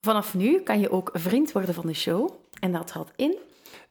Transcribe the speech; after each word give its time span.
Vanaf 0.00 0.34
nu 0.34 0.60
kan 0.60 0.80
je 0.80 0.90
ook 0.90 1.10
vriend 1.12 1.52
worden 1.52 1.74
van 1.74 1.86
de 1.86 1.94
show. 1.94 2.30
En 2.60 2.72
dat 2.72 2.90
houdt 2.90 3.12
in 3.16 3.36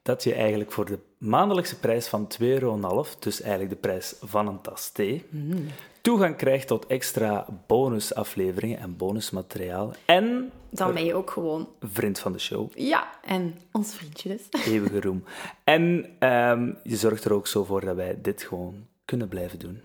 dat 0.02 0.24
je 0.24 0.34
eigenlijk 0.34 0.72
voor 0.72 0.86
de 0.86 1.00
maandelijkse 1.18 1.80
prijs 1.80 2.08
van 2.08 2.28
2,5 2.28 2.48
euro, 2.48 3.06
dus 3.20 3.42
eigenlijk 3.42 3.72
de 3.72 3.76
prijs 3.80 4.16
van 4.22 4.48
een 4.48 4.62
tas 4.62 4.90
thee, 4.92 5.26
Mm. 5.30 5.66
toegang 6.02 6.36
krijgt 6.36 6.68
tot 6.68 6.86
extra 6.88 7.46
bonusafleveringen 7.68 8.80
en 8.80 8.98
bonusmateriaal. 8.98 9.94
En 10.06 10.52
dan 10.70 10.94
ben 10.94 11.06
je 11.06 11.14
ook 11.14 11.30
gewoon... 11.32 11.70
vriend 11.82 12.20
van 12.20 12.32
de 12.32 12.40
show, 12.40 12.70
Ja, 12.76 13.10
en 13.24 13.58
ons 13.72 13.96
vriendje 13.96 14.30
dus. 14.30 14.66
eeuwige 14.74 15.02
roem. 15.02 15.24
En 15.64 16.16
ehm, 16.20 16.74
je 16.84 16.96
zorgt 16.96 17.24
er 17.26 17.34
ook 17.34 17.48
zo 17.48 17.64
voor 17.64 17.82
dat 17.86 17.96
wij 17.96 18.22
dit 18.22 18.44
gewoon 18.44 18.88
kunnen 19.06 19.28
blijven 19.28 19.60
doen. 19.60 19.82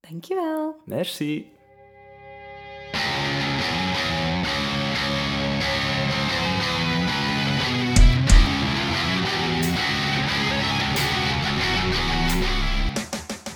Dankjewel. 0.00 0.76
Merci. 0.84 1.46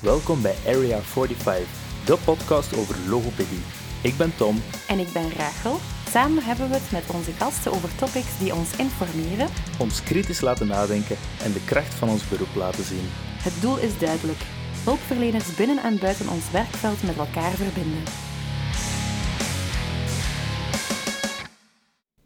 Welkom 0.03 0.43
bij 0.43 0.55
Area 0.67 0.99
45, 0.99 1.69
de 2.07 2.19
podcast 2.25 2.77
over 2.77 3.09
logopedie. 3.09 3.63
Ik 4.03 4.17
ben 4.17 4.37
Tom. 4.37 4.57
En 4.89 4.99
ik 4.99 5.13
ben 5.13 5.31
Rachel. 5.33 5.77
Samen 6.09 6.43
hebben 6.43 6.69
we 6.69 6.75
het 6.75 6.91
met 6.93 7.11
onze 7.15 7.33
gasten 7.33 7.73
over 7.73 7.95
topics 7.97 8.39
die 8.39 8.55
ons 8.55 8.77
informeren. 8.77 9.49
Ons 9.79 10.03
kritisch 10.03 10.41
laten 10.41 10.67
nadenken 10.67 11.17
en 11.43 11.53
de 11.53 11.65
kracht 11.65 11.95
van 11.95 12.09
ons 12.09 12.29
beroep 12.29 12.55
laten 12.55 12.85
zien. 12.85 13.07
Het 13.43 13.61
doel 13.61 13.79
is 13.79 13.99
duidelijk. 13.99 14.39
Hulpverleners 14.85 15.55
binnen 15.55 15.79
en 15.83 15.99
buiten 15.99 16.29
ons 16.29 16.51
werkveld 16.51 17.03
met 17.03 17.17
elkaar 17.17 17.51
verbinden. 17.53 18.03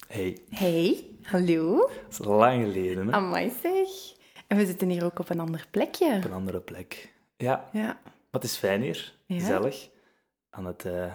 Hey, 0.08 0.38
Hey, 0.50 1.04
hallo. 1.22 1.76
dat 1.76 1.90
is 2.10 2.18
lang 2.18 2.62
geleden, 2.62 3.06
hè? 3.06 3.12
Amai 3.12 3.52
zeg. 3.62 3.88
En 4.46 4.56
we 4.56 4.66
zitten 4.66 4.88
hier 4.88 5.04
ook 5.04 5.18
op 5.18 5.30
een 5.30 5.40
ander 5.40 5.66
plekje. 5.70 6.14
Op 6.16 6.24
een 6.24 6.32
andere 6.32 6.60
plek. 6.60 7.14
Ja, 7.36 7.68
Ja. 7.72 7.82
maar 8.02 8.02
het 8.30 8.44
is 8.44 8.56
fijn 8.56 8.82
hier. 8.82 9.14
Ja. 9.26 9.38
Gezellig. 9.38 9.88
Aan 10.50 10.64
het 10.66 10.84
eh, 10.84 11.12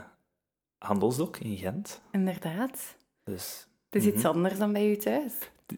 Handelsdok 0.78 1.38
in 1.38 1.58
Gent. 1.58 2.02
Inderdaad. 2.12 2.96
Dus 3.24 3.68
Het 3.90 4.02
is 4.06 4.14
iets 4.14 4.26
anders 4.26 4.58
dan 4.58 4.74
bij 4.74 4.90
u 4.90 4.98
thuis. 4.98 5.34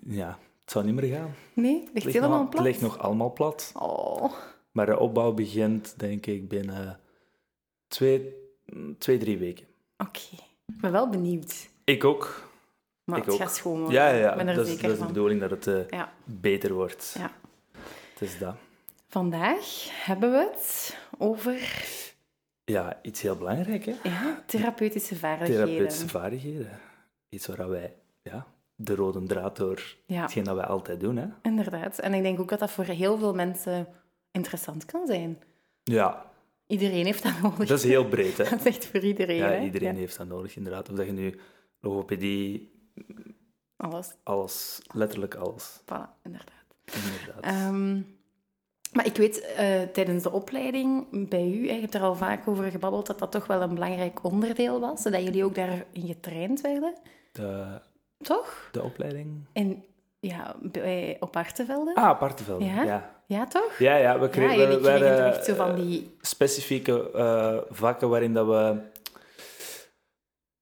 ja, 0.06 0.28
het 0.62 0.72
zou 0.72 0.86
niet 0.86 0.96
meer 0.96 1.14
gaan. 1.16 1.34
Nee, 1.54 1.74
het 1.74 1.82
ligt 1.82 1.94
Het 1.94 2.04
ligt, 2.04 2.16
helemaal 2.18 2.40
nog, 2.42 2.50
plat. 2.50 2.64
het 2.64 2.72
ligt 2.72 2.82
nog 2.82 2.98
allemaal 3.00 3.34
plat. 3.34 3.72
Oh, 3.76 4.34
Maar 4.72 4.86
de 4.86 5.00
opbouw 5.00 5.32
begint, 5.34 5.94
denk 6.00 6.26
ik, 6.26 6.48
binnen 6.50 7.00
twee, 7.88 8.34
twee 8.98 9.18
drie 9.18 9.38
weken. 9.38 9.66
oké. 9.98 10.20
Ik 10.66 10.82
ben 10.82 10.92
wel 10.92 11.10
benieuwd. 11.10 11.70
Ik 11.84 12.04
ook. 12.04 12.52
Maar 13.04 13.18
Ik 13.18 13.24
het 13.26 13.34
ook. 13.34 13.40
gaat 13.40 13.56
schoon 13.56 13.80
worden. 13.80 13.96
Ja, 13.96 14.10
ja, 14.10 14.18
ja. 14.38 14.44
Dat, 14.44 14.58
is, 14.58 14.68
zeker 14.72 14.84
dat 14.84 14.92
is 14.92 15.00
de 15.00 15.06
bedoeling 15.06 15.40
dat 15.40 15.50
het 15.50 15.68
eh, 15.68 15.88
Ja. 15.90 16.14
beter 16.24 16.74
wordt. 16.74 17.16
Ja. 17.18 17.32
Het 18.14 18.22
is 18.22 18.38
dat. 18.40 18.56
Vandaag 19.18 19.88
hebben 20.06 20.32
we 20.32 20.50
het 20.52 20.98
over 21.18 21.86
Ja, 22.66 23.00
iets 23.02 23.22
heel 23.22 23.36
belangrijk, 23.36 23.86
hè? 23.86 23.94
ja, 24.04 24.44
therapeutische 24.46 25.16
vaardigheden. 25.16 25.66
Therapeutische 25.66 26.08
vaardigheden. 26.10 26.80
Iets 27.30 27.48
waar 27.48 27.70
wij, 27.70 27.94
ja, 28.22 28.46
de 28.76 28.96
rode 28.96 29.24
draad 29.24 29.56
door 29.56 29.96
Ja, 30.06 30.22
hetgeen 30.22 30.44
dat 30.44 30.56
wij 30.56 30.66
altijd 30.66 31.00
doen, 31.00 31.16
hè? 31.18 31.28
inderdaad. 31.42 32.00
En 32.00 32.14
ik 32.14 32.22
denk 32.24 32.40
ook 32.40 32.50
dat 32.50 32.60
dat 32.60 32.72
voor 32.72 32.84
heel 32.86 33.18
veel 33.18 33.34
mensen 33.34 33.88
interessant 34.32 34.86
kan 34.86 35.08
zijn. 35.08 35.42
Ja, 35.84 36.32
Iedereen 36.68 37.06
heeft 37.06 37.24
dat 37.24 37.42
nodig. 37.42 37.68
dat 37.68 37.78
is 37.78 37.84
heel 37.84 38.08
breed, 38.08 38.38
hè? 38.38 38.44
Dat 38.50 38.60
is 38.60 38.66
echt 38.66 38.86
voor 38.86 39.00
iedereen. 39.00 39.36
Ja, 39.36 39.48
hè? 39.50 39.64
iedereen 39.64 39.94
Ja, 39.94 40.00
heeft 40.00 40.18
dat 40.18 40.28
nodig, 40.28 40.56
inderdaad. 40.56 40.90
Of 40.90 40.96
dat 40.96 41.06
je 41.06 41.12
nu 41.12 41.40
logopedie, 41.80 42.72
Alles. 43.78 44.16
alles, 44.24 44.82
letterlijk 44.94 45.36
alles. 45.36 45.80
Voilà, 45.82 46.22
inderdaad. 46.24 46.64
Inderdaad. 46.86 47.44
Ehm, 47.44 48.02
maar 48.94 49.06
ik 49.06 49.16
weet, 49.18 49.42
eh, 49.42 49.82
tijdens 49.82 50.24
de 50.24 50.32
opleiding 50.32 51.06
bij 51.30 51.48
u, 51.48 51.66
je 51.74 51.80
hebt 51.80 51.94
er 51.94 52.02
al 52.02 52.16
vaak 52.16 52.48
over 52.48 52.64
gebabbeld, 52.72 53.08
dat 53.08 53.20
dat 53.20 53.32
toch 53.32 53.48
wel 53.48 53.62
een 53.62 53.74
belangrijk 53.74 54.24
onderdeel 54.24 54.80
was. 54.80 55.04
Dat 55.04 55.24
jullie 55.24 55.44
ook 55.46 55.56
daarin 55.56 55.84
getraind 55.94 56.62
werden. 56.62 56.94
De, 57.32 57.66
Toch? 58.18 58.70
de 58.72 58.84
opleiding? 58.84 59.46
En 59.54 59.84
ja, 60.20 60.56
bij, 60.62 61.18
op 61.20 61.36
Artevelde. 61.36 61.96
Ah, 61.96 62.20
Partenveld. 62.20 62.64
Ja? 62.64 62.84
Ja. 62.84 63.12
Ja, 63.26 63.46
toch? 63.48 63.78
Ja, 63.80 63.96
ja, 63.96 64.16
we 64.20 64.22
Ja, 64.24 64.28
kregen, 64.28 64.58
jullie 64.58 64.78
we, 64.78 64.90
echt 64.90 65.46
zo 65.46 65.56
van 65.56 65.76
die... 65.76 66.16
specifieke 66.22 67.12
eh, 67.12 67.58
vakken 67.70 68.10
waarin 68.10 68.34
dat 68.34 68.46
we 68.48 68.78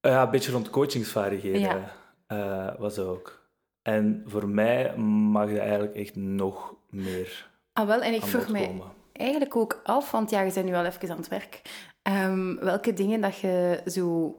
ja, 0.01 0.23
een 0.23 0.29
beetje 0.31 0.51
rond 0.51 0.69
coachingsvaardigheden 0.69 1.61
Ja. 1.61 1.91
eh, 2.27 2.79
was 2.79 2.99
ook. 2.99 3.39
En 3.81 4.23
voor 4.25 4.47
mij 4.49 4.95
mag 4.97 5.49
dat 5.49 5.57
eigenlijk 5.57 5.95
echt 5.95 6.15
nog 6.15 6.73
meer 6.89 7.49
Ah, 7.81 7.87
wel, 7.87 8.01
en 8.01 8.13
ik 8.13 8.21
vroeg 8.21 8.49
mij 8.49 8.81
eigenlijk 9.13 9.55
ook 9.55 9.81
af, 9.83 10.11
want 10.11 10.29
ja, 10.29 10.41
je 10.41 10.53
bent 10.53 10.65
nu 10.65 10.73
al 10.73 10.85
even 10.85 11.09
aan 11.11 11.17
het 11.17 11.27
werk, 11.27 11.61
ehm, 12.01 12.55
welke 12.55 12.93
dingen 12.93 13.21
dat 13.21 13.37
je 13.37 13.81
zo 13.85 14.35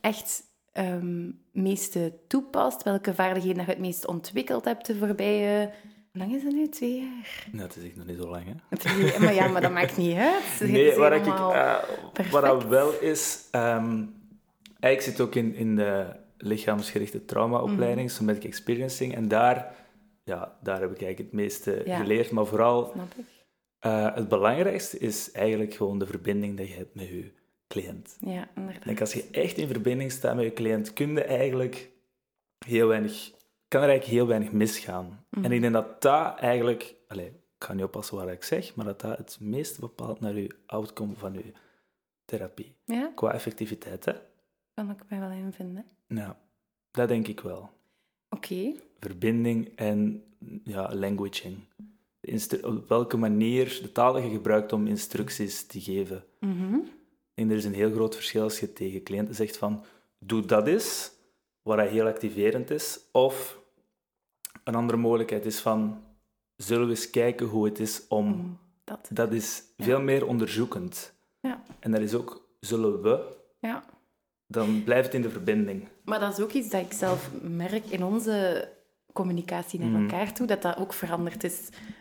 echt 0.00 0.42
ehm 0.72 1.30
meeste 1.52 2.12
toepast, 2.28 2.82
welke 2.82 3.14
vaardigheden 3.14 3.56
dat 3.56 3.66
je 3.66 3.72
het 3.72 3.80
meest 3.80 4.06
ontwikkeld 4.06 4.64
hebt 4.64 4.86
de 4.86 4.96
voorbije... 4.96 5.70
Hoe 6.12 6.20
lang 6.20 6.34
is 6.34 6.42
het 6.42 6.52
nu? 6.52 6.68
Twee 6.68 6.96
jaar? 7.00 7.46
Nou, 7.52 7.66
het 7.66 7.76
is 7.76 7.84
echt 7.84 7.96
nog 7.96 8.06
niet 8.06 8.16
zo 8.18 8.28
lang, 8.28 8.44
hè? 8.68 8.76
Twee- 8.76 9.18
maar 9.18 9.34
ja, 9.34 9.48
maar 9.48 9.60
dat 9.60 9.70
maakt 9.72 9.96
niet 9.96 10.16
uit. 10.16 10.60
Nee, 10.70 10.94
waar 10.96 11.12
ik, 11.12 11.26
eh, 11.26 11.74
wat 12.30 12.42
dat 12.44 12.64
wel 12.64 12.92
is... 13.00 13.48
ehm 13.50 14.04
ik 14.80 15.00
zit 15.00 15.20
ook 15.20 15.34
in, 15.34 15.54
in 15.54 15.76
de 15.76 16.06
lichaamsgerichte 16.36 17.24
traumaopleiding, 17.24 18.06
Mhm. 18.08 18.16
Somatic 18.16 18.44
Experiencing, 18.44 19.14
en 19.14 19.28
daar, 19.28 19.74
ja, 20.24 20.58
daar 20.62 20.80
heb 20.80 20.90
ik 20.90 21.02
eigenlijk 21.02 21.18
het 21.18 21.32
meeste 21.40 21.82
Ja. 21.84 21.98
geleerd. 21.98 22.30
Maar 22.30 22.46
vooral. 22.46 22.92
Eh, 23.78 24.14
het 24.14 24.28
belangrijkste 24.28 24.98
is 24.98 25.32
eigenlijk 25.32 25.74
gewoon 25.74 25.98
de 25.98 26.06
verbinding 26.06 26.56
die 26.56 26.68
je 26.68 26.74
hebt 26.74 26.94
met 26.94 27.08
je 27.08 27.32
cliënt. 27.68 28.16
Ja, 28.20 28.48
inderdaad. 28.54 28.84
denk, 28.84 29.00
als 29.00 29.12
je 29.12 29.28
echt 29.30 29.56
in 29.56 29.68
verbinding 29.68 30.12
staat 30.12 30.34
met 30.36 30.44
je 30.44 30.52
cliënt, 30.52 30.92
kun 30.92 31.12
je 31.12 31.24
eigenlijk 31.24 31.90
heel 32.66 32.86
weinig, 32.88 33.30
kan 33.68 33.82
er 33.82 33.88
eigenlijk 33.88 34.18
heel 34.18 34.26
weinig 34.26 34.52
misgaan. 34.52 35.24
Mhm. 35.30 35.44
En 35.44 35.52
ik 35.52 35.60
denk 35.60 35.72
dat 35.72 36.02
dat 36.02 36.38
eigenlijk, 36.38 36.94
allez, 37.08 37.26
ik 37.28 37.34
ga 37.58 37.72
niet 37.72 37.84
oppassen 37.84 38.16
wat 38.16 38.28
ik 38.28 38.44
zeg, 38.44 38.74
maar 38.74 38.84
dat 38.84 39.00
dat 39.00 39.18
het 39.18 39.38
meest 39.40 39.80
bepaalt 39.80 40.20
naar 40.20 40.34
je 40.34 40.56
outcome 40.66 41.14
van 41.14 41.32
je 41.32 41.52
therapie. 42.24 42.74
Ja, 42.84 43.12
Qua 43.14 43.32
effectiviteit, 43.32 44.04
hè? 44.04 44.12
kan 44.74 44.90
ik 44.90 44.98
mij 45.08 45.20
wel 45.20 45.30
in 45.30 45.52
vinden. 45.52 45.86
Ja, 46.08 46.38
dat 46.90 47.08
denk 47.08 47.28
ik 47.28 47.40
wel. 47.40 47.70
Oké. 48.28 48.72
Verbinding 49.06 49.72
en 49.76 50.22
ja, 50.64 50.94
languaging. 50.94 51.56
Op 52.62 52.88
welke 52.88 53.16
manier 53.16 53.80
de 53.82 54.12
die 54.14 54.22
je 54.22 54.30
gebruikt 54.30 54.72
om 54.72 54.86
instructies 54.86 55.66
te 55.66 55.80
geven. 55.80 56.24
Mhm. 56.40 56.78
En 57.34 57.50
er 57.50 57.56
is 57.56 57.64
een 57.64 57.74
heel 57.74 57.92
groot 57.92 58.14
verschil 58.14 58.42
als 58.42 58.60
je 58.60 58.72
tegen 58.72 59.02
cliënten 59.02 59.34
zegt 59.34 59.56
van 59.56 59.84
doe 60.18 60.44
dat 60.44 60.66
eens, 60.66 61.12
wat 61.62 61.88
heel 61.88 62.06
activerend 62.06 62.70
is. 62.70 63.00
Of 63.12 63.58
een 64.64 64.74
andere 64.74 64.98
mogelijkheid 64.98 65.46
is 65.46 65.60
van 65.60 66.04
zullen 66.56 66.84
we 66.84 66.90
eens 66.90 67.10
kijken 67.10 67.46
hoe 67.46 67.64
het 67.64 67.78
is 67.80 68.06
om... 68.08 68.26
Mm, 68.26 68.58
Dat. 68.84 69.08
Dat 69.12 69.32
is 69.32 69.62
veel 69.78 70.00
meer 70.00 70.26
onderzoekend. 70.26 71.12
Ja. 71.40 71.62
En 71.80 71.90
dat 71.90 72.00
is 72.00 72.14
ook 72.14 72.48
zullen 72.60 73.02
we, 73.02 73.36
Ja. 73.60 73.84
dan 74.46 74.82
blijft 74.84 75.06
het 75.06 75.14
in 75.14 75.22
de 75.22 75.30
verbinding. 75.30 75.88
Maar 76.04 76.20
dat 76.20 76.38
is 76.38 76.44
ook 76.44 76.52
iets 76.52 76.68
dat 76.70 76.80
ik 76.84 76.92
zelf 76.92 77.30
merk 77.42 77.84
in 77.86 78.04
onze 78.04 78.68
communicatie 79.12 79.80
naar 79.80 79.88
Mhm. 79.88 80.02
elkaar 80.02 80.32
toe, 80.32 80.46
dat 80.46 80.62
dat 80.62 80.76
ook 80.76 80.92
veranderd 80.92 81.44
is 81.44 81.58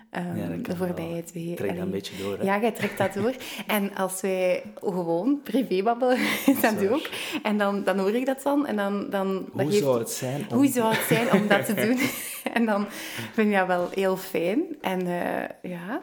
ehm, 0.10 0.38
Ja, 0.38 0.48
de 0.62 0.76
voorbije 0.76 1.24
twee 1.24 1.54
trek 1.56 1.70
dat 1.76 1.86
een 1.86 1.92
beetje 1.92 2.24
door. 2.24 2.38
Hè? 2.38 2.44
Ja, 2.44 2.60
jij 2.60 2.72
trekt 2.72 2.98
dat 2.98 3.14
door. 3.14 3.34
En 3.68 3.96
als 3.96 4.22
wij 4.22 4.64
gewoon 4.76 5.40
privé 5.44 5.84
babbelen, 5.84 6.18
dat 6.46 6.62
waar. 6.62 6.76
doe 6.78 6.84
ik 6.88 6.92
ook. 6.92 7.10
En 7.44 7.58
dan, 7.58 7.84
dan 7.84 7.98
hoor 8.00 8.16
ik 8.16 8.26
dat 8.26 8.42
dan. 8.44 8.66
En 8.68 8.76
dan, 8.76 9.10
dan, 9.10 9.34
dat 9.54 9.66
Hoe 9.66 9.72
zou 9.72 10.00
het 10.00 10.10
zijn 10.10 10.46
om... 10.50 10.58
hoe 10.58 10.68
zou 10.68 10.94
het 10.94 11.06
zijn 11.08 11.32
om 11.32 11.48
dat 11.48 11.66
te 11.66 11.74
doen? 11.86 12.00
en 12.54 12.66
dan 12.66 12.86
vind 13.34 13.48
ik 13.52 13.58
dat 13.58 13.68
wel 13.68 13.90
heel 13.94 14.18
fijn. 14.18 14.62
En 14.82 15.00
eh, 15.08 15.72
ja, 15.72 16.02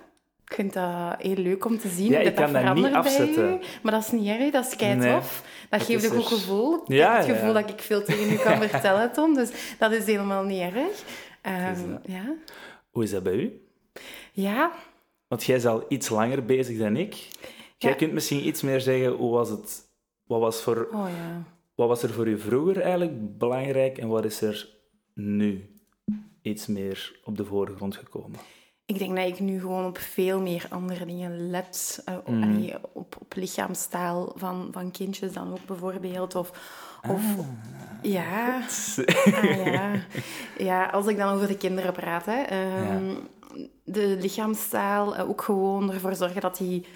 ik 0.48 0.54
vind 0.54 0.72
dat 0.72 1.14
heel 1.18 1.34
leuk 1.36 1.64
om 1.64 1.78
te 1.78 1.88
zien 1.88 2.10
Ja, 2.10 2.18
dat 2.18 2.26
ik 2.26 2.34
kan 2.34 2.52
dat 2.52 2.64
dat 2.64 2.74
niet 2.74 2.92
afzetten. 2.92 3.52
u. 3.54 3.58
Maar 3.82 3.92
dat 3.92 4.02
is 4.02 4.10
niet 4.10 4.26
erg, 4.26 4.50
dat 4.52 4.66
is 4.66 4.76
kei 4.76 4.94
Nee, 4.94 5.12
tof. 5.12 5.42
Dat, 5.70 5.78
dat 5.78 5.88
geeft 5.88 6.04
een 6.04 6.10
goed 6.10 6.30
er. 6.30 6.36
gevoel. 6.36 6.74
Ik 6.82 6.88
Ja, 6.88 7.12
heb 7.16 7.26
het 7.26 7.36
gevoel 7.36 7.54
ja. 7.54 7.60
dat 7.60 7.70
ik 7.70 7.80
veel 7.80 8.02
tegen 8.04 8.32
u 8.32 8.36
kan 8.36 8.62
vertellen, 8.68 9.12
Tom. 9.12 9.34
Dus 9.34 9.50
dat 9.78 9.92
is 9.92 10.04
helemaal 10.06 10.42
niet 10.44 10.60
erg. 10.60 11.02
Ehm, 11.42 11.72
is 11.72 12.12
ja. 12.12 12.34
Hoe 12.90 13.02
is 13.02 13.10
dat 13.10 13.22
bij 13.22 13.34
u? 13.34 13.62
ja, 14.32 14.72
Want 15.28 15.44
jij 15.44 15.56
is 15.56 15.66
al 15.66 15.84
iets 15.88 16.08
langer 16.08 16.44
bezig 16.44 16.78
dan 16.78 16.96
ik. 16.96 17.28
Jij 17.78 17.94
kunt 17.96 18.12
misschien 18.12 18.46
iets 18.46 18.62
meer 18.62 18.80
zeggen, 18.80 19.10
hoe 19.12 19.30
was 19.32 19.48
het... 19.48 19.86
Wat 20.26 20.40
was, 20.40 20.60
voor, 20.62 20.88
oh 20.92 21.08
ja. 21.08 21.42
wat 21.74 21.88
was 21.88 22.02
er 22.02 22.10
voor 22.12 22.26
u 22.28 22.38
vroeger 22.38 22.80
eigenlijk 22.80 23.38
belangrijk 23.38 23.98
en 23.98 24.08
wat 24.08 24.24
is 24.24 24.40
er 24.40 24.68
nu 25.14 25.70
iets 26.42 26.66
meer 26.66 27.20
op 27.24 27.36
de 27.36 27.44
voorgrond 27.44 27.96
gekomen? 27.96 28.38
Ik 28.88 28.98
denk 28.98 29.16
dat 29.16 29.26
ik 29.26 29.40
nu 29.40 29.60
gewoon 29.60 29.86
op 29.86 29.98
veel 29.98 30.40
meer 30.40 30.66
andere 30.70 31.04
dingen 31.06 31.50
let. 31.50 32.02
Uh, 32.08 32.14
Mm. 32.26 32.42
allee, 32.42 32.74
op, 32.92 33.16
op 33.20 33.34
lichaamstaal 33.36 34.32
van, 34.36 34.68
van 34.72 34.90
kindjes 34.90 35.32
dan 35.32 35.52
ook 35.52 35.66
bijvoorbeeld. 35.66 36.34
Of, 36.34 36.50
of 37.08 37.22
Ah. 37.38 37.46
ja, 38.02 38.56
ah, 38.56 39.66
ja. 39.66 39.90
ja, 40.58 40.84
als 40.86 41.06
ik 41.06 41.16
dan 41.16 41.34
over 41.34 41.46
de 41.46 41.56
kinderen 41.56 41.92
praat. 41.92 42.26
Hè, 42.26 42.42
ehm, 42.42 43.14
De 43.84 44.16
lichaamstaal, 44.20 45.16
eh, 45.16 45.28
ook 45.28 45.42
gewoon 45.42 45.92
ervoor 45.92 46.14
zorgen 46.14 46.40
dat 46.40 46.56
die... 46.56 46.86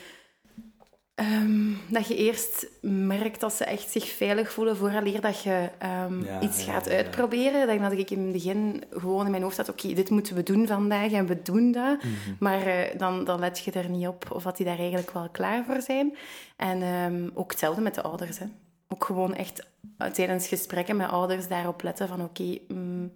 ehm, 1.14 1.70
dat 1.88 2.06
je 2.06 2.17
eerst 2.17 2.67
merkt 2.81 3.41
dat 3.41 3.53
ze 3.53 3.64
echt 3.64 3.91
zich 3.91 4.09
veilig 4.09 4.53
voelen 4.53 4.76
vooraleer 4.76 5.20
dat 5.20 5.43
je 5.43 5.69
ehm, 5.79 6.25
Ja, 6.25 6.41
iets 6.41 6.62
gaat 6.62 6.85
ja, 6.85 6.91
ja. 6.91 6.97
uitproberen. 6.97 7.61
Ik 7.61 7.67
denk 7.67 7.81
dat 7.81 7.93
ik 7.93 8.11
in 8.11 8.23
het 8.23 8.32
begin 8.32 8.85
gewoon 8.91 9.25
in 9.25 9.31
mijn 9.31 9.43
hoofd 9.43 9.56
had, 9.56 9.69
oké, 9.69 9.93
dit 9.93 10.11
moeten 10.11 10.35
we 10.35 10.43
doen 10.43 10.67
vandaag 10.67 11.12
en 11.12 11.26
we 11.26 11.43
doen 11.43 11.73
dat. 11.73 11.97
Mhm. 12.03 12.35
Maar 12.38 12.67
eh, 12.67 12.99
dan, 12.99 13.25
dan 13.25 13.41
let 13.41 13.59
je 13.59 13.70
er 13.73 13.88
niet 13.88 14.06
op 14.06 14.31
of 14.31 14.43
dat 14.43 14.56
die 14.56 14.67
daar 14.67 14.79
eigenlijk 14.79 15.11
wel 15.11 15.29
klaar 15.29 15.64
voor 15.64 15.81
zijn. 15.81 16.17
En 16.56 16.82
ehm, 16.82 17.29
ook 17.35 17.50
hetzelfde 17.50 17.82
met 17.82 17.94
de 17.94 18.03
ouders. 18.03 18.38
Hè. 18.38 18.47
Ook 18.88 19.05
gewoon 19.05 19.35
echt 19.35 19.67
eh, 19.99 20.09
tijdens 20.09 20.49
gesprekken 20.49 20.97
met 20.97 21.11
ouders 21.11 21.49
daarop 21.49 21.82
letten 21.82 22.09
van 22.09 22.23
oké, 22.23 22.59
mm, 22.69 23.12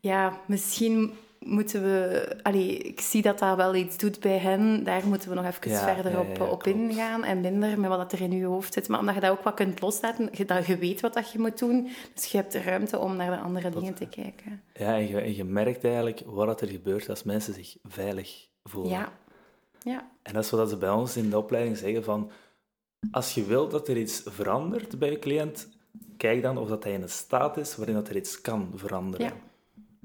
ja, 0.00 0.40
misschien 0.46 1.12
moeten 1.44 1.82
we... 1.82 2.28
Allee, 2.42 2.78
ik 2.78 3.00
zie 3.00 3.22
dat 3.22 3.38
dat 3.38 3.56
wel 3.56 3.74
iets 3.74 3.98
doet 3.98 4.20
bij 4.20 4.38
hen. 4.38 4.84
Daar 4.84 5.06
moeten 5.06 5.28
we 5.28 5.34
nog 5.34 5.44
even 5.44 5.70
Ja, 5.70 5.94
verder 5.94 6.18
op, 6.18 6.36
ja, 6.36 6.44
op 6.44 6.66
ingaan. 6.66 7.24
En 7.24 7.40
minder 7.40 7.80
met 7.80 7.88
wat 7.88 8.12
er 8.12 8.20
in 8.20 8.32
je 8.32 8.44
hoofd 8.44 8.72
zit. 8.72 8.88
Maar 8.88 9.00
omdat 9.00 9.14
je 9.14 9.20
dat 9.20 9.30
ook 9.30 9.42
wat 9.42 9.54
kunt 9.54 9.80
loslaten, 9.80 10.28
je, 10.32 10.44
dat 10.44 10.66
je 10.66 10.78
weet 10.78 11.00
wat 11.00 11.14
dat 11.14 11.32
je 11.32 11.38
moet 11.38 11.58
doen. 11.58 11.88
Dus 12.14 12.24
je 12.24 12.36
hebt 12.36 12.52
de 12.52 12.62
ruimte 12.62 12.98
om 12.98 13.16
naar 13.16 13.30
de 13.30 13.42
andere 13.42 13.70
dingen 13.70 13.94
te 13.94 14.06
kijken. 14.06 14.62
Ja, 14.74 14.94
en 14.94 15.08
je, 15.08 15.20
en 15.20 15.36
je 15.36 15.44
merkt 15.44 15.84
eigenlijk 15.84 16.22
wat 16.26 16.60
er 16.60 16.68
gebeurt 16.68 17.08
als 17.08 17.22
mensen 17.22 17.54
zich 17.54 17.76
veilig 17.82 18.48
voelen. 18.64 18.92
Ja. 18.92 19.12
Ja. 19.82 20.10
En 20.22 20.34
dat 20.34 20.44
is 20.44 20.50
wat 20.50 20.68
ze 20.68 20.76
bij 20.76 20.90
ons 20.90 21.16
in 21.16 21.30
de 21.30 21.38
opleiding 21.38 21.76
zeggen 21.76 22.04
van... 22.04 22.30
Als 23.10 23.34
je 23.34 23.44
wilt 23.44 23.70
dat 23.70 23.88
er 23.88 23.96
iets 23.96 24.22
verandert 24.24 24.98
bij 24.98 25.10
je 25.10 25.18
cliënt, 25.18 25.68
kijk 26.16 26.42
dan 26.42 26.58
of 26.58 26.68
dat 26.68 26.84
hij 26.84 26.92
in 26.92 27.02
een 27.02 27.08
staat 27.08 27.56
is 27.56 27.76
waarin 27.76 27.94
dat 27.94 28.08
er 28.08 28.16
iets 28.16 28.40
kan 28.40 28.72
veranderen. 28.74 29.32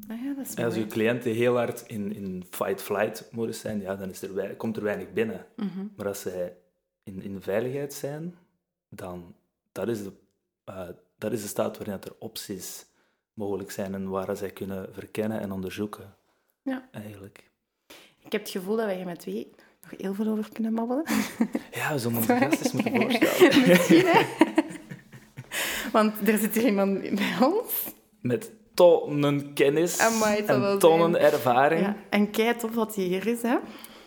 Ah 0.07 0.23
ja, 0.23 0.33
dat 0.33 0.45
is 0.45 0.53
En 0.53 0.65
als 0.65 0.75
je 0.75 0.85
cliënten 0.85 1.31
heel 1.31 1.55
hard 1.55 1.83
in, 1.87 2.15
in 2.15 2.43
fight-flight-modus 2.49 3.59
zijn, 3.59 3.81
ja, 3.81 3.95
dan 3.95 4.09
is 4.09 4.21
er 4.21 4.55
komt 4.55 4.77
er 4.77 4.83
weinig 4.83 5.13
binnen. 5.13 5.45
Mhm. 5.55 5.87
Maar 5.95 6.07
als 6.07 6.21
zij 6.21 6.57
in, 7.03 7.21
in 7.21 7.41
veiligheid 7.41 7.93
zijn, 7.93 8.35
dan 8.89 9.35
dat 9.71 9.87
is, 9.87 10.03
de, 10.03 10.11
eh, 10.63 10.87
dat 11.17 11.31
is 11.31 11.41
de 11.41 11.47
staat 11.47 11.77
waarin 11.77 11.99
dat 11.99 12.05
er 12.05 12.15
opties 12.19 12.85
mogelijk 13.33 13.71
zijn 13.71 13.93
en 13.93 14.09
waar 14.09 14.37
zij 14.37 14.49
kunnen 14.49 14.93
verkennen 14.93 15.39
en 15.39 15.51
onderzoeken. 15.51 16.15
Ja. 16.61 16.89
Eigenlijk. 16.91 17.49
Ik 18.23 18.31
heb 18.31 18.41
het 18.41 18.49
gevoel 18.49 18.75
dat 18.75 18.85
wij 18.85 18.95
hier 18.95 19.05
met 19.05 19.19
twee 19.19 19.51
nog 19.81 19.99
heel 19.99 20.13
veel 20.13 20.27
over 20.27 20.51
kunnen 20.53 20.75
babbelen. 20.75 21.03
Ja, 21.71 21.93
we 21.93 21.99
zullen 21.99 22.17
onze 22.17 22.37
gast 22.37 22.61
eens 22.63 22.71
moeten 22.71 22.95
voorstellen. 23.01 23.67
Misschien, 23.67 24.05
hè? 24.05 24.25
Want 25.91 26.27
er 26.27 26.37
zit 26.37 26.55
hier 26.55 26.65
iemand 26.65 27.01
bij 27.01 27.37
ons. 27.41 27.93
Met 28.21 28.51
tonnen 28.77 29.53
kennis 29.53 29.99
Amai, 29.99 30.43
en 30.45 30.79
tonnen 30.79 31.11
zijn. 31.11 31.33
ervaring. 31.33 31.81
Ja, 31.81 31.95
en 32.09 32.31
tof 32.57 32.71
dat 32.71 32.95
hij 32.95 33.03
hier 33.03 33.27
is, 33.27 33.41
hè. 33.41 33.55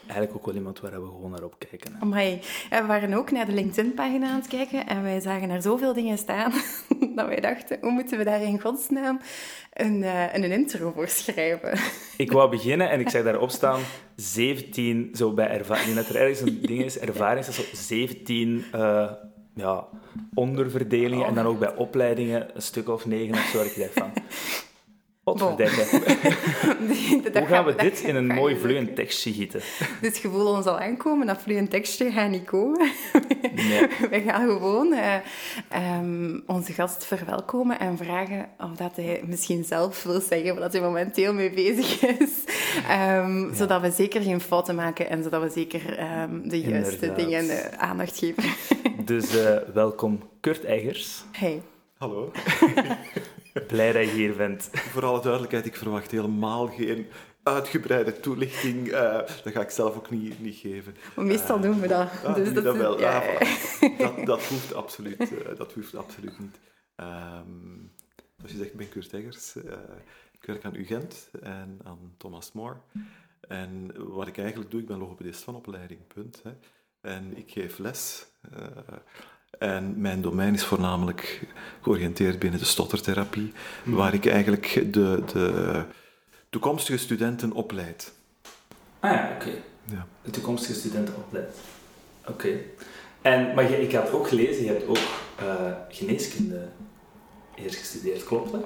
Eigenlijk 0.06 0.34
ook 0.34 0.46
wel 0.46 0.54
iemand 0.54 0.80
waar 0.80 0.90
we 0.90 1.06
gewoon 1.06 1.30
naar 1.30 1.42
op 1.42 1.54
kijken. 1.58 1.92
hè. 1.92 2.00
Amai. 2.00 2.40
En 2.70 2.80
we 2.82 2.86
waren 2.88 3.14
ook 3.14 3.30
naar 3.30 3.46
de 3.46 3.52
LinkedIn-pagina 3.52 4.28
aan 4.28 4.38
het 4.40 4.46
kijken 4.46 4.86
en 4.86 5.02
wij 5.02 5.20
zagen 5.20 5.50
er 5.50 5.62
zoveel 5.62 5.92
dingen 5.92 6.18
staan 6.18 6.52
dat 7.16 7.26
wij 7.26 7.40
dachten, 7.40 7.78
hoe 7.80 7.90
moeten 7.90 8.18
we 8.18 8.24
daar 8.24 8.42
in 8.42 8.60
godsnaam 8.60 9.20
een, 9.72 10.02
eh, 10.02 10.34
een 10.34 10.44
intro 10.44 10.92
voor 10.94 11.08
schrijven? 11.08 11.78
Ik 12.16 12.32
wou 12.32 12.50
beginnen 12.50 12.90
en 12.90 13.00
ik 13.00 13.08
zag 13.08 13.22
daarop 13.22 13.50
staan 13.50 13.80
17, 14.16 15.10
zo 15.12 15.32
bij 15.32 15.48
ervaring, 15.48 15.94
dat 15.94 16.08
er 16.08 16.16
ergens 16.16 16.40
een 16.40 16.60
ding 16.62 16.84
is, 16.84 16.98
ervaring, 17.08 17.46
is 17.46 17.46
dat 17.46 17.54
zo 17.54 17.76
17 17.76 18.64
eh, 18.72 19.10
ja, 19.60 19.84
onderverdelingen 20.34 21.26
en 21.26 21.34
dan 21.34 21.46
ook 21.46 21.58
bij 21.58 21.74
opleidingen 21.74 22.48
een 22.54 22.62
stuk 22.62 22.88
of 22.88 23.06
negen 23.06 23.34
of 23.34 23.50
zo. 23.52 23.62
Ik 23.62 23.76
dacht 23.76 23.92
van, 23.92 24.12
hoe 27.32 27.46
gaan 27.46 27.64
we 27.64 27.74
dit 27.76 28.00
in 28.00 28.16
een 28.16 28.26
mooi 28.26 28.56
vloeiend 28.56 28.94
tekstje 28.96 29.32
gieten? 29.32 29.60
Dit 30.00 30.16
gevoel 30.16 30.46
ons 30.46 30.66
al 30.66 30.78
aankomen, 30.78 31.26
dat 31.26 31.42
vloeiend 31.42 31.70
tekstje 31.70 32.10
gaat 32.10 32.30
niet 32.30 32.44
komen. 32.44 32.90
Nee. 33.54 33.86
We 34.10 34.20
gaan 34.26 34.48
gewoon 34.48 34.92
eh, 34.92 35.14
ehm, 35.68 36.38
onze 36.46 36.72
gast 36.72 37.04
verwelkomen 37.04 37.78
en 37.78 37.96
vragen 37.96 38.48
of 38.58 38.76
dat 38.76 38.96
hij 38.96 39.22
misschien 39.26 39.64
zelf 39.64 40.02
wil 40.02 40.20
zeggen 40.20 40.56
dat 40.56 40.72
hij 40.72 40.82
momenteel 40.82 41.32
mee 41.32 41.50
bezig 41.50 42.02
is. 42.02 42.30
Ehm, 42.88 43.54
Zodat 43.54 43.80
we 43.80 43.90
zeker 43.90 44.22
geen 44.22 44.40
fouten 44.40 44.74
maken 44.74 45.08
en 45.10 45.22
zodat 45.22 45.42
we 45.42 45.48
zeker 45.50 45.98
ehm, 45.98 46.48
de 46.48 46.60
juiste 46.60 46.92
Inderdaad. 46.94 47.16
dingen 47.16 47.48
eh, 47.50 47.78
aandacht 47.78 48.18
geven. 48.18 48.44
Dus 49.04 49.36
eh, 49.36 49.56
welkom 49.74 50.22
Kurt 50.40 50.64
Eggers. 50.64 51.24
Hey. 51.32 51.62
Hallo. 51.98 52.32
Blij 53.66 53.92
dat 53.92 54.04
je 54.04 54.10
hier 54.10 54.36
bent. 54.36 54.68
Voor 54.72 55.04
alle 55.04 55.20
duidelijkheid, 55.20 55.66
ik 55.66 55.76
verwacht 55.76 56.10
helemaal 56.10 56.66
geen 56.66 57.06
uitgebreide 57.42 58.20
toelichting. 58.20 58.88
eh, 58.88 59.12
dat 59.44 59.52
ga 59.52 59.60
ik 59.60 59.70
zelf 59.70 59.96
ook 59.96 60.10
niet, 60.10 60.40
niet 60.40 60.56
geven. 60.56 60.96
Maar 61.16 61.24
meestal 61.24 61.60
doen 61.60 61.80
we 61.80 61.86
dat. 61.88 62.08
Ah, 62.24 62.34
dus 62.34 62.44
doe 62.44 62.54
dat 62.54 62.64
dat 62.64 62.74
is- 62.74 62.80
wel. 62.80 63.00
ja, 63.00 63.18
Ah, 63.18 63.40
ja. 63.80 63.96
dat, 63.98 64.26
dat 64.26 64.42
hoeft 64.44 64.74
absoluut, 64.74 65.18
eh, 65.20 65.56
dat 65.56 65.72
hoeft 65.72 65.94
absoluut 65.96 66.38
niet. 66.38 66.58
Ehm 66.96 67.78
zoals 68.36 68.52
je 68.52 68.58
zegt, 68.58 68.70
ik 68.70 68.76
ben 68.76 68.88
Kurt 68.88 69.12
Eggers. 69.12 69.56
Eh, 69.56 69.72
ik 70.32 70.44
werk 70.46 70.64
aan 70.64 70.74
UGent 70.74 71.30
en 71.42 71.78
aan 71.84 72.14
Thomas 72.16 72.52
More. 72.52 72.76
En 73.48 73.90
wat 74.14 74.26
ik 74.26 74.38
eigenlijk 74.38 74.70
doe, 74.70 74.80
ik 74.80 74.86
ben 74.86 74.98
logopedist 74.98 75.42
van 75.42 75.54
opleiding, 75.54 76.06
punt. 76.14 76.42
Hè. 76.42 76.50
En 77.10 77.36
ik 77.36 77.50
geef 77.50 77.78
les. 77.78 78.26
En 79.58 80.00
mijn 80.00 80.22
domein 80.22 80.54
is 80.54 80.64
voornamelijk 80.64 81.46
georiënteerd 81.80 82.38
binnen 82.38 82.58
de 82.58 82.66
stottertherapie, 82.66 83.52
waar 83.84 84.14
ik 84.14 84.26
eigenlijk 84.26 84.92
de, 84.92 85.22
de 85.32 85.84
toekomstige 86.50 86.98
studenten 86.98 87.52
opleid. 87.52 88.12
Ah 89.00 89.12
ja, 89.12 89.30
oké. 89.34 89.50
Ja. 89.84 90.06
De 90.22 90.30
toekomstige 90.30 90.74
studenten 90.74 91.16
opleidt. 91.16 91.58
Oké. 92.26 92.58
En, 93.22 93.54
maar 93.54 93.70
je, 93.70 93.82
ik 93.82 93.92
had 93.92 94.12
ook 94.12 94.28
gelezen, 94.28 94.64
je 94.64 94.70
hebt 94.70 94.86
ook 94.86 94.98
eh, 95.38 95.72
geneeskunde 95.88 96.68
eerst 97.54 97.78
gestudeerd, 97.78 98.24
klopt 98.24 98.52
dat? 98.52 98.64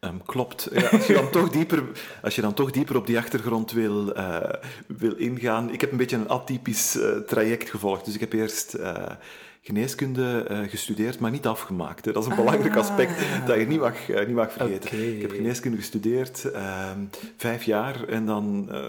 Ehm, 0.00 0.16
klopt. 0.26 0.68
Ja, 0.72 0.88
als, 0.88 1.06
je 1.06 1.12
dan 1.12 1.30
toch 1.38 1.50
dieper, 1.50 1.82
als 2.22 2.34
je 2.34 2.40
dan 2.40 2.54
toch 2.54 2.70
dieper 2.70 2.96
op 2.96 3.06
die 3.06 3.18
achtergrond 3.18 3.72
wil, 3.72 4.14
eh, 4.14 4.62
wil 4.86 5.14
ingaan. 5.16 5.72
Ik 5.72 5.80
heb 5.80 5.90
een 5.90 5.96
beetje 5.96 6.16
een 6.16 6.28
atypisch 6.28 6.96
eh, 6.96 7.16
traject 7.16 7.70
gevolgd. 7.70 8.04
Dus 8.04 8.14
ik 8.14 8.20
heb 8.20 8.32
eerst 8.32 8.76
geneeskunde 9.68 10.42
eh, 10.42 10.60
gestudeerd, 10.68 11.18
maar 11.18 11.30
niet 11.30 11.46
afgemaakt. 11.46 12.04
hè. 12.04 12.12
Dat 12.12 12.22
is 12.22 12.30
een 12.30 12.36
belangrijk 12.36 12.76
aspect 12.76 13.46
dat 13.46 13.58
je 13.58 13.66
niet 13.66 13.80
mag, 13.80 14.08
eh, 14.08 14.26
niet 14.26 14.36
mag 14.36 14.52
vergeten. 14.52 15.14
Ik 15.14 15.22
heb 15.22 15.30
geneeskunde 15.30 15.76
gestudeerd, 15.76 16.44
ehm, 16.44 17.04
vijf 17.36 17.62
jaar, 17.64 18.08
en 18.08 18.26
dan 18.26 18.68
eh, 18.70 18.88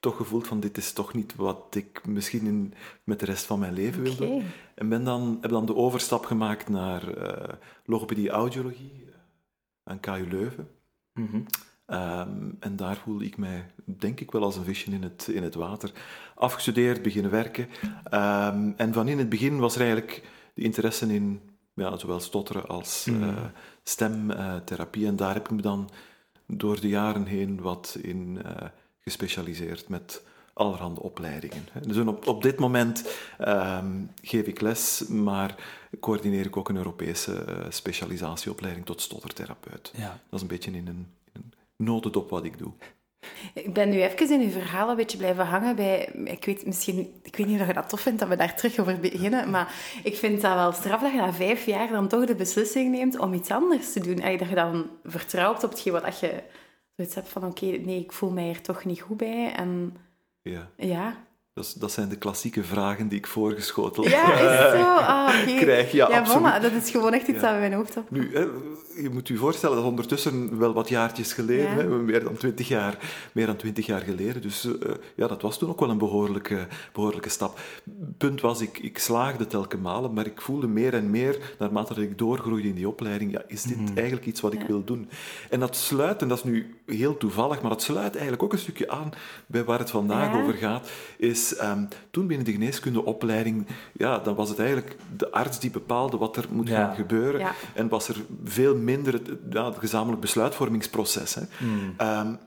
toch 0.00 0.16
gevoeld 0.16 0.46
van 0.46 0.60
dit 0.60 0.76
is 0.76 0.92
toch 0.92 1.14
niet 1.14 1.34
wat 1.36 1.74
ik 1.74 2.06
misschien 2.06 2.46
in, 2.46 2.74
met 3.04 3.20
de 3.20 3.26
rest 3.26 3.44
van 3.44 3.58
mijn 3.58 3.72
leven 3.72 4.02
wil 4.02 4.16
doen. 4.16 4.32
Oké. 4.32 4.44
En 4.74 4.88
ben 4.88 5.04
dan, 5.04 5.38
heb 5.40 5.50
dan 5.50 5.66
de 5.66 5.74
overstap 5.74 6.24
gemaakt 6.24 6.68
naar 6.68 7.02
logopedie 7.84 8.30
audiologie 8.30 9.04
eh, 9.06 9.14
aan 9.84 10.00
KU 10.00 10.26
Leuven. 10.30 10.68
Mhm. 11.12 11.40
Ehm, 11.90 12.50
en 12.60 12.76
daar 12.76 12.96
voelde 12.96 13.24
ik 13.24 13.36
mij, 13.36 13.66
denk 13.84 14.20
ik 14.20 14.30
wel, 14.30 14.42
als 14.42 14.56
een 14.56 14.64
visje 14.64 14.90
in 14.90 15.02
het, 15.02 15.28
in 15.32 15.42
het 15.42 15.54
water. 15.54 15.92
Afgestudeerd, 16.34 17.02
beginnen 17.02 17.30
werken. 17.30 17.68
Ehm, 18.04 18.70
en 18.76 18.92
van 18.92 19.08
in 19.08 19.18
het 19.18 19.28
begin 19.28 19.58
was 19.58 19.74
er 19.74 19.80
eigenlijk 19.80 20.22
de 20.54 20.62
interesse 20.62 21.14
in 21.14 21.40
ja, 21.74 21.96
zowel 21.96 22.20
stotteren 22.20 22.68
als 22.68 23.04
Mhm. 23.04 23.22
eh, 23.22 23.36
stemtherapie. 23.82 25.06
en 25.06 25.16
daar 25.16 25.34
heb 25.34 25.44
ik 25.44 25.50
me 25.56 25.62
dan 25.62 25.90
door 26.46 26.80
de 26.80 26.88
jaren 26.88 27.24
heen 27.26 27.60
wat 27.60 27.98
in 28.02 28.40
eh, 28.44 28.66
gespecialiseerd 29.00 29.88
met 29.88 30.22
allerhande 30.52 31.02
opleidingen. 31.02 31.66
Dus 31.86 31.96
op, 31.96 32.26
op 32.26 32.42
dit 32.42 32.58
moment 32.58 33.08
ehm, 33.38 34.00
geef 34.22 34.46
ik 34.46 34.60
les, 34.60 35.04
maar 35.08 35.54
coördineer 36.00 36.46
ik 36.46 36.56
ook 36.56 36.68
een 36.68 36.76
Europese 36.76 37.34
eh, 37.44 37.66
specialisatieopleiding 37.68 38.86
tot 38.86 39.00
stottertherapeut. 39.00 39.92
Ja. 39.96 40.08
Dat 40.08 40.16
is 40.30 40.40
een 40.40 40.46
beetje 40.46 40.70
in 40.70 40.86
een, 40.88 41.06
in 41.80 41.86
een 41.86 41.92
notendop 41.92 42.30
wat 42.30 42.44
ik 42.44 42.58
doe. 42.58 42.72
Ik 43.54 43.74
ben 43.74 43.88
nu 43.90 44.02
even 44.02 44.30
in 44.30 44.40
uw 44.40 44.50
verhaal 44.50 44.90
een 44.90 44.96
beetje 44.96 45.18
blijven 45.18 45.46
hangen 45.46 45.76
bij... 45.76 46.04
Ik 46.24 46.44
weet, 46.44 46.66
misschien, 46.66 47.20
ik 47.22 47.36
weet 47.36 47.46
niet 47.46 47.60
of 47.60 47.66
je 47.66 47.72
dat 47.72 47.88
tof 47.88 48.00
vindt 48.00 48.18
dat 48.18 48.28
we 48.28 48.36
daar 48.36 48.56
terug 48.56 48.78
over 48.78 49.00
beginnen, 49.00 49.50
maar 49.50 49.74
ik 50.04 50.16
vind 50.16 50.40
dat 50.40 50.54
wel 50.54 50.72
straf 50.72 51.00
dat 51.00 51.12
je 51.12 51.16
na 51.16 51.32
vijf 51.32 51.66
jaar 51.66 51.88
dan 51.88 52.08
toch 52.08 52.24
de 52.24 52.34
beslissing 52.34 52.90
neemt 52.90 53.18
om 53.18 53.32
iets 53.32 53.50
anders 53.50 53.92
te 53.92 54.00
doen. 54.00 54.18
Eigenlijk 54.18 54.38
dat 54.38 54.48
je 54.48 54.54
dan 54.54 54.90
vertrouwt 55.04 55.64
op 55.64 55.70
hetgeen 55.70 55.92
wat 55.92 56.20
je 56.20 56.42
zoiets 56.96 57.14
hebt 57.14 57.28
van 57.28 57.44
oké, 57.44 57.66
nee, 57.66 58.00
ik 58.00 58.12
voel 58.12 58.30
mij 58.30 58.44
hier 58.44 58.60
toch 58.60 58.84
niet 58.84 59.00
goed 59.00 59.16
bij. 59.16 59.52
En 59.52 59.96
Ja. 60.42 60.70
ja, 60.76 61.26
Dat, 61.60 61.74
dat, 61.78 61.92
zijn 61.92 62.08
de 62.08 62.16
klassieke 62.16 62.64
vragen 62.64 63.08
die 63.08 63.18
ik 63.18 63.26
voorgeschoteld 63.26 64.08
ja, 64.08 64.32
is 64.32 64.78
zo? 64.78 64.86
Ah, 64.86 65.46
krijg. 65.62 65.92
Ja, 65.92 66.08
ja 66.08 66.18
absoluut. 66.18 66.62
dat 66.62 66.72
is 66.72 66.90
gewoon 66.90 67.12
echt 67.12 67.28
iets 67.28 67.40
ja. 67.40 67.52
dat 67.52 67.60
we 67.60 67.66
in 67.66 67.72
hoofd. 67.72 67.96
Nu, 68.08 68.30
hè, 68.32 68.46
je 69.02 69.10
moet 69.10 69.28
je 69.28 69.36
voorstellen 69.36 69.76
dat 69.76 69.84
ondertussen 69.84 70.58
wel 70.58 70.72
wat 70.72 70.88
jaartjes 70.88 71.32
geleden, 71.32 71.70
hè, 71.70 71.88
meer 71.88 72.24
dan 72.24 72.36
twintig 72.36 72.68
jaar, 72.68 72.98
meer 73.32 73.46
dan 73.46 73.56
twintig 73.56 73.86
jaar 73.86 74.00
geleden, 74.00 74.42
dus 74.42 74.64
uh, 74.64 74.72
ja, 75.14 75.26
dat 75.26 75.42
was 75.42 75.58
toen 75.58 75.68
ook 75.68 75.80
wel 75.80 75.90
een 75.90 75.98
behoorlijke, 75.98 76.66
behoorlijke 76.92 77.28
stap. 77.28 77.60
Punt 78.18 78.40
was, 78.40 78.60
ik, 78.60 78.78
ik 78.78 78.98
slaagde 78.98 79.46
telkens 79.46 79.82
malen, 79.82 80.12
maar 80.12 80.26
ik 80.26 80.40
voelde 80.40 80.66
meer 80.66 80.94
en 80.94 81.10
meer, 81.10 81.54
naarmate 81.58 81.94
dat 81.94 82.02
ik 82.02 82.18
doorgroeide 82.18 82.68
in 82.68 82.74
die 82.74 82.88
opleiding, 82.88 83.32
ja, 83.32 83.42
is 83.46 83.62
dit 83.62 83.76
mm. 83.76 83.96
eigenlijk 83.96 84.26
iets 84.26 84.40
wat 84.40 84.52
ik 84.52 84.62
wil 84.66 84.84
doen? 84.84 85.08
En 85.50 85.60
dat 85.60 85.76
sluit, 85.76 86.22
en 86.22 86.28
dat 86.28 86.38
is 86.38 86.44
nu 86.44 86.74
heel 86.86 87.16
toevallig, 87.16 87.60
maar 87.60 87.70
dat 87.70 87.82
sluit 87.82 88.12
eigenlijk 88.12 88.42
ook 88.42 88.52
een 88.52 88.58
stukje 88.58 88.90
aan 88.90 89.10
bij 89.46 89.64
waar 89.64 89.78
het 89.78 89.90
vandaag 89.90 90.34
over 90.34 90.54
gaat, 90.54 90.90
is 91.16 91.49
um, 91.50 91.88
toen 92.10 92.26
binnen 92.26 92.46
de 92.46 92.52
geneeskundeopleiding, 92.52 93.66
ja, 93.92 94.18
dan 94.18 94.34
was 94.34 94.48
het 94.48 94.58
eigenlijk 94.58 94.96
de 95.16 95.30
arts 95.30 95.60
die 95.60 95.70
bepaalde 95.70 96.16
wat 96.16 96.36
er 96.36 96.46
moet 96.50 96.68
gaan 96.68 96.94
gebeuren. 96.94 97.40
Ja. 97.40 97.52
En 97.74 97.88
was 97.88 98.08
er 98.08 98.16
veel 98.44 98.76
minder 98.76 99.12
het, 99.12 99.30
ja, 99.50 99.64
het 99.64 99.78
gezamenlijk 99.78 100.20
besluitvormingsproces. 100.20 101.34
Hè. 101.34 101.42
Mm. 101.58 101.94
Um, 102.00 102.38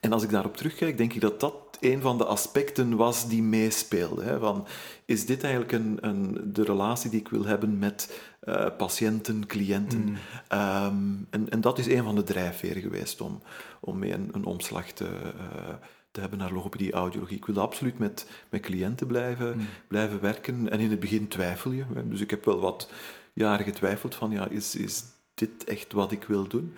en 0.00 0.12
als 0.12 0.22
ik 0.22 0.30
daarop 0.30 0.56
terugkijk, 0.56 0.96
denk 0.96 1.12
ik 1.12 1.20
dat 1.20 1.40
dat 1.40 1.54
een 1.80 2.00
van 2.00 2.18
de 2.18 2.24
aspecten 2.24 2.96
was 2.96 3.28
die 3.28 3.42
meespeelde. 3.42 4.22
Hè, 4.22 4.38
van, 4.38 4.66
is 5.04 5.26
dit 5.26 5.42
eigenlijk 5.42 5.72
een, 5.72 5.98
een, 6.00 6.40
de 6.52 6.62
relatie 6.62 7.10
die 7.10 7.20
ik 7.20 7.28
wil 7.28 7.44
hebben 7.44 7.78
met 7.78 8.20
uh, 8.44 8.66
patiënten, 8.76 9.46
cliënten? 9.46 10.00
Mm. 10.00 10.16
Um, 10.58 11.26
en, 11.30 11.48
en 11.48 11.60
dat 11.60 11.78
is 11.78 11.86
een 11.86 12.04
van 12.04 12.14
de 12.14 12.22
drijfveren 12.22 12.82
geweest 12.82 13.20
om, 13.20 13.42
om 13.80 13.98
mee 13.98 14.12
een, 14.12 14.28
een 14.32 14.44
omslag 14.44 14.90
te, 14.90 15.04
uh, 15.04 15.74
te 16.18 16.24
hebben 16.24 16.46
naar 16.46 16.52
logopedie, 16.52 16.92
audiologie. 16.92 17.36
Ik 17.36 17.46
wilde 17.46 17.60
absoluut 17.60 17.98
met, 17.98 18.26
met 18.48 18.60
cliënten 18.60 19.06
blijven, 19.06 19.56
mm. 19.56 19.66
blijven 19.88 20.20
werken. 20.20 20.70
En 20.70 20.80
in 20.80 20.90
het 20.90 21.00
begin 21.00 21.28
twijfel 21.28 21.70
je. 21.70 21.84
Dus 22.04 22.20
ik 22.20 22.30
heb 22.30 22.44
wel 22.44 22.60
wat 22.60 22.90
jaren 23.32 23.64
getwijfeld 23.64 24.14
van, 24.14 24.30
ja, 24.30 24.48
is, 24.48 24.74
is 24.74 25.04
dit 25.34 25.64
echt 25.64 25.92
wat 25.92 26.12
ik 26.12 26.24
wil 26.24 26.48
doen? 26.48 26.74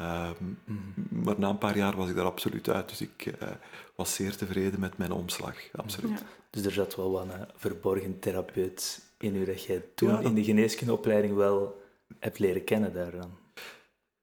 Um, 0.00 0.58
mm. 0.64 0.94
Maar 1.08 1.34
na 1.38 1.48
een 1.48 1.58
paar 1.58 1.76
jaar 1.76 1.96
was 1.96 2.08
ik 2.08 2.14
daar 2.14 2.24
absoluut 2.24 2.68
uit. 2.68 2.88
Dus 2.88 3.00
ik 3.00 3.26
uh, 3.42 3.48
was 3.94 4.14
zeer 4.14 4.36
tevreden 4.36 4.80
met 4.80 4.98
mijn 4.98 5.12
omslag. 5.12 5.56
Absoluut. 5.72 6.18
Ja. 6.18 6.26
Dus 6.50 6.64
er 6.64 6.72
zat 6.72 6.96
wel 6.96 7.10
wat 7.10 7.22
een 7.22 7.46
verborgen 7.56 8.18
therapeut 8.18 9.02
in 9.18 9.36
u 9.36 9.44
dat 9.44 9.64
jij 9.64 9.84
toen 9.94 10.08
Ja, 10.08 10.16
dat- 10.16 10.24
in 10.24 10.34
de 10.34 10.44
geneeskundeopleiding 10.44 11.34
wel 11.34 11.82
hebt 12.18 12.38
leren 12.38 12.64
kennen 12.64 12.92
daaraan. 12.92 13.38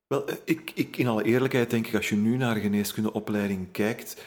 Wel, 0.07 0.23
ik, 0.45 0.71
ik, 0.75 0.97
in 0.97 1.07
alle 1.07 1.23
eerlijkheid 1.23 1.69
denk 1.69 1.87
ik, 1.87 1.95
als 1.95 2.09
je 2.09 2.15
nu 2.15 2.37
naar 2.37 2.55
een 2.55 2.61
geneeskundeopleiding 2.61 3.71
kijkt, 3.71 4.23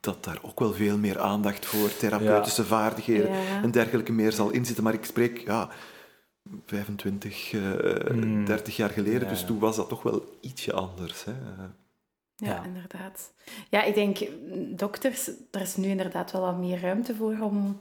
dat 0.00 0.24
daar 0.24 0.38
ook 0.42 0.58
wel 0.60 0.72
veel 0.72 0.98
meer 0.98 1.18
aandacht 1.18 1.66
voor 1.66 1.96
therapeutische 1.96 2.64
vaardigheden 2.64 3.30
Ja. 3.30 3.62
en 3.62 3.70
dergelijke 3.70 4.12
meer 4.12 4.32
zal 4.32 4.50
inzitten. 4.50 4.84
Maar 4.84 4.94
ik 4.94 5.04
spreek, 5.04 5.38
ja, 5.38 5.70
25, 6.66 7.52
eh, 7.52 8.14
Mm. 8.14 8.44
30 8.44 8.76
jaar 8.76 8.90
geleden, 8.90 9.22
Ja. 9.22 9.28
dus 9.28 9.44
toen 9.44 9.58
was 9.58 9.76
dat 9.76 9.88
toch 9.88 10.02
wel 10.02 10.36
ietsje 10.40 10.72
anders. 10.72 11.24
Hè. 11.24 11.30
Ja, 11.30 11.74
Ja. 12.36 12.64
inderdaad. 12.64 13.32
Ja, 13.70 13.82
ik 13.82 13.94
denk, 13.94 14.18
dokters, 14.78 15.30
er 15.50 15.60
is 15.60 15.76
nu 15.76 15.88
inderdaad 15.88 16.32
wel 16.32 16.40
wat 16.40 16.58
meer 16.58 16.80
ruimte 16.80 17.14
voor 17.14 17.36
om, 17.40 17.76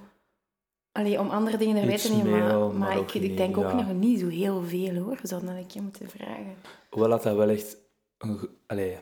allee, 0.93 1.19
om 1.19 1.29
andere 1.29 1.57
dingen 1.57 1.75
nemen. 1.75 2.29
meer 2.29 2.43
Maar, 2.43 2.57
maar 2.57 2.73
maar 2.73 3.13
ik, 3.13 3.37
denk 3.37 3.57
ook 3.57 3.63
ja. 3.63 3.73
nog 3.73 3.93
niet 3.93 4.19
zo 4.19 4.27
heel 4.27 4.63
veel 4.63 4.95
hoor. 4.95 5.17
We 5.21 5.27
zouden 5.27 5.49
dat 5.49 5.59
een 5.59 5.67
keer 5.67 5.83
moeten 5.83 6.09
vragen. 6.09 6.55
Hoewel 6.89 7.09
dat, 7.09 7.23
dat 7.23 7.35
wel 7.35 7.49
echt 7.49 7.77
een, 8.17 8.39
allee, 8.65 8.97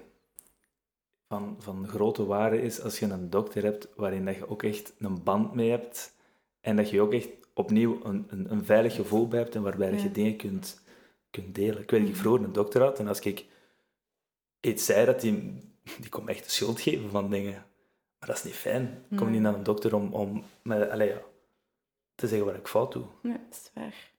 van, 1.27 1.55
van 1.59 1.87
grote 1.87 2.25
waarde 2.25 2.61
is 2.61 2.81
als 2.81 2.99
je 2.99 3.05
een 3.05 3.29
dokter 3.29 3.63
hebt 3.63 3.87
waarin 3.95 4.25
dat 4.25 4.35
je 4.35 4.49
ook 4.49 4.63
echt 4.63 4.93
een 4.99 5.23
band 5.23 5.53
mee 5.53 5.69
hebt 5.69 6.13
en 6.61 6.75
dat 6.75 6.89
je 6.89 7.01
ook 7.01 7.13
echt 7.13 7.29
opnieuw 7.53 7.99
een, 8.03 8.25
een, 8.29 8.51
een 8.51 8.65
veilig 8.65 8.95
gevoel 8.95 9.27
bij 9.27 9.39
hebt 9.39 9.55
en 9.55 9.61
waarbij 9.61 9.91
dat 9.91 10.01
je 10.01 10.11
dingen 10.11 10.35
kunt, 10.35 10.81
kunt 11.29 11.55
delen. 11.55 11.81
Ik 11.81 11.91
weet 11.91 12.01
dat 12.01 12.09
ik 12.09 12.15
vroeger 12.15 12.43
een 12.43 12.53
dokter 12.53 12.81
had 12.81 12.99
en 12.99 13.07
als 13.07 13.19
ik 13.19 13.45
iets 14.61 14.85
zei, 14.85 15.05
dat 15.05 15.21
die, 15.21 15.57
die 15.99 16.09
kon 16.09 16.23
me 16.23 16.31
echt 16.31 16.43
de 16.43 16.49
schuld 16.49 16.81
geven 16.81 17.09
van 17.09 17.29
dingen. 17.29 17.65
Maar 18.19 18.29
dat 18.29 18.37
is 18.37 18.43
niet 18.43 18.53
fijn. 18.53 19.05
Ik 19.09 19.17
kom 19.17 19.31
niet 19.31 19.41
naar 19.41 19.53
een 19.53 19.63
dokter 19.63 19.95
om, 19.95 20.13
om 20.13 20.43
met, 20.63 20.89
allee, 20.89 21.09
ja, 21.09 21.21
te 22.21 22.27
zeggen 22.27 22.47
wat 22.47 22.55
ik 22.55 22.67
fout 22.67 22.91
doe. 22.93 23.03
Ja, 23.23 23.29
dat 23.49 23.59
is 23.63 23.71
waar. 23.73 24.11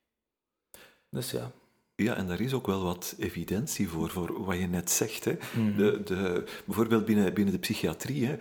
Dus 1.10 1.30
ja. 1.30 1.50
Ja, 1.94 2.14
en 2.14 2.26
daar 2.26 2.40
is 2.40 2.52
ook 2.52 2.66
wel 2.66 2.82
wat 2.82 3.14
evidentie 3.18 3.88
voor, 3.88 4.10
voor 4.10 4.44
wat 4.44 4.58
je 4.58 4.66
net 4.66 4.90
zegt. 4.90 5.24
Hè. 5.24 5.36
Mhm. 5.56 5.76
De, 5.76 6.02
de, 6.04 6.44
bijvoorbeeld 6.64 7.04
binnen, 7.04 7.34
binnen 7.34 7.54
de 7.54 7.60
psychiatrie. 7.60 8.26
Hè. 8.26 8.36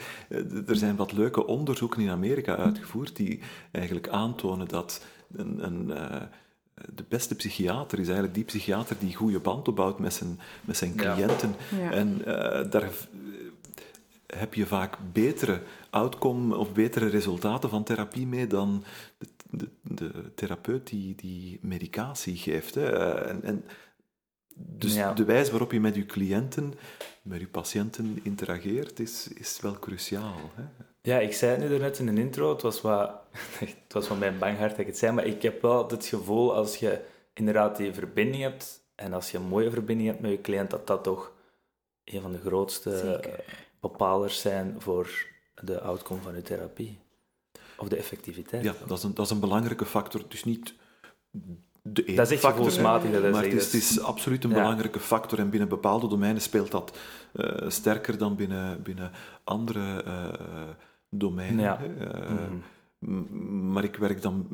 Er 0.68 0.76
zijn 0.76 0.96
wat 0.96 1.12
leuke 1.12 1.46
onderzoeken 1.46 2.02
in 2.02 2.10
Amerika 2.10 2.56
uitgevoerd 2.56 3.16
die 3.16 3.40
eigenlijk 3.72 4.08
aantonen 4.08 4.68
dat 4.68 5.06
een, 5.36 5.66
een, 5.66 5.92
eh, 5.92 6.22
de 6.94 7.04
beste 7.08 7.36
psychiater 7.36 8.00
is 8.00 8.06
eigenlijk 8.06 8.36
die 8.36 8.44
psychiater 8.44 8.96
die 9.00 9.16
goede 9.16 9.40
band 9.40 9.68
opbouwt 9.68 10.00
met 10.00 10.14
zijn, 10.14 10.40
met 10.62 10.78
zijn 10.78 10.94
Ja. 10.96 11.14
cliënten. 11.14 11.56
Ja. 11.80 11.92
En 11.92 12.26
eh, 12.26 12.72
daar 12.72 12.90
heb 14.28 14.54
je 14.54 14.66
vaak 14.66 14.98
betere 15.12 15.62
outcome 15.90 16.56
of 16.58 16.74
betere 16.74 17.08
resultaten 17.08 17.70
van 17.70 17.84
therapie 17.84 18.28
mee 18.28 18.48
dan 18.48 18.84
de, 19.18 19.28
de, 19.52 19.70
de 19.84 20.32
therapeut 20.36 20.88
die, 20.88 21.16
die 21.16 21.60
medicatie 21.62 22.36
geeft. 22.36 22.76
Hè. 22.76 22.92
Eh, 22.92 23.30
En, 23.30 23.44
en 23.44 23.66
dus 24.56 24.94
Ja. 24.94 25.14
de 25.14 25.24
wijze 25.26 25.52
waarop 25.52 25.72
je 25.72 25.80
met 25.80 25.96
je 25.96 26.06
cliënten, 26.06 26.74
met 27.24 27.40
je 27.40 27.48
patiënten 27.48 28.20
interageert, 28.24 29.00
is, 29.00 29.28
is 29.28 29.60
wel 29.62 29.80
cruciaal. 29.80 30.36
Hè. 30.56 30.64
Ja, 31.02 31.20
ik 31.20 31.34
zei 31.34 31.52
het 31.52 31.62
nu 31.62 31.70
daarnet 31.70 32.00
in 32.00 32.08
een 32.08 32.18
intro, 32.18 32.50
het 32.52 32.62
was, 32.62 32.82
wat, 32.82 33.12
het 33.60 33.94
was 33.94 34.08
van 34.08 34.18
mijn 34.18 34.38
bang 34.38 34.58
hart 34.58 34.70
dat 34.72 34.80
ik 34.80 34.86
het 34.86 34.98
zei, 34.98 35.12
maar 35.12 35.26
ik 35.26 35.42
heb 35.42 35.62
wel 35.62 35.88
het 35.90 36.06
gevoel 36.06 36.56
als 36.56 36.78
je 36.78 37.02
inderdaad 37.34 37.78
die 37.78 37.94
verbinding 37.94 38.44
hebt 38.44 38.80
en 38.96 39.14
als 39.14 39.32
je 39.32 39.38
een 39.38 39.44
mooie 39.48 39.72
verbinding 39.72 40.10
hebt 40.10 40.22
met 40.22 40.32
je 40.32 40.42
cliënt, 40.42 40.70
dat 40.70 40.88
dat 40.88 41.04
toch 41.04 41.34
een 42.06 42.22
van 42.22 42.32
de 42.32 42.40
grootste 42.40 42.98
Zeker. 42.98 43.44
bepalers 43.80 44.42
zijn 44.42 44.76
voor 44.82 45.26
de 45.64 45.82
outcome 45.82 46.22
van 46.22 46.36
je 46.36 46.42
therapie. 46.42 47.00
Of 47.82 47.88
de 47.88 47.96
effectiviteit. 47.96 48.64
Ja, 48.64 48.74
dat 48.88 48.98
is, 48.98 49.04
een, 49.04 49.14
dat 49.14 49.26
is 49.26 49.32
een 49.32 49.40
belangrijke 49.40 49.86
factor. 49.86 50.22
Dus 50.28 50.44
niet 50.44 50.74
de 51.82 52.02
enige 52.04 52.16
Dat 52.16 52.32
is 52.32 52.40
factor, 52.40 52.64
gevoelsmatig. 52.64 53.12
Dat 53.12 53.32
maar 53.32 53.44
het 53.44 53.54
is, 53.54 53.66
het 53.66 53.74
is 53.74 54.00
absoluut 54.02 54.44
een 54.44 54.50
Ja. 54.50 54.56
belangrijke 54.56 55.00
factor. 55.00 55.40
En 55.40 55.50
binnen 55.50 55.70
bepaalde 55.70 56.08
domeinen 56.08 56.42
speelt 56.42 56.72
dat 56.72 56.98
eh, 57.34 57.70
sterker 57.70 58.18
dan 58.18 58.36
binnen, 58.36 58.84
binnen 58.84 59.12
andere 59.44 60.04
eh, 60.04 60.74
domeinen. 61.10 61.64
Ja. 61.64 61.82
Eh, 62.00 62.32
Mhm. 63.04 63.72
Maar 63.72 63.84
ik 63.84 63.96
werk 63.96 64.22
dan 64.22 64.46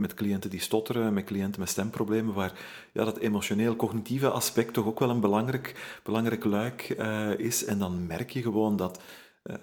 met 0.00 0.14
cliënten 0.14 0.50
die 0.50 0.60
stotteren, 0.60 1.12
met 1.14 1.24
cliënten 1.24 1.60
met 1.60 1.68
stemproblemen, 1.68 2.34
waar 2.34 2.52
ja, 2.92 3.04
dat 3.04 3.18
emotioneel-cognitieve 3.18 4.28
aspect 4.30 4.72
toch 4.74 4.86
ook 4.86 4.98
wel 4.98 5.10
een 5.10 5.20
belangrijk, 5.20 5.98
belangrijk 6.02 6.44
luik 6.44 6.88
is. 7.38 7.64
En 7.64 7.78
dan 7.78 8.06
merk 8.06 8.30
je 8.30 8.42
gewoon 8.42 8.76
dat 8.76 9.00
eh, 9.42 9.54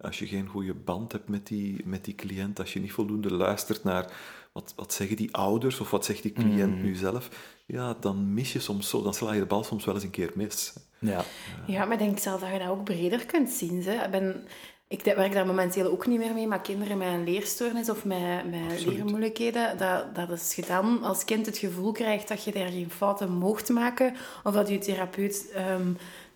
als 0.00 0.18
je 0.18 0.26
geen 0.26 0.46
goede 0.46 0.74
band 0.74 1.12
hebt 1.12 1.28
met 1.28 1.46
die, 1.46 1.80
met 1.84 2.04
die 2.04 2.14
cliënt, 2.14 2.58
als 2.58 2.72
je 2.72 2.80
niet 2.80 2.92
voldoende 2.92 3.32
luistert 3.32 3.84
naar 3.84 4.12
wat, 4.52 4.72
wat 4.76 4.92
zeggen 4.92 5.16
die 5.16 5.34
ouders 5.34 5.80
of 5.80 5.90
wat 5.90 6.04
zegt 6.04 6.22
die 6.22 6.32
cliënt 6.32 6.76
Mm. 6.76 6.82
nu 6.82 6.94
zelf, 6.94 7.28
ja, 7.66 7.96
dan 8.00 8.34
mis 8.34 8.52
je 8.52 8.58
soms 8.60 8.88
zo, 8.88 9.02
dan 9.02 9.14
sla 9.14 9.32
je 9.32 9.40
de 9.40 9.46
bal 9.46 9.64
soms 9.64 9.84
wel 9.84 9.94
eens 9.94 10.04
een 10.04 10.10
keer 10.10 10.30
mis. 10.34 10.72
Ja. 10.98 11.24
Ja, 11.66 11.84
maar 11.84 11.92
ik 11.92 11.98
denk 11.98 12.18
zelf 12.18 12.40
dat 12.40 12.52
je 12.52 12.58
dat 12.58 12.68
ook 12.68 12.84
breder 12.84 13.26
kunt 13.26 13.50
zien. 13.50 13.82
Hè. 13.84 14.04
Ik, 14.04 14.10
ben, 14.10 14.44
ik 14.88 15.02
werk 15.02 15.32
daar 15.32 15.46
momenteel 15.46 15.90
ook 15.90 16.06
niet 16.06 16.18
meer 16.18 16.34
mee, 16.34 16.46
maar 16.46 16.60
kinderen 16.60 16.98
met 16.98 17.08
een 17.08 17.24
leerstoornis 17.24 17.90
of 17.90 18.04
met, 18.04 18.50
met 18.50 18.60
Absoluut. 18.70 18.94
leermoeilijkheden, 18.94 19.78
dat, 19.78 20.14
dat 20.14 20.30
is 20.30 20.54
je 20.54 20.64
dan 20.66 21.02
als 21.02 21.24
kind 21.24 21.46
het 21.46 21.58
gevoel 21.58 21.92
krijgt 21.92 22.28
dat 22.28 22.44
je 22.44 22.52
daar 22.52 22.68
geen 22.68 22.90
fouten 22.90 23.30
mocht 23.32 23.68
maken, 23.68 24.14
of 24.44 24.54
dat 24.54 24.68
je 24.68 24.78
therapeut 24.78 25.50
ehm, 25.54 25.92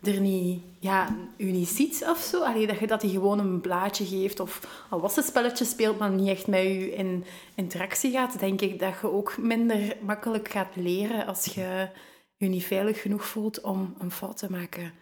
er 0.06 0.20
niet, 0.20 0.62
ja, 0.78 1.16
u 1.36 1.50
niet 1.50 1.68
ziet 1.68 2.04
of 2.08 2.18
zo. 2.18 2.42
Allee, 2.42 2.66
dat 2.66 2.78
je 2.78 2.86
dat 2.86 3.00
die 3.00 3.10
gewoon 3.10 3.38
een 3.38 3.60
blaadje 3.60 4.04
geeft 4.06 4.40
of 4.40 4.84
een 4.90 5.00
wassenspelletje 5.00 5.64
speelt, 5.64 5.98
maar 5.98 6.10
niet 6.10 6.28
echt 6.28 6.46
met 6.46 6.64
u 6.64 6.92
in 6.96 7.24
interactie 7.54 8.10
gaat, 8.12 8.38
denk 8.38 8.60
ik 8.60 8.78
dat 8.78 8.94
je 9.00 9.10
ook 9.12 9.38
minder 9.38 9.96
makkelijk 10.02 10.48
gaat 10.48 10.76
leren 10.76 11.26
als 11.26 11.44
je 11.44 11.88
je 12.36 12.46
niet 12.46 12.64
veilig 12.64 13.00
genoeg 13.02 13.24
voelt 13.24 13.60
om 13.60 13.94
een 13.98 14.10
fout 14.10 14.36
te 14.36 14.50
maken 14.50 14.92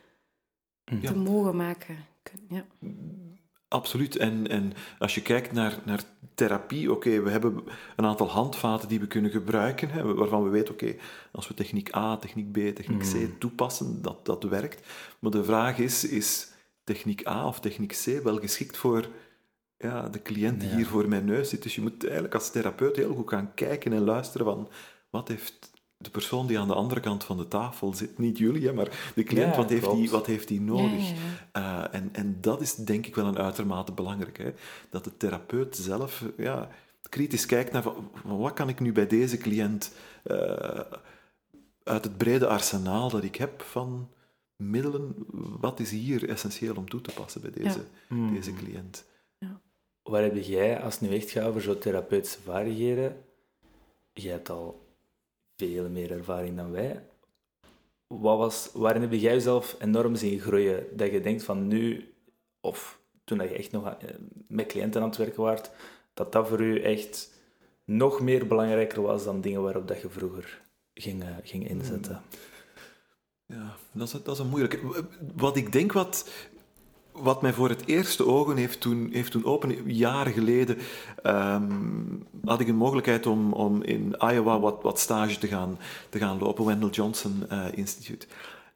Mhm. 0.84 1.06
te 1.06 1.16
mogen 1.16 1.56
maken. 1.56 1.96
Ja. 2.48 2.64
Absoluut. 3.72 4.16
En, 4.16 4.48
en 4.48 4.72
als 4.98 5.14
je 5.14 5.22
kijkt 5.22 5.52
naar, 5.52 5.78
naar 5.84 6.02
therapie, 6.34 6.92
oké, 6.92 7.20
we 7.22 7.30
hebben 7.30 7.64
een 7.96 8.04
aantal 8.04 8.28
handvaten 8.30 8.88
die 8.88 9.00
we 9.00 9.06
kunnen 9.06 9.30
gebruiken, 9.30 9.90
hè, 9.90 10.14
waarvan 10.14 10.44
we 10.44 10.50
weten, 10.50 10.74
oké, 10.74 10.94
als 11.32 11.48
we 11.48 11.54
techniek 11.54 11.96
A, 11.96 12.16
techniek 12.16 12.52
B, 12.52 12.56
techniek 12.56 13.02
C 13.02 13.14
Mm. 13.14 13.38
toepassen, 13.38 14.02
dat 14.02 14.26
dat 14.26 14.42
werkt. 14.42 14.86
Maar 15.18 15.30
de 15.30 15.44
vraag 15.44 15.78
is, 15.78 16.04
is 16.04 16.52
techniek 16.84 17.26
A 17.26 17.46
of 17.46 17.60
techniek 17.60 17.92
C 18.04 18.22
wel 18.22 18.38
geschikt 18.38 18.76
voor 18.76 19.08
ja, 19.78 20.08
de 20.08 20.22
cliënt 20.22 20.60
die 20.60 20.68
Ja. 20.68 20.76
hier 20.76 20.86
voor 20.86 21.08
mijn 21.08 21.24
neus 21.24 21.48
zit? 21.48 21.62
Dus 21.62 21.74
je 21.74 21.80
moet 21.80 22.04
eigenlijk 22.04 22.34
als 22.34 22.50
therapeut 22.50 22.96
heel 22.96 23.14
goed 23.14 23.28
gaan 23.28 23.54
kijken 23.54 23.92
en 23.92 24.04
luisteren 24.04 24.46
van, 24.46 24.68
wat 25.10 25.28
heeft 25.28 25.71
de 26.04 26.10
persoon 26.10 26.46
die 26.46 26.58
aan 26.58 26.68
de 26.68 26.74
andere 26.74 27.00
kant 27.00 27.24
van 27.24 27.36
de 27.36 27.48
tafel 27.48 27.94
zit, 27.94 28.18
niet 28.18 28.38
jullie, 28.38 28.66
hè, 28.66 28.72
maar 28.72 29.12
de 29.14 29.22
cliënt, 29.22 29.50
Ja, 29.54 29.56
wat, 29.60 29.70
heeft 29.70 29.82
klopt. 29.82 29.98
die, 29.98 30.10
wat 30.10 30.26
heeft 30.26 30.48
die 30.48 30.60
nodig? 30.60 31.08
Ja, 31.10 31.14
ja, 31.52 31.90
Eh, 31.90 31.98
en, 32.00 32.08
en 32.12 32.36
dat 32.40 32.60
is 32.60 32.74
denk 32.74 33.06
ik 33.06 33.14
wel 33.14 33.26
een 33.26 33.38
uitermate 33.38 33.92
belangrijk. 33.92 34.38
Hè? 34.38 34.52
Dat 34.90 35.04
de 35.04 35.16
therapeut 35.16 35.76
zelf 35.76 36.24
ja, 36.36 36.68
kritisch 37.08 37.46
kijkt 37.46 37.72
naar 37.72 37.82
van, 37.82 38.10
van 38.14 38.38
wat 38.38 38.52
kan 38.52 38.68
ik 38.68 38.80
nu 38.80 38.92
bij 38.92 39.06
deze 39.06 39.36
cliënt 39.38 39.94
eh, 40.22 40.80
uit 41.84 42.04
het 42.04 42.16
brede 42.16 42.46
arsenaal 42.46 43.10
dat 43.10 43.24
ik 43.24 43.36
heb 43.36 43.62
van 43.62 44.08
middelen, 44.56 45.14
wat 45.60 45.80
is 45.80 45.90
hier 45.90 46.28
essentieel 46.28 46.74
om 46.76 46.88
toe 46.88 47.00
te 47.00 47.12
passen 47.14 47.40
bij 47.40 47.50
deze, 47.50 47.84
Hmm. 48.08 48.34
deze 48.34 48.52
cliënt? 48.52 49.04
Waar 50.02 50.22
heb 50.22 50.36
jij, 50.36 50.80
als 50.80 50.98
het 51.00 51.08
nu 51.10 51.16
echt 51.16 51.30
gaat 51.30 51.44
over 51.46 51.62
zo'n 51.62 51.78
therapeutische 51.78 52.40
vaardigheden, 52.40 53.16
jij 54.12 54.32
hebt 54.32 54.50
al 54.50 54.86
veel 55.68 55.88
meer 55.88 56.12
ervaring 56.12 56.56
dan 56.56 56.70
wij. 56.70 57.04
Wat 58.06 58.38
was, 58.38 58.70
waarin 58.72 59.02
heb 59.02 59.12
jij 59.12 59.20
jezelf 59.20 59.76
enorm 59.78 60.14
zien 60.14 60.40
groeien? 60.40 60.86
Dat 60.96 61.10
je 61.10 61.20
denkt 61.20 61.42
van 61.42 61.66
nu, 61.66 62.14
of 62.60 63.00
toen 63.24 63.38
je 63.38 63.48
echt 63.48 63.72
nog 63.72 63.86
eh, 63.86 64.08
met 64.48 64.66
cliënten 64.66 65.02
aan 65.02 65.08
het 65.08 65.16
werken 65.16 65.42
waart, 65.42 65.70
dat 66.14 66.32
dat 66.32 66.48
voor 66.48 66.60
u 66.60 66.80
echt 66.82 67.40
nog 67.84 68.20
meer 68.20 68.46
belangrijker 68.46 69.02
was 69.02 69.24
dan 69.24 69.40
dingen 69.40 69.62
waarop 69.62 69.88
dat 69.88 70.00
je 70.00 70.08
vroeger 70.08 70.60
ging, 70.94 71.22
eh, 71.22 71.28
ging 71.42 71.68
inzetten. 71.68 72.22
Ja, 73.46 73.76
dat 73.92 74.06
is, 74.06 74.22
dat 74.22 74.34
is 74.34 74.38
een 74.38 74.48
moeilijke. 74.48 75.06
Wat 75.36 75.56
ik 75.56 75.72
denk 75.72 75.92
wat, 75.92 76.30
wat 77.12 77.42
mij 77.42 77.52
voor 77.52 77.68
het 77.68 77.86
eerste 77.86 78.26
ogen 78.26 78.56
heeft 78.56 78.80
toen, 78.80 79.08
heeft 79.12 79.30
toen 79.30 79.44
open, 79.44 79.92
jaren 79.92 80.32
geleden, 80.32 80.78
ehm, 81.22 81.72
had 82.44 82.60
ik 82.60 82.68
een 82.68 82.76
mogelijkheid 82.76 83.26
om, 83.26 83.52
om 83.52 83.82
in 83.82 84.14
Iowa 84.18 84.60
wat, 84.60 84.82
wat 84.82 84.98
stage 84.98 85.38
te 85.38 85.46
gaan, 85.46 85.78
te 86.08 86.18
gaan 86.18 86.38
lopen, 86.38 86.64
Wendell 86.64 86.88
Johnson 86.88 87.44
eh, 87.48 87.64
Institute. 87.74 88.26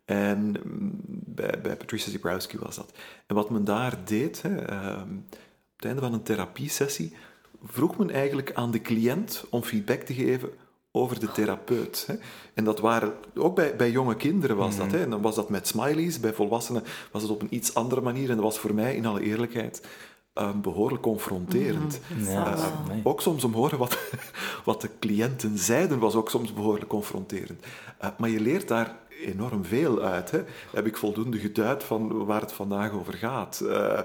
En 0.05 0.39
mm, 0.65 1.01
bij, 1.27 1.77
Patricia 1.77 2.11
Zebrowski 2.11 2.59
was 2.59 2.77
dat. 2.77 2.93
En 3.27 3.35
wat 3.35 3.51
men 3.51 3.65
daar 3.65 3.99
deed, 4.05 4.43
hè, 4.43 4.57
ehm, 4.57 5.11
op 5.11 5.77
het 5.77 5.85
einde 5.85 6.01
van 6.01 6.13
een 6.13 6.23
therapiesessie, 6.23 7.17
vroeg 7.65 7.97
men 7.97 8.11
eigenlijk 8.11 8.53
aan 8.55 8.71
de 8.71 8.81
cliënt 8.81 9.45
om 9.51 9.63
feedback 9.63 10.01
te 10.01 10.15
geven 10.15 10.51
over 10.97 11.21
de 11.21 11.33
therapeut. 11.33 12.05
Hè. 12.07 12.15
En 12.55 12.65
dat 12.65 12.81
waren, 12.81 13.13
ook 13.35 13.55
bij, 13.55 13.77
bij 13.77 13.91
jonge 13.91 14.17
kinderen 14.17 14.57
was 14.57 14.77
dat. 14.77 14.91
Hè. 14.91 15.03
En 15.03 15.11
dan 15.11 15.23
was 15.23 15.35
dat 15.35 15.49
met 15.49 15.67
smileys, 15.69 16.21
bij 16.21 16.33
volwassenen 16.33 16.83
was 17.11 17.23
het 17.23 17.31
op 17.31 17.43
een 17.43 17.55
iets 17.55 17.75
andere 17.75 18.01
manier. 18.01 18.29
En 18.29 18.35
dat 18.35 18.45
was 18.45 18.59
voor 18.59 18.75
mij, 18.75 18.97
in 18.97 19.07
alle 19.07 19.23
eerlijkheid, 19.23 19.87
eh, 20.33 20.51
behoorlijk 20.55 21.03
confronterend. 21.03 22.01
Mhm. 22.17 22.31
Ja. 22.31 22.57
Ook 23.03 23.21
soms 23.21 23.45
om 23.45 23.53
horen 23.53 23.79
wat, 23.79 23.99
wat 24.65 24.81
de 24.81 24.91
cliënten 24.99 25.59
zeiden, 25.59 25.99
was 25.99 26.15
ook 26.15 26.31
soms 26.31 26.53
behoorlijk 26.53 26.89
confronterend. 26.89 27.65
Eh, 27.99 28.09
maar 28.19 28.29
je 28.29 28.41
leert 28.41 28.69
daar 28.69 28.97
enorm 29.25 29.65
veel 29.65 30.03
uit. 30.03 30.31
Hè. 30.31 30.43
Heb 30.73 30.87
ik 30.87 30.97
voldoende 30.97 31.39
geduid 31.39 31.85
van 31.85 32.25
waar 32.25 32.41
het 32.41 32.53
vandaag 32.53 32.93
over 32.93 33.15
gaat? 33.15 33.61
Eh, 33.61 34.01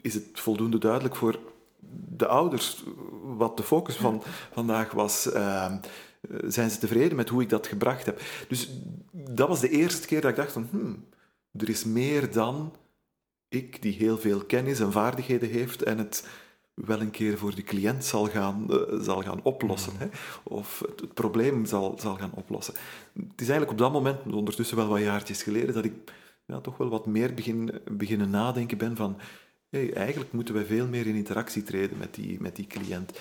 is 0.00 0.14
het 0.14 0.24
voldoende 0.32 0.78
duidelijk 0.78 1.16
voor 1.16 1.38
de 2.16 2.26
ouders 2.26 2.84
wat 3.22 3.56
de 3.56 3.62
focus 3.62 3.96
van 3.96 4.22
vandaag 4.52 4.92
was? 4.92 5.32
Eh, 5.32 5.72
zijn 6.46 6.70
ze 6.70 6.78
tevreden 6.78 7.16
met 7.16 7.28
hoe 7.28 7.42
ik 7.42 7.48
dat 7.48 7.66
gebracht 7.66 8.06
heb? 8.06 8.20
Dus 8.48 8.70
dat 9.12 9.48
was 9.48 9.60
de 9.60 9.68
eerste 9.68 10.06
keer 10.06 10.20
dat 10.20 10.30
ik 10.30 10.36
dacht 10.36 10.52
van, 10.52 10.68
hmm, 10.70 11.04
er 11.52 11.68
is 11.68 11.84
meer 11.84 12.32
dan 12.32 12.72
ik, 13.48 13.82
die 13.82 13.92
heel 13.92 14.18
veel 14.18 14.44
kennis 14.44 14.80
en 14.80 14.92
vaardigheden 14.92 15.48
heeft 15.48 15.82
en 15.82 15.98
het 15.98 16.28
wel 16.74 17.00
een 17.00 17.10
keer 17.10 17.38
voor 17.38 17.54
de 17.54 17.62
cliënt 17.62 18.04
zal 18.04 18.26
gaan, 18.26 18.70
eh, 18.70 19.00
zal 19.00 19.22
gaan 19.22 19.42
oplossen. 19.42 19.92
Hè? 19.98 20.06
Of 20.42 20.82
het, 20.86 21.00
het 21.00 21.14
probleem 21.14 21.64
zal, 21.64 21.98
zal 21.98 22.16
gaan 22.16 22.32
oplossen. 22.34 22.74
Het 23.12 23.40
is 23.40 23.48
eigenlijk 23.48 23.70
op 23.70 23.78
dat 23.78 23.92
moment, 23.92 24.32
ondertussen 24.32 24.76
wel 24.76 24.88
wat 24.88 25.00
jaartjes 25.00 25.42
geleden, 25.42 25.74
dat 25.74 25.84
ik 25.84 25.94
ja, 26.46 26.60
toch 26.60 26.76
wel 26.76 26.88
wat 26.88 27.06
meer 27.06 27.34
begin, 27.34 27.80
beginnen 27.90 28.30
nadenken 28.30 28.78
ben 28.78 28.96
van 28.96 29.20
hey, 29.70 29.92
eigenlijk 29.92 30.32
moeten 30.32 30.54
wij 30.54 30.64
veel 30.64 30.86
meer 30.86 31.06
in 31.06 31.14
interactie 31.14 31.62
treden 31.62 31.98
met 31.98 32.14
die, 32.14 32.40
met 32.40 32.56
die 32.56 32.66
cliënt. 32.66 33.18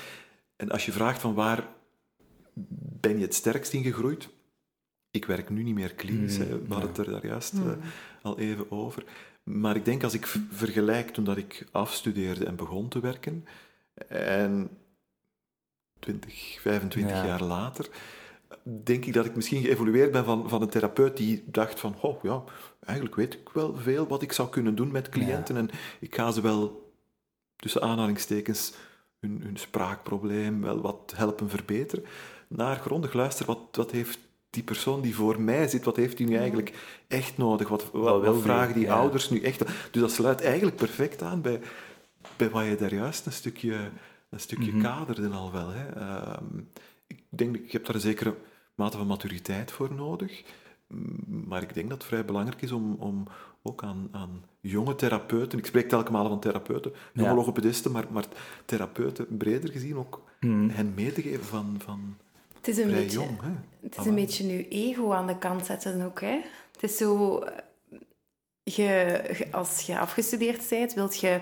En 0.56 0.72
als 0.72 0.86
je 0.86 0.92
vraagt 0.92 1.22
van 1.22 1.34
waar 1.34 1.68
ben 3.00 3.18
je 3.18 3.24
het 3.26 3.34
sterkst 3.34 3.74
in 3.74 3.84
gegroeid? 3.84 4.30
Ik 5.12 5.26
werk 5.26 5.50
nu 5.50 5.64
niet 5.64 5.76
meer 5.76 5.94
klinisch, 5.94 6.38
Mm, 6.38 6.44
hè. 6.44 6.50
we 6.50 6.74
hadden 6.74 6.80
ja. 6.80 6.88
het 6.88 6.98
er 6.98 7.12
daar 7.12 7.26
juist 7.26 7.54
Mm. 7.54 7.70
eh, 7.70 7.76
al 8.22 8.40
even 8.40 8.72
over. 8.72 9.04
Maar 9.44 9.76
ik 9.76 9.86
denk 9.86 10.04
als 10.04 10.14
ik 10.14 10.26
vergelijk 10.52 11.10
toen 11.10 11.24
dat 11.24 11.38
ik 11.38 11.68
afstudeerde 11.72 12.46
en 12.46 12.56
begon 12.56 12.88
te 12.90 13.00
werken, 13.00 13.46
en 14.08 14.70
20, 16.00 16.58
25 16.62 17.16
Ja. 17.16 17.26
jaar 17.26 17.44
later, 17.44 17.90
denk 18.64 19.06
ik 19.06 19.14
dat 19.14 19.26
ik 19.26 19.36
misschien 19.36 19.62
geëvolueerd 19.64 20.12
ben 20.12 20.26
van, 20.26 20.50
van 20.50 20.62
een 20.62 20.70
therapeut 20.70 21.18
die 21.18 21.44
dacht 21.48 21.80
van, 21.80 21.96
oh 22.02 22.24
ja, 22.24 22.44
eigenlijk 22.86 23.16
weet 23.16 23.34
ik 23.34 23.50
wel 23.50 23.75
veel 23.77 24.08
wat 24.08 24.22
ik 24.22 24.32
zou 24.32 24.50
kunnen 24.50 24.75
doen 24.75 24.92
met 24.92 25.10
cliënten 25.10 25.58
en 25.58 25.70
ik 26.00 26.16
ga 26.16 26.32
ze 26.32 26.42
wel, 26.42 26.94
tussen 27.56 27.82
aanhalingstekens, 27.82 28.74
hun, 29.20 29.42
hun 29.44 29.58
spraakprobleem 29.58 30.62
wel 30.62 30.82
wat 30.82 31.14
helpen 31.16 31.50
verbeteren. 31.50 32.06
Naar 32.55 32.75
grondig 32.75 33.13
luisteren, 33.13 33.53
wat, 33.55 33.59
wat 33.72 33.91
heeft 33.91 34.20
die 34.50 34.63
persoon 34.63 35.01
die 35.01 35.15
voor 35.15 35.41
mij 35.41 35.68
zit, 35.68 35.83
wat 35.85 35.96
heeft 35.96 36.18
die 36.18 36.27
nu 36.27 36.35
eigenlijk 36.35 36.74
echt 37.07 37.37
nodig? 37.37 37.68
Wat, 37.68 37.91
wat, 37.91 38.41
vragen 38.41 38.74
die 38.74 38.83
Ja. 38.85 38.94
ouders 38.96 39.29
nu 39.29 39.39
echt? 39.41 39.59
Dus 39.91 40.01
dat 40.01 40.11
sluit 40.11 40.41
eigenlijk 40.41 40.75
perfect 40.75 41.22
aan 41.22 41.41
bij, 41.41 41.59
bij 42.37 42.50
wat 42.50 42.65
je 42.65 42.75
daar 42.75 42.94
juist 42.94 43.25
een 43.25 43.31
stukje, 43.31 43.89
een 44.29 44.39
stukje 44.39 44.72
Mhm. 44.72 44.81
kaderde 44.81 45.29
al 45.29 45.51
wel. 45.51 45.70
Hè. 45.70 45.87
Ehm, 45.89 46.46
ik 47.07 47.20
denk, 47.29 47.55
ik 47.57 47.72
heb 47.72 47.85
daar 47.85 47.96
een 47.96 48.01
zekere 48.01 48.35
mate 48.75 48.98
van 48.98 49.07
maturiteit 49.07 49.72
voor 49.72 49.94
nodig. 49.94 50.44
Maar 51.27 51.61
ik 51.61 51.74
denk 51.74 51.89
dat 51.89 51.98
het 51.98 52.07
vrij 52.07 52.25
belangrijk 52.25 52.61
is 52.61 52.72
om, 52.72 52.96
om 53.00 53.24
ook 53.63 53.83
aan, 53.83 54.07
aan 54.11 54.44
jonge 54.61 54.96
therapeuten, 54.96 55.59
ik 55.59 55.65
spreek 55.65 55.89
telkens 55.89 56.18
van 56.18 56.39
therapeuten, 56.39 56.91
jonge 57.13 57.27
Ja. 57.29 57.35
logopedisten, 57.35 57.91
maar, 57.91 58.05
maar 58.11 58.25
therapeuten 58.65 59.37
breder 59.37 59.72
gezien 59.72 59.98
ook 59.98 60.24
Hmm. 60.39 60.70
hen 60.70 60.94
mee 60.96 61.11
te 61.11 61.22
geven 61.22 61.44
van, 61.46 61.75
van 61.77 62.18
Het 62.66 62.78
is 62.78 62.84
een 62.84 62.90
vrij 62.90 63.01
beetje... 63.01 63.18
jong. 63.20 63.42
Hè. 63.42 63.50
Het 63.82 63.98
is 64.00 64.06
een 64.06 64.16
beetje 64.16 64.48
je 64.48 64.68
ego 64.68 65.12
aan 65.14 65.28
de 65.28 65.38
kant 65.38 65.66
zetten 65.66 66.01
ook. 66.06 66.22
Hè? 66.22 66.40
Het 66.72 66.84
is 66.84 66.98
zo... 66.98 67.40
eh, 67.40 67.51
Je, 68.64 69.22
als 69.51 69.82
je 69.82 70.00
afgestudeerd 70.00 70.70
bent, 70.70 70.94
wilt 70.94 71.20
je 71.20 71.40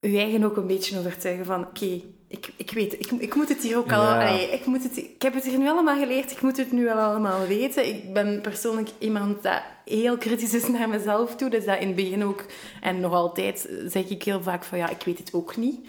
je 0.00 0.18
eigen 0.18 0.44
ook 0.44 0.56
een 0.56 0.66
beetje 0.66 0.98
overtuigen 0.98 1.44
van... 1.44 1.60
Oké, 1.66 2.00
ik, 2.28 2.52
ik 2.56 2.70
weet, 2.70 2.92
ik, 2.92 3.10
ik 3.10 3.34
moet 3.34 3.48
het 3.48 3.62
hier 3.62 3.76
ook 3.76 3.92
al... 3.92 4.02
Ja. 4.02 4.28
allee, 4.28 4.50
ik, 4.50 4.66
moet 4.66 4.82
het, 4.82 4.96
ik 4.96 5.22
heb 5.22 5.34
het 5.34 5.44
hier 5.44 5.58
nu 5.58 5.68
allemaal 5.68 5.98
geleerd, 5.98 6.30
ik 6.30 6.40
moet 6.42 6.56
het 6.56 6.72
nu 6.72 6.84
wel 6.84 6.98
allemaal 6.98 7.46
weten. 7.46 7.86
Ik 7.88 8.12
ben 8.12 8.40
persoonlijk 8.40 8.88
iemand 8.98 9.42
dat 9.42 9.62
heel 9.84 10.18
kritisch 10.18 10.54
is 10.54 10.68
naar 10.68 10.88
mezelf 10.88 11.36
toe. 11.36 11.50
Dus 11.50 11.64
dat 11.64 11.80
in 11.80 11.86
het 11.86 11.96
begin 11.96 12.24
ook... 12.24 12.44
En 12.80 13.00
nog 13.00 13.12
altijd 13.12 13.68
zeg 13.86 14.08
ik 14.08 14.22
heel 14.22 14.42
vaak 14.42 14.64
van... 14.64 14.78
Ja, 14.78 14.88
ik 14.88 15.02
weet 15.04 15.18
het 15.18 15.32
ook 15.32 15.56
niet. 15.56 15.86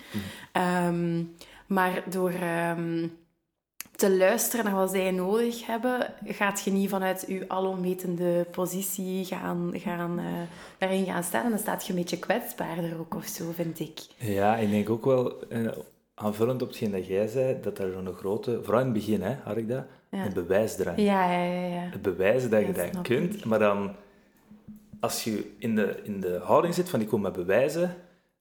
Ehm, 0.52 1.24
maar 1.68 2.04
door... 2.10 2.32
ehm, 2.32 3.08
te 3.96 4.18
luisteren 4.18 4.66
naar 4.66 4.74
wat 4.76 4.92
zij 4.92 5.12
nodig 5.12 5.66
hebben, 5.66 6.14
gaat 6.26 6.62
je 6.64 6.72
niet 6.72 6.90
vanuit 6.90 7.26
je 7.28 7.46
alomwetende 7.48 8.46
positie 8.52 9.26
gaan, 9.26 9.72
gaan, 9.76 10.20
eh, 10.20 10.26
daarin 10.78 11.06
gaan 11.06 11.24
staan. 11.24 11.44
En 11.44 11.50
dan 11.50 11.60
staat 11.60 11.86
je 11.86 11.94
een 11.94 12.00
beetje 12.00 12.20
kwetsbaarder 12.20 13.00
ook 13.00 13.16
of 13.16 13.26
zo, 13.26 13.52
vind 13.54 13.80
ik. 13.80 14.00
Ja, 14.18 14.56
ik 14.58 14.70
denk 14.70 14.90
ook 14.90 15.06
wel, 15.06 15.48
eh, 15.50 15.68
aanvullend 16.16 16.62
op 16.62 16.68
hetgeen 16.68 16.92
dat 16.92 17.08
jij 17.08 17.28
zei, 17.28 17.58
dat 17.62 17.80
er 17.80 17.92
zo'n 17.92 18.14
grote, 18.14 18.60
vooral 18.64 18.80
in 18.82 18.86
het 18.86 18.96
begin 18.96 19.22
hè, 19.22 19.36
had 19.44 19.58
ik 19.58 19.68
dat, 19.70 19.84
Ja. 20.10 20.26
een 20.26 20.34
bewijsdrang. 20.34 20.98
Ja, 20.98 21.32
ja, 21.32 21.44
ja. 21.44 21.68
ja. 21.68 21.90
Het 21.92 22.02
bewijzen 22.02 22.50
dat 22.50 22.66
je 22.66 22.72
Dat 22.72 23.02
kunt, 23.02 23.36
ik. 23.36 23.46
maar 23.46 23.60
dan, 23.60 23.92
als 25.00 25.24
je 25.24 25.52
in 25.58 25.76
de, 25.76 26.00
in 26.04 26.20
de 26.20 26.40
houding 26.44 26.74
zit 26.74 26.90
van 26.90 27.02
ik 27.02 27.08
kom 27.08 27.22
met 27.22 27.34
bewijzen, 27.34 27.96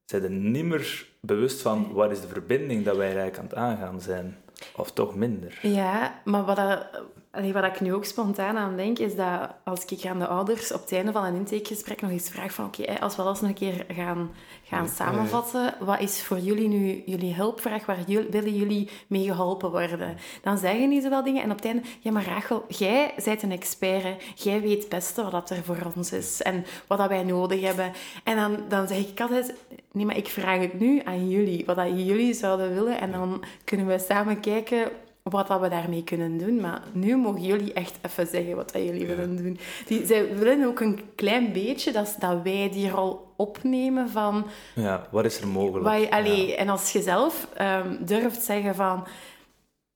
zijn 0.05 0.23
er 0.23 0.31
niet 0.31 0.65
meer 0.65 1.07
bewust 1.21 1.61
van 1.61 1.93
wat 1.93 2.11
is 2.11 2.21
de 2.21 2.27
verbinding 2.29 2.85
dat 2.85 2.97
wij 2.97 3.07
eigenlijk 3.07 3.39
aan 3.39 3.45
het 3.45 3.55
aangaan 3.55 4.01
zijn. 4.01 4.37
Of 4.77 4.93
toch 4.93 5.15
minder. 5.15 5.59
Ja, 5.63 6.21
maar 6.25 6.45
wat, 6.45 6.57
dat, 6.57 6.87
allee, 7.35 7.53
wat 7.53 7.65
ik 7.65 7.81
nu 7.81 7.95
ook 7.95 8.05
spontaan 8.05 8.57
aan 8.57 8.77
denk, 8.77 8.99
is 8.99 9.17
dat 9.17 9.51
als 9.65 9.85
ik 9.85 10.07
aan 10.07 10.19
de 10.19 10.27
ouders 10.27 10.73
op 10.73 10.81
het 10.81 10.93
einde 10.93 11.13
van 11.13 11.25
een 11.25 11.35
intakegesprek 11.35 12.01
nog 12.01 12.11
eens 12.11 12.29
vraag 12.29 12.53
van 12.53 12.65
oké, 12.65 13.01
als 13.01 13.17
we 13.17 13.23
alles 13.23 13.41
nog 13.41 13.51
een 13.51 13.57
keer 13.57 13.87
gaan, 13.89 14.31
gaan 14.65 14.89
samenvatten, 14.89 15.75
wat 15.81 16.01
is 16.01 16.23
voor 16.23 16.39
jullie 16.39 16.69
nu 16.69 17.03
jullie 17.07 17.35
hulpvraag, 17.35 17.87
waar 17.87 17.99
jullie, 18.07 18.31
willen 18.31 18.57
jullie 18.57 18.91
mee 19.07 19.25
geholpen 19.25 19.71
worden? 19.71 20.17
Dan 20.43 20.59
zeggen 20.59 20.91
die 20.91 21.01
zo 21.01 21.09
wel 21.09 21.23
dingen 21.23 21.43
en 21.43 21.51
op 21.51 21.57
het 21.57 21.67
einde, 21.67 21.83
ja 22.01 22.13
maar 22.13 22.25
Rachel, 22.25 22.65
jij 22.69 23.15
bent 23.25 23.43
een 23.43 23.53
expert, 23.53 24.03
hè. 24.03 24.17
jij 24.35 24.61
weet 24.61 24.79
het 24.79 24.89
beste 24.89 25.23
wat 25.23 25.33
dat 25.33 25.51
er 25.51 25.65
voor 25.65 25.93
ons 25.97 26.13
is 26.13 26.43
en 26.43 26.65
wat 26.87 26.99
dat 26.99 27.09
wij 27.09 27.23
nodig 27.23 27.61
hebben. 27.61 27.93
En 28.25 28.37
dan, 28.37 28.59
dan 28.69 28.89
zeg 28.89 28.99
ik 28.99 29.21
altijd, 29.21 29.55
nee 29.93 30.07
maar 30.07 30.17
ik 30.17 30.29
vraag 30.29 30.61
het 30.61 30.81
nu 30.81 31.01
aan 31.05 31.29
jullie, 31.29 31.65
wat 31.67 31.77
dat 31.77 31.89
jullie 31.89 32.35
zouden 32.35 32.75
willen 32.75 33.01
en 33.01 33.13
dan 33.13 33.45
kunnen 33.65 33.87
we 33.87 33.99
samen 33.99 34.41
kijken 34.41 34.89
wat 35.31 35.47
dat 35.47 35.61
we 35.61 35.69
daarmee 35.69 36.05
kunnen 36.05 36.39
doen. 36.39 36.61
Maar 36.61 36.83
nu 36.93 37.17
mogen 37.17 37.43
jullie 37.43 37.73
echt 37.73 37.99
even 38.03 38.27
zeggen 38.27 38.57
wat 38.57 38.73
dat 38.73 38.83
jullie 38.83 39.07
willen 39.07 39.37
doen. 39.37 39.59
Die, 39.87 40.07
zij 40.07 40.37
willen 40.37 40.67
ook 40.67 40.81
een 40.81 41.01
klein 41.15 41.53
beetje 41.53 41.93
dat, 41.93 42.17
dat 42.19 42.43
wij 42.43 42.71
die 42.71 42.91
rol 42.91 43.33
opnemen 43.37 44.09
van... 44.09 44.47
Ja, 44.75 45.07
wat 45.11 45.25
is 45.25 45.41
er 45.41 45.49
mogelijk? 45.49 45.85
Wat 45.85 46.01
je, 46.01 46.11
allee, 46.11 46.47
Ja. 46.47 46.55
En 46.55 46.69
als 46.69 46.93
je 46.93 47.03
zelf 47.03 47.49
ehm, 47.55 48.05
durft 48.05 48.43
zeggen 48.43 48.75
van... 48.75 49.07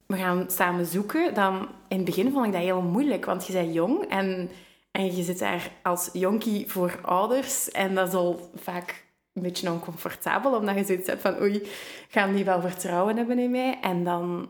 we 0.06 0.16
gaan 0.16 0.44
samen 0.50 0.86
zoeken, 0.86 1.34
dan 1.34 1.68
in 1.88 1.96
het 1.96 2.04
begin 2.04 2.32
vond 2.32 2.46
ik 2.46 2.52
dat 2.52 2.60
heel 2.60 2.82
moeilijk, 2.82 3.24
want 3.24 3.46
je 3.46 3.52
bent 3.52 3.74
jong 3.74 4.04
en, 4.04 4.50
en 4.90 5.16
je 5.16 5.22
zit 5.22 5.38
daar 5.38 5.70
als 5.82 6.10
jonkie 6.12 6.70
voor 6.70 6.98
ouders 7.02 7.70
en 7.70 7.94
dat 7.94 8.08
is 8.08 8.14
al 8.14 8.50
vaak 8.54 9.06
een 9.32 9.42
beetje 9.42 9.70
oncomfortabel, 9.70 10.56
omdat 10.56 10.76
je 10.76 10.84
zoiets 10.84 11.06
hebt 11.06 11.20
van 11.20 11.40
oei, 11.40 11.68
gaan 12.08 12.34
die 12.34 12.44
wel 12.44 12.60
vertrouwen 12.60 13.16
hebben 13.16 13.38
in 13.38 13.50
mij? 13.50 13.78
En 13.82 14.04
dan, 14.04 14.48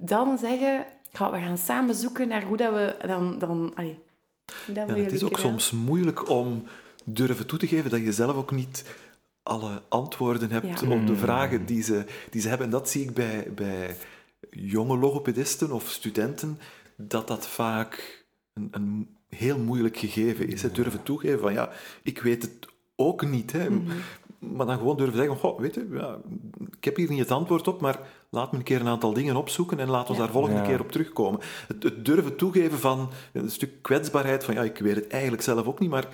dan 0.00 0.38
zeggen, 0.38 0.86
we 1.12 1.18
gaan 1.18 1.58
samen 1.58 1.94
zoeken 1.94 2.28
naar 2.28 2.42
hoe 2.42 2.56
dat 2.56 2.72
we 2.72 2.96
dan... 3.06 3.38
dan 3.38 3.72
allee, 3.74 3.98
dat 4.66 4.88
ja, 4.88 4.94
het 4.94 5.12
is 5.12 5.24
ook 5.24 5.38
soms 5.38 5.70
moeilijk 5.70 6.28
om 6.28 6.64
durven 7.04 7.46
toe 7.46 7.58
te 7.58 7.66
geven 7.66 7.90
dat 7.90 8.00
je 8.00 8.12
zelf 8.12 8.36
ook 8.36 8.50
niet 8.50 8.84
alle 9.42 9.82
antwoorden 9.88 10.50
hebt 10.50 10.82
op 10.82 11.06
de 11.06 11.12
mm. 11.12 11.16
vragen 11.16 11.66
die 11.66 11.82
ze, 11.82 12.04
die 12.30 12.40
ze 12.40 12.48
hebben. 12.48 12.66
En 12.66 12.72
dat 12.72 12.90
zie 12.90 13.02
ik 13.02 13.14
bij, 13.14 13.52
bij 13.54 13.96
jonge 14.50 14.98
logopedisten 14.98 15.72
of 15.72 15.88
studenten, 15.88 16.58
dat 16.96 17.28
dat 17.28 17.46
vaak 17.46 18.24
een, 18.54 18.68
een 18.70 19.16
heel 19.28 19.58
moeilijk 19.58 19.96
gegeven 19.96 20.48
is. 20.48 20.62
Hè. 20.62 20.70
Durven 20.70 21.02
toegeven 21.02 21.40
van 21.40 21.52
ja, 21.52 21.70
ik 22.02 22.22
weet 22.22 22.42
het 22.42 22.68
ook 22.96 23.26
niet. 23.26 23.52
Hè. 23.52 23.70
Mhm. 23.70 23.90
Maar 24.52 24.66
dan 24.66 24.78
gewoon 24.78 24.96
durven 24.96 25.16
zeggen, 25.16 25.36
goh, 25.36 25.60
weet 25.60 25.74
je, 25.74 25.88
ja, 25.92 26.16
ik 26.76 26.84
heb 26.84 26.96
hier 26.96 27.08
niet 27.08 27.18
het 27.18 27.30
antwoord 27.30 27.68
op, 27.68 27.80
maar 27.80 28.00
laat 28.30 28.52
me 28.52 28.58
een 28.58 28.64
keer 28.64 28.80
een 28.80 28.88
aantal 28.88 29.12
dingen 29.12 29.36
opzoeken 29.36 29.78
en 29.78 29.88
laat 29.88 30.08
ons 30.08 30.18
daar 30.18 30.30
volgende 30.30 30.62
keer 30.62 30.80
op 30.80 30.92
terugkomen. 30.92 31.40
Het, 31.66 31.82
het, 31.82 32.04
durven 32.04 32.36
toegeven 32.36 32.78
van 32.78 33.10
een 33.32 33.50
stuk 33.50 33.82
kwetsbaarheid, 33.82 34.44
van 34.44 34.54
ja, 34.54 34.62
ik 34.62 34.78
weet 34.78 34.94
het 34.94 35.06
eigenlijk 35.06 35.42
zelf 35.42 35.66
ook 35.66 35.78
niet, 35.78 35.90
maar 35.90 36.08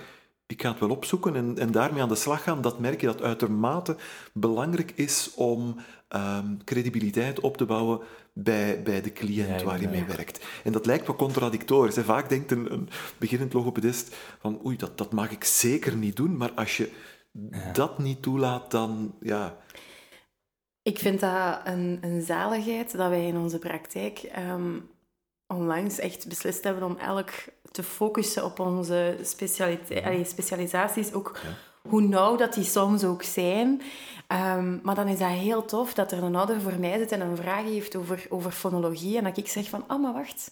ik 0.51 0.61
ga 0.61 0.69
het 0.69 0.79
wel 0.79 0.89
opzoeken 0.89 1.35
en, 1.35 1.57
en 1.57 1.71
daarmee 1.71 2.01
aan 2.01 2.09
de 2.09 2.15
slag 2.15 2.43
gaan, 2.43 2.61
dat 2.61 2.79
merk 2.79 3.01
je 3.01 3.07
dat 3.07 3.21
uitermate 3.21 3.95
belangrijk 4.33 4.91
is 4.95 5.31
om 5.35 5.75
ehm, 6.07 6.57
credibiliteit 6.65 7.39
op 7.39 7.57
te 7.57 7.65
bouwen 7.65 7.99
bij, 8.33 8.81
bij 8.83 9.01
de 9.01 9.13
cliënt 9.13 9.61
waar 9.61 9.81
je 9.81 9.87
mee 9.87 10.05
werkt. 10.05 10.45
En 10.63 10.71
dat 10.71 10.85
lijkt 10.85 11.07
wat 11.07 11.15
contradictorisch. 11.15 11.95
Hè. 11.95 12.03
Vaak 12.03 12.29
denkt 12.29 12.51
een, 12.51 12.73
een 12.73 12.89
beginnend 13.17 13.53
logopedist 13.53 14.15
van 14.39 14.59
oei, 14.65 14.77
dat, 14.77 14.97
dat 14.97 15.11
mag 15.11 15.31
ik 15.31 15.43
zeker 15.43 15.95
niet 15.95 16.15
doen, 16.15 16.37
maar 16.37 16.51
als 16.51 16.77
je 16.77 16.91
dat 17.73 17.99
niet 17.99 18.21
toelaat, 18.21 18.71
dan 18.71 19.15
ja... 19.19 19.57
Ik 20.83 20.99
vind 20.99 21.19
dat 21.19 21.59
een, 21.63 21.97
een 22.01 22.21
zaligheid 22.21 22.97
dat 22.97 23.09
wij 23.09 23.27
in 23.27 23.37
onze 23.37 23.59
praktijk 23.59 24.31
um, 24.49 24.89
onlangs 25.47 25.99
echt 25.99 26.27
beslist 26.27 26.63
hebben 26.63 26.83
om 26.83 26.97
elk 26.97 27.29
te 27.71 27.83
focussen 27.83 28.45
op 28.45 28.59
onze 28.59 29.17
specialite- 29.21 30.23
specialisaties, 30.23 31.13
ook 31.13 31.39
hoe 31.89 32.01
nauw 32.01 32.35
dat 32.35 32.53
die 32.53 32.63
soms 32.63 33.03
ook 33.03 33.23
zijn. 33.23 33.81
Ehm, 34.27 34.77
maar 34.83 34.95
dan 34.95 35.07
is 35.07 35.19
dat 35.19 35.29
heel 35.29 35.65
tof 35.65 35.93
dat 35.93 36.11
er 36.11 36.23
een 36.23 36.35
ouder 36.35 36.61
voor 36.61 36.79
mij 36.79 36.97
zit 36.97 37.11
en 37.11 37.21
een 37.21 37.37
vraag 37.37 37.63
heeft 37.63 37.95
over, 37.95 38.25
over 38.29 38.51
fonologie. 38.51 39.17
En 39.17 39.23
dat 39.23 39.37
ik 39.37 39.47
zeg 39.47 39.69
van, 39.69 39.83
oh, 39.87 40.01
maar 40.01 40.13
wacht, 40.13 40.51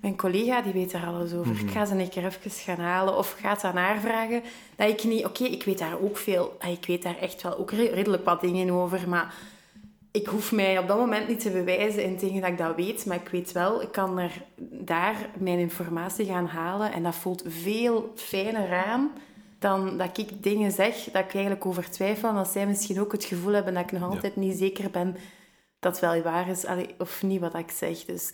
mijn 0.00 0.16
collega 0.16 0.62
die 0.62 0.72
weet 0.72 0.92
er 0.92 1.06
alles 1.06 1.32
over. 1.32 1.52
Ik 1.52 1.62
mhm. 1.62 1.72
ga 1.72 1.84
ze 1.84 1.94
een 1.94 2.08
keer 2.08 2.24
even 2.24 2.50
gaan 2.50 2.78
halen 2.78 3.16
of 3.16 3.36
ga 3.40 3.50
het 3.50 3.64
aan 3.64 3.76
haar 3.76 4.00
vragen. 4.00 4.42
Dat 4.76 4.88
ik 4.88 5.04
niet, 5.04 5.24
oké, 5.24 5.44
ik 5.44 5.62
weet 5.62 5.78
daar 5.78 6.00
ook 6.00 6.16
veel, 6.16 6.56
ah, 6.58 6.70
ik 6.70 6.86
weet 6.86 7.02
daar 7.02 7.18
echt 7.18 7.42
wel 7.42 7.58
ook 7.58 7.70
redelijk 7.70 8.24
wat 8.24 8.40
dingen 8.40 8.70
over, 8.70 9.08
maar 9.08 9.34
ik 10.10 10.26
hoef 10.26 10.52
mij 10.52 10.78
op 10.78 10.88
dat 10.88 10.98
moment 10.98 11.28
niet 11.28 11.40
te 11.40 11.50
bewijzen 11.50 12.04
in 12.04 12.18
tegen 12.18 12.40
dat 12.40 12.50
ik 12.50 12.58
dat 12.58 12.76
weet, 12.76 13.06
maar 13.06 13.16
ik 13.16 13.28
weet 13.28 13.52
wel, 13.52 13.82
ik 13.82 13.92
kan 13.92 14.18
er 14.18 14.42
daar 14.70 15.16
mijn 15.38 15.58
informatie 15.58 16.26
gaan 16.26 16.46
halen 16.46 16.92
en 16.92 17.02
dat 17.02 17.14
voelt 17.14 17.42
veel 17.46 18.12
fijner 18.16 18.84
aan 18.84 19.10
dan 19.58 19.98
dat 19.98 20.18
ik 20.18 20.42
dingen 20.42 20.70
zeg 20.70 20.94
dat 20.94 21.24
ik 21.24 21.34
eigenlijk 21.34 21.66
over 21.66 21.90
twijfel 21.90 22.28
en 22.28 22.34
dat 22.34 22.48
zij 22.48 22.66
misschien 22.66 23.00
ook 23.00 23.12
het 23.12 23.24
gevoel 23.24 23.52
hebben 23.52 23.74
dat 23.74 23.82
ik 23.82 23.92
nog 23.92 24.10
altijd 24.10 24.36
niet 24.36 24.58
zeker 24.58 24.90
ben 24.90 25.16
dat 25.78 26.00
wel 26.00 26.22
waar 26.22 26.48
is 26.48 26.64
of 26.98 27.22
niet 27.22 27.40
wat 27.40 27.54
ik 27.54 27.70
zeg. 27.70 28.04
Dus 28.04 28.30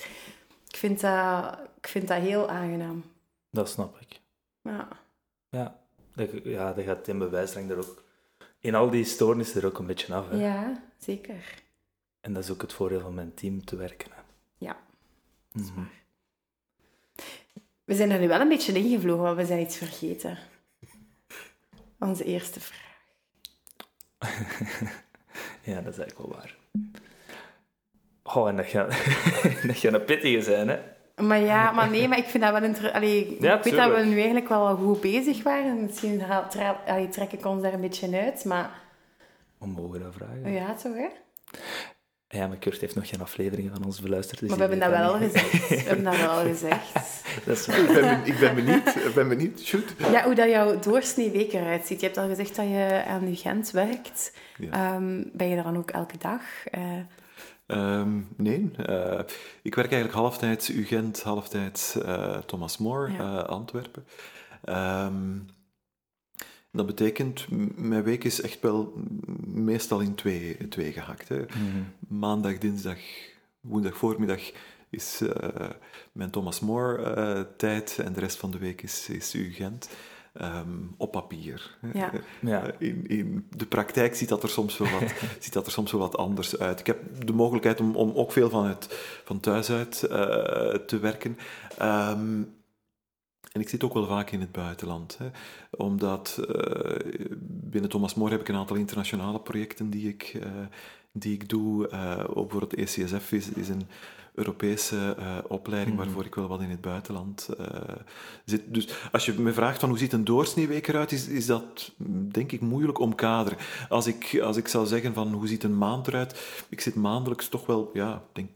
ik 0.69 0.77
vind 0.77 1.01
dat, 1.01 1.59
ik 1.77 1.89
vind 1.89 2.09
dat 2.09 2.21
heel 2.21 2.49
aangenaam. 2.49 3.05
Dat 3.51 3.69
snap 3.69 4.01
ik. 4.01 4.21
Ja. 4.63 4.89
Ja, 5.51 5.81
dat, 6.15 6.31
ja, 6.45 6.73
dat 6.73 6.85
gaat 6.85 7.09
in 7.09 7.19
bewijsdrang 7.19 7.71
er 7.71 7.79
ook... 7.79 8.03
In 8.59 8.75
al 8.75 8.91
die 8.91 9.05
stoornissen 9.05 9.61
er 9.61 9.67
ook 9.67 9.79
een 9.79 9.87
beetje 9.87 10.15
af. 10.15 10.29
Hè? 10.29 10.37
Ja, 10.37 10.83
zeker. 10.99 11.63
En 12.21 12.33
dat 12.33 12.45
is 12.45 12.51
ook 12.51 12.63
het 12.63 12.73
voordeel 12.73 13.01
van 13.01 13.15
mijn 13.15 13.35
team 13.35 13.65
te 13.65 13.77
werken. 13.77 14.11
Hè? 14.13 14.21
Ja, 14.59 14.77
dat 15.53 15.63
is 15.63 15.69
mhm. 15.69 15.79
waar. 15.79 15.97
We 17.85 17.95
zijn 17.95 18.11
er 18.11 18.21
nu 18.21 18.29
wel 18.29 18.41
een 18.41 18.49
beetje 18.49 18.73
ingevlogen, 18.73 19.23
want 19.23 19.37
we 19.37 19.47
zijn 19.47 19.61
iets 19.61 19.77
vergeten. 19.77 20.39
Onze 21.99 22.25
eerste 22.25 22.61
vraag. 22.61 22.87
ja, 25.71 25.81
dat 25.81 25.93
is 25.93 25.99
eigenlijk 25.99 26.19
wel 26.19 26.29
waar. 26.29 26.57
Oh, 28.35 28.49
en 28.49 28.57
dat 28.57 28.67
gaat, 28.67 28.89
dat 29.67 29.77
gaat 29.77 29.93
een 29.93 30.05
pittige 30.05 30.43
zijn, 30.43 30.69
hè? 30.69 30.79
Maar 31.23 31.41
ja, 31.41 31.71
maar 31.71 31.91
nee, 31.91 32.09
maar 32.09 32.19
ik 32.19 32.25
vind 32.25 32.43
dat 32.43 32.53
wel 32.53 32.63
interessant. 32.63 33.05
Ik 33.05 33.41
weet 33.41 33.77
dat 33.77 33.95
we 33.97 34.05
nu 34.05 34.17
eigenlijk 34.17 34.49
wel 34.49 34.77
goed 34.77 35.01
bezig 35.01 35.43
waren. 35.43 35.83
Misschien 35.83 36.23
allee, 36.87 37.09
trek 37.09 37.33
ik 37.33 37.47
ons 37.47 37.63
daar 37.63 37.73
een 37.73 37.81
beetje 37.81 38.21
uit, 38.23 38.45
maar... 38.45 38.71
We 39.59 39.67
mogen 39.67 40.01
dat 40.01 40.15
vragen. 40.15 40.53
Ja, 40.53 40.75
toch, 40.75 40.95
hè? 40.95 41.09
Ja, 42.29 42.47
maar 42.47 42.57
Kurt 42.57 42.81
heeft 42.81 42.95
nog 42.95 43.09
geen 43.09 43.21
afleveringen 43.21 43.73
van 43.75 43.85
ons 43.85 44.01
beluisterd. 44.01 44.41
Dus 44.41 44.49
maar 44.49 44.59
we 44.59 44.65
hebben 44.65 44.91
dat 44.91 44.99
wel 44.99 45.13
gezegd. 45.13 45.69
We 45.69 45.75
hebben 45.75 46.05
dat 46.05 46.17
wel 46.17 46.45
gezegd. 46.53 46.93
dat 47.45 47.57
is 47.57 47.69
ik, 47.69 47.87
ben, 47.87 48.21
ik 48.25 48.39
ben 48.39 48.55
benieuwd. 48.55 48.97
Ik 48.97 49.15
ben 49.15 49.29
benieuwd. 49.29 49.61
Shoot. 49.61 49.95
Ja, 50.13 50.25
hoe 50.25 50.35
dat 50.35 50.49
jouw 50.49 50.79
doorsnee 50.79 51.31
week 51.31 51.53
eruit 51.53 51.87
ziet. 51.87 52.01
Je 52.01 52.07
hebt 52.07 52.19
al 52.19 52.29
gezegd 52.29 52.57
dat 52.57 52.69
je 52.69 53.03
aan 53.09 53.27
UGent 53.27 53.71
werkt. 53.71 54.33
Ehm, 54.71 55.23
ben 55.33 55.49
je 55.49 55.55
daar 55.55 55.65
dan 55.65 55.77
ook 55.77 55.91
elke 55.91 56.19
dag? 56.19 56.43
Uh... 56.79 56.83
nee. 58.37 58.71
Uh, 58.89 59.21
ik 59.63 59.75
werk 59.75 59.93
eigenlijk 59.93 60.13
halftijds 60.13 60.71
UGent, 60.71 61.23
halftijds 61.23 61.97
uh, 61.97 62.39
Thomas 62.39 62.79
More, 62.79 63.13
ja. 63.13 63.41
Antwerpen. 63.41 64.05
Um, 64.65 65.47
dat 66.73 66.87
betekent, 66.87 67.47
mijn 67.77 68.03
week 68.03 68.25
is 68.25 68.41
echt 68.41 68.61
wel 68.61 68.93
meestal 69.47 70.01
in 70.01 70.15
twee, 70.15 70.69
twee 70.69 70.93
gehakt. 70.93 71.29
Hè. 71.29 71.41
Mhm. 71.41 71.83
Maandag, 72.19 72.59
dinsdag, 72.59 72.99
woensdag 73.61 73.97
voormiddag 73.97 74.41
is 74.91 75.23
mijn 76.13 76.31
Thomas 76.31 76.61
More 76.61 77.47
tijd 77.57 77.99
en 77.99 78.13
de 78.13 78.21
rest 78.21 78.37
van 78.37 78.51
de 78.51 78.59
week 78.59 78.83
is, 78.83 79.09
is 79.09 79.35
UGent. 79.35 79.89
Um, 80.41 80.45
ehm, 80.45 80.67
op 80.97 81.13
papier. 81.13 81.79
Ja. 81.93 82.11
ja. 82.41 82.67
Eh, 82.67 82.89
in, 82.89 83.07
in 83.07 83.47
de 83.57 83.67
praktijk 83.67 84.15
ziet 84.15 84.29
dat, 84.29 84.43
er 84.43 84.49
soms 84.49 84.79
wel 84.79 84.91
wat, 84.91 85.15
ziet 85.41 85.53
dat 85.53 85.67
er 85.67 85.73
soms 85.73 85.93
wel 85.93 86.01
wat 86.01 86.17
anders 86.17 86.59
uit. 86.59 86.81
Ik 86.81 86.87
heb 86.87 87.27
de 87.27 87.33
mogelijkheid 87.33 87.81
om, 87.81 87.97
om 87.97 88.13
ook 88.15 88.33
veel 88.33 88.51
van, 88.51 88.67
het, 88.67 88.87
van 89.25 89.41
thuis 89.41 89.71
uit 89.71 90.03
uh, 90.11 90.11
te 90.75 90.99
werken. 91.01 91.39
Um, 91.83 92.57
en 93.53 93.61
ik 93.61 93.69
zit 93.69 93.85
ook 93.85 93.95
wel 93.95 94.07
vaak 94.07 94.31
in 94.31 94.41
het 94.41 94.53
buitenland, 94.53 95.19
hè, 95.19 95.27
omdat 95.71 96.41
uh, 96.49 96.97
binnen 97.41 97.91
Thomas 97.91 98.15
More 98.15 98.31
heb 98.31 98.41
ik 98.41 98.49
een 98.49 98.55
aantal 98.55 98.77
internationale 98.77 99.41
projecten 99.41 99.91
die 99.91 100.09
ik, 100.09 100.33
uh, 100.37 100.43
die 101.13 101.35
ik 101.35 101.49
doe. 101.49 101.91
Uh, 101.91 102.25
ook 102.35 102.51
voor 102.51 102.61
het 102.61 102.75
ECSF 102.75 103.33
is, 103.33 103.49
is 103.49 103.69
een 103.69 103.83
Europese 104.39 105.17
opleiding 105.49 105.97
mhm. 105.97 106.05
waarvoor 106.05 106.25
ik 106.25 106.35
wel 106.35 106.49
wat 106.49 106.61
in 106.61 106.71
het 106.71 106.81
buitenland 106.81 107.49
zit. 108.45 108.63
Dus 108.67 108.89
als 109.13 109.27
je 109.27 109.33
me 109.33 109.53
vraagt 109.53 109.81
van 109.81 109.89
hoe 109.89 109.99
ziet 109.99 110.13
een 110.13 110.25
doorsneeweek 110.25 110.89
eruit, 110.89 111.13
is, 111.13 111.29
is 111.29 111.47
dat 111.47 111.93
denk 112.33 112.53
ik 112.53 112.61
moeilijk 112.61 112.99
omkaderen. 112.99 113.59
Als 113.89 114.07
ik, 114.07 114.41
als 114.43 114.57
ik 114.57 114.69
zou 114.69 114.87
zeggen 114.87 115.15
van 115.15 115.33
hoe 115.33 115.49
ziet 115.49 115.63
een 115.63 115.79
maand 115.79 116.07
eruit, 116.07 116.65
ik 116.69 116.81
zit 116.81 116.95
maandelijks 116.95 117.49
toch 117.49 117.67
wel, 117.67 117.91
ja, 117.93 118.23
denk 118.33 118.49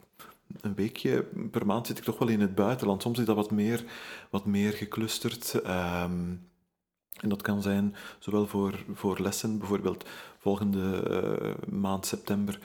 een 0.61 0.75
weekje 0.75 1.25
per 1.51 1.67
maand 1.67 1.87
zit 1.87 1.99
ik 1.99 2.05
toch 2.05 2.19
wel 2.19 2.29
in 2.29 2.41
het 2.41 2.55
buitenland. 2.55 3.03
Soms 3.03 3.19
is 3.19 3.25
dat 3.25 3.37
wat 3.37 3.51
meer, 3.51 3.85
wat 4.31 4.45
meer 4.45 4.73
geclusterd. 4.73 5.61
Ehm, 5.63 6.35
en 7.21 7.29
dat 7.29 7.43
kan 7.43 7.63
zijn 7.63 7.95
zowel 8.19 8.47
voor, 8.47 8.85
voor 8.95 9.21
lessen, 9.21 9.59
bijvoorbeeld 9.59 10.05
volgende 10.39 11.05
uh, 11.11 11.79
maand 11.79 12.07
september. 12.07 12.59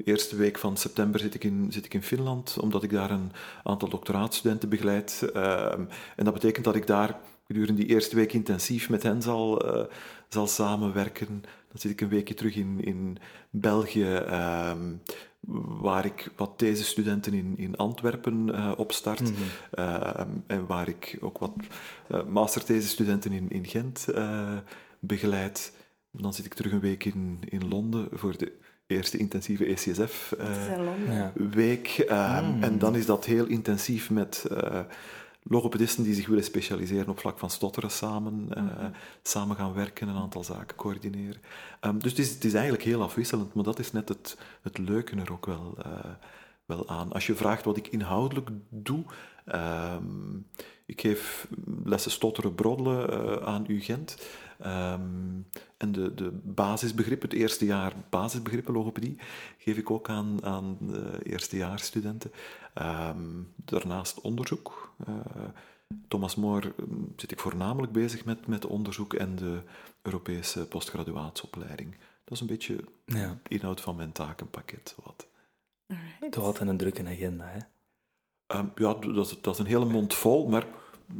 De 0.00 0.06
eerste 0.06 0.36
week 0.36 0.58
van 0.58 0.76
september 0.76 1.20
zit 1.20 1.34
ik, 1.34 1.44
in, 1.44 1.66
zit 1.72 1.84
ik 1.84 1.94
in 1.94 2.02
Finland, 2.02 2.58
omdat 2.60 2.82
ik 2.82 2.90
daar 2.90 3.10
een 3.10 3.32
aantal 3.62 3.88
doctoraatstudenten 3.88 4.68
begeleid. 4.68 5.30
Ehm, 5.34 5.84
en 6.16 6.24
dat 6.24 6.34
betekent 6.34 6.64
dat 6.64 6.74
ik 6.74 6.86
daar 6.86 7.20
gedurende 7.46 7.80
die 7.80 7.90
eerste 7.90 8.16
week 8.16 8.32
intensief 8.32 8.88
met 8.88 9.02
hen 9.02 9.22
zal, 9.22 9.76
uh, 9.76 9.84
zal 10.28 10.46
samenwerken. 10.46 11.26
Dan 11.68 11.80
zit 11.80 11.90
ik 11.90 12.00
een 12.00 12.08
weekje 12.08 12.34
terug 12.34 12.54
in, 12.54 12.84
in 12.84 13.18
België. 13.50 14.14
Ehm, 14.14 14.94
waar 15.80 16.04
ik 16.04 16.30
wat 16.36 16.58
deze 16.58 16.84
studenten 16.84 17.34
in, 17.34 17.54
in 17.56 17.76
Antwerpen 17.76 18.48
uh, 18.48 18.72
opstart 18.76 19.20
mm 19.20 19.36
en 20.46 20.66
waar 20.66 20.88
ik 20.88 21.18
ook 21.20 21.38
wat 21.38 21.52
uh, 22.08 22.24
master 22.24 22.82
studenten 22.82 23.32
in, 23.32 23.50
in 23.50 23.66
Gent 23.66 24.06
begeleid. 24.98 25.72
Dan 26.10 26.34
zit 26.34 26.44
ik 26.44 26.54
terug 26.54 26.72
een 26.72 26.80
week 26.80 27.04
in, 27.04 27.38
in 27.48 27.68
Londen 27.68 28.08
voor 28.12 28.36
de 28.36 28.58
eerste 28.90 29.18
intensieve 29.18 29.64
ECSF-week. 29.64 30.34
Mm. 32.08 32.62
En 32.62 32.78
dan 32.78 32.96
is 32.96 33.06
dat 33.06 33.24
heel 33.24 33.46
intensief 33.46 34.10
met 34.10 34.44
logopedisten 35.42 36.04
die 36.04 36.14
zich 36.14 36.26
willen 36.26 36.44
specialiseren 36.44 37.08
op 37.08 37.18
vlak 37.18 37.38
van 37.38 37.50
stotteren 37.50 37.90
samen, 37.90 38.48
uh, 38.56 38.64
samen 39.22 39.56
gaan 39.56 39.74
werken, 39.74 40.08
een 40.08 40.16
aantal 40.16 40.44
zaken 40.44 40.76
coördineren. 40.76 41.40
Um, 41.80 41.98
dus 41.98 42.10
het 42.10 42.20
is, 42.20 42.30
het 42.30 42.44
is, 42.44 42.54
eigenlijk 42.54 42.84
heel 42.84 43.02
afwisselend, 43.02 43.54
maar 43.54 43.64
dat 43.64 43.78
is 43.78 43.92
net 43.92 44.08
het, 44.08 44.38
het 44.62 44.78
leuke 44.78 45.16
er 45.16 45.32
ook 45.32 45.46
wel, 45.46 45.74
uh, 45.86 45.92
wel 46.64 46.88
aan. 46.88 47.12
Als 47.12 47.26
je 47.26 47.34
vraagt 47.34 47.64
wat 47.64 47.76
ik 47.76 47.86
inhoudelijk 47.86 48.48
doe, 48.68 49.04
ehm, 49.44 50.36
ik 50.86 51.00
geef 51.00 51.46
lessen 51.84 52.10
stotteren, 52.10 52.54
broddelen 52.54 53.10
uh, 53.10 53.46
aan 53.46 53.64
UGent. 53.68 54.16
Um, 54.66 55.46
en 55.76 55.92
de, 55.92 56.14
de 56.14 56.30
basisbegrippen, 56.42 57.28
het 57.28 57.38
eerste 57.38 57.64
jaar 57.64 57.94
basisbegrippen 58.10 58.74
logopedie, 58.74 59.18
geef 59.58 59.76
ik 59.76 59.90
ook 59.90 60.08
aan, 60.08 60.44
aan 60.44 60.76
de 60.80 61.18
eerstejaarsstudenten. 61.22 62.30
Um, 62.74 63.52
daarnaast 63.56 64.20
onderzoek. 64.20 64.94
Uh, 65.08 65.14
Thomas 66.08 66.34
More 66.34 66.74
zit 67.16 67.30
ik 67.30 67.40
voornamelijk 67.40 67.92
bezig 67.92 68.24
met, 68.24 68.46
met 68.46 68.66
onderzoek 68.66 69.14
en 69.14 69.36
de 69.36 69.62
Europese 70.02 70.66
postgraduaatsopleiding. 70.66 71.96
Dat 72.24 72.34
is 72.34 72.40
een 72.40 72.46
beetje 72.46 72.84
ja. 73.04 73.38
de 73.42 73.54
inhoud 73.54 73.80
van 73.80 73.96
mijn 73.96 74.12
takenpakket. 74.12 74.96
Wat. 75.04 75.28
Toch 76.30 76.44
altijd 76.44 76.68
een 76.68 76.76
drukke 76.76 77.04
agenda, 77.06 77.44
hè? 77.44 77.58
Um, 78.58 78.72
ja, 78.74 78.94
dat 78.94 79.26
is, 79.26 79.40
dat 79.40 79.54
is 79.54 79.60
een 79.60 79.66
hele 79.66 79.84
mond 79.84 80.14
vol, 80.14 80.48
maar 80.48 80.66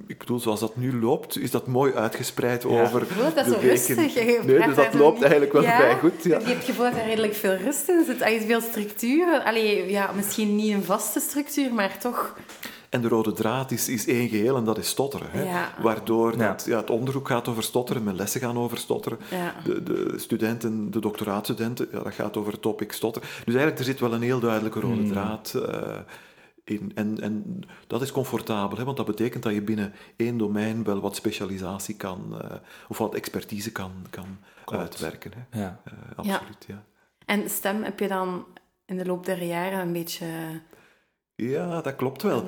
ik 0.07 0.19
bedoel, 0.19 0.39
zoals 0.39 0.61
dat 0.61 0.77
nu 0.77 1.01
loopt, 1.01 1.39
is 1.39 1.51
dat 1.51 1.67
mooi 1.67 1.95
uitgespreid 1.95 2.65
over 2.65 3.07
dat 3.35 3.37
is 3.37 3.45
de 3.45 3.51
zo 3.51 3.61
weken. 3.61 3.65
rustig. 3.65 4.45
Nee, 4.45 4.67
dus 4.67 4.77
dat 4.77 4.95
loopt 4.95 5.21
eigenlijk 5.21 5.53
wel 5.53 5.63
vrij 5.63 5.99
goed. 5.99 6.23
Ja. 6.23 6.39
Je 6.39 6.45
hebt 6.45 6.57
het 6.57 6.65
gevoel 6.65 6.85
dat 6.85 6.95
er 7.01 7.07
redelijk 7.07 7.35
veel 7.35 7.55
rust 7.55 7.89
in 7.89 8.05
zit. 8.07 8.21
Er 8.21 8.33
is 8.33 8.45
veel 8.45 8.61
structuur. 8.61 9.43
Allee, 9.45 9.91
ja, 9.91 10.11
misschien 10.17 10.57
niet 10.57 10.73
een 10.73 10.85
vaste 10.85 11.21
structuur, 11.21 11.75
maar 11.75 11.99
toch... 11.99 12.37
En 12.89 13.01
de 13.01 13.09
rode 13.09 13.33
draad 13.33 13.71
is, 13.71 13.89
is 13.89 14.07
één 14.07 14.29
geheel 14.29 14.57
en 14.57 14.65
dat 14.65 14.79
is 14.79 14.89
stotteren. 14.89 15.29
Hè? 15.31 15.43
Ja. 15.43 15.75
Waardoor 15.83 16.37
ja. 16.37 16.57
ja, 16.65 16.77
het 16.77 16.91
onderzoek 16.91 17.29
gaat 17.29 17.49
over 17.49 17.63
stotteren, 17.63 18.05
mijn 18.05 18.17
lessen 18.17 18.41
gaan 18.41 18.59
over 18.59 18.79
stotteren. 18.79 19.19
De, 19.65 19.83
de 19.83 20.15
studenten, 20.17 20.91
de 20.91 21.01
doctoraatstudenten, 21.01 21.89
ja, 21.93 22.03
dat 22.03 22.15
gaat 22.15 22.37
over 22.37 22.53
het 22.53 22.63
topic 22.63 22.93
stotteren. 22.93 23.29
Dus 23.29 23.55
eigenlijk, 23.55 23.79
er 23.79 23.85
zit 23.85 24.01
wel 24.01 24.13
een 24.13 24.23
heel 24.23 24.41
duidelijke 24.41 24.81
rode 24.81 24.95
hmm. 24.95 25.13
draad 25.13 25.53
uh, 25.57 25.63
in. 26.71 26.93
En, 26.95 27.21
en 27.21 27.61
dat 27.87 28.03
is 28.03 28.13
comfortabel, 28.13 28.79
hè? 28.79 28.85
want 28.85 28.97
dat 28.97 29.07
betekent 29.07 29.43
dat 29.43 29.55
je 29.55 29.63
binnen 29.63 29.93
één 30.17 30.39
domein 30.39 30.85
wel 30.85 31.01
wat 31.01 31.17
specialisatie 31.17 31.97
kan, 31.97 32.39
uh, 32.43 32.51
of 32.89 32.99
wat 32.99 33.15
expertise 33.15 33.73
kan, 33.73 33.93
kan 34.11 34.39
uitwerken. 34.65 35.33
Hè? 35.37 35.61
Ja. 35.61 35.81
Uh, 35.89 35.93
absoluut, 36.17 36.65
ja. 36.67 36.85
En 37.27 37.51
stem 37.51 37.83
heb 37.83 37.99
je 37.99 38.09
dan 38.09 38.47
in 38.87 38.97
de 38.97 39.07
loop 39.07 39.27
der 39.27 39.43
jaren 39.43 39.81
een 39.81 39.93
beetje 39.93 40.27
ja, 41.49 41.81
dat 41.81 41.97
klopt 41.97 42.23
wel. 42.23 42.45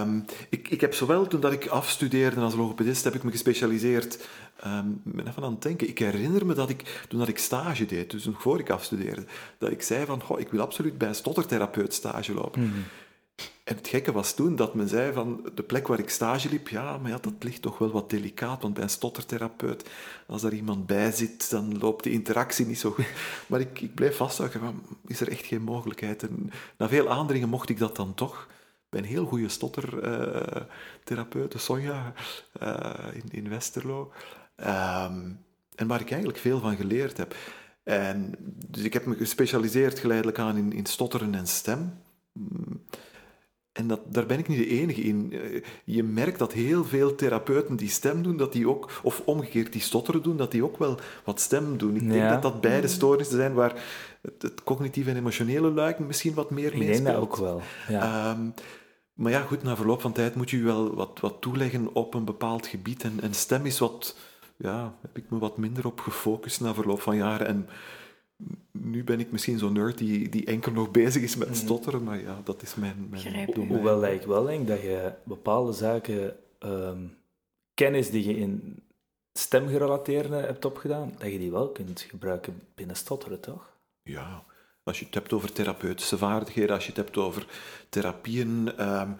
Um, 0.00 0.24
ik, 0.48 0.68
ik 0.68 0.80
heb 0.80 0.94
zowel 0.94 1.26
toen 1.26 1.40
dat 1.40 1.52
ik 1.52 1.66
afstudeerde 1.66 2.40
als 2.40 2.54
logopedist, 2.54 3.04
heb 3.04 3.14
ik 3.14 3.22
me 3.22 3.30
gespecialiseerd. 3.30 4.28
Um, 4.66 5.02
ik 5.04 5.12
ben 5.12 5.26
even 5.26 5.42
aan 5.42 5.52
het 5.52 5.62
denken. 5.62 5.88
Ik 5.88 5.98
herinner 5.98 6.46
me 6.46 6.54
dat 6.54 6.70
ik, 6.70 7.04
toen 7.08 7.18
dat 7.18 7.28
ik 7.28 7.38
stage 7.38 7.86
deed, 7.86 8.10
dus 8.10 8.24
nog 8.24 8.42
voor 8.42 8.58
ik 8.58 8.70
afstudeerde, 8.70 9.24
dat 9.58 9.70
ik 9.70 9.82
zei 9.82 10.04
van, 10.06 10.22
goh, 10.22 10.40
ik 10.40 10.48
wil 10.50 10.60
absoluut 10.60 10.98
bij 10.98 11.08
een 11.08 11.14
stottertherapeut 11.14 11.94
stage 11.94 12.34
lopen. 12.34 12.62
Mm 12.62 12.84
en 13.64 13.76
het 13.76 13.88
gekke 13.88 14.12
was 14.12 14.34
toen 14.34 14.56
dat 14.56 14.74
men 14.74 14.88
zei 14.88 15.12
van 15.12 15.50
de 15.54 15.62
plek 15.62 15.86
waar 15.86 15.98
ik 15.98 16.10
stage 16.10 16.48
liep, 16.48 16.68
ja, 16.68 16.98
maar 16.98 17.10
ja, 17.10 17.18
dat 17.18 17.32
ligt 17.38 17.62
toch 17.62 17.78
wel 17.78 17.90
wat 17.90 18.10
delicaat, 18.10 18.62
want 18.62 18.74
bij 18.74 18.82
een 18.82 18.88
stottertherapeut, 18.88 19.90
als 20.26 20.42
er 20.42 20.52
iemand 20.52 20.86
bij 20.86 21.12
zit, 21.12 21.50
dan 21.50 21.78
loopt 21.78 22.04
de 22.04 22.10
interactie 22.10 22.66
niet 22.66 22.78
zo 22.78 22.90
goed. 22.90 23.06
Maar 23.48 23.60
ik, 23.60 23.80
ik 23.80 23.94
bleef 23.94 24.16
vasthouden, 24.16 24.60
van, 24.60 24.82
is 25.06 25.20
er 25.20 25.28
echt 25.28 25.46
geen 25.46 25.62
mogelijkheid? 25.62 26.22
En 26.22 26.50
na 26.76 26.88
veel 26.88 27.08
aandringen 27.08 27.48
mocht 27.48 27.68
ik 27.68 27.78
dat 27.78 27.96
dan 27.96 28.14
toch. 28.14 28.48
Bij 28.88 29.00
een 29.00 29.06
heel 29.06 29.26
goede 29.26 29.48
stottertherapeut, 29.48 31.54
uh, 31.54 31.60
Sonja, 31.60 32.12
uh, 32.62 32.94
in, 33.12 33.24
in 33.30 33.48
Westerlo. 33.48 34.12
Um, 34.56 35.40
en 35.74 35.86
waar 35.86 36.00
ik 36.00 36.10
eigenlijk 36.10 36.38
veel 36.38 36.60
van 36.60 36.76
geleerd 36.76 37.16
heb. 37.16 37.34
En, 37.82 38.34
dus 38.66 38.82
ik 38.82 38.92
heb 38.92 39.06
me 39.06 39.14
gespecialiseerd 39.14 39.98
geleidelijk 39.98 40.38
aan 40.38 40.56
in, 40.56 40.72
in 40.72 40.86
stotteren 40.86 41.34
en 41.34 41.46
stem. 41.46 42.00
En 43.72 43.86
dat, 43.86 44.00
daar 44.08 44.26
ben 44.26 44.38
ik 44.38 44.48
niet 44.48 44.58
de 44.58 44.68
enige 44.68 45.00
in. 45.00 45.32
Eh, 45.32 45.62
je 45.84 46.02
merkt 46.02 46.38
dat 46.38 46.52
heel 46.52 46.84
veel 46.84 47.14
therapeuten 47.14 47.76
die 47.76 47.88
stem 47.88 48.22
doen, 48.22 48.36
dat 48.36 48.52
die 48.52 48.68
ook, 48.68 48.90
of 49.02 49.22
omgekeerd 49.24 49.72
die 49.72 49.80
stotteren 49.80 50.22
doen, 50.22 50.36
dat 50.36 50.50
die 50.50 50.64
ook 50.64 50.78
wel 50.78 50.98
wat 51.24 51.40
stem 51.40 51.78
doen. 51.78 51.96
Ik 51.96 52.08
denk 52.08 52.28
dat 52.28 52.42
dat 52.42 52.60
beide 52.60 52.88
stoornissen 52.88 53.36
zijn 53.36 53.52
waar 53.52 53.82
het, 54.22 54.42
het 54.42 54.64
cognitieve 54.64 55.10
en 55.10 55.16
emotionele 55.16 55.70
luik 55.70 55.98
misschien 55.98 56.34
wat 56.34 56.50
meer 56.50 56.62
meespeelt. 56.62 56.98
Ik 56.98 57.04
denk 57.04 57.16
dat 57.16 57.24
ook 57.24 57.36
wel, 57.36 57.62
ja. 57.88 58.30
Um, 58.30 58.54
maar 59.12 59.32
ja, 59.32 59.40
goed, 59.40 59.62
na 59.62 59.76
verloop 59.76 60.00
van 60.00 60.12
tijd 60.12 60.34
moet 60.34 60.50
je 60.50 60.62
wel 60.62 60.94
wat, 60.94 61.18
wat 61.20 61.36
toeleggen 61.40 61.94
op 61.94 62.14
een 62.14 62.24
bepaald 62.24 62.66
gebied. 62.66 63.02
En, 63.02 63.20
en 63.20 63.34
stem 63.34 63.66
is 63.66 63.78
wat, 63.78 64.16
ja, 64.56 64.94
heb 65.02 65.16
ik 65.16 65.24
me 65.28 65.38
wat 65.38 65.56
minder 65.56 65.86
op 65.86 66.00
gefocust 66.00 66.60
na 66.60 66.74
verloop 66.74 67.00
van 67.00 67.16
jaren. 67.16 67.46
En 67.46 67.68
nu 68.70 69.04
ben 69.04 69.20
ik 69.20 69.32
misschien 69.32 69.58
zo'n 69.58 69.72
nerd 69.72 69.98
die, 69.98 70.28
die 70.28 70.44
enkel 70.44 70.72
nog 70.72 70.90
bezig 70.90 71.22
is 71.22 71.36
met 71.36 71.48
mhm. 71.48 71.56
stotteren, 71.56 72.02
maar 72.02 72.20
ja, 72.20 72.40
dat 72.44 72.62
is 72.62 72.74
mijn, 72.74 73.06
mijn 73.10 73.48
Hoewel 73.54 74.04
ik 74.04 74.22
wel 74.22 74.44
denk 74.44 74.66
dat 74.68 74.80
je 74.80 75.12
bepaalde 75.22 75.72
zaken, 75.72 76.36
um, 76.60 77.16
kennis 77.74 78.10
die 78.10 78.26
je 78.26 78.36
in 78.36 78.82
stemgerelateerde 79.32 80.36
hebt 80.36 80.64
opgedaan, 80.64 81.14
dat 81.18 81.32
je 81.32 81.38
die 81.38 81.50
wel 81.50 81.68
kunt 81.68 82.00
gebruiken 82.00 82.62
binnen 82.74 82.96
stotteren, 82.96 83.40
toch? 83.40 83.70
Ja, 84.02 84.44
als 84.82 84.98
je 84.98 85.04
het 85.04 85.14
hebt 85.14 85.32
over 85.32 85.52
therapeutische 85.52 86.18
vaardigheden, 86.18 86.74
als 86.74 86.84
je 86.84 86.92
het 86.92 87.00
hebt 87.00 87.16
over 87.16 87.46
therapieën, 87.88 88.86
um, 88.88 89.16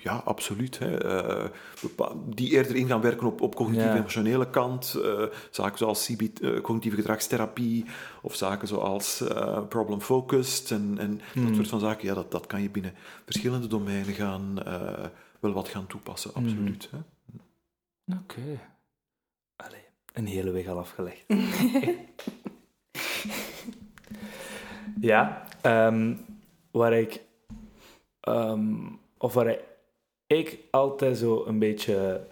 ja, 0.00 0.16
absoluut. 0.16 0.78
Hè. 0.78 1.04
Uh, 1.44 1.50
die 2.24 2.50
eerder 2.50 2.76
in 2.76 2.86
gaan 2.86 3.00
werken 3.00 3.26
op, 3.26 3.40
op 3.40 3.54
cognitief-emotionele 3.54 4.50
kant. 4.50 4.94
Uh, 4.96 5.24
zaken 5.50 5.78
zoals 5.78 6.06
CB, 6.06 6.20
uh, 6.20 6.56
eh, 6.56 6.62
cognitieve 6.62 6.96
gedragstherapie 6.96 7.84
of 8.22 8.34
zaken 8.34 8.68
zoals 8.68 9.24
problem-focused 9.68 10.70
en, 10.70 10.98
en 10.98 11.16
dat 11.16 11.44
hmm. 11.44 11.54
soort 11.54 11.68
van 11.68 11.80
zaken. 11.80 12.06
Ja, 12.06 12.14
dat, 12.14 12.30
dat 12.30 12.46
kan 12.46 12.62
je 12.62 12.70
binnen 12.70 12.94
verschillende 13.24 13.66
domeinen 13.66 14.14
gaan, 14.14 14.54
wel 15.40 15.52
wat 15.52 15.68
gaan 15.68 15.86
toepassen, 15.86 16.30
hmm. 16.34 16.44
absoluut. 16.44 16.90
Oké. 18.06 18.20
Okay. 18.22 18.60
Allee, 19.56 19.84
een 20.12 20.26
hele 20.26 20.50
weg 20.50 20.66
al 20.66 20.78
afgelegd. 20.78 21.24
ja, 25.10 25.48
um, 25.62 26.24
waar 26.70 26.92
ik... 26.92 27.20
Um, 28.28 29.00
of 29.22 29.34
waar 29.34 29.46
ik 29.46 29.60
altijd 30.70 31.18
zo 31.18 31.44
een 31.44 31.58
beetje, 31.58 32.26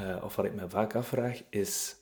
uh, 0.00 0.22
of 0.24 0.36
wat 0.36 0.44
ik 0.44 0.54
me 0.54 0.68
vaak 0.68 0.94
afvraag, 0.94 1.42
is 1.50 1.96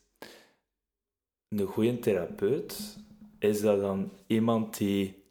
een 1.49 1.67
goede 1.67 1.99
therapeut, 1.99 2.99
is 3.39 3.61
dat 3.61 3.81
dan 3.81 4.13
iemand 4.27 4.77
die 4.77 5.25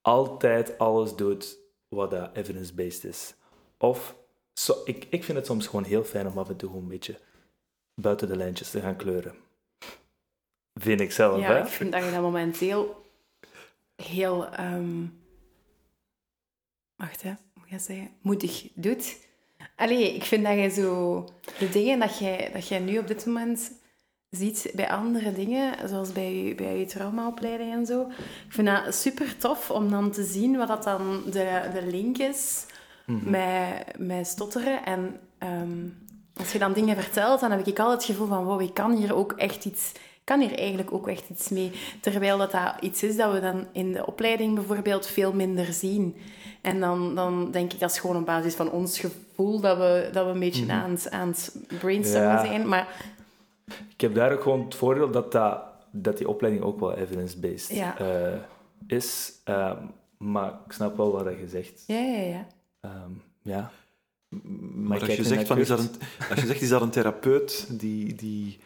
altijd 0.00 0.78
alles 0.78 1.16
doet 1.16 1.58
wat 1.88 2.10
dat 2.10 2.36
evidence-based 2.36 3.04
is? 3.04 3.34
Of, 3.78 4.16
so, 4.52 4.80
ik, 4.84 5.06
ik 5.10 5.24
vind 5.24 5.38
het 5.38 5.46
soms 5.46 5.66
gewoon 5.66 5.84
heel 5.84 6.04
fijn 6.04 6.26
om 6.26 6.38
af 6.38 6.48
en 6.48 6.56
toe 6.56 6.76
een 6.76 6.88
beetje 6.88 7.18
buiten 7.94 8.28
de 8.28 8.36
lijntjes 8.36 8.70
te 8.70 8.80
gaan 8.80 8.96
kleuren. 8.96 9.34
Vind 10.74 11.00
ik 11.00 11.12
zelf, 11.12 11.40
ja, 11.40 11.52
hè? 11.52 11.60
ik 11.60 11.66
vind 11.66 11.92
dat 11.92 12.04
je 12.04 12.10
dat 12.10 12.20
momenteel 12.20 13.04
heel... 14.02 14.60
Um... 14.60 15.20
Wacht, 16.96 17.22
hè 17.22 17.34
ja, 17.70 17.78
zeggen, 17.78 18.10
moedig 18.22 18.68
doet. 18.74 19.16
Allee, 19.76 20.14
ik 20.14 20.24
vind 20.24 20.44
dat 20.44 20.54
je 20.54 20.68
zo... 20.68 21.24
De 21.58 21.68
dingen 21.68 21.98
dat 21.98 22.18
jij, 22.18 22.50
dat 22.52 22.68
jij 22.68 22.78
nu 22.78 22.98
op 22.98 23.06
dit 23.06 23.26
moment 23.26 23.72
ziet 24.30 24.70
bij 24.74 24.90
andere 24.90 25.32
dingen, 25.32 25.88
zoals 25.88 26.12
bij 26.12 26.34
je, 26.34 26.54
bij 26.54 26.78
je 26.78 26.84
traumaopleiding 26.84 27.72
en 27.72 27.86
zo. 27.86 28.02
Ik 28.46 28.52
vind 28.52 28.66
dat 28.66 28.94
super 28.94 29.36
tof 29.36 29.70
om 29.70 29.90
dan 29.90 30.10
te 30.10 30.24
zien 30.24 30.56
wat 30.56 30.68
dat 30.68 30.84
dan 30.84 31.22
de, 31.24 31.70
de 31.72 31.86
link 31.86 32.18
is 32.18 32.66
mm 33.06 33.30
met, 33.30 33.98
met 33.98 34.26
stotteren. 34.26 34.84
En 34.84 35.20
ehm, 35.38 35.86
als 36.36 36.52
je 36.52 36.58
dan 36.58 36.72
dingen 36.72 36.96
vertelt, 36.96 37.40
dan 37.40 37.50
heb 37.50 37.66
ik 37.66 37.78
altijd 37.78 38.06
het 38.06 38.10
gevoel 38.10 38.26
van, 38.26 38.44
wow, 38.44 38.60
ik 38.60 38.74
kan 38.74 38.96
hier 38.96 39.14
ook 39.14 39.32
echt 39.32 39.64
iets 39.64 39.92
kan 40.28 40.40
hier 40.40 40.58
eigenlijk 40.58 40.92
ook 40.92 41.08
echt 41.08 41.28
iets 41.28 41.48
mee. 41.48 41.72
Terwijl 42.00 42.38
dat, 42.38 42.50
dat 42.50 42.74
iets 42.80 43.02
is 43.02 43.16
dat 43.16 43.32
we 43.32 43.40
dan 43.40 43.66
in 43.72 43.92
de 43.92 44.06
opleiding 44.06 44.54
bijvoorbeeld 44.54 45.06
veel 45.06 45.32
minder 45.32 45.72
zien. 45.72 46.16
En 46.60 46.80
dan, 46.80 47.14
dan 47.14 47.50
denk 47.50 47.72
ik 47.72 47.80
dat 47.80 47.90
is 47.90 47.98
gewoon 47.98 48.16
op 48.16 48.26
basis 48.26 48.54
van 48.54 48.70
ons 48.70 48.98
gevoel 48.98 49.60
dat 49.60 49.76
we, 49.78 50.10
dat 50.12 50.26
we 50.26 50.32
een 50.32 50.38
beetje 50.40 50.64
mm 50.64 50.70
aan, 50.70 50.90
het, 50.90 51.10
aan 51.10 51.28
het 51.28 51.56
brainstormen 51.78 52.46
zijn. 52.46 52.68
Maar... 52.68 53.12
Ik 53.92 54.00
heb 54.00 54.14
daar 54.14 54.32
ook 54.32 54.42
gewoon 54.42 54.64
het 54.64 54.74
voordeel 54.74 55.10
dat, 55.10 55.32
dat, 55.32 55.60
dat 55.90 56.18
die 56.18 56.28
opleiding 56.28 56.64
ook 56.64 56.80
wel 56.80 56.94
evidence-based 56.94 57.76
ja. 57.76 58.00
uh, 58.00 58.38
is. 58.86 59.32
Um, 59.44 59.90
maar 60.18 60.48
ik 60.66 60.72
snap 60.72 60.96
wel 60.96 61.12
wat 61.12 61.38
je 61.38 61.48
zegt. 61.48 61.84
Ja, 61.86 62.00
ja, 62.00 62.22
ja. 62.22 62.46
Um, 62.80 63.22
ja. 63.42 63.70
Maar, 64.74 65.00
als, 65.00 65.16
je 65.16 65.24
zegt, 65.24 65.46
van, 65.46 65.58
is 65.58 65.68
dat 65.68 65.78
een, 65.78 65.90
als 66.30 66.40
je 66.40 66.46
zegt, 66.46 66.60
is 66.60 66.68
dat 66.68 66.82
een 66.82 66.90
therapeut 66.90 67.66
die, 67.70 68.14
die 68.14 68.58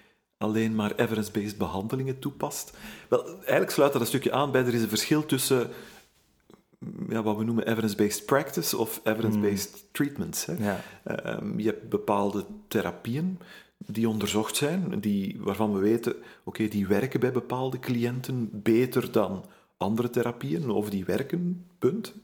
alleen 0.42 0.74
maar 0.74 0.94
evidence-based 0.94 1.58
behandelingen 1.58 2.18
toepast? 2.18 2.72
Wel, 3.08 3.26
eigenlijk 3.26 3.70
sluit 3.70 3.92
dat 3.92 4.00
een 4.00 4.06
stukje 4.06 4.32
aan 4.32 4.50
bij, 4.50 4.64
er 4.64 4.74
is 4.74 4.82
een 4.82 4.88
verschil 4.88 5.26
tussen 5.26 5.70
ja, 7.08 7.22
wat 7.22 7.36
we 7.36 7.44
noemen 7.44 7.66
evidence-based 7.66 8.24
practice 8.24 8.76
of 8.76 9.00
evidence-based 9.04 9.70
hmm. 9.70 9.80
treatments. 9.92 10.46
Hè. 10.46 10.54
Ja. 10.58 10.80
Um, 11.40 11.58
je 11.58 11.66
hebt 11.66 11.88
bepaalde 11.88 12.44
therapieën 12.68 13.38
die 13.86 14.08
onderzocht 14.08 14.56
zijn, 14.56 15.00
die, 15.00 15.36
waarvan 15.40 15.72
we 15.72 15.80
weten, 15.80 16.14
oké, 16.44 16.68
die 16.68 16.86
werken 16.86 17.20
bij 17.20 17.32
bepaalde 17.32 17.78
cliënten 17.78 18.50
beter 18.52 19.12
dan 19.12 19.44
andere 19.76 20.10
therapieën 20.10 20.70
of 20.70 20.90
die 20.90 21.04
werken, 21.04 21.66
punt. 21.78 22.14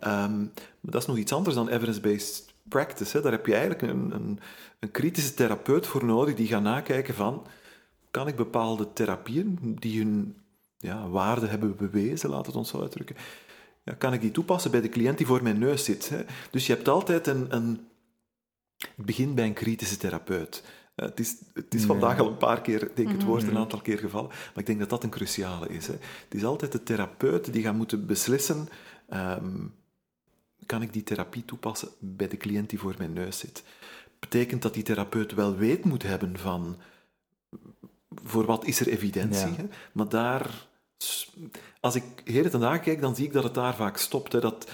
Ehm, 0.00 0.38
maar 0.40 0.92
dat 0.92 1.00
is 1.00 1.06
nog 1.06 1.16
iets 1.16 1.32
anders 1.32 1.54
dan 1.54 1.68
evidence-based 1.68 2.52
practice. 2.68 3.16
Hè. 3.16 3.22
Daar 3.22 3.32
heb 3.32 3.46
je 3.46 3.54
eigenlijk 3.54 3.82
een, 3.82 4.10
een, 4.14 4.38
een 4.82 4.90
kritische 4.90 5.34
therapeut 5.34 5.86
voor 5.86 6.04
nodig 6.04 6.34
die 6.34 6.46
gaat 6.46 6.62
nakijken 6.62 7.14
van, 7.14 7.46
kan 8.10 8.28
ik 8.28 8.36
bepaalde 8.36 8.92
therapieën 8.92 9.76
die 9.78 9.98
hun 9.98 10.36
ja, 10.78 11.08
waarde 11.08 11.46
hebben 11.46 11.76
bewezen, 11.76 12.30
laat 12.30 12.46
het 12.46 12.54
ons 12.54 12.68
zo 12.68 12.80
uitdrukken, 12.80 13.16
ja, 13.82 13.94
kan 13.94 14.12
ik 14.12 14.20
die 14.20 14.30
toepassen 14.30 14.70
bij 14.70 14.80
de 14.80 14.88
cliënt 14.88 15.18
die 15.18 15.26
voor 15.26 15.42
mijn 15.42 15.58
neus 15.58 15.84
zit. 15.84 16.08
Hè? 16.08 16.24
Dus 16.50 16.66
je 16.66 16.74
hebt 16.74 16.88
altijd 16.88 17.26
een, 17.26 17.54
een... 17.54 17.86
Het 18.76 19.06
begint 19.06 19.34
bij 19.34 19.46
een 19.46 19.52
kritische 19.52 19.96
therapeut. 19.96 20.64
Uh, 20.96 21.06
het 21.06 21.20
is, 21.20 21.36
het 21.54 21.74
is 21.74 21.84
vandaag 21.84 22.18
al 22.18 22.28
een 22.28 22.36
paar 22.36 22.60
keer, 22.60 22.78
denk 22.94 23.08
ik, 23.08 23.14
het 23.14 23.24
woord 23.24 23.42
een 23.42 23.56
aantal 23.56 23.80
keer 23.80 23.98
gevallen, 23.98 24.28
maar 24.28 24.50
ik 24.54 24.66
denk 24.66 24.78
dat 24.78 24.90
dat 24.90 25.04
een 25.04 25.10
cruciale 25.10 25.68
is. 25.68 25.86
Hè. 25.86 25.92
Het 25.92 26.34
is 26.34 26.44
altijd 26.44 26.72
de 26.72 26.82
therapeut 26.82 27.52
die 27.52 27.62
gaat 27.62 27.74
moeten 27.74 28.06
beslissen, 28.06 28.68
um, 29.10 29.74
kan 30.66 30.82
ik 30.82 30.92
die 30.92 31.02
therapie 31.02 31.44
toepassen 31.44 31.88
bij 31.98 32.28
de 32.28 32.36
cliënt 32.36 32.70
die 32.70 32.78
voor 32.78 32.94
mijn 32.98 33.12
neus 33.12 33.38
zit? 33.38 33.64
Betekent 34.22 34.62
dat 34.62 34.74
die 34.74 34.82
therapeut 34.82 35.34
wel 35.34 35.56
weet 35.56 35.84
moet 35.84 36.02
hebben 36.02 36.38
van, 36.38 36.76
voor 38.24 38.44
wat 38.44 38.64
is 38.64 38.80
er 38.80 38.88
evidentie? 38.88 39.48
Ja. 39.48 39.56
Hè? 39.56 39.64
Maar 39.92 40.08
daar 40.08 40.70
als 41.80 41.94
ik 41.94 42.04
heden 42.24 42.50
ten 42.50 42.80
kijk, 42.80 43.00
dan 43.00 43.14
zie 43.14 43.26
ik 43.26 43.32
dat 43.32 43.44
het 43.44 43.54
daar 43.54 43.74
vaak 43.74 43.96
stopt. 43.96 44.32
Hè. 44.32 44.40
Dat, 44.40 44.70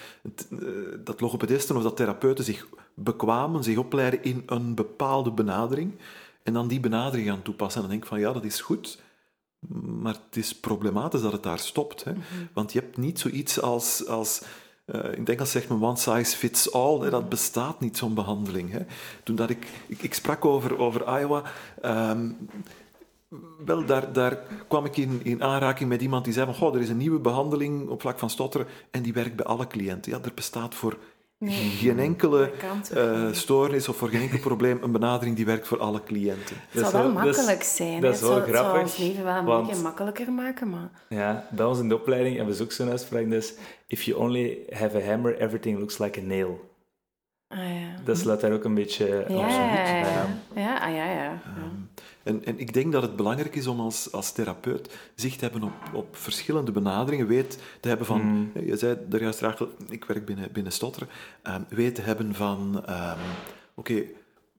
eh, 0.51 0.59
dat 1.05 1.21
logopedisten 1.21 1.77
of 1.77 1.83
dat 1.83 1.97
therapeuten 1.97 2.45
zich 2.45 2.67
bekwamen, 2.95 3.65
zich 3.65 3.77
opleiden 3.77 4.23
in 4.23 4.43
een 4.47 4.75
bepaalde 4.75 5.31
benadering 5.31 5.93
en 6.43 6.53
dan 6.53 6.69
die 6.69 6.81
benadering 6.81 7.29
gaan 7.29 7.43
toepassen. 7.43 7.83
En 7.83 7.89
dan 7.89 7.91
denk 7.91 8.03
ik 8.03 8.09
van 8.09 8.21
ja, 8.21 8.33
dat 8.33 8.45
is 8.45 8.61
goed, 8.61 9.03
maar 10.01 10.15
het 10.15 10.37
is 10.37 10.55
problematisch 10.55 11.21
dat 11.21 11.33
het 11.33 11.43
daar 11.43 11.59
stopt. 11.59 12.05
Hè. 12.05 12.13
Mhm. 12.13 12.23
Want 12.53 12.73
je 12.73 12.81
hebt 12.81 12.97
niet 12.97 13.19
zoiets 13.19 13.61
als... 13.61 14.07
als 14.07 14.43
ik 14.95 15.27
denk 15.27 15.39
dat 15.39 15.49
zegt 15.49 15.69
men 15.69 15.83
one 15.83 15.97
size 15.97 16.37
fits 16.37 16.73
all. 16.73 17.01
Hè, 17.01 17.11
dat 17.11 17.29
bestaat 17.29 17.81
niet, 17.81 17.97
zo'n 17.97 18.15
behandeling. 18.15 18.73
Hè. 18.73 18.81
Toen 19.23 19.37
dat 19.37 19.51
ik, 19.51 19.67
ik, 19.87 20.15
sprak 20.15 20.45
over, 20.45 20.79
over 20.79 21.21
Iowa, 21.21 21.43
um, 21.85 22.49
wel, 23.65 23.85
daar, 23.85 24.13
daar 24.13 24.39
kwam 24.69 24.85
ik 24.85 24.97
in, 24.97 25.21
in 25.23 25.43
aanraking 25.43 25.89
met 25.89 26.03
iemand 26.03 26.25
die 26.25 26.33
zei 26.33 26.47
van, 26.47 26.55
goh, 26.55 26.75
er 26.75 26.81
is 26.81 26.89
een 26.89 26.97
nieuwe 26.97 27.19
behandeling 27.19 27.89
op 27.89 28.01
vlak 28.01 28.19
van 28.19 28.31
stotteren 28.31 28.67
en 28.91 29.03
die 29.03 29.13
werkt 29.13 29.37
bij 29.37 29.45
alle 29.47 29.67
cliënten. 29.67 30.13
Ja, 30.13 30.19
er 30.23 30.33
bestaat 30.35 30.75
voor 30.75 30.99
geen 31.41 31.99
enkele 31.99 32.51
uh, 32.95 33.33
stoornis 33.33 33.89
of 33.89 33.97
voor 33.97 34.09
geen 34.09 34.21
enkel 34.21 34.39
probleem 34.39 34.83
een 34.83 34.93
benadering 34.93 35.37
die 35.37 35.47
werkt 35.47 35.69
voor 35.69 35.79
alle 35.79 36.03
cliënten. 36.03 36.57
Het 36.69 36.87
zou 36.89 37.03
wel 37.03 37.13
makkelijk 37.13 37.63
zijn. 37.63 38.01
Dat 38.01 38.15
is 38.15 38.21
wel 38.21 38.31
grappig. 38.31 38.57
Het 38.57 38.65
zou 38.65 38.81
ons 38.81 38.97
leven 38.97 39.25
wel 39.25 39.37
een 39.37 39.45
want, 39.45 39.67
beetje 39.67 39.83
makkelijker 39.83 40.33
maken, 40.33 40.71
maar... 40.71 40.91
Ja, 41.09 41.47
bij 41.51 41.67
ons 41.67 41.79
in 41.79 41.89
de 41.89 41.95
opleiding 41.95 42.37
hebben 42.37 42.57
we 42.57 42.63
ook 42.63 42.73
zo'n 42.73 42.91
uitspraak, 42.91 43.31
dus 43.31 43.55
if 43.87 44.03
you 44.03 44.19
only 44.19 44.59
have 44.71 44.97
a 44.97 45.01
hammer, 45.01 45.41
everything 45.41 45.79
looks 45.79 45.99
like 45.99 46.21
a 46.21 46.23
nail. 46.23 46.67
Ah, 47.49 47.59
ja. 47.59 48.03
Dat 48.05 48.19
sluit 48.19 48.41
daar 48.41 48.53
ook 48.53 48.65
een 48.65 48.75
beetje 48.75 49.25
ja, 49.29 49.49
ja, 49.49 49.99
ja. 49.99 50.27
ja, 50.55 50.79
ah, 50.79 50.95
ja, 50.95 51.13
ja. 51.13 51.43
Um, 51.57 51.88
en, 52.29 52.45
en 52.45 52.59
ik 52.59 52.73
denk 52.73 52.93
dat 52.93 53.03
het 53.03 53.17
belangrijk 53.17 53.55
is 53.55 53.67
om 53.67 53.81
als, 53.81 54.13
als 54.13 54.33
therapeut 54.33 54.99
zicht 55.15 55.39
te 55.39 55.45
hebben 55.45 55.63
op, 55.63 55.91
op 55.93 56.17
verschillende 56.17 56.73
benaderingen. 56.73 57.27
Weet 57.27 57.59
te 57.81 57.89
hebben 57.89 58.07
van, 58.07 58.21
mm. 58.21 58.51
je 58.65 58.77
zei 58.77 58.97
daar 59.09 59.21
juist 59.21 59.41
Rachel, 59.41 59.69
ik 59.89 60.05
werk 60.05 60.25
binnen, 60.25 60.53
binnen 60.53 60.73
Stotteren. 60.73 61.09
Um, 61.43 61.67
weet 61.69 61.95
te 61.95 62.01
hebben 62.01 62.35
van, 62.35 62.85
um, 62.91 63.19
oké, 63.75 64.03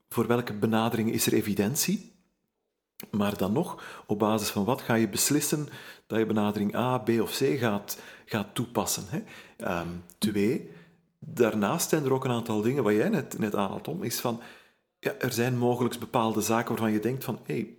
voor 0.10 0.27
welke 0.27 0.53
benadering 0.53 1.12
is 1.12 1.25
er 1.25 1.34
evidentie? 1.34 2.12
Maar 3.12 3.38
dan 3.38 3.51
nog, 3.51 3.84
op 4.05 4.19
basis 4.19 4.49
van 4.49 4.65
wat 4.65 4.82
ga 4.82 4.93
je 4.93 5.10
beslissen 5.10 5.67
dat 6.08 6.19
je 6.19 6.25
benadering 6.25 6.75
A, 6.75 6.97
B 6.97 7.10
of 7.10 7.38
C 7.38 7.58
gaat, 7.58 7.99
gaat 8.25 8.55
toepassen? 8.55 9.03
Hè? 9.08 9.19
Um, 9.79 10.03
twee, 10.17 10.71
daarnaast 11.19 11.89
zijn 11.89 12.03
er 12.03 12.13
ook 12.13 12.25
een 12.25 12.32
aantal 12.32 12.62
dingen, 12.62 12.84
wat 12.84 12.93
jij 12.93 13.10
net, 13.10 13.39
net 13.39 13.55
aanhaalt 13.55 13.88
om, 13.88 14.03
is 14.03 14.19
van 14.19 14.41
ja, 14.99 15.13
er 15.19 15.31
zijn 15.31 15.57
mogelijk 15.57 15.99
bepaalde 15.99 16.41
zaken 16.41 16.69
waarvan 16.69 16.91
je 16.91 16.99
denkt 16.99 17.23
van, 17.23 17.39
hey, 17.45 17.77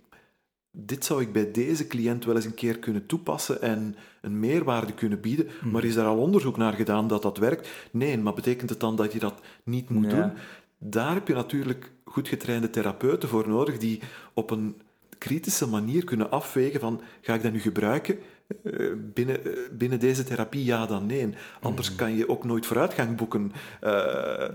dit 0.71 1.05
zou 1.05 1.21
ik 1.21 1.33
bij 1.33 1.51
deze 1.51 1.87
cliënt 1.87 2.25
wel 2.25 2.35
eens 2.35 2.45
een 2.45 2.53
keer 2.53 2.79
kunnen 2.79 3.05
toepassen 3.05 3.61
en 3.61 3.95
een 4.21 4.39
meerwaarde 4.39 4.93
kunnen 4.93 5.21
bieden, 5.21 5.45
mhm. 5.45 5.71
maar 5.71 5.83
is 5.83 5.95
er 5.95 6.05
al 6.05 6.17
onderzoek 6.17 6.57
naar 6.57 6.73
gedaan 6.73 7.07
dat 7.07 7.21
dat 7.21 7.37
werkt? 7.37 7.69
Nee, 7.91 8.17
maar 8.17 8.33
betekent 8.33 8.69
het 8.69 8.79
dan 8.79 8.95
dat 8.95 9.13
je 9.13 9.19
dat 9.19 9.41
niet 9.63 9.89
moet 9.89 10.09
doen? 10.09 10.31
Daar 10.77 11.13
heb 11.13 11.27
je 11.27 11.33
natuurlijk 11.33 11.91
goed 12.05 12.27
getrainde 12.27 12.69
therapeuten 12.69 13.29
voor 13.29 13.47
nodig 13.47 13.77
die 13.77 14.01
op 14.33 14.51
een 14.51 14.81
kritische 15.21 15.67
manier 15.67 16.03
kunnen 16.03 16.31
afwegen 16.31 16.79
van, 16.79 17.01
ga 17.21 17.33
ik 17.33 17.43
dat 17.43 17.51
nu 17.51 17.59
gebruiken? 17.59 18.19
Eh, 18.63 18.91
binnen, 19.13 19.45
eh, 19.45 19.51
binnen 19.71 19.99
deze 19.99 20.23
therapie 20.23 20.65
ja 20.65 20.85
dan 20.85 21.05
nee. 21.05 21.29
Anders 21.61 21.89
mhm. 21.89 21.97
kan 21.97 22.15
je 22.15 22.29
ook 22.29 22.43
nooit 22.43 22.65
vooruitgang 22.65 23.17
boeken 23.17 23.51
uh, 23.83 23.91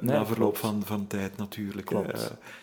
na 0.01 0.27
verloop 0.27 0.57
van, 0.57 0.83
van 0.85 1.07
tijd 1.07 1.37
natuurlijk. 1.37 1.91
Uh, 1.91 2.01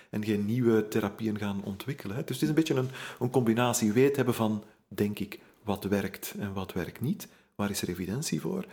en 0.09 0.25
geen 0.25 0.45
nieuwe 0.45 0.87
therapieën 0.87 1.37
gaan 1.37 1.63
ontwikkelen. 1.63 2.15
Hè. 2.15 2.23
Dus 2.23 2.35
het 2.35 2.41
is 2.41 2.49
een 2.49 2.55
beetje 2.55 2.75
een, 2.75 2.89
een 3.19 3.29
combinatie 3.29 3.91
weet 3.91 4.15
hebben 4.15 4.33
van, 4.33 4.63
denk 4.87 5.19
ik, 5.19 5.39
wat 5.63 5.83
werkt 5.83 6.35
en 6.39 6.53
wat 6.53 6.73
werkt 6.73 7.01
niet. 7.01 7.27
Waar 7.55 7.69
is 7.69 7.81
er 7.81 7.89
evidentie 7.89 8.41
voor? 8.41 8.65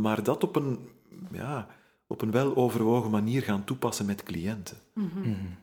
Maar 0.00 0.22
dat 0.22 0.42
op 0.42 0.56
een, 0.56 0.78
ja, 1.32 1.68
op 2.06 2.22
een 2.22 2.30
wel 2.30 2.56
overwogen 2.56 3.10
manier 3.10 3.42
gaan 3.42 3.64
toepassen 3.64 4.06
met 4.06 4.22
cliënten. 4.22 4.76
Mm 4.94 5.10
-hmm. 5.14 5.56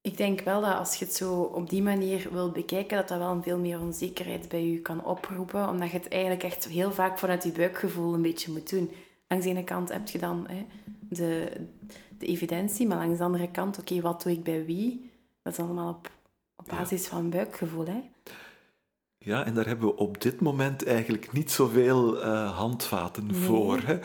Ik 0.00 0.16
denk 0.16 0.40
wel 0.40 0.60
dat 0.60 0.78
als 0.78 0.94
je 0.94 1.04
het 1.04 1.14
zo 1.14 1.40
op 1.42 1.70
die 1.70 1.82
manier 1.82 2.28
wil 2.32 2.50
bekijken, 2.50 2.96
dat 2.96 3.08
dat 3.08 3.18
wel 3.18 3.30
een 3.30 3.42
veel 3.42 3.58
meer 3.58 3.80
onzekerheid 3.80 4.48
bij 4.48 4.66
je 4.66 4.80
kan 4.80 5.04
oproepen. 5.04 5.68
Omdat 5.68 5.90
je 5.90 5.96
het 5.96 6.08
eigenlijk 6.08 6.42
echt 6.42 6.68
heel 6.68 6.92
vaak 6.92 7.18
vanuit 7.18 7.44
je 7.44 7.52
buikgevoel 7.52 8.14
een 8.14 8.22
beetje 8.22 8.52
moet 8.52 8.70
doen. 8.70 8.90
Langs 9.28 9.44
de 9.44 9.50
ene 9.50 9.64
kant 9.64 9.92
heb 9.92 10.08
je 10.08 10.18
dan 10.18 10.46
hè, 10.48 10.66
de, 11.08 11.50
de 12.18 12.26
evidentie, 12.26 12.86
maar 12.86 12.98
langs 12.98 13.18
de 13.18 13.24
andere 13.24 13.50
kant, 13.50 13.78
oké, 13.78 14.00
wat 14.00 14.22
doe 14.22 14.32
ik 14.32 14.42
bij 14.42 14.64
wie? 14.64 15.10
Dat 15.42 15.52
is 15.52 15.58
allemaal 15.58 15.90
op, 15.90 16.10
op 16.56 16.66
basis 16.68 17.06
van 17.06 17.30
buikgevoel. 17.30 17.86
Hè? 17.86 18.00
Ja, 19.28 19.44
en 19.44 19.54
daar 19.54 19.66
hebben 19.66 19.88
we 19.88 19.96
op 19.96 20.20
dit 20.20 20.40
moment 20.40 20.86
eigenlijk 20.86 21.32
niet 21.32 21.50
zoveel 21.50 22.16
uh, 22.16 22.56
handvaten 22.56 23.34
voor. 23.34 23.80
Hè? 23.84 23.98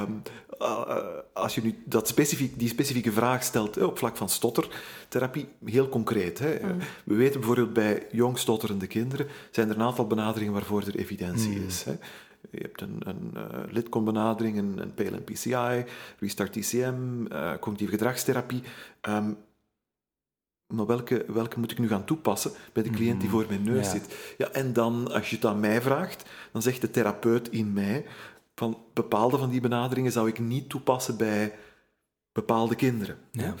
Um, 0.00 0.22
uh, 0.60 0.96
als 1.32 1.54
je 1.54 1.62
nu 1.62 1.82
dat 1.84 2.08
specifiek, 2.08 2.58
die 2.58 2.68
specifieke 2.68 3.12
vraag 3.12 3.42
stelt 3.42 3.82
op 3.82 3.98
vlak 3.98 4.16
van 4.16 4.28
stottertherapie, 4.28 5.48
heel 5.64 5.88
concreet. 5.88 6.38
Hè? 6.38 6.58
Mm. 6.62 6.78
We 7.04 7.14
weten 7.14 7.40
bijvoorbeeld 7.40 7.72
bij 7.72 8.06
jong 8.10 8.38
stotterende 8.38 8.86
kinderen 8.86 9.26
zijn 9.50 9.68
er 9.68 9.74
een 9.74 9.82
aantal 9.82 10.06
benaderingen 10.06 10.52
waarvoor 10.52 10.82
er 10.82 10.96
evidentie 10.96 11.58
mm. 11.58 11.66
is. 11.66 11.84
Hè? 11.84 11.92
Je 12.50 12.60
hebt 12.60 12.80
een, 12.80 13.00
een 13.04 13.30
uh, 13.36 13.42
lidcom-benadering, 13.70 14.58
een, 14.58 14.78
een 14.78 14.94
PLM-PCI, 14.94 15.84
Restart 16.18 16.52
TCM, 16.52 17.24
cognitieve 17.60 17.92
gedragstherapie. 17.92 18.62
Um, 19.08 19.36
maar 20.74 20.86
welke, 20.86 21.24
welke 21.28 21.58
moet 21.58 21.70
ik 21.70 21.78
nu 21.78 21.88
gaan 21.88 22.04
toepassen 22.04 22.52
bij 22.72 22.82
de 22.82 22.90
cliënt 22.90 23.20
die 23.20 23.28
mhm. 23.28 23.38
voor 23.38 23.46
mijn 23.48 23.62
neus 23.62 23.90
zit? 23.90 24.16
Ja, 24.38 24.48
en 24.48 24.72
dan, 24.72 25.12
als 25.12 25.30
je 25.30 25.36
het 25.36 25.44
aan 25.44 25.60
mij 25.60 25.82
vraagt, 25.82 26.24
dan 26.52 26.62
zegt 26.62 26.80
de 26.80 26.90
therapeut 26.90 27.48
in 27.50 27.72
mij 27.72 28.04
van 28.54 28.78
bepaalde 28.92 29.38
van 29.38 29.50
die 29.50 29.60
benaderingen 29.60 30.12
zou 30.12 30.28
ik 30.28 30.38
niet 30.38 30.68
toepassen 30.68 31.16
bij 31.16 31.54
bepaalde 32.32 32.74
kinderen. 32.74 33.18
Ja. 33.30 33.54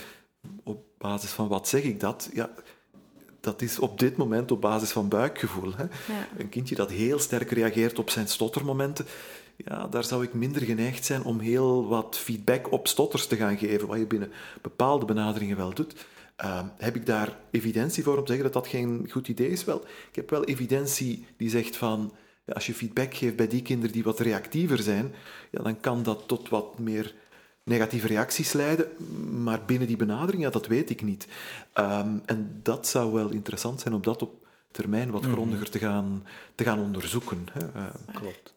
Op 0.62 0.84
basis 0.98 1.30
van 1.30 1.48
wat 1.48 1.68
zeg 1.68 1.82
ik 1.82 2.00
dat? 2.00 2.30
Ja, 2.32 2.50
dat 3.40 3.62
is 3.62 3.78
op 3.78 3.98
dit 3.98 4.16
moment 4.16 4.50
op 4.50 4.60
basis 4.60 4.90
van 4.90 5.08
buikgevoel. 5.08 5.72
Hè? 5.76 5.82
Ja. 5.82 6.28
Een 6.36 6.48
kindje 6.48 6.74
dat 6.74 6.90
heel 6.90 7.18
sterk 7.18 7.50
reageert 7.50 7.98
op 7.98 8.10
zijn 8.10 8.28
stottermomenten, 8.28 9.06
ja, 9.56 9.86
daar 9.86 10.04
zou 10.04 10.24
ik 10.24 10.34
minder 10.34 10.62
geneigd 10.62 11.04
zijn 11.04 11.22
om 11.22 11.38
heel 11.38 11.88
wat 11.88 12.18
feedback 12.18 12.72
op 12.72 12.88
stotters 12.88 13.26
te 13.26 13.36
gaan 13.36 13.58
geven, 13.58 13.88
wat 13.88 13.98
je 13.98 14.06
binnen 14.06 14.32
bepaalde 14.62 15.04
benaderingen 15.04 15.56
wel 15.56 15.74
doet. 15.74 16.06
Ehm, 16.36 16.66
heb 16.76 16.96
ik 16.96 17.06
daar 17.06 17.38
evidentie 17.50 18.02
voor 18.02 18.18
om 18.18 18.24
te 18.24 18.32
zeggen 18.32 18.52
dat 18.52 18.62
dat 18.62 18.72
geen 18.72 19.08
goed 19.10 19.28
idee 19.28 19.48
is? 19.48 19.64
Wel, 19.64 19.84
ik 20.08 20.14
heb 20.14 20.30
wel 20.30 20.44
evidentie 20.44 21.26
die 21.36 21.50
zegt 21.50 21.76
van, 21.76 22.12
ja, 22.44 22.52
als 22.52 22.66
je 22.66 22.74
feedback 22.74 23.14
geeft 23.14 23.36
bij 23.36 23.48
die 23.48 23.62
kinderen 23.62 23.92
die 23.92 24.04
wat 24.04 24.20
reactiever 24.20 24.78
zijn, 24.78 25.14
ja, 25.50 25.62
dan 25.62 25.80
kan 25.80 26.02
dat 26.02 26.22
tot 26.26 26.48
wat 26.48 26.78
meer 26.78 27.14
negatieve 27.64 28.06
reacties 28.06 28.52
leiden, 28.52 28.88
maar 29.42 29.64
binnen 29.64 29.88
die 29.88 29.96
benadering, 29.96 30.42
ja, 30.42 30.50
dat 30.50 30.66
weet 30.66 30.90
ik 30.90 31.02
niet. 31.02 31.26
Um, 31.74 32.22
en 32.26 32.60
dat 32.62 32.86
zou 32.86 33.12
wel 33.12 33.30
interessant 33.30 33.80
zijn 33.80 33.94
om 33.94 34.02
dat 34.02 34.22
op 34.22 34.46
termijn 34.70 35.10
wat 35.10 35.22
mhm. 35.22 35.32
grondiger 35.32 35.70
te 35.70 35.78
gaan, 35.78 36.26
te 36.54 36.64
gaan 36.64 36.78
onderzoeken. 36.78 37.46
Hè. 37.52 37.64
Uh, 37.80 37.86
Klopt. 38.14 38.54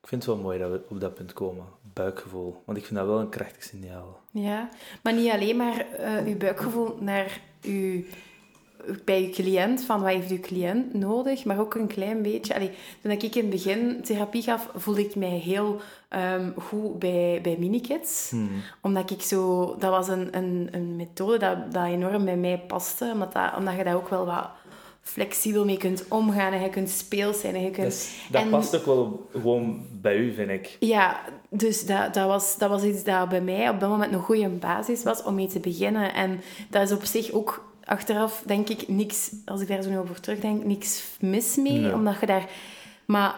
Ik 0.00 0.08
vind 0.08 0.24
het 0.24 0.34
wel 0.34 0.42
mooi 0.42 0.58
dat 0.58 0.70
we 0.70 0.80
op 0.88 1.00
dat 1.00 1.14
punt 1.14 1.32
komen. 1.32 1.64
Buikgevoel. 1.98 2.62
Want 2.64 2.78
ik 2.78 2.84
vind 2.84 2.98
dat 2.98 3.08
wel 3.08 3.20
een 3.20 3.28
krachtig 3.28 3.62
signaal. 3.62 4.20
Ja, 4.30 4.68
maar 5.02 5.12
niet 5.12 5.30
alleen 5.30 5.56
maar 5.56 5.86
uh, 6.00 6.26
uw 6.26 6.36
buikgevoel 6.36 6.96
naar 7.00 7.40
uw, 7.62 8.02
bij 9.04 9.22
uw 9.22 9.30
cliënt, 9.30 9.82
van 9.82 10.00
wat 10.00 10.10
heeft 10.10 10.30
uw 10.30 10.40
cliënt 10.40 10.94
nodig, 10.94 11.44
maar 11.44 11.60
ook 11.60 11.74
een 11.74 11.86
klein 11.86 12.22
beetje... 12.22 12.54
Allee, 12.54 12.70
toen 13.02 13.10
ik 13.10 13.22
in 13.22 13.30
het 13.40 13.50
begin 13.50 14.02
therapie 14.02 14.42
gaf, 14.42 14.70
voelde 14.74 15.04
ik 15.04 15.14
mij 15.14 15.38
heel 15.38 15.80
um, 16.10 16.54
goed 16.56 16.98
bij, 16.98 17.40
bij 17.42 17.56
minikids. 17.58 18.30
Hmm. 18.30 18.50
Omdat 18.82 19.10
ik 19.10 19.22
zo... 19.22 19.76
Dat 19.78 19.90
was 19.90 20.08
een, 20.08 20.36
een, 20.36 20.68
een 20.70 20.96
methode 20.96 21.38
dat, 21.38 21.72
dat 21.72 21.86
enorm 21.86 22.24
bij 22.24 22.36
mij 22.36 22.64
paste, 22.66 23.10
omdat, 23.12 23.32
dat, 23.32 23.56
omdat 23.56 23.76
je 23.76 23.84
dat 23.84 23.94
ook 23.94 24.08
wel 24.08 24.26
wat 24.26 24.50
flexibel 25.08 25.64
mee 25.64 25.76
kunt 25.76 26.04
omgaan 26.08 26.52
en 26.52 26.62
je 26.62 26.68
kunt 26.68 26.90
speels 26.90 27.40
zijn. 27.40 27.54
En 27.54 27.62
je 27.62 27.70
kunt... 27.70 27.86
Dus 27.86 28.10
dat 28.30 28.42
en- 28.42 28.50
past 28.50 28.76
ook 28.76 28.86
wel 28.86 29.28
gewoon 29.32 29.86
bij 30.00 30.16
u, 30.16 30.34
vind 30.34 30.50
ik. 30.50 30.76
Ja, 30.80 31.20
dus 31.50 31.86
dat, 31.86 32.14
dat, 32.14 32.26
was, 32.26 32.58
dat 32.58 32.70
was 32.70 32.82
iets 32.82 33.04
dat 33.04 33.28
bij 33.28 33.40
mij 33.40 33.68
op 33.68 33.80
dat 33.80 33.88
moment 33.88 34.12
een 34.12 34.22
goede 34.22 34.48
basis 34.48 35.02
was 35.02 35.22
om 35.22 35.34
mee 35.34 35.46
te 35.46 35.60
beginnen. 35.60 36.14
En 36.14 36.40
dat 36.70 36.82
is 36.82 36.92
op 36.92 37.04
zich 37.04 37.32
ook 37.32 37.66
achteraf, 37.84 38.42
denk 38.46 38.68
ik, 38.68 38.88
niks, 38.88 39.30
als 39.44 39.60
ik 39.60 39.68
daar 39.68 39.82
zo 39.82 39.90
nu 39.90 39.98
over 39.98 40.20
terugdenk, 40.20 40.64
niks 40.64 41.02
mis 41.20 41.56
mee. 41.56 41.78
Nee. 41.78 41.94
Omdat 41.94 42.20
je 42.20 42.26
daar... 42.26 42.46
Maar 43.04 43.34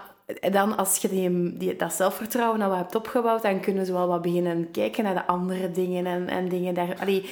dan, 0.51 0.77
als 0.77 0.97
je 0.97 1.09
die, 1.09 1.57
die, 1.57 1.77
dat 1.77 1.93
zelfvertrouwen 1.93 2.59
dan 2.59 2.69
wat 2.69 2.79
hebt 2.79 2.95
opgebouwd, 2.95 3.43
dan 3.43 3.61
kunnen 3.61 3.87
ze 3.87 3.93
wel 3.93 4.09
wat 4.09 4.23
beginnen 4.23 4.71
kijken 4.71 5.05
naar 5.05 5.15
de 5.15 5.27
andere 5.27 5.71
dingen 5.71 6.07
en, 6.07 6.29
en 6.29 6.49
dingen 6.49 6.75
daar... 6.75 6.97
Allee, 7.01 7.25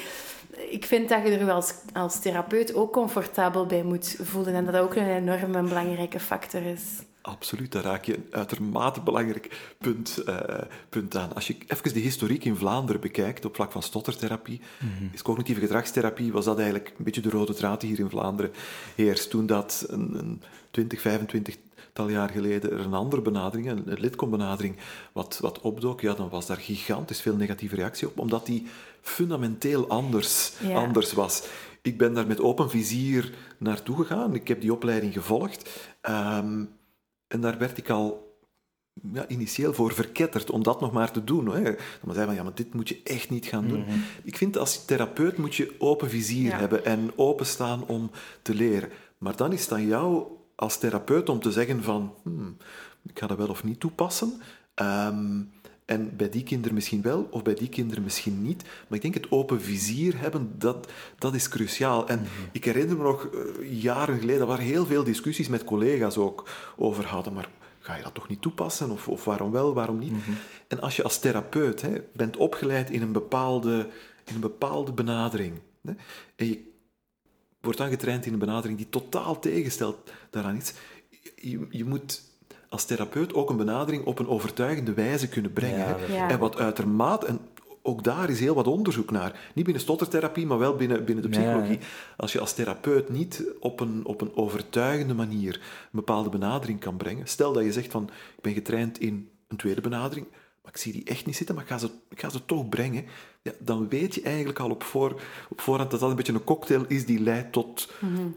ik 0.70 0.84
vind 0.84 1.08
dat 1.08 1.22
je 1.22 1.38
er 1.38 1.46
wel 1.46 1.54
als, 1.54 1.74
als 1.92 2.20
therapeut 2.20 2.74
ook 2.74 2.92
comfortabel 2.92 3.66
bij 3.66 3.82
moet 3.82 4.16
voelen. 4.22 4.54
En 4.54 4.64
dat 4.64 4.74
dat 4.74 4.82
ook 4.82 4.94
een 4.94 5.08
enorme 5.08 5.62
belangrijke 5.62 6.20
factor 6.20 6.62
is. 6.62 6.82
Absoluut, 7.22 7.72
daar 7.72 7.82
raak 7.82 8.04
je 8.04 8.14
een 8.14 8.26
uitermate 8.30 9.00
belangrijk 9.00 9.74
punt, 9.78 10.18
eh, 10.18 10.58
punt 10.88 11.16
aan. 11.16 11.34
Als 11.34 11.46
je 11.46 11.56
even 11.66 11.92
de 11.92 12.00
historiek 12.00 12.44
in 12.44 12.56
Vlaanderen 12.56 13.00
bekijkt 13.00 13.44
op 13.44 13.54
vlak 13.54 13.72
van 13.72 13.82
stottertherapie, 13.82 14.60
is 15.12 15.22
cognitieve 15.22 15.60
gedragstherapie, 15.60 16.32
was 16.32 16.44
dat 16.44 16.56
eigenlijk 16.56 16.88
een 16.98 17.04
beetje 17.04 17.20
de 17.20 17.30
rode 17.30 17.54
draad 17.54 17.80
die 17.80 17.90
hier 17.90 17.98
in 17.98 18.10
Vlaanderen 18.10 18.52
heerst. 18.94 19.30
Toen 19.30 19.46
dat 19.46 19.86
een, 19.88 20.14
een 20.18 20.42
20, 20.70 21.00
25 21.00 21.56
tal 21.92 22.08
jaar 22.08 22.28
geleden 22.28 22.70
er 22.70 22.80
een 22.80 22.94
andere 22.94 23.22
benadering, 23.22 23.70
een, 23.70 23.82
een 23.92 24.00
lidkombenadering, 24.00 24.76
wat, 25.12 25.38
wat 25.40 25.60
opdook, 25.60 26.00
ja, 26.00 26.14
dan 26.14 26.28
was 26.28 26.46
daar 26.46 26.56
gigantisch 26.56 27.20
veel 27.20 27.36
negatieve 27.36 27.74
reactie 27.74 28.08
op, 28.08 28.18
omdat 28.18 28.46
die 28.46 28.66
fundamenteel 29.02 29.88
anders, 29.88 30.52
Ja. 30.60 30.74
anders 30.74 31.12
was. 31.12 31.42
Ik 31.82 31.98
ben 31.98 32.14
daar 32.14 32.26
met 32.26 32.40
open 32.40 32.70
vizier 32.70 33.34
naartoe 33.58 33.96
gegaan. 33.96 34.34
Ik 34.34 34.48
heb 34.48 34.60
die 34.60 34.72
opleiding 34.72 35.12
gevolgd. 35.12 35.70
Ehm, 36.00 36.64
en 37.28 37.40
daar 37.40 37.58
werd 37.58 37.78
ik 37.78 37.90
al 37.90 38.26
ja, 39.12 39.28
initieel 39.28 39.74
voor 39.74 39.92
verketterd 39.92 40.50
om 40.50 40.62
dat 40.62 40.80
nog 40.80 40.92
maar 40.92 41.10
te 41.10 41.24
doen. 41.24 41.46
Hè. 41.54 41.62
Dan 42.04 42.14
zei 42.14 42.26
van, 42.26 42.34
ja, 42.34 42.42
maar 42.42 42.54
dit 42.54 42.74
moet 42.74 42.88
je 42.88 43.00
echt 43.04 43.30
niet 43.30 43.46
gaan 43.46 43.68
doen. 43.68 43.84
Ik 44.22 44.36
vind 44.36 44.56
als 44.58 44.84
therapeut 44.84 45.36
moet 45.38 45.54
je 45.54 45.74
open 45.78 46.10
vizier 46.10 46.50
Ja. 46.50 46.58
hebben 46.58 46.84
en 46.84 47.10
openstaan 47.16 47.86
om 47.86 48.10
te 48.42 48.54
leren. 48.54 48.90
Maar 49.18 49.36
dan 49.36 49.52
is 49.52 49.62
het 49.62 49.72
aan 49.72 49.86
jou 49.86 50.26
als 50.54 50.78
therapeut 50.78 51.28
om 51.28 51.40
te 51.40 51.52
zeggen 51.52 51.82
van, 51.82 52.14
hmm, 52.22 52.56
ik 53.04 53.18
ga 53.18 53.26
dat 53.26 53.36
wel 53.38 53.48
of 53.48 53.64
niet 53.64 53.80
toepassen. 53.80 54.40
Ehm, 54.74 55.40
en 55.88 56.16
bij 56.16 56.28
die 56.28 56.42
kinderen 56.42 56.74
misschien 56.74 57.02
wel, 57.02 57.28
of 57.30 57.42
bij 57.42 57.54
die 57.54 57.68
kinderen 57.68 58.02
misschien 58.02 58.42
niet. 58.42 58.62
Maar 58.62 58.96
ik 58.96 59.02
denk 59.02 59.14
het 59.14 59.30
open 59.30 59.60
vizier 59.60 60.18
hebben, 60.18 60.54
dat, 60.58 60.92
dat 61.18 61.34
is 61.34 61.48
cruciaal. 61.48 62.08
En 62.08 62.26
ik 62.52 62.64
herinner 62.64 62.96
me 62.96 63.02
nog, 63.02 63.26
eh, 63.26 63.82
jaren 63.82 64.18
geleden, 64.18 64.46
waren 64.46 64.64
heel 64.64 64.86
veel 64.86 65.04
discussies 65.04 65.48
met 65.48 65.64
collega's 65.64 66.16
ook 66.16 66.48
over 66.76 67.06
hadden. 67.06 67.32
Maar 67.32 67.48
ga 67.78 67.96
je 67.96 68.02
dat 68.02 68.14
toch 68.14 68.28
niet 68.28 68.42
toepassen? 68.42 68.90
Of, 68.90 69.08
of 69.08 69.24
waarom 69.24 69.50
wel, 69.50 69.74
waarom 69.74 69.98
niet? 69.98 70.12
En 70.66 70.80
als 70.80 70.96
je 70.96 71.02
als 71.02 71.18
therapeut 71.18 71.82
hè, 71.82 72.02
bent 72.12 72.36
opgeleid 72.36 72.90
in 72.90 73.02
een 73.02 73.12
bepaalde, 73.12 73.88
in 74.24 74.34
een 74.34 74.40
bepaalde 74.40 74.92
benadering, 74.92 75.60
hè, 75.82 75.92
en 76.36 76.48
je 76.48 76.72
wordt 77.60 77.78
dan 77.78 77.88
getraind 77.88 78.26
in 78.26 78.32
een 78.32 78.38
benadering 78.38 78.78
die 78.78 78.88
totaal 78.88 79.38
tegenstelt 79.38 80.10
daaraan 80.30 80.56
iets, 80.56 80.72
je, 81.36 81.66
je 81.70 81.84
moet 81.84 82.22
als 82.68 82.84
therapeut 82.84 83.34
ook 83.34 83.50
een 83.50 83.56
benadering 83.56 84.04
op 84.04 84.18
een 84.18 84.28
overtuigende 84.28 84.92
wijze 84.92 85.28
kunnen 85.28 85.52
brengen. 85.52 85.78
Ja, 85.78 85.96
Ja. 86.08 86.30
En 86.30 86.38
wat 86.38 86.58
uitermate, 86.58 87.26
en 87.26 87.40
ook 87.82 88.04
daar 88.04 88.30
is 88.30 88.40
heel 88.40 88.54
wat 88.54 88.66
onderzoek 88.66 89.10
naar. 89.10 89.50
Niet 89.54 89.64
binnen 89.64 89.82
stottertherapie, 89.82 90.46
maar 90.46 90.58
wel 90.58 90.76
binnen, 90.76 91.04
binnen 91.04 91.24
de 91.24 91.30
psychologie. 91.30 91.78
Als 92.16 92.32
je 92.32 92.40
als 92.40 92.52
therapeut 92.52 93.08
niet 93.08 93.44
op 93.60 93.80
een, 93.80 94.04
op 94.04 94.20
een 94.20 94.36
overtuigende 94.36 95.14
manier 95.14 95.54
een 95.54 95.88
bepaalde 95.90 96.28
benadering 96.28 96.80
kan 96.80 96.96
brengen. 96.96 97.26
Stel 97.26 97.52
dat 97.52 97.64
je 97.64 97.72
zegt 97.72 97.90
van, 97.90 98.10
ik 98.36 98.42
ben 98.42 98.52
getraind 98.52 99.00
in 99.00 99.28
een 99.48 99.56
tweede 99.56 99.80
benadering, 99.80 100.26
maar 100.68 100.76
ik 100.76 100.82
zie 100.82 100.92
die 100.92 101.04
echt 101.04 101.26
niet 101.26 101.36
zitten, 101.36 101.54
maar 101.54 101.64
ik 101.64 101.70
ga 101.70 101.78
ze, 101.78 101.90
ik 102.08 102.20
ga 102.20 102.28
ze 102.28 102.44
toch 102.44 102.68
brengen. 102.68 103.04
Ja, 103.42 103.52
dan 103.58 103.88
weet 103.88 104.14
je 104.14 104.22
eigenlijk 104.22 104.58
al 104.58 104.70
op, 104.70 104.82
voor, 104.82 105.20
op 105.48 105.60
voorhand 105.60 105.90
dat 105.90 106.00
dat 106.00 106.10
een 106.10 106.16
beetje 106.16 106.32
een 106.32 106.44
cocktail 106.44 106.84
is 106.88 107.06
die 107.06 107.20
leidt 107.20 107.52
tot 107.52 107.92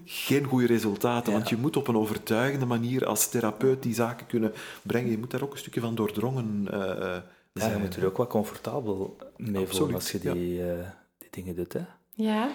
geen 0.06 0.46
goede 0.46 0.66
resultaten. 0.66 1.32
Ja. 1.32 1.38
Want 1.38 1.50
je 1.50 1.58
moet 1.58 1.76
op 1.76 1.88
een 1.88 1.98
overtuigende 1.98 2.66
manier 2.66 3.06
als 3.06 3.30
therapeut 3.30 3.84
die 3.84 3.94
zaken 3.94 4.28
kunnen 4.28 4.54
brengen. 4.82 5.12
Je 5.12 5.18
moet 5.18 5.32
daar 5.32 5.42
ook 5.44 5.52
een 5.52 5.58
stukje 5.58 5.82
van 5.82 5.96
doordrongen 5.96 6.68
eh, 6.72 6.80
Ja, 6.80 7.24
zijn. 7.54 7.72
je 7.72 7.78
moet 7.78 7.96
er 7.96 8.06
ook 8.06 8.18
wat 8.18 8.30
comfortabel 8.30 9.18
mee 9.38 9.68
voelen 9.68 9.96
als 9.96 10.12
je 10.12 10.20
ja. 10.22 10.34
die, 10.34 10.72
eh, 10.72 10.88
die 11.18 11.28
dingen 11.32 11.56
doet. 11.56 11.74
Hè? 11.74 11.82
Ja, 12.14 12.52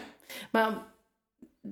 maar 0.53 0.83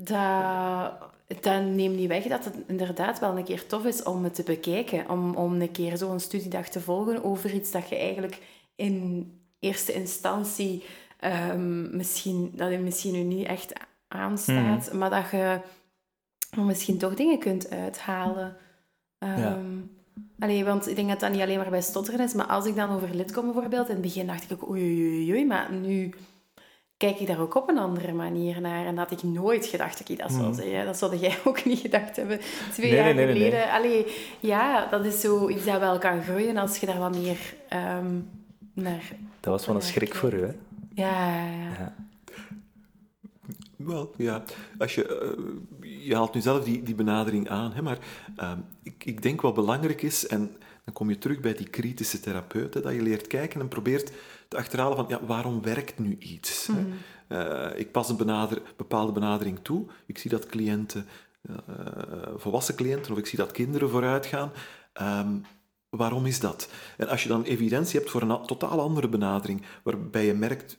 dat, 0.02 0.92
dat 1.40 1.62
neemt 1.62 1.96
niet 1.96 2.08
weg 2.08 2.24
dat 2.24 2.44
het 2.44 2.54
inderdaad 2.66 3.20
wel 3.20 3.38
een 3.38 3.44
keer 3.44 3.66
tof 3.66 3.84
is 3.84 4.02
om 4.02 4.24
het 4.24 4.34
te 4.34 4.42
bekijken. 4.42 5.10
Om, 5.10 5.34
om 5.34 5.60
een 5.60 5.70
keer 5.70 5.96
zo'n 5.96 6.20
studiedag 6.20 6.68
te 6.68 6.80
volgen 6.80 7.24
over 7.24 7.54
iets 7.54 7.70
dat 7.70 7.88
je 7.88 7.96
eigenlijk 7.96 8.42
in 8.74 9.32
eerste 9.58 9.92
instantie 9.92 10.84
ehm, 11.20 11.96
misschien, 11.96 12.52
dat 12.54 12.70
je 12.70 12.78
misschien 12.78 13.12
nu 13.12 13.22
niet 13.22 13.46
echt 13.46 13.72
aanstaat, 14.08 14.92
maar 14.92 15.10
dat 15.10 15.30
je 15.30 15.60
misschien 16.56 16.98
toch 16.98 17.14
dingen 17.14 17.38
kunt 17.38 17.70
uithalen. 17.70 18.56
Ja. 19.18 19.58
Allee, 20.38 20.64
want 20.64 20.88
ik 20.88 20.96
denk 20.96 21.08
dat 21.08 21.20
dat 21.20 21.32
niet 21.32 21.40
alleen 21.40 21.58
maar 21.58 21.70
bij 21.70 21.82
stotteren 21.82 22.20
is, 22.20 22.34
maar 22.34 22.46
als 22.46 22.66
ik 22.66 22.76
dan 22.76 22.90
over 22.90 23.14
lid 23.14 23.32
kom 23.32 23.44
bijvoorbeeld, 23.44 23.88
in 23.88 23.92
het 23.92 24.02
begin 24.02 24.26
dacht 24.26 24.50
ik 24.50 24.52
ook 24.52 24.70
oei, 24.70 24.82
oei, 24.82 25.08
oei, 25.08 25.30
oei, 25.32 25.46
maar 25.46 25.72
nu 25.72 26.14
kijk 26.96 27.20
ik 27.20 27.26
daar 27.26 27.40
ook 27.40 27.54
op 27.54 27.68
een 27.68 27.78
andere 27.78 28.12
manier 28.12 28.60
naar. 28.60 28.86
En 28.86 28.96
dat 28.96 29.08
had 29.08 29.22
ik 29.22 29.28
nooit 29.28 29.66
gedacht, 29.66 30.00
oké, 30.00 30.14
dat 30.14 30.32
zal 30.32 30.54
zeggen. 30.54 30.84
Dat 30.84 30.98
zou 30.98 31.16
jij 31.16 31.38
ook 31.44 31.64
niet 31.64 31.78
gedacht 31.78 32.16
hebben 32.16 32.40
twee 32.72 32.90
Nee, 32.90 32.96
jaar 32.98 33.14
nee, 33.14 33.14
nee, 33.14 33.24
nee, 33.24 33.34
geleden. 33.34 33.70
Allee, 33.70 34.06
ja, 34.40 34.86
dat 34.86 35.04
is 35.04 35.20
zoiets 35.20 35.64
dat 35.64 35.80
wel 35.80 35.98
kan 35.98 36.22
groeien 36.22 36.56
als 36.56 36.78
je 36.78 36.86
daar 36.86 36.98
wat 36.98 37.16
meer 37.16 37.54
ehm, 37.68 38.20
naar... 38.72 39.02
Dat 39.40 39.52
was 39.52 39.66
wel 39.66 39.76
een 39.76 39.82
schrik 39.82 40.14
voor 40.14 40.32
u, 40.32 40.40
hè? 40.40 40.52
Ja, 40.94 41.36
ja, 41.36 41.46
ja. 41.46 41.70
Ja. 41.78 41.94
Wel, 43.76 44.14
ja. 44.16 44.42
Als 44.78 44.94
je, 44.94 45.06
eh, 45.06 46.06
je 46.06 46.14
haalt 46.14 46.34
nu 46.34 46.40
zelf 46.40 46.64
die, 46.64 46.82
die 46.82 46.94
benadering 46.94 47.48
aan, 47.48 47.72
hè, 47.72 47.82
maar 47.82 47.98
ehm, 48.36 48.58
ik, 48.82 49.04
ik 49.04 49.22
denk 49.22 49.40
wat 49.40 49.54
belangrijk 49.54 50.02
is, 50.02 50.26
en 50.26 50.56
dan 50.84 50.94
kom 50.94 51.08
je 51.08 51.18
terug 51.18 51.40
bij 51.40 51.54
die 51.54 51.68
kritische 51.68 52.20
therapeut, 52.20 52.74
hè, 52.74 52.80
dat 52.80 52.94
je 52.94 53.02
leert 53.02 53.26
kijken 53.26 53.60
en 53.60 53.68
probeert 53.68 54.12
te 54.54 54.60
achterhalen 54.60 54.96
van, 54.96 55.06
ja, 55.08 55.26
waarom 55.26 55.62
werkt 55.62 55.98
nu 55.98 56.16
iets? 56.18 56.66
hè? 56.72 56.84
Eh, 57.28 57.78
ik 57.78 57.92
pas 57.92 58.08
een 58.08 58.16
benader, 58.16 58.62
bepaalde 58.76 59.12
benadering 59.12 59.58
toe, 59.62 59.86
ik 60.06 60.18
zie 60.18 60.30
dat 60.30 60.46
cliënten, 60.46 61.06
eh, 61.42 61.54
volwassen 62.36 62.74
cliënten, 62.74 63.12
of 63.12 63.18
ik 63.18 63.26
zie 63.26 63.38
dat 63.38 63.50
kinderen 63.50 63.90
vooruit 63.90 64.26
gaan. 64.26 64.52
Ehm, 64.92 65.36
waarom 65.88 66.26
is 66.26 66.40
dat? 66.40 66.68
En 66.96 67.08
als 67.08 67.22
je 67.22 67.28
dan 67.28 67.42
evidentie 67.42 67.98
hebt 67.98 68.10
voor 68.10 68.22
een 68.22 68.46
totaal 68.46 68.80
andere 68.80 69.08
benadering, 69.08 69.62
waarbij 69.82 70.26
je 70.26 70.34
merkt, 70.34 70.76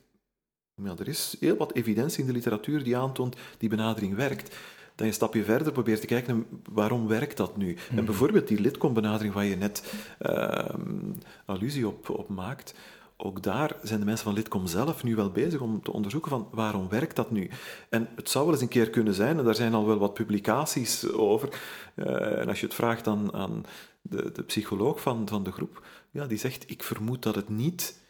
ja, 0.84 0.94
er 1.00 1.08
is 1.08 1.36
heel 1.40 1.58
wat 1.58 1.74
evidentie 1.74 2.20
in 2.20 2.28
de 2.28 2.34
literatuur 2.34 2.84
die 2.84 2.98
aantoont 2.98 3.36
die 3.58 3.70
benadering 3.70 4.16
werkt. 4.16 4.56
Dan 4.96 5.06
je 5.06 5.12
een 5.12 5.18
stapje 5.18 5.44
verder 5.44 5.72
probeert 5.72 6.02
te 6.02 6.08
kijken 6.08 6.36
naar 6.36 6.46
waarom 6.74 7.08
werkt 7.08 7.38
dat 7.38 7.58
nu. 7.58 7.78
En 7.96 8.06
bijvoorbeeld 8.06 8.48
die 8.48 8.60
lidkombenadering 8.60 9.34
waar 9.34 9.46
je 9.46 9.56
net 9.56 9.94
ehm, 10.20 11.12
allusie 11.46 11.88
op, 11.88 12.10
op 12.10 12.30
maakt, 12.30 12.74
ook 13.18 13.44
daar 13.44 13.76
zijn 13.82 14.00
de 14.00 14.06
mensen 14.06 14.26
van 14.26 14.34
Lidcom 14.34 14.68
zelf 14.68 15.04
nu 15.04 15.16
wel 15.16 15.32
bezig 15.32 15.60
om 15.60 15.82
te 15.82 15.92
onderzoeken 15.92 16.30
van 16.30 16.48
waarom 16.52 16.90
werkt 16.90 17.16
dat 17.16 17.32
nu. 17.32 17.50
En 17.90 18.08
het 18.16 18.30
zou 18.30 18.44
wel 18.44 18.54
eens 18.54 18.64
een 18.64 18.70
keer 18.70 18.90
kunnen 18.90 19.14
zijn, 19.14 19.38
en 19.38 19.44
daar 19.44 19.56
zijn 19.56 19.74
al 19.74 19.86
wel 19.86 19.98
wat 19.98 20.14
publicaties 20.14 21.12
over, 21.12 21.62
eh, 21.96 22.40
en 22.40 22.48
als 22.48 22.60
je 22.60 22.66
het 22.66 22.76
vraagt 22.76 23.08
aan, 23.08 23.34
aan 23.34 23.64
de, 24.02 24.32
de 24.32 24.44
psycholoog 24.44 25.02
van, 25.02 25.28
van 25.28 25.44
de 25.44 25.52
groep, 25.52 25.86
ja, 26.12 26.26
die 26.26 26.38
zegt, 26.38 26.70
ik 26.70 26.84
vermoed 26.84 27.24
dat 27.24 27.36
het 27.36 27.50
niet 27.50 28.04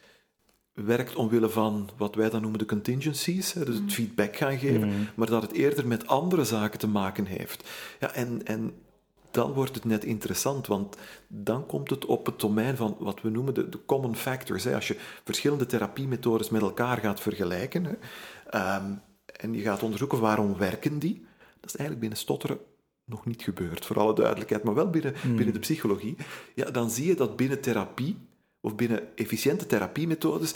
werkt 0.72 1.16
omwille 1.16 1.48
van 1.48 1.90
wat 1.96 2.14
wij 2.14 2.30
dan 2.30 2.40
noemen 2.40 2.58
de 2.58 2.66
contingencies, 2.66 3.52
hè, 3.52 3.64
dus 3.64 3.76
het 3.78 3.92
feedback 3.92 4.36
gaan 4.36 4.58
geven, 4.58 5.08
maar 5.14 5.26
dat 5.26 5.42
het 5.42 5.52
eerder 5.52 5.86
met 5.86 6.06
andere 6.06 6.44
zaken 6.44 6.78
te 6.78 6.88
maken 6.88 7.26
heeft. 7.26 7.68
Ja, 8.00 8.12
en, 8.12 8.46
en 8.46 8.74
dan 9.36 9.52
wordt 9.52 9.74
het 9.74 9.84
net 9.84 10.04
interessant, 10.04 10.66
want 10.66 10.96
dan 11.28 11.66
komt 11.66 11.90
het 11.90 12.04
op 12.04 12.26
het 12.26 12.40
domein 12.40 12.76
van 12.76 12.96
wat 12.98 13.20
we 13.20 13.30
noemen 13.30 13.54
de, 13.54 13.68
de 13.68 13.84
common 13.84 14.16
factors. 14.16 14.64
Hè. 14.64 14.74
Als 14.74 14.88
je 14.88 14.96
verschillende 15.24 15.66
therapiemethodes 15.66 16.50
met 16.50 16.62
elkaar 16.62 16.98
gaat 16.98 17.20
vergelijken 17.20 17.84
hè, 17.84 17.94
ehm, 18.50 18.92
en 19.26 19.54
je 19.54 19.62
gaat 19.62 19.82
onderzoeken 19.82 20.20
waarom 20.20 20.56
werken 20.56 20.98
die, 20.98 21.26
dat 21.60 21.70
is 21.70 21.76
eigenlijk 21.76 22.00
binnen 22.00 22.18
stotteren 22.18 22.58
nog 23.04 23.26
niet 23.26 23.42
gebeurd, 23.42 23.86
voor 23.86 23.98
alle 23.98 24.14
duidelijkheid, 24.14 24.62
maar 24.62 24.74
wel 24.74 24.90
binnen, 24.90 25.14
binnen 25.36 25.52
de 25.52 25.58
psychologie, 25.58 26.16
ja, 26.54 26.70
dan 26.70 26.90
zie 26.90 27.06
je 27.06 27.14
dat 27.14 27.36
binnen 27.36 27.60
therapie 27.60 28.18
of 28.60 28.74
binnen 28.74 29.16
efficiënte 29.16 29.66
therapiemethodes, 29.66 30.54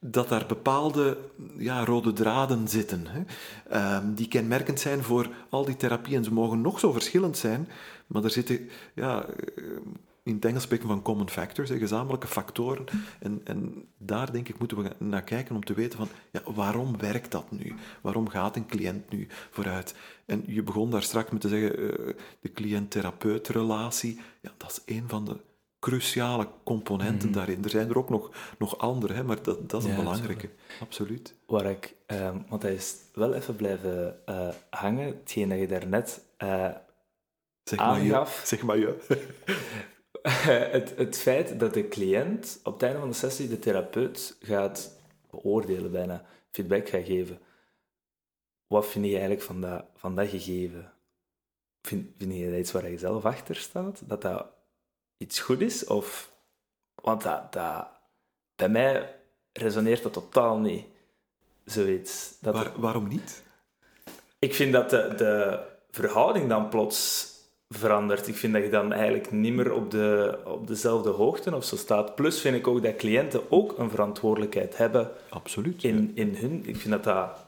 dat 0.00 0.28
daar 0.28 0.46
bepaalde 0.46 1.18
ja, 1.56 1.84
rode 1.84 2.12
draden 2.12 2.68
zitten, 2.68 3.06
hè, 3.06 3.22
ehm, 3.68 4.14
die 4.14 4.28
kenmerkend 4.28 4.80
zijn 4.80 5.02
voor 5.02 5.28
al 5.48 5.64
die 5.64 5.76
therapieën. 5.76 6.24
Ze 6.24 6.32
mogen 6.32 6.60
nog 6.60 6.78
zo 6.78 6.92
verschillend 6.92 7.36
zijn, 7.36 7.68
maar 8.08 8.24
er 8.24 8.30
zitten 8.30 8.68
ja, 8.94 9.26
eh, 9.26 9.64
in 10.22 10.34
het 10.34 10.44
Engels 10.44 10.62
spreken 10.62 10.88
van 10.88 11.02
common 11.02 11.30
factors, 11.30 11.68
hè, 11.68 11.78
gezamenlijke 11.78 12.26
factoren. 12.26 12.84
En, 13.20 13.40
en 13.44 13.88
daar 13.98 14.32
denk 14.32 14.48
ik 14.48 14.58
moeten 14.58 14.82
we 14.82 14.90
naar 14.98 15.22
kijken 15.22 15.54
om 15.54 15.64
te 15.64 15.74
weten 15.74 15.98
van 15.98 16.08
ja, 16.32 16.52
waarom 16.52 16.98
werkt 16.98 17.30
dat 17.30 17.50
nu? 17.50 17.74
Waarom 18.00 18.28
gaat 18.28 18.56
een 18.56 18.66
cliënt 18.66 19.10
nu 19.10 19.26
vooruit? 19.50 19.94
En 20.26 20.42
je 20.46 20.62
begon 20.62 20.90
daar 20.90 21.02
straks 21.02 21.30
met 21.30 21.40
te 21.40 21.48
zeggen, 21.48 21.80
uh, 21.80 22.14
de 22.40 22.52
cliënt-therapeut-relatie, 22.52 24.20
ja, 24.40 24.52
dat 24.56 24.70
is 24.70 24.94
een 24.96 25.08
van 25.08 25.24
de 25.24 25.36
cruciale 25.78 26.48
componenten 26.64 27.28
mhm. 27.28 27.38
daarin. 27.38 27.64
Er 27.64 27.70
zijn 27.70 27.88
er 27.88 27.98
ook 27.98 28.10
nog, 28.10 28.30
nog 28.58 28.78
andere, 28.78 29.14
hè, 29.14 29.24
maar 29.24 29.42
dat, 29.42 29.70
dat 29.70 29.82
is 29.82 29.90
een 29.90 29.96
belangrijke. 29.96 30.48
Absoluut. 30.80 31.34
Waar 31.46 31.64
ik, 31.64 31.94
uh, 32.06 32.30
want 32.48 32.62
hij 32.62 32.74
is 32.74 32.96
wel 33.14 33.34
even 33.34 33.56
blijven 33.56 34.16
uh, 34.28 34.48
hangen, 34.70 35.06
hetgeen 35.06 35.48
dat 35.48 35.58
je 35.58 35.66
daarnet 35.66 36.24
uh, 36.42 36.68
zeg 37.68 37.78
aangaf. 37.78 38.36
Maar 38.36 38.46
zeg 38.46 38.62
maar 38.62 38.78
ja. 38.78 38.92
het, 40.78 40.96
het 40.96 41.18
feit 41.18 41.60
dat 41.60 41.74
de 41.74 41.88
cliënt 41.88 42.60
op 42.62 42.72
het 42.72 42.82
einde 42.82 42.98
van 42.98 43.08
de 43.08 43.14
sessie 43.14 43.48
de 43.48 43.58
therapeut 43.58 44.36
gaat 44.40 44.96
beoordelen, 45.30 45.90
bijna 45.90 46.24
feedback 46.50 46.88
gaat 46.88 47.04
geven. 47.04 47.38
Wat 48.66 48.86
vind 48.86 49.04
je 49.04 49.10
eigenlijk 49.10 49.42
van 49.42 49.60
dat, 49.60 49.84
van 49.94 50.16
dat 50.16 50.28
gegeven? 50.28 50.92
Vind, 51.82 52.10
vind 52.18 52.34
je 52.34 52.50
dat 52.50 52.58
iets 52.58 52.72
waar 52.72 52.90
je 52.90 52.98
zelf 52.98 53.24
achter 53.24 53.56
staat? 53.56 54.02
Dat 54.04 54.22
dat 54.22 54.46
iets 55.16 55.40
goed 55.40 55.60
is? 55.60 55.84
Of, 55.84 56.32
want 56.94 57.22
dat, 57.22 57.52
dat, 57.52 57.88
bij 58.56 58.68
mij 58.68 59.14
resoneert 59.52 60.02
dat 60.02 60.12
totaal 60.12 60.58
niet, 60.58 60.86
zoiets. 61.64 62.38
Dat 62.40 62.72
waarom 62.76 63.08
niet? 63.08 63.42
Ik 64.38 64.54
vind 64.54 64.72
dat 64.72 64.90
de, 64.90 65.14
de 65.16 65.60
verhouding 65.90 66.48
dan 66.48 66.68
plots 66.68 67.26
verandert. 67.68 68.28
Ik 68.28 68.36
vind 68.36 68.52
dat 68.52 68.62
je 68.62 68.70
dan 68.70 68.92
eigenlijk 68.92 69.30
niet 69.30 69.52
meer 69.52 69.72
op, 69.72 69.90
de, 69.90 70.38
op 70.44 70.66
dezelfde 70.66 71.10
hoogte 71.10 71.56
of 71.56 71.64
zo 71.64 71.76
staat. 71.76 72.14
Plus 72.14 72.40
vind 72.40 72.56
ik 72.56 72.66
ook 72.66 72.82
dat 72.82 72.96
cliënten 72.96 73.50
ook 73.50 73.78
een 73.78 73.90
verantwoordelijkheid 73.90 74.76
hebben. 74.76 75.10
Absoluut. 75.28 75.84
In, 75.84 76.12
in 76.14 76.34
hun. 76.34 76.62
Ik 76.66 76.76
vind 76.76 76.90
dat 76.90 77.04
dat 77.04 77.46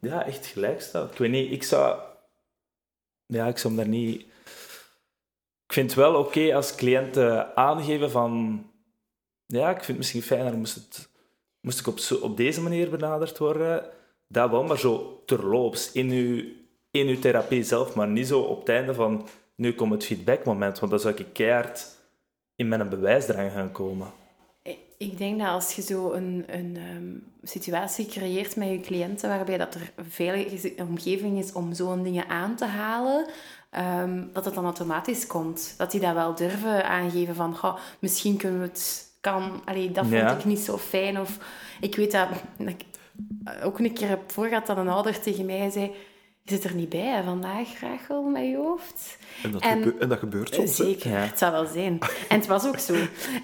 ja, 0.00 0.26
echt 0.26 0.46
gelijk 0.46 0.80
staat. 0.80 1.12
Ik 1.12 1.18
weet 1.18 1.30
niet, 1.30 1.52
ik 1.52 1.62
zou... 1.62 1.98
Ja, 3.26 3.46
ik 3.46 3.58
zou 3.58 3.74
hem 3.74 3.82
daar 3.82 3.92
niet... 3.92 4.20
Ik 5.66 5.72
vind 5.72 5.90
het 5.90 5.98
wel 5.98 6.14
oké 6.14 6.54
als 6.54 6.74
cliënten 6.74 7.56
aangeven 7.56 8.10
van... 8.10 8.62
Ja, 9.46 9.68
ik 9.68 9.76
vind 9.76 9.86
het 9.86 9.96
misschien 9.96 10.22
fijner 10.22 10.56
moest, 10.56 10.74
het, 10.74 11.08
moest 11.60 11.80
ik 11.80 11.86
op, 11.86 11.98
zo, 11.98 12.14
op 12.16 12.36
deze 12.36 12.62
manier 12.62 12.90
benaderd 12.90 13.38
worden. 13.38 13.90
Dat 14.28 14.50
wel, 14.50 14.64
maar 14.64 14.78
zo 14.78 15.22
terloops, 15.26 15.92
in 15.92 16.10
uw 16.10 16.44
in 16.94 17.08
uw 17.08 17.18
therapie 17.18 17.62
zelf, 17.62 17.94
maar 17.94 18.08
niet 18.08 18.26
zo 18.26 18.40
op 18.40 18.58
het 18.58 18.68
einde 18.68 18.94
van 18.94 19.26
nu 19.54 19.72
komt 19.72 19.92
het 19.92 20.04
feedbackmoment, 20.04 20.78
want 20.78 20.92
dan 20.92 21.00
zou 21.00 21.14
ik 21.14 21.26
keihard 21.32 21.86
in 22.56 22.68
mijn 22.68 22.88
bewijsdrang 22.88 23.52
gaan 23.52 23.72
komen. 23.72 24.06
Ik 24.96 25.18
denk 25.18 25.38
dat 25.38 25.48
als 25.48 25.74
je 25.74 25.82
zo 25.82 26.12
een, 26.12 26.44
een 26.46 26.76
um, 26.96 27.32
situatie 27.42 28.06
creëert 28.06 28.56
met 28.56 28.68
je 28.68 28.80
cliënten 28.80 29.28
waarbij 29.28 29.58
dat 29.58 29.74
er 29.74 29.92
veel 30.08 30.44
omgeving 30.76 31.38
is 31.38 31.52
om 31.52 31.72
zo'n 31.72 32.02
dingen 32.02 32.28
aan 32.28 32.56
te 32.56 32.64
halen, 32.64 33.26
um, 34.02 34.30
dat 34.32 34.44
het 34.44 34.54
dan 34.54 34.64
automatisch 34.64 35.26
komt. 35.26 35.74
Dat 35.76 35.90
die 35.90 36.00
dat 36.00 36.14
wel 36.14 36.34
durven 36.34 36.84
aangeven 36.84 37.34
van, 37.34 37.56
goh, 37.56 37.76
misschien 37.98 38.36
kunnen 38.36 38.60
we 38.60 38.66
het... 38.66 39.12
Kan, 39.20 39.62
allee, 39.64 39.92
dat 39.92 40.06
vond 40.06 40.30
ik 40.30 40.44
niet 40.44 40.58
zo 40.58 40.78
fijn. 40.78 41.20
Of 41.20 41.38
ik 41.80 41.96
weet 41.96 42.12
dat, 42.12 42.28
dat 42.58 42.68
ik 42.68 42.84
ook 43.62 43.78
een 43.78 43.92
keer 43.92 44.08
heb 44.08 44.32
voorgehad 44.32 44.66
dat 44.66 44.76
een 44.76 44.88
ouder 44.88 45.20
tegen 45.20 45.46
mij 45.46 45.70
zei 45.70 45.92
zit 46.44 46.64
er 46.64 46.74
niet 46.74 46.88
bij 46.88 47.00
hè, 47.00 47.22
vandaag, 47.22 47.80
Rachel, 47.80 48.22
met 48.22 48.44
je 48.44 48.56
hoofd. 48.56 49.18
En 49.42 49.50
dat, 49.50 49.62
en, 49.62 50.00
en 50.00 50.08
dat 50.08 50.18
gebeurt 50.18 50.54
soms. 50.54 50.76
Zeker, 50.76 51.20
het 51.20 51.38
zal 51.38 51.50
wel 51.50 51.66
zijn. 51.66 51.98
En 52.28 52.38
het 52.38 52.46
was 52.46 52.66
ook 52.66 52.78
zo. 52.78 52.94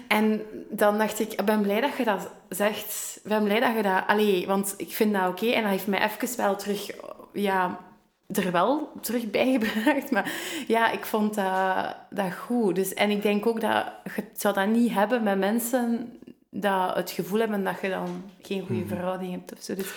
En 0.07 0.41
dan 0.69 0.97
dacht 0.97 1.19
ik, 1.19 1.31
ik 1.31 1.45
ben 1.45 1.61
blij 1.61 1.81
dat 1.81 1.97
je 1.97 2.03
dat 2.03 2.31
zegt. 2.49 3.19
Ik 3.23 3.29
ben 3.29 3.43
blij 3.43 3.59
dat 3.59 3.75
je 3.75 3.81
dat... 3.81 4.03
Allee, 4.07 4.47
want 4.47 4.73
ik 4.77 4.91
vind 4.91 5.13
dat 5.13 5.29
oké. 5.29 5.45
En 5.45 5.61
dat 5.61 5.71
heeft 5.71 5.87
mij 5.87 6.03
even 6.03 6.37
wel 6.37 6.55
terug... 6.55 6.89
Ja, 7.33 7.79
er 8.27 8.51
wel 8.51 8.91
terug 9.01 9.31
bijgebracht. 9.31 10.11
Maar 10.11 10.31
ja, 10.67 10.91
ik 10.91 11.05
vond 11.05 11.35
dat, 11.35 11.95
dat 12.09 12.33
goed. 12.33 12.75
Dus, 12.75 12.93
en 12.93 13.09
ik 13.09 13.21
denk 13.21 13.45
ook 13.45 13.61
dat 13.61 13.85
je 14.15 14.23
zou 14.33 14.53
dat 14.53 14.67
niet 14.67 14.93
hebben 14.93 15.23
met 15.23 15.37
mensen 15.37 16.13
dat 16.49 16.95
het 16.95 17.11
gevoel 17.11 17.39
hebben 17.39 17.63
dat 17.63 17.81
je 17.81 17.89
dan 17.89 18.23
geen 18.41 18.59
goede 18.59 18.81
hmm. 18.81 18.87
verhouding 18.87 19.31
hebt. 19.31 19.53
Of 19.53 19.61
zo. 19.61 19.75
Dus, 19.75 19.93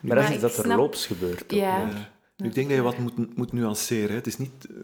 maar, 0.00 0.16
maar 0.16 0.32
is 0.32 0.40
dat 0.40 0.56
er 0.56 0.76
loops 0.76 1.06
gebeurt. 1.06 1.44
Ja. 1.52 1.88
Ik 2.36 2.54
denk 2.54 2.68
dat 2.68 2.76
je 2.76 2.82
wat 2.82 2.98
moet, 2.98 3.36
moet 3.36 3.52
nuanceren. 3.52 4.14
Het 4.16 4.26
is 4.26 4.38
niet 4.38 4.66
eh, 4.66 4.76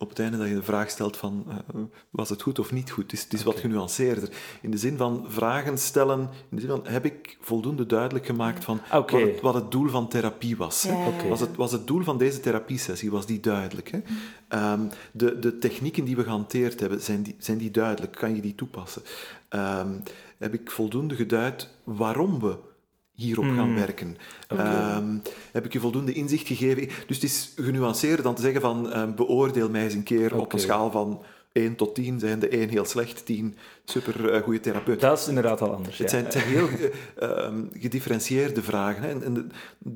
op 0.00 0.08
het 0.08 0.18
einde 0.18 0.38
dat 0.38 0.48
je 0.48 0.54
de 0.54 0.62
vraag 0.62 0.90
stelt 0.90 1.16
van 1.16 1.44
uh, 1.48 1.82
was 2.10 2.28
het 2.28 2.42
goed 2.42 2.58
of 2.58 2.72
niet 2.72 2.90
goed. 2.90 3.02
Het 3.02 3.12
is, 3.12 3.22
het 3.22 3.32
is 3.32 3.42
wat 3.42 3.58
genuanceerder. 3.58 4.30
In 4.62 4.70
de 4.70 4.76
zin 4.76 4.96
van 4.96 5.24
vragen 5.28 5.78
stellen, 5.78 6.20
in 6.20 6.56
de 6.56 6.60
zin 6.60 6.70
van 6.70 6.86
heb 6.86 7.04
ik 7.04 7.36
voldoende 7.40 7.86
duidelijk 7.86 8.26
gemaakt 8.26 8.64
van 8.64 8.80
wat, 8.90 9.10
het, 9.10 9.40
wat, 9.40 9.54
het, 9.54 9.70
doel 9.70 9.88
van 9.88 10.08
therapie 10.08 10.56
was. 10.56 10.86
Was, 11.28 11.40
het, 11.40 11.56
was 11.56 11.72
het 11.72 11.86
doel 11.86 12.02
van 12.02 12.18
deze 12.18 12.40
therapiesessie, 12.40 13.10
was 13.10 13.26
die 13.26 13.40
duidelijk? 13.40 13.90
Hè? 13.90 14.00
Um, 14.72 14.88
de, 15.12 15.38
de 15.38 15.58
technieken 15.58 16.04
die 16.04 16.16
we 16.16 16.22
gehanteerd 16.22 16.80
hebben, 16.80 17.00
zijn 17.00 17.22
die, 17.22 17.36
zijn 17.38 17.58
die 17.58 17.70
duidelijk? 17.70 18.12
Kan 18.12 18.34
je 18.34 18.40
die 18.40 18.54
toepassen? 18.54 19.02
Um, 19.50 20.02
heb 20.38 20.54
ik 20.54 20.70
voldoende 20.70 21.14
geduid 21.14 21.68
waarom 21.84 22.40
we 22.40 22.56
hierop 23.20 23.44
gaan 23.44 23.58
hmm. 23.58 23.74
werken. 23.74 24.16
Ehm, 24.48 25.16
heb 25.52 25.64
ik 25.64 25.72
je 25.72 25.80
voldoende 25.80 26.12
inzicht 26.12 26.46
gegeven? 26.46 26.88
Dus 27.06 27.16
het 27.16 27.24
is 27.24 27.52
genuanceerder 27.56 28.22
dan 28.22 28.34
te 28.34 28.42
zeggen 28.42 28.60
van 28.60 28.86
uh, 28.86 29.14
beoordeel 29.14 29.70
mij 29.70 29.84
eens 29.84 29.94
een 29.94 30.02
keer 30.02 30.36
op 30.36 30.52
een 30.52 30.58
schaal 30.58 30.90
van 30.90 31.22
1 31.52 31.76
tot 31.76 31.94
10, 31.94 32.18
zijn 32.18 32.38
de 32.38 32.48
1 32.48 32.68
heel 32.68 32.84
slecht, 32.84 33.26
10 33.26 33.56
super 33.84 34.34
uh, 34.34 34.42
goede 34.42 34.60
therapeut. 34.60 35.00
Dat 35.00 35.18
is 35.18 35.28
inderdaad 35.28 35.60
al 35.60 35.74
anders. 35.74 35.98
Het, 35.98 36.10
zijn, 36.10 36.24
het 36.24 36.32
zijn, 36.32 36.44
heel 36.44 36.68
uh, 37.22 37.48
gedifferentieerde 37.72 38.62
vragen. 38.62 39.02
Hè. 39.02 39.08
En, 39.08 39.22
en 39.22 39.50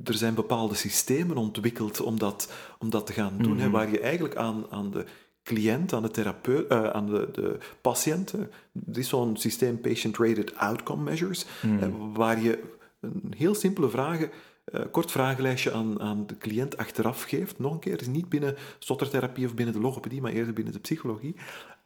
er 0.05 0.15
zijn 0.15 0.35
bepaalde 0.35 0.75
systemen 0.75 1.37
ontwikkeld 1.37 2.01
om 2.01 2.19
dat, 2.19 2.53
om 2.79 2.91
dat 2.91 3.07
te 3.07 3.13
gaan 3.13 3.35
doen, 3.39 3.57
hè, 3.57 3.63
hmm. 3.63 3.73
waar 3.73 3.91
je 3.91 4.01
eigenlijk 4.01 4.37
aan, 4.37 4.65
aan 4.71 4.91
de 4.91 5.05
cliënt, 5.45 5.93
aan 5.93 6.03
de 6.03 6.11
therapeut, 6.11 6.73
uh, 6.73 6.91
aan 6.91 7.07
de, 7.07 7.29
de 7.33 7.59
patiënt. 7.81 8.33
Er 8.33 8.99
is 8.99 9.09
zo'n 9.09 9.37
systeem 9.37 9.81
Patient-Rated 9.81 10.57
Outcome 10.57 11.03
Measures, 11.03 11.47
mm. 11.63 12.15
waar 12.15 12.43
je 12.43 12.63
een 13.05 13.35
heel 13.37 13.55
simpele 13.55 13.89
vragen, 13.89 14.31
uh, 14.75 14.81
kort 14.91 15.11
vragenlijstje 15.11 15.73
aan, 15.73 16.01
aan 16.01 16.27
de 16.27 16.37
cliënt 16.37 16.77
achteraf 16.77 17.23
geeft. 17.23 17.59
Nog 17.59 17.73
een 17.73 17.79
keer, 17.79 18.01
is 18.01 18.07
niet 18.07 18.29
binnen 18.29 18.57
stottertherapie 18.79 19.47
of 19.47 19.55
binnen 19.55 19.75
de 19.75 19.81
logopedie, 19.81 20.21
maar 20.21 20.33
eerder 20.33 20.55
binnen 20.55 20.73
de 20.73 20.81
psychologie. 20.81 21.37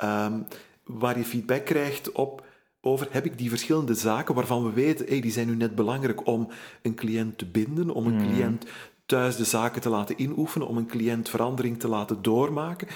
Um, 0.05 0.47
waar 0.85 1.19
je 1.19 1.25
feedback 1.25 1.65
krijgt 1.65 2.13
op 2.13 2.47
over 2.81 3.09
heb 3.11 3.25
ik 3.25 3.39
die 3.39 3.49
verschillende 3.49 3.95
zaken 3.95 4.35
waarvan 4.35 4.65
we 4.65 4.73
weten, 4.73 5.07
hey, 5.07 5.21
die 5.21 5.33
zijn 5.33 5.47
nu 5.47 5.55
net 5.55 5.75
belangrijk 5.75 6.27
om 6.27 6.49
een 6.83 6.95
cliënt 6.95 7.39
te 7.39 7.47
binden, 7.47 7.91
om 7.91 8.07
een 8.07 8.19
hmm. 8.19 8.29
cliënt 8.29 8.67
thuis 9.07 9.37
de 9.37 9.45
zaken 9.45 9.81
te 9.81 9.89
laten 9.89 10.21
inoefenen, 10.21 10.69
om 10.69 10.77
een 10.77 10.87
cliënt 10.87 11.29
verandering 11.29 11.81
te 11.81 11.89
laten 11.89 12.23
doormaken. 12.23 12.89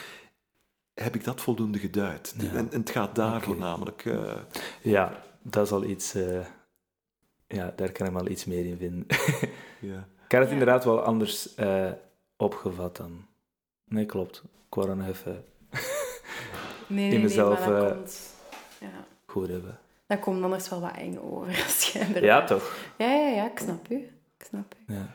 Heb 0.94 1.14
ik 1.14 1.24
dat 1.24 1.40
voldoende 1.40 1.78
geduid? 1.78 2.34
En, 2.38 2.56
en, 2.56 2.68
het 2.70 2.90
gaat 2.90 3.14
daar 3.14 3.34
okay. 3.34 3.40
voornamelijk. 3.40 4.04
Uh, 4.04 4.32
ja, 4.82 5.22
dat 5.42 5.66
is 5.66 5.72
al 5.72 5.84
iets. 5.84 6.16
Uh 6.16 6.38
ja, 7.52 7.72
daar 7.76 7.92
kan 7.92 8.06
ik 8.06 8.12
wel 8.12 8.28
iets 8.28 8.44
meer 8.44 8.66
in 8.66 8.76
vinden. 8.76 9.06
ja. 9.92 10.08
Ik 10.24 10.32
had 10.38 10.40
het 10.40 10.50
inderdaad 10.50 10.84
wel 10.84 11.02
anders 11.02 11.56
uh, 11.58 11.90
opgevat 12.36 12.96
dan. 12.96 13.26
Nee, 13.84 14.06
klopt. 14.06 14.42
Ik 14.66 14.74
wou 14.74 14.96
nog 14.96 15.08
even 15.08 15.44
nee, 16.86 17.08
nee, 17.08 17.14
in 17.14 17.20
mezelf 17.20 17.66
nee, 17.66 17.74
uh, 17.74 17.88
komt, 17.88 18.34
ja. 18.80 19.06
goed 19.26 19.48
hebben. 19.48 19.78
Dat 20.06 20.20
komt 20.20 20.42
anders 20.42 20.68
wel 20.68 20.80
wat 20.80 20.96
eng 20.96 21.16
over. 21.16 21.62
Als 21.64 21.92
ja, 22.20 22.44
toch? 22.44 22.76
Ja, 22.98 23.12
ja, 23.12 23.28
ja, 23.28 23.50
ik 23.50 23.58
snap 23.58 23.90
u. 23.90 23.96
Ik 24.38 24.46
snap 24.48 24.74
u. 24.86 24.92
Ja. 24.92 25.14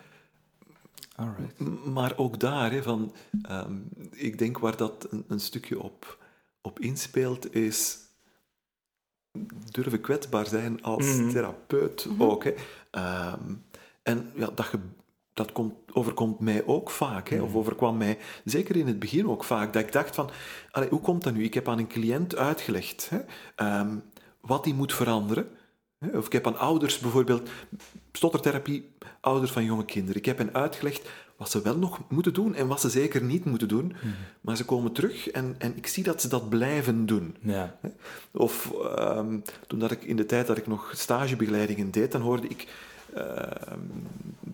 Alright. 1.16 1.60
Maar 1.86 2.14
ook 2.18 2.40
daar, 2.40 2.72
hè, 2.72 2.84
van, 2.84 3.14
um, 3.50 3.90
ik 4.12 4.38
denk 4.38 4.58
waar 4.58 4.78
dat 4.78 5.08
een, 5.10 5.26
een 5.28 5.40
stukje 5.40 5.82
op, 5.82 6.18
op 6.62 6.80
inspeelt, 6.80 7.56
is 7.56 7.98
durven 9.72 10.02
kwetsbaar 10.02 10.48
zijn 10.48 10.84
als 10.84 11.06
mhm. 11.06 11.30
therapeut 11.30 12.06
mhm. 12.10 12.24
ook. 12.24 12.44
Hè. 12.44 12.54
Ehm, 12.92 13.54
en 14.04 14.32
ja, 14.36 14.50
dat, 14.56 14.70
dat 15.34 15.52
komt, 15.52 15.74
overkomt 15.94 16.40
mij 16.40 16.66
ook 16.66 16.90
vaak, 16.90 17.30
hè, 17.30 17.42
of 17.42 17.50
mhm. 17.50 17.58
overkwam 17.58 17.98
mij 17.98 18.18
zeker 18.44 18.76
in 18.76 18.88
het 18.88 19.00
begin 19.00 19.30
ook 19.30 19.44
vaak, 19.44 19.74
dat 19.74 19.84
ik 19.84 19.92
dacht 19.92 20.16
van, 20.16 20.30
allee, 20.72 20.90
hoe 20.90 21.02
komt 21.02 21.24
dat 21.24 21.34
nu? 21.34 21.44
Ik 21.44 21.54
heb 21.54 21.68
aan 21.68 21.80
een 21.80 21.88
cliënt 21.88 22.36
uitgelegd 22.36 23.10
hè, 23.10 23.80
um, 23.80 24.04
wat 24.42 24.66
hij 24.66 24.74
moet 24.74 24.94
veranderen. 24.94 25.48
Hè, 25.98 26.18
of 26.18 26.26
ik 26.26 26.32
heb 26.32 26.48
aan 26.48 26.58
ouders 26.58 27.00
bijvoorbeeld, 27.00 27.50
stottertherapie, 28.12 28.90
ouders 29.22 29.52
van 29.52 29.64
jonge 29.64 29.86
kinderen, 29.86 30.18
ik 30.18 30.26
heb 30.26 30.38
hen 30.38 30.54
uitgelegd 30.54 31.10
wat 31.38 31.52
ze 31.52 31.62
wel 31.62 31.78
nog 31.78 32.00
moeten 32.10 32.34
doen 32.34 32.56
en 32.56 32.68
wat 32.68 32.82
ze 32.82 32.90
zeker 32.90 33.24
niet 33.24 33.46
moeten 33.46 33.68
doen. 33.68 33.86
Mhm. 33.86 34.08
Maar 34.42 34.56
ze 34.56 34.66
komen 34.66 34.92
terug 34.92 35.30
en, 35.30 35.56
en 35.58 35.78
ik 35.78 35.88
zie 35.88 36.04
dat 36.04 36.22
ze 36.22 36.28
dat 36.28 36.50
blijven 36.50 37.06
doen. 37.06 37.36
Ja. 37.40 37.80
Of 38.32 38.74
um, 39.00 39.44
toen 39.68 39.80
dat 39.80 39.92
ik 39.92 40.04
in 40.04 40.16
de 40.16 40.26
tijd 40.26 40.48
dat 40.48 40.58
ik 40.58 40.68
nog 40.68 40.92
stagebegeleidingen 40.96 41.92
deed, 41.92 42.12
dan 42.12 42.22
hoorde 42.22 42.48
ik 42.48 42.68
uh, 43.18 43.24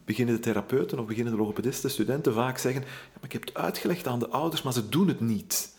beginnende 0.06 0.40
therapeuten 0.40 1.00
of 1.00 1.06
beginnende 1.06 1.40
logopedisten, 1.40 1.90
studenten 1.90 2.34
vaak 2.34 2.58
zeggen: 2.58 2.82
ja, 2.82 2.88
maar 3.14 3.24
Ik 3.24 3.32
heb 3.32 3.42
het 3.42 3.54
uitgelegd 3.54 4.08
aan 4.08 4.20
de 4.20 4.30
ouders, 4.30 4.62
maar 4.62 4.74
ze 4.74 4.90
doen 4.90 5.08
het 5.08 5.20
niet. 5.20 5.76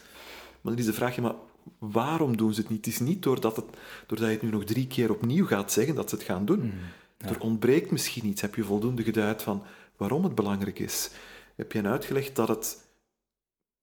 Maar 0.61 0.73
dan 0.73 0.81
is 0.81 0.87
de 0.87 0.93
vraag: 0.93 1.17
maar 1.17 1.35
waarom 1.79 2.37
doen 2.37 2.55
ze 2.55 2.61
het 2.61 2.71
niet? 2.71 2.85
Het 2.85 2.95
is 2.95 3.01
niet 3.01 3.23
doordat, 3.23 3.57
het, 3.57 3.65
doordat 4.07 4.29
je 4.29 4.35
het 4.35 4.43
nu 4.43 4.51
nog 4.51 4.65
drie 4.65 4.87
keer 4.87 5.11
opnieuw 5.11 5.47
gaat 5.47 5.73
zeggen 5.73 5.95
dat 5.95 6.09
ze 6.09 6.15
het 6.15 6.25
gaan 6.25 6.45
doen. 6.45 6.61
Mm, 6.61 6.73
ja. 7.19 7.29
Er 7.29 7.41
ontbreekt 7.41 7.91
misschien 7.91 8.27
iets. 8.27 8.41
Heb 8.41 8.55
je 8.55 8.65
voldoende 8.65 9.03
geduid 9.03 9.43
van 9.43 9.63
waarom 9.97 10.25
het 10.25 10.35
belangrijk 10.35 10.79
is? 10.79 11.11
Heb 11.57 11.73
je 11.73 11.79
hen 11.79 11.91
uitgelegd 11.91 12.37
dat, 12.37 12.49
het, 12.49 12.89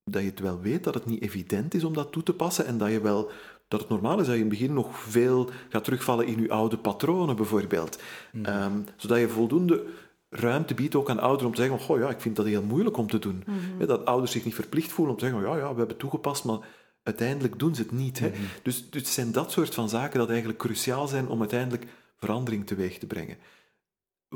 dat 0.04 0.22
je 0.22 0.30
het 0.30 0.40
wel 0.40 0.60
weet, 0.60 0.84
dat 0.84 0.94
het 0.94 1.06
niet 1.06 1.22
evident 1.22 1.74
is 1.74 1.84
om 1.84 1.94
dat 1.94 2.12
toe 2.12 2.24
te 2.24 2.34
passen 2.34 2.66
en 2.66 2.78
dat, 2.78 2.92
je 2.92 3.02
wel, 3.02 3.32
dat 3.68 3.80
het 3.80 3.90
normaal 3.90 4.20
is 4.20 4.26
dat 4.26 4.36
je 4.36 4.42
in 4.42 4.50
het 4.50 4.60
begin 4.60 4.74
nog 4.74 5.00
veel 5.00 5.50
gaat 5.70 5.84
terugvallen 5.84 6.26
in 6.26 6.42
je 6.42 6.50
oude 6.50 6.78
patronen, 6.78 7.36
bijvoorbeeld. 7.36 8.00
Mm. 8.32 8.46
Ehm, 8.46 8.80
zodat 8.96 9.20
je 9.20 9.30
voldoende 9.30 9.86
ruimte 10.30 10.74
biedt 10.74 10.96
ook 10.96 11.10
aan 11.10 11.20
ouderen 11.20 11.48
om 11.48 11.56
te 11.56 11.62
zeggen, 11.62 11.96
oh 11.96 12.00
ja, 12.00 12.10
ik 12.10 12.22
vind 12.22 12.36
dat 12.36 12.46
heel 12.46 12.64
moeilijk 12.64 12.98
om 12.98 13.08
te 13.08 13.20
doen. 13.20 13.44
Hè, 13.78 13.86
Dat 13.86 14.06
ouders 14.06 14.32
zich 14.32 14.46
niet 14.46 14.56
verplicht 14.56 14.92
voelen 14.92 15.14
om 15.14 15.20
te 15.20 15.26
zeggen, 15.26 15.44
ja, 15.44 15.58
ja, 15.58 15.72
we 15.72 15.80
hebben 15.80 15.98
toegepast, 15.98 16.44
maar 16.44 16.60
uiteindelijk 17.04 17.60
doen 17.60 17.76
ze 17.76 17.82
het 17.82 17.92
niet. 17.92 18.20
Hè. 18.20 18.32
Dus, 18.64 18.90
dus 18.90 19.02
het 19.02 19.12
zijn 19.12 19.32
dat 19.32 19.52
soort 19.52 19.74
van 19.74 19.90
zaken 19.90 20.20
dat 20.20 20.30
eigenlijk 20.30 20.60
cruciaal 20.60 21.08
zijn 21.08 21.28
om 21.28 21.40
uiteindelijk 21.40 21.86
verandering 22.18 22.68
teweeg 22.68 22.98
te 22.98 23.08
brengen. 23.08 23.38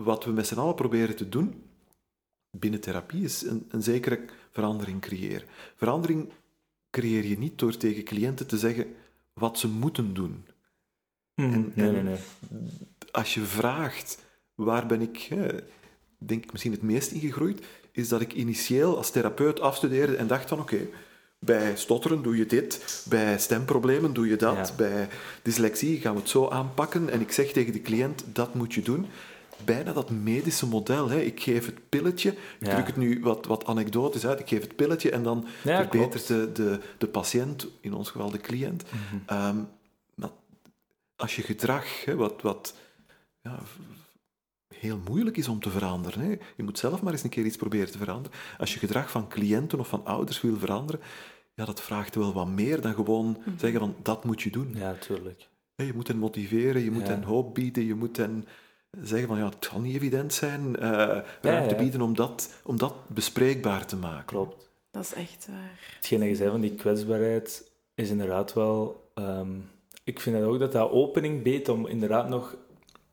Wat 0.04 0.24
we 0.26 0.32
met 0.32 0.48
z'n 0.48 0.60
allen 0.60 0.76
proberen 0.76 1.16
te 1.16 1.30
doen 1.30 1.64
binnen 2.52 2.80
therapie 2.80 3.24
is 3.24 3.42
een, 3.42 3.66
een 3.70 3.84
zekere 3.84 4.20
verandering 4.52 5.02
creëren. 5.02 5.48
Verandering 5.76 6.30
creëer 6.90 7.26
je 7.26 7.38
niet 7.38 7.60
door 7.60 7.78
tegen 7.78 8.04
cliënten 8.04 8.48
te 8.48 8.58
zeggen 8.58 8.96
wat 9.34 9.60
ze 9.60 9.68
moeten 9.68 10.14
doen. 10.14 10.46
Mm, 11.36 11.54
En- 11.54 11.72
nee, 11.76 11.92
nee, 11.92 12.04
nee. 12.04 12.18
Als 13.12 13.34
je 13.34 13.42
vraagt 13.42 14.24
waar 14.56 14.86
ben 14.86 15.02
ik, 15.02 15.18
hè, 15.18 15.48
denk 16.18 16.44
ik 16.44 16.52
misschien 16.52 16.72
het 16.72 16.82
meest 16.82 17.12
ingegroeid, 17.12 17.66
is 17.92 18.08
dat 18.08 18.22
ik 18.22 18.34
initieel 18.34 18.98
als 18.98 19.12
therapeut 19.12 19.60
afstudeerde 19.60 20.16
en 20.16 20.28
dacht 20.28 20.50
van 20.50 20.60
oké, 20.60 20.88
bij 21.40 21.78
stotteren 21.78 22.22
doe 22.24 22.38
je 22.38 22.46
dit, 22.46 23.04
bij 23.10 23.40
stemproblemen 23.40 24.14
doe 24.14 24.28
je 24.28 24.36
dat, 24.36 24.68
Ja. 24.68 24.76
bij 24.78 25.08
dyslexie 25.42 26.00
gaan 26.00 26.14
we 26.14 26.20
het 26.20 26.30
zo 26.30 26.48
aanpakken 26.50 27.10
en 27.10 27.22
ik 27.22 27.32
zeg 27.32 27.52
tegen 27.52 27.74
de 27.74 27.82
cliënt 27.82 28.24
dat 28.34 28.54
moet 28.54 28.74
je 28.74 28.82
doen. 28.82 29.06
Bijna 29.66 29.94
dat 29.94 30.10
medische 30.10 30.68
model. 30.68 31.10
Hè. 31.10 31.20
Ik 31.22 31.40
geef 31.42 31.66
het 31.66 31.90
pilletje, 31.90 32.30
ik 32.32 32.38
Ja. 32.60 32.74
druk 32.74 32.88
het 32.88 32.96
nu 32.98 33.20
wat, 33.22 33.46
wat 33.46 33.66
anekdotisch 33.66 34.26
uit, 34.26 34.40
ik 34.40 34.48
geef 34.48 34.62
het 34.62 34.76
pilletje 34.76 35.12
en 35.12 35.24
dan 35.24 35.46
Ja, 35.64 35.78
verbetert 35.78 36.28
de, 36.28 36.52
de, 36.54 36.80
de 36.98 37.08
patiënt, 37.08 37.68
in 37.82 37.94
ons 37.94 38.10
geval 38.10 38.30
de 38.32 38.38
cliënt. 38.38 38.84
Mhm. 38.84 39.16
Ehm, 39.26 39.58
maar 40.16 40.30
als 41.16 41.36
je 41.36 41.42
gedrag, 41.42 42.06
hè, 42.06 42.16
wat, 42.16 42.42
wat 42.42 42.76
ja, 43.42 43.60
heel 44.76 45.00
moeilijk 45.08 45.38
is 45.38 45.48
om 45.48 45.60
te 45.60 45.70
veranderen, 45.70 46.20
hè. 46.22 46.36
je 46.56 46.64
moet 46.64 46.80
zelf 46.80 47.02
maar 47.02 47.14
eens 47.14 47.24
een 47.24 47.30
keer 47.30 47.46
iets 47.46 47.58
proberen 47.58 47.92
te 47.92 47.98
veranderen. 47.98 48.38
Als 48.58 48.74
je 48.74 48.80
gedrag 48.80 49.12
van 49.12 49.28
cliënten 49.28 49.80
of 49.80 49.88
van 49.88 50.06
ouders 50.06 50.42
wil 50.42 50.58
veranderen, 50.58 51.02
ja, 51.54 51.66
dat 51.66 51.82
vraagt 51.82 52.16
wel 52.16 52.34
wat 52.34 52.48
meer 52.48 52.82
dan 52.82 52.94
gewoon 52.94 53.38
zeggen 53.58 53.80
van 53.80 53.96
dat 54.02 54.24
moet 54.24 54.42
je 54.42 54.50
doen. 54.52 54.72
Ja, 54.76 54.94
tuurlijk. 54.94 55.48
Hè, 55.76 55.84
Je 55.84 55.94
moet 55.94 56.08
hen 56.08 56.18
motiveren, 56.18 56.82
je 56.84 56.92
moet 56.92 57.08
Ja. 57.08 57.14
hen 57.14 57.24
hoop 57.24 57.54
bieden, 57.54 57.86
je 57.86 57.96
moet 57.96 58.18
hen 58.18 58.46
zeggen 59.02 59.28
van 59.28 59.38
ja, 59.38 59.46
het 59.46 59.68
zal 59.72 59.80
niet 59.80 59.96
evident 59.96 60.34
zijn, 60.34 60.76
eh 60.76 61.18
ruimte 61.42 61.76
ja. 61.76 61.82
bieden 61.82 62.02
om 62.02 62.16
dat, 62.16 62.54
om 62.64 62.78
dat 62.78 62.94
bespreekbaar 63.08 63.86
te 63.86 63.96
maken. 63.96 64.26
Klopt. 64.26 64.70
Dat 64.92 65.04
is 65.04 65.14
echt 65.14 65.48
waar. 65.50 65.80
Hetgeen 65.96 66.20
dat 66.20 66.28
je 66.28 66.36
zei 66.36 66.50
van 66.50 66.62
die 66.62 66.76
kwetsbaarheid 66.76 67.72
is 67.96 68.10
inderdaad 68.10 68.54
wel... 68.54 69.10
ehm, 69.14 69.52
ik 70.04 70.20
vind 70.20 70.36
dat 70.36 70.46
ook 70.46 70.60
dat 70.60 70.72
dat 70.72 70.92
opening 70.92 71.44
biedt 71.44 71.70
om 71.70 71.88
inderdaad 71.88 72.30
nog 72.30 72.56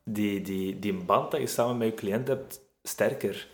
die, 0.03 0.41
die, 0.41 0.79
die 0.79 0.93
band 0.93 1.31
dat 1.31 1.39
je 1.39 1.47
samen 1.47 1.77
met 1.77 1.87
je 1.87 1.93
cliënt 1.93 2.27
hebt 2.27 2.61
sterker 2.83 3.47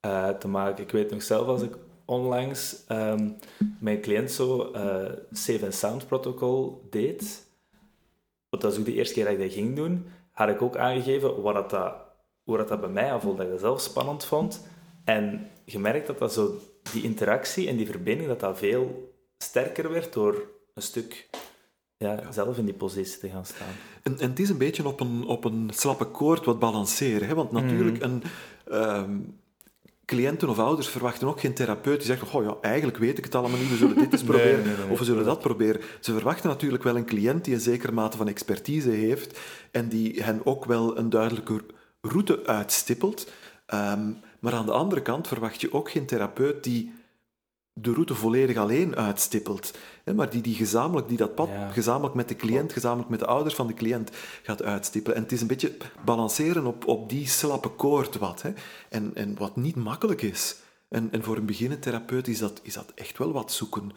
eh, 0.00 0.28
te 0.28 0.48
maken. 0.48 0.84
Ik 0.84 0.90
weet 0.90 1.10
nog 1.10 1.22
zelf 1.22 1.46
als 1.46 1.62
ik 1.62 1.76
onlangs 2.04 2.84
ehm 2.86 3.30
mijn 3.80 4.00
cliënt 4.00 4.30
zo 4.30 4.70
eh 4.72 5.12
Safe 5.32 5.64
and 5.64 5.74
Sound 5.74 6.06
protocol 6.06 6.86
deed, 6.90 7.46
want 8.48 8.62
dat 8.62 8.72
is 8.72 8.78
ook 8.78 8.84
de 8.84 8.94
eerste 8.94 9.14
keer 9.14 9.24
dat 9.24 9.32
ik 9.32 9.40
dat 9.40 9.52
ging 9.52 9.76
doen, 9.76 10.06
had 10.36 10.48
ik 10.48 10.62
ook 10.62 10.76
aangegeven 10.76 11.42
wat 11.42 11.54
dat, 11.54 11.70
dat, 11.70 11.94
hoe 12.44 12.56
dat, 12.56 12.68
dat 12.68 12.80
bij 12.80 12.88
mij 12.88 13.12
aanvoelde, 13.12 13.36
dat 13.36 13.46
ik 13.46 13.52
dat 13.52 13.60
zelf 13.60 13.80
spannend 13.80 14.24
vond. 14.24 14.66
En 15.04 15.50
gemerkt 15.66 16.06
dat 16.06 16.18
dat 16.18 16.32
zo, 16.32 16.54
die 16.92 17.02
interactie 17.02 17.68
en 17.68 17.76
die 17.76 17.86
verbinding, 17.86 18.28
dat 18.28 18.40
dat 18.40 18.58
veel 18.58 19.12
sterker 19.38 19.90
werd 19.90 20.12
door 20.12 20.48
een 20.74 20.82
stuk 20.82 21.28
ja, 21.96 22.32
zelf 22.32 22.58
in 22.58 22.64
die 22.64 22.74
positie 22.74 23.18
te 23.18 23.28
gaan 23.28 23.44
staan. 23.46 23.74
En, 24.02 24.18
en 24.18 24.30
het 24.30 24.38
is 24.38 24.48
een 24.48 24.58
beetje 24.58 24.86
op 24.86 25.00
een, 25.00 25.26
op 25.26 25.44
een 25.44 25.70
slappe 25.74 26.04
koord 26.04 26.44
wat 26.44 26.58
balanceren. 26.58 27.28
Hè? 27.28 27.34
Want 27.34 27.52
natuurlijk, 27.52 28.02
een, 28.02 28.22
ehm, 28.64 29.18
cliënten 30.06 30.48
of 30.48 30.58
ouders 30.58 30.88
verwachten 30.88 31.28
ook 31.28 31.40
geen 31.40 31.54
therapeut 31.54 31.96
die 31.96 32.06
zegt: 32.06 32.32
Oh 32.32 32.44
ja, 32.44 32.56
eigenlijk 32.60 32.98
weet 32.98 33.18
ik 33.18 33.24
het 33.24 33.34
allemaal 33.34 33.58
niet, 33.58 33.68
we 33.68 33.76
zullen 33.76 33.98
dit 33.98 34.12
eens 34.12 34.22
proberen. 34.32 34.62
nee, 34.62 34.66
nee, 34.66 34.76
nee, 34.76 34.90
of 34.90 34.98
we 34.98 35.04
zullen 35.04 35.24
dat 35.24 35.40
proberen. 35.40 35.80
Ze 36.00 36.12
verwachten 36.12 36.48
natuurlijk 36.48 36.82
wel 36.82 36.96
een 36.96 37.06
cliënt 37.06 37.44
die 37.44 37.54
een 37.54 37.60
zekere 37.60 37.92
mate 37.92 38.16
van 38.16 38.28
expertise 38.28 38.90
heeft 38.90 39.38
en 39.70 39.88
die 39.88 40.22
hen 40.22 40.40
ook 40.44 40.64
wel 40.64 40.98
een 40.98 41.10
duidelijke 41.10 41.60
route 42.00 42.46
uitstippelt. 42.46 43.30
Ehm, 43.66 44.10
maar 44.40 44.52
aan 44.52 44.66
de 44.66 44.72
andere 44.72 45.02
kant 45.02 45.28
verwacht 45.28 45.60
je 45.60 45.72
ook 45.72 45.90
geen 45.90 46.06
therapeut 46.06 46.64
die 46.64 46.92
de 47.78 47.92
route 47.92 48.14
volledig 48.14 48.56
alleen 48.56 48.96
uitstippelt. 48.96 49.78
Hè, 50.04 50.14
maar 50.14 50.30
die, 50.30 50.40
die, 50.40 50.54
gezamenlijk, 50.54 51.08
die 51.08 51.16
dat 51.16 51.34
pad 51.34 51.48
Ja. 51.48 51.68
gezamenlijk 51.68 52.14
met 52.14 52.28
de 52.28 52.36
cliënt, 52.36 52.72
gezamenlijk 52.72 53.08
met 53.08 53.18
de 53.18 53.26
ouders 53.26 53.54
van 53.54 53.66
de 53.66 53.74
cliënt 53.74 54.10
gaat 54.42 54.62
uitstippelen. 54.62 55.16
En 55.16 55.22
het 55.22 55.32
is 55.32 55.40
een 55.40 55.46
beetje 55.46 55.76
balanceren 56.04 56.66
op, 56.66 56.86
op 56.86 57.08
die 57.08 57.26
slappe 57.28 57.68
koord 57.68 58.16
wat. 58.18 58.42
Hè. 58.42 58.52
En, 58.88 59.10
en 59.14 59.34
wat 59.38 59.56
niet 59.56 59.76
makkelijk 59.76 60.22
is. 60.22 60.56
En, 60.88 61.08
en 61.12 61.22
voor 61.22 61.36
een 61.36 61.46
beginnend 61.46 61.82
therapeut 61.82 62.28
is 62.28 62.38
dat, 62.38 62.60
is 62.62 62.74
dat 62.74 62.92
echt 62.94 63.18
wel 63.18 63.32
wat 63.32 63.52
zoeken. 63.52 63.90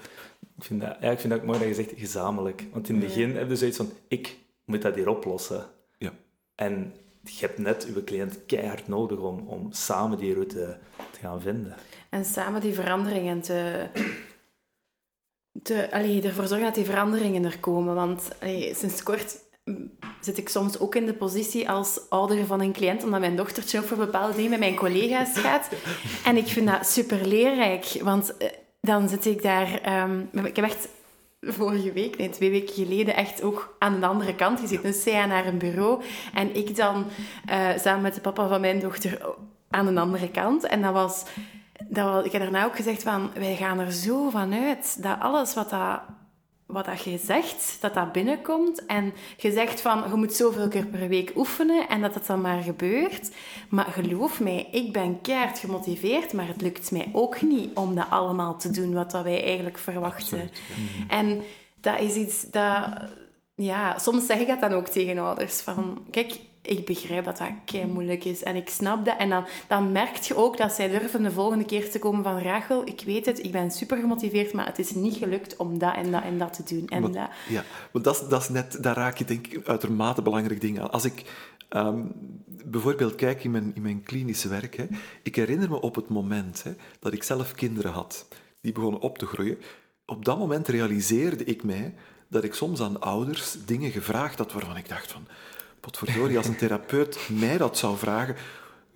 Ik 0.57 0.63
vind 0.63 0.81
dat, 0.81 0.97
ja, 1.01 1.11
ik 1.11 1.19
vind 1.19 1.31
dat 1.33 1.41
ook 1.41 1.47
mooi 1.47 1.59
dat 1.59 1.67
je 1.67 1.73
zegt 1.73 1.91
gezamenlijk. 1.95 2.65
Want 2.71 2.89
in 2.89 2.95
het 2.95 3.05
begin 3.05 3.35
heb 3.35 3.49
je 3.49 3.55
zoiets 3.55 3.77
van, 3.77 3.91
ik 4.07 4.37
moet 4.65 4.81
dat 4.81 4.95
hier 4.95 5.09
oplossen. 5.09 5.65
Ja. 5.97 6.11
En 6.55 6.93
je 7.23 7.45
hebt 7.45 7.57
net 7.57 7.87
je 7.95 8.03
cliënt 8.03 8.45
keihard 8.45 8.87
nodig 8.87 9.19
om, 9.19 9.47
om 9.47 9.71
samen 9.71 10.17
die 10.17 10.33
route 10.33 10.77
te 11.11 11.19
gaan 11.19 11.41
vinden. 11.41 11.75
En 12.09 12.25
samen 12.25 12.61
die 12.61 12.73
veranderingen 12.73 13.41
te... 13.41 13.87
te 15.63 15.91
allee, 15.91 16.21
ervoor 16.21 16.47
zorgen 16.47 16.65
dat 16.65 16.75
die 16.75 16.85
veranderingen 16.85 17.45
er 17.45 17.59
komen. 17.59 17.95
Want 17.95 18.29
sinds 18.71 19.03
kort 19.03 19.37
zit 20.21 20.37
ik 20.37 20.49
soms 20.49 20.79
ook 20.79 20.95
in 20.95 21.05
de 21.05 21.13
positie 21.13 21.69
als 21.69 21.99
ouder 22.09 22.45
van 22.45 22.61
een 22.61 22.73
cliënt, 22.73 23.03
omdat 23.03 23.19
mijn 23.19 23.35
dochtertje 23.35 23.79
ook 23.79 23.85
voor 23.85 23.97
bepaalde 23.97 24.35
dingen 24.35 24.49
met 24.49 24.59
mijn 24.59 24.75
collega's 24.75 25.37
gaat. 25.37 25.69
En 26.25 26.37
ik 26.37 26.47
vind 26.47 26.67
dat 26.67 26.87
super 26.87 27.27
leerrijk, 27.27 27.99
want 28.01 28.37
eh, 28.37 28.49
dan 28.81 29.09
zit 29.09 29.25
ik 29.25 29.41
daar... 29.41 29.81
ehm, 29.81 30.45
ik 30.45 30.55
heb 30.55 30.65
echt 30.65 30.87
vorige 31.41 31.91
week, 31.91 32.17
nee, 32.17 32.29
twee 32.29 32.49
weken 32.49 32.73
geleden, 32.73 33.15
echt 33.15 33.41
ook 33.43 33.75
aan 33.79 33.99
de 33.99 34.05
andere 34.05 34.35
kant 34.35 34.59
gezeten. 34.59 34.83
Dus 34.83 35.03
zij 35.03 35.25
naar 35.25 35.45
een 35.45 35.57
bureau 35.57 36.03
en 36.33 36.55
ik 36.55 36.75
dan 36.75 37.05
eh, 37.45 37.69
samen 37.77 38.01
met 38.01 38.15
de 38.15 38.21
papa 38.21 38.47
van 38.47 38.61
mijn 38.61 38.79
dochter 38.79 39.21
aan 39.69 39.93
de 39.93 40.01
andere 40.01 40.29
kant. 40.29 40.63
En 40.63 40.81
dat 40.81 40.93
was... 40.93 41.23
Dat 41.87 42.05
was 42.05 42.25
ik 42.25 42.31
heb 42.31 42.41
daarna 42.41 42.65
ook 42.65 42.75
gezegd 42.75 43.03
van, 43.03 43.31
wij 43.33 43.55
gaan 43.55 43.79
er 43.79 43.91
zo 43.91 44.29
van 44.29 44.53
uit 44.53 45.03
dat 45.03 45.19
alles 45.19 45.53
wat 45.53 45.69
dat, 45.69 46.01
wat 46.71 46.85
dat 46.85 47.03
je 47.03 47.17
zegt, 47.17 47.77
dat 47.79 47.93
dat 47.93 48.11
binnenkomt. 48.11 48.85
En 48.85 49.13
je 49.37 49.51
zegt 49.51 49.81
van, 49.81 50.03
je 50.09 50.15
moet 50.15 50.33
zoveel 50.33 50.67
keer 50.67 50.85
per 50.85 51.07
week 51.07 51.31
oefenen 51.35 51.87
en 51.87 52.01
dat 52.01 52.13
dat 52.13 52.25
dan 52.25 52.41
maar 52.41 52.61
gebeurt. 52.61 53.31
Maar 53.69 53.85
geloof 53.85 54.39
mij, 54.39 54.67
ik 54.71 54.93
ben 54.93 55.21
keihard 55.21 55.59
gemotiveerd, 55.59 56.33
maar 56.33 56.47
het 56.47 56.61
lukt 56.61 56.91
mij 56.91 57.09
ook 57.13 57.41
niet 57.41 57.75
om 57.75 57.95
dat 57.95 58.09
allemaal 58.09 58.57
te 58.57 58.69
doen 58.71 58.93
wat 58.93 59.11
dat 59.11 59.23
wij 59.23 59.43
eigenlijk 59.43 59.77
verwachten. 59.77 60.49
En 61.07 61.41
dat 61.81 61.99
is 61.99 62.15
iets 62.15 62.41
dat... 62.51 62.87
Ja, 63.55 63.97
soms 63.97 64.25
zeg 64.25 64.39
ik 64.39 64.47
dat 64.47 64.61
dan 64.61 64.73
ook 64.73 64.87
tegen 64.87 65.17
ouders. 65.17 65.61
Van, 65.61 66.05
kijk, 66.11 66.39
ik 66.69 66.85
begrijp 66.85 67.25
dat 67.25 67.37
dat 67.37 67.47
kei 67.65 67.85
moeilijk 67.85 68.23
is 68.25 68.43
en 68.43 68.55
ik 68.55 68.69
snap 68.69 69.05
dat. 69.05 69.17
En 69.17 69.29
dan, 69.29 69.45
dan 69.67 69.91
merk 69.91 70.15
je 70.15 70.35
ook 70.35 70.57
dat 70.57 70.71
zij 70.71 70.87
durven 70.87 71.23
de 71.23 71.31
volgende 71.31 71.65
keer 71.65 71.91
te 71.91 71.99
komen 71.99 72.23
van 72.23 72.39
Rachel, 72.39 72.81
ik 72.87 73.01
weet 73.05 73.25
het, 73.25 73.43
ik 73.43 73.51
ben 73.51 73.71
super 73.71 73.97
gemotiveerd, 73.97 74.53
maar 74.53 74.65
het 74.65 74.79
is 74.79 74.91
niet 74.91 75.15
gelukt 75.15 75.55
om 75.55 75.77
dat 75.77 75.95
en 75.95 76.11
dat 76.11 76.23
en 76.23 76.37
dat 76.37 76.53
te 76.53 76.75
doen. 76.75 76.87
En 76.87 77.01
Maar- 77.01 77.11
dat, 77.11 77.29
Ja, 77.47 77.63
want 77.91 78.05
dat, 78.05 78.25
dat 78.29 78.41
is 78.41 78.49
net, 78.49 78.83
daar 78.83 78.95
raak 78.95 79.17
je 79.17 79.25
denk 79.25 79.47
ik 79.47 79.53
een 79.53 79.65
uitermate 79.67 80.21
belangrijk 80.21 80.61
ding 80.61 80.79
aan. 80.79 80.91
Als 80.91 81.05
ik 81.05 81.23
ehm, 81.69 82.01
bijvoorbeeld 82.65 83.15
kijk 83.15 83.43
in 83.43 83.51
mijn, 83.51 83.71
in 83.75 83.81
mijn 83.81 84.03
klinische 84.03 84.47
werk, 84.47 84.75
hè, 84.77 84.85
ik 85.23 85.35
herinner 85.35 85.69
me 85.69 85.81
op 85.81 85.95
het 85.95 86.09
moment 86.09 86.63
hè, 86.63 86.71
dat 86.99 87.13
ik 87.13 87.23
zelf 87.23 87.51
kinderen 87.53 87.91
had, 87.91 88.27
die 88.61 88.71
begonnen 88.71 89.01
op 89.01 89.17
te 89.17 89.25
groeien. 89.25 89.57
Op 90.05 90.25
dat 90.25 90.37
moment 90.37 90.67
realiseerde 90.67 91.43
ik 91.43 91.63
mij 91.63 91.93
dat 92.29 92.43
ik 92.43 92.53
soms 92.53 92.81
aan 92.81 93.01
ouders 93.01 93.57
dingen 93.65 93.91
gevraagd 93.91 94.37
had 94.37 94.53
waarvan 94.53 94.77
ik 94.77 94.89
dacht 94.89 95.11
van, 95.11 95.27
potverdorie, 95.79 96.37
als 96.37 96.47
een 96.47 96.55
therapeut 96.55 97.29
mij 97.29 97.57
dat 97.57 97.77
zou 97.77 97.97
vragen, 97.97 98.35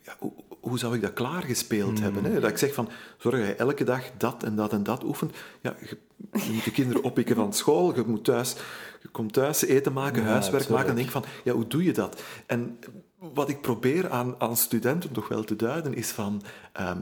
ja, 0.01 0.15
hoe, 0.19 0.33
hoe 0.59 0.79
zou 0.79 0.95
ik 0.95 1.01
dat 1.01 1.13
klaargespeeld 1.13 1.99
hebben? 1.99 2.23
Hè? 2.23 2.39
Dat 2.39 2.49
ik 2.49 2.57
zeg 2.57 2.73
van, 2.73 2.89
zorg 3.17 3.37
dat 3.37 3.47
je 3.47 3.55
elke 3.55 3.83
dag 3.83 4.03
dat 4.17 4.43
en 4.43 4.55
dat 4.55 4.73
en 4.73 4.83
dat 4.83 5.03
oefent. 5.03 5.35
Ja, 5.61 5.75
je, 5.79 5.97
je 6.31 6.51
moet 6.51 6.63
de 6.63 6.71
kinderen 6.71 7.03
oppikken 7.03 7.35
van 7.35 7.53
school, 7.53 7.95
je 7.95 8.03
moet 8.05 8.23
thuis, 8.23 8.55
je 9.01 9.07
komt 9.07 9.33
thuis 9.33 9.65
eten 9.65 9.93
maken, 9.93 10.23
Ja, 10.23 10.27
huiswerk 10.27 10.69
maken. 10.69 10.89
En 10.89 10.95
denk 10.95 11.09
van, 11.09 11.23
ja, 11.43 11.53
hoe 11.53 11.67
doe 11.67 11.83
je 11.83 11.93
dat? 11.93 12.21
En 12.45 12.79
wat 13.17 13.49
ik 13.49 13.61
probeer 13.61 14.09
aan, 14.09 14.35
aan 14.37 14.57
studenten 14.57 15.11
toch 15.11 15.27
wel 15.27 15.43
te 15.43 15.55
duiden, 15.55 15.93
is 15.93 16.09
van... 16.11 16.41
ehm, 16.73 17.01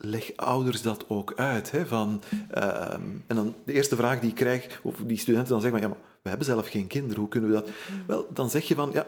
leg 0.00 0.36
ouders 0.36 0.82
dat 0.82 1.04
ook 1.08 1.32
uit. 1.36 1.70
Hè, 1.70 1.86
van, 1.86 2.22
ehm, 2.50 3.02
en 3.26 3.36
dan 3.36 3.54
de 3.64 3.72
eerste 3.72 3.96
vraag 3.96 4.20
die 4.20 4.30
ik 4.30 4.36
krijg, 4.36 4.80
of 4.82 4.96
die 4.96 5.18
studenten 5.18 5.50
dan 5.50 5.60
zeggen 5.60 5.80
van, 5.80 5.88
ja, 5.88 5.94
maar 5.94 6.07
we 6.30 6.36
hebben 6.36 6.54
zelf 6.54 6.68
geen 6.68 6.86
kinderen, 6.86 7.18
hoe 7.18 7.28
kunnen 7.28 7.50
we 7.50 7.56
dat? 7.56 7.68
Wel, 8.06 8.26
dan 8.32 8.50
zeg 8.50 8.68
je 8.68 8.74
van, 8.74 8.90
ja, 8.92 9.06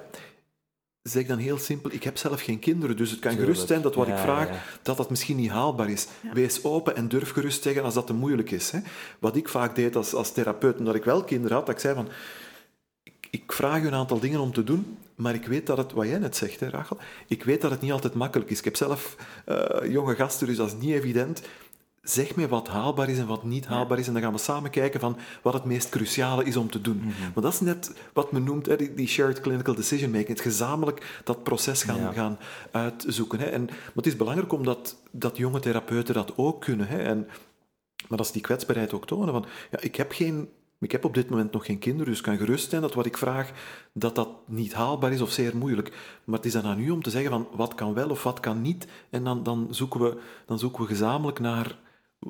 zeg 1.03 1.27
dan 1.27 1.39
heel 1.39 1.59
simpel, 1.59 1.93
ik 1.93 2.03
heb 2.03 2.17
zelf 2.17 2.43
geen 2.43 2.59
kinderen, 2.59 2.97
dus 2.97 3.11
het 3.11 3.21
kan 3.21 3.31
Tuurlijk. 3.31 3.53
gerust 3.53 3.69
zijn 3.69 3.83
dat 3.83 3.95
wat 3.95 4.07
Ja, 4.07 4.15
ik 4.15 4.21
vraag, 4.21 4.49
ja. 4.49 4.63
dat 4.83 4.97
dat 4.97 5.11
misschien 5.11 5.37
niet 5.37 5.51
haalbaar 5.51 5.91
is. 5.91 6.07
Wees 6.33 6.65
open 6.65 6.97
en 6.97 7.09
durf 7.09 7.31
gerust 7.31 7.63
zeggen 7.63 7.83
als 7.83 7.95
dat 7.95 8.07
te 8.07 8.13
moeilijk 8.13 8.51
is. 8.51 8.71
Hè. 8.71 8.79
Wat 9.19 9.37
ik 9.37 9.49
vaak 9.49 9.75
deed 9.75 9.97
als, 9.97 10.15
als 10.15 10.33
therapeut, 10.33 10.79
omdat 10.79 10.95
ik 10.95 11.05
wel 11.05 11.25
kinderen 11.25 11.57
had, 11.57 11.67
dat 11.67 11.75
ik 11.75 11.81
zei 11.81 11.95
van, 11.95 12.09
ik, 13.03 13.29
ik 13.31 13.53
vraag 13.53 13.83
u 13.83 13.87
een 13.87 13.95
aantal 13.95 14.21
dingen 14.21 14.41
om 14.41 14.53
te 14.53 14.65
doen, 14.65 14.97
maar 15.15 15.35
ik 15.35 15.47
weet 15.47 15.67
dat 15.67 15.77
het, 15.77 15.93
wat 15.93 16.07
jij 16.07 16.19
net 16.19 16.37
zegt, 16.37 16.61
hè, 16.61 16.69
Rachel, 16.69 16.99
ik 17.27 17.45
weet 17.45 17.61
dat 17.61 17.71
het 17.71 17.81
niet 17.81 17.93
altijd 17.93 18.15
makkelijk 18.15 18.51
is. 18.51 18.59
Ik 18.59 18.65
heb 18.65 18.77
zelf 18.77 19.17
eh, 19.45 19.91
jonge 19.91 20.15
gasten, 20.15 20.47
dus 20.47 20.57
dat 20.57 20.67
is 20.67 20.81
niet 20.81 20.95
evident. 20.95 21.43
Zeg 22.03 22.37
mij 22.37 22.49
wat 22.49 22.69
haalbaar 22.69 23.09
is 23.09 23.19
en 23.19 23.27
wat 23.27 23.45
niet 23.45 23.67
haalbaar 23.67 23.99
is. 23.99 24.07
En 24.07 24.13
dan 24.13 24.23
gaan 24.23 24.33
we 24.33 24.39
samen 24.39 24.71
kijken 24.71 25.01
van 25.01 25.17
wat 25.43 25.53
het 25.53 25.65
meest 25.65 25.89
cruciale 25.89 26.45
is 26.45 26.57
om 26.57 26.71
te 26.71 26.81
doen. 26.81 27.03
Want 27.35 27.47
dat 27.47 27.53
is 27.53 27.61
net 27.61 27.95
wat 28.13 28.33
men 28.33 28.45
noemt 28.45 28.67
hè, 28.67 28.77
die 28.77 28.95
die 28.95 29.07
shared 29.09 29.41
clinical 29.41 29.75
decision 29.75 30.11
making. 30.11 30.29
Het 30.29 30.41
gezamenlijk 30.41 31.21
dat 31.25 31.43
proces 31.43 31.83
gaan, 31.83 32.01
Ja. 32.01 32.13
gaan 32.13 32.39
uitzoeken. 32.71 33.39
Hè. 33.39 33.45
En, 33.47 33.65
maar 33.65 33.93
het 33.95 34.07
is 34.07 34.17
belangrijk 34.17 34.53
omdat 34.53 34.97
dat 35.11 35.37
jonge 35.37 35.61
therapeuten 35.61 36.15
dat 36.15 36.33
ook 36.37 36.61
kunnen. 36.61 36.87
Hè. 36.89 36.99
En, 36.99 37.29
maar 38.09 38.21
is 38.21 38.33
die 38.33 38.43
kwetsbaarheid 38.43 38.93
ook 38.93 39.07
tonen. 39.07 39.33
Van, 39.33 39.45
ja, 39.71 39.81
ik, 39.81 39.97
heb 39.97 40.13
geen, 40.13 40.49
ik 40.79 40.93
heb 40.93 41.05
op 41.05 41.15
dit 41.15 41.31
moment 41.31 41.53
nog 41.53 41.67
geen 41.67 41.79
kinderen, 41.79 42.07
dus 42.07 42.19
ik 42.19 42.25
kan 42.25 42.37
gerust 42.37 42.71
zijn 42.71 42.83
dat 42.83 42.95
wat 42.95 43.07
ik 43.07 43.17
vraag, 43.17 43.51
dat 43.93 44.15
dat 44.15 44.29
niet 44.47 44.73
haalbaar 44.73 45.13
is 45.13 45.21
of 45.21 45.31
zeer 45.31 45.57
moeilijk. 45.57 45.93
Maar 46.25 46.37
het 46.37 46.47
is 46.47 46.53
dan 46.53 46.65
aan 46.65 46.81
u 46.81 46.91
om 46.91 47.03
te 47.03 47.11
zeggen 47.11 47.31
van 47.31 47.49
wat 47.53 47.75
kan 47.75 47.95
wel 47.95 48.11
of 48.11 48.23
wat 48.23 48.41
kan 48.41 48.61
niet. 48.63 48.87
En 49.11 49.25
dan, 49.25 49.43
dan, 49.43 49.67
zoeken, 49.71 50.01
we, 50.01 50.17
dan 50.47 50.59
zoeken 50.59 50.83
we 50.83 50.89
gezamenlijk 50.89 51.39
naar 51.41 51.79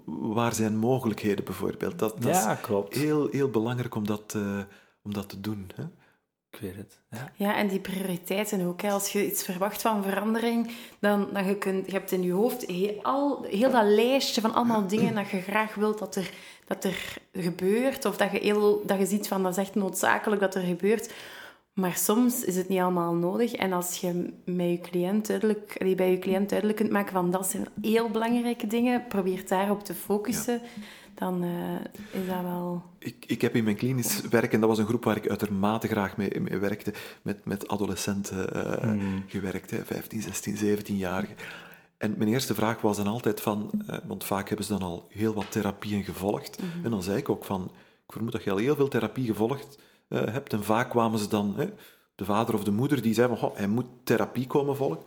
waar 0.06 0.54
zijn 0.54 0.76
mogelijkheden 0.76 1.44
bijvoorbeeld. 1.44 1.98
Dat, 1.98 2.22
dat 2.22 2.34
Ja, 2.34 2.52
is 2.52 2.60
klopt. 2.60 2.94
heel, 2.94 3.28
heel 3.30 3.50
belangrijk 3.50 3.94
om 3.94 4.06
dat, 4.06 4.34
eh, 4.36 4.58
om 5.02 5.12
dat 5.14 5.28
te 5.28 5.40
doen. 5.40 5.70
Hè. 5.74 5.82
Ik 6.50 6.58
weet 6.60 6.76
het. 6.76 7.00
Ja. 7.10 7.32
Ja, 7.34 7.56
en 7.56 7.68
die 7.68 7.80
prioriteiten 7.80 8.66
ook. 8.66 8.80
Hè. 8.82 8.90
Als 8.90 9.12
je 9.12 9.26
iets 9.26 9.42
verwacht 9.42 9.82
van 9.82 10.02
verandering, 10.02 10.70
dan, 11.00 11.28
dan 11.32 11.46
je, 11.46 11.56
kunt, 11.56 11.86
je 11.86 11.92
hebt 11.92 12.12
in 12.12 12.22
je 12.22 12.32
hoofd 12.32 12.66
heel, 12.66 13.02
al, 13.02 13.42
heel 13.42 13.70
dat 13.70 13.84
lijstje 13.84 14.40
van 14.40 14.54
allemaal 14.54 14.86
dingen 14.96 15.14
dat 15.14 15.28
je 15.30 15.40
graag 15.40 15.74
wilt 15.74 15.98
dat 15.98 16.16
er, 16.16 16.30
dat 16.66 16.84
er 16.84 17.16
gebeurt. 17.32 18.04
Of 18.04 18.16
dat 18.16 18.30
je, 18.32 18.38
heel, 18.38 18.82
dat 18.86 18.98
je 18.98 19.06
ziet 19.06 19.28
van 19.28 19.42
dat 19.42 19.52
is 19.52 19.58
echt 19.58 19.74
noodzakelijk 19.74 20.40
dat 20.40 20.54
er 20.54 20.62
gebeurt. 20.62 21.12
Maar 21.80 21.96
soms 21.96 22.44
is 22.44 22.56
het 22.56 22.68
niet 22.68 22.80
allemaal 22.80 23.14
nodig. 23.14 23.52
En 23.52 23.72
als 23.72 23.96
je 23.96 24.32
met 24.44 24.70
je 24.70 24.78
cliënt 24.80 25.26
duidelijk, 25.26 25.94
bij 25.96 26.10
je 26.10 26.18
cliënt 26.18 26.48
duidelijk 26.48 26.78
kunt 26.78 26.90
maken 26.90 27.12
van 27.12 27.30
dat 27.30 27.46
zijn 27.46 27.66
heel 27.80 28.10
belangrijke 28.10 28.66
dingen, 28.66 29.06
probeer 29.08 29.48
daarop 29.48 29.84
te 29.84 29.94
focussen, 29.94 30.60
dan 31.14 31.42
eh, 31.42 32.20
is 32.20 32.26
dat 32.26 32.42
wel... 32.42 32.82
Ik, 32.98 33.24
ik 33.26 33.40
heb 33.40 33.54
in 33.54 33.64
mijn 33.64 33.76
klinisch 33.76 34.20
werk, 34.20 34.52
en 34.52 34.60
dat 34.60 34.68
was 34.68 34.78
een 34.78 34.86
groep 34.86 35.04
waar 35.04 35.16
ik 35.16 35.28
uitermate 35.28 35.88
graag 35.88 36.16
mee, 36.16 36.40
mee 36.40 36.58
werkte, 36.58 36.92
met, 37.22 37.44
met 37.44 37.68
adolescenten 37.68 38.52
eh, 38.82 38.92
gewerkt, 39.26 39.70
hè, 39.70 39.84
15, 39.84 40.22
16, 40.22 40.56
17-jarigen. 40.56 41.36
En 41.98 42.14
mijn 42.18 42.30
eerste 42.30 42.54
vraag 42.54 42.80
was 42.80 42.96
dan 42.96 43.06
altijd 43.06 43.40
van, 43.40 43.70
eh, 43.86 43.98
want 44.06 44.24
vaak 44.24 44.48
hebben 44.48 44.66
ze 44.66 44.72
dan 44.72 44.82
al 44.82 45.06
heel 45.08 45.34
wat 45.34 45.50
therapieën 45.52 46.04
gevolgd. 46.04 46.58
En 46.82 46.90
dan 46.90 47.02
zei 47.02 47.16
ik 47.16 47.28
ook 47.28 47.44
van, 47.44 47.70
ik 48.06 48.12
vermoed 48.12 48.32
dat 48.32 48.44
je 48.44 48.50
al 48.50 48.56
heel 48.56 48.76
veel 48.76 48.88
therapie 48.88 49.26
gevolgd 49.26 49.78
eh, 50.10 50.32
hebt. 50.32 50.52
En 50.52 50.64
vaak 50.64 50.90
kwamen 50.90 51.18
ze 51.18 51.28
dan, 51.28 51.54
hè, 51.56 51.66
de 52.14 52.24
vader 52.24 52.54
of 52.54 52.64
de 52.64 52.70
moeder, 52.70 53.02
die 53.02 53.14
zei 53.14 53.28
van, 53.28 53.36
"Goh, 53.36 53.56
hij 53.56 53.68
moet 53.68 53.86
therapie 54.04 54.46
komen 54.46 54.76
volgen. 54.76 55.02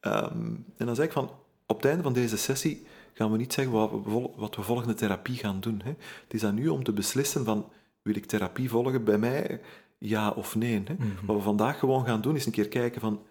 Ehm, 0.00 0.54
en 0.76 0.86
dan 0.86 0.94
zei 0.94 1.06
ik 1.06 1.12
van, 1.12 1.30
op 1.66 1.76
het 1.76 1.84
einde 1.84 2.02
van 2.02 2.12
deze 2.12 2.36
sessie 2.36 2.86
gaan 3.12 3.30
we 3.30 3.36
niet 3.36 3.52
zeggen 3.52 3.74
wat 3.74 3.90
we, 3.90 4.30
wat 4.36 4.56
we 4.56 4.62
volgende 4.62 4.94
therapie 4.94 5.36
gaan 5.36 5.60
doen. 5.60 5.80
Hè. 5.84 5.90
Het 6.22 6.34
is 6.34 6.44
aan 6.44 6.58
u 6.58 6.68
om 6.68 6.84
te 6.84 6.92
beslissen 6.92 7.44
van, 7.44 7.68
wil 8.02 8.14
ik 8.14 8.26
therapie 8.26 8.70
volgen 8.70 9.04
bij 9.04 9.18
mij, 9.18 9.60
ja 9.98 10.30
of 10.30 10.54
nee. 10.54 10.82
Hè. 10.84 10.96
Wat 11.26 11.36
we 11.36 11.42
vandaag 11.42 11.78
gewoon 11.78 12.04
gaan 12.04 12.20
doen, 12.20 12.36
is 12.36 12.46
een 12.46 12.52
keer 12.52 12.68
kijken 12.68 13.00
van, 13.00 13.22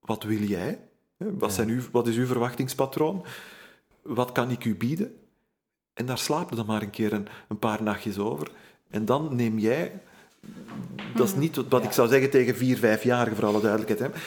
wat 0.00 0.22
wil 0.22 0.40
jij? 0.40 0.80
Hè? 1.16 1.36
Wat, 1.36 1.52
zijn 1.52 1.68
uw, 1.68 1.80
wat 1.92 2.06
is 2.06 2.16
uw 2.16 2.26
verwachtingspatroon? 2.26 3.24
Wat 4.02 4.32
kan 4.32 4.50
ik 4.50 4.64
u 4.64 4.76
bieden? 4.76 5.14
En 5.94 6.06
daar 6.06 6.18
slapen 6.18 6.56
dan 6.56 6.66
maar 6.66 6.82
een 6.82 6.90
keer 6.90 7.12
een, 7.12 7.28
een 7.48 7.58
paar 7.58 7.82
nachtjes 7.82 8.18
over. 8.18 8.50
En 8.88 9.04
dan 9.04 9.36
neem 9.36 9.58
jij... 9.58 10.00
Dat 11.14 11.28
is 11.28 11.34
niet 11.34 11.68
wat 11.68 11.84
ik 11.84 11.92
zou 11.92 12.08
zeggen 12.08 12.30
tegen 12.30 12.56
vier, 12.56 12.76
vijfjarigen, 12.78 13.36
voor 13.36 13.48
alle 13.48 13.60
duidelijkheid. 13.60 14.00
Hè. 14.00 14.20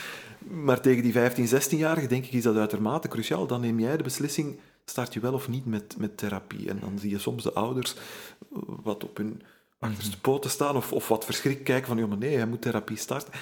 Maar 0.64 0.82
tegen 0.82 1.04
die 1.04 1.12
15, 1.12 1.48
16-jarigen 1.48 2.10
denk 2.10 2.26
ik 2.26 2.32
is 2.32 2.44
dat 2.44 2.56
uitermate 2.56 3.08
cruciaal. 3.08 3.48
Dan 3.48 3.62
neem 3.62 3.80
jij 3.80 3.98
de 3.98 4.04
beslissing, 4.04 4.60
start 4.86 5.14
je 5.14 5.20
wel 5.20 5.34
of 5.34 5.48
niet 5.48 5.66
met, 5.66 5.96
met 5.98 6.18
therapie. 6.18 6.70
En 6.70 6.80
dan 6.80 7.00
zie 7.00 7.10
je 7.10 7.20
soms 7.20 7.44
de 7.44 7.54
ouders 7.54 7.94
eh, 7.94 8.60
wat 8.84 9.04
op 9.04 9.18
hun 9.18 9.42
achterste 9.80 10.20
poten 10.20 10.50
staan 10.50 10.76
of, 10.76 10.94
of 10.94 11.08
wat 11.08 11.26
verschrikt 11.26 11.64
kijken 11.64 11.88
van, 11.88 11.98
ja, 11.98 12.08
maar 12.08 12.18
nee, 12.18 12.36
hij 12.36 12.48
moet 12.48 12.62
therapie 12.62 12.98
starten. 12.98 13.34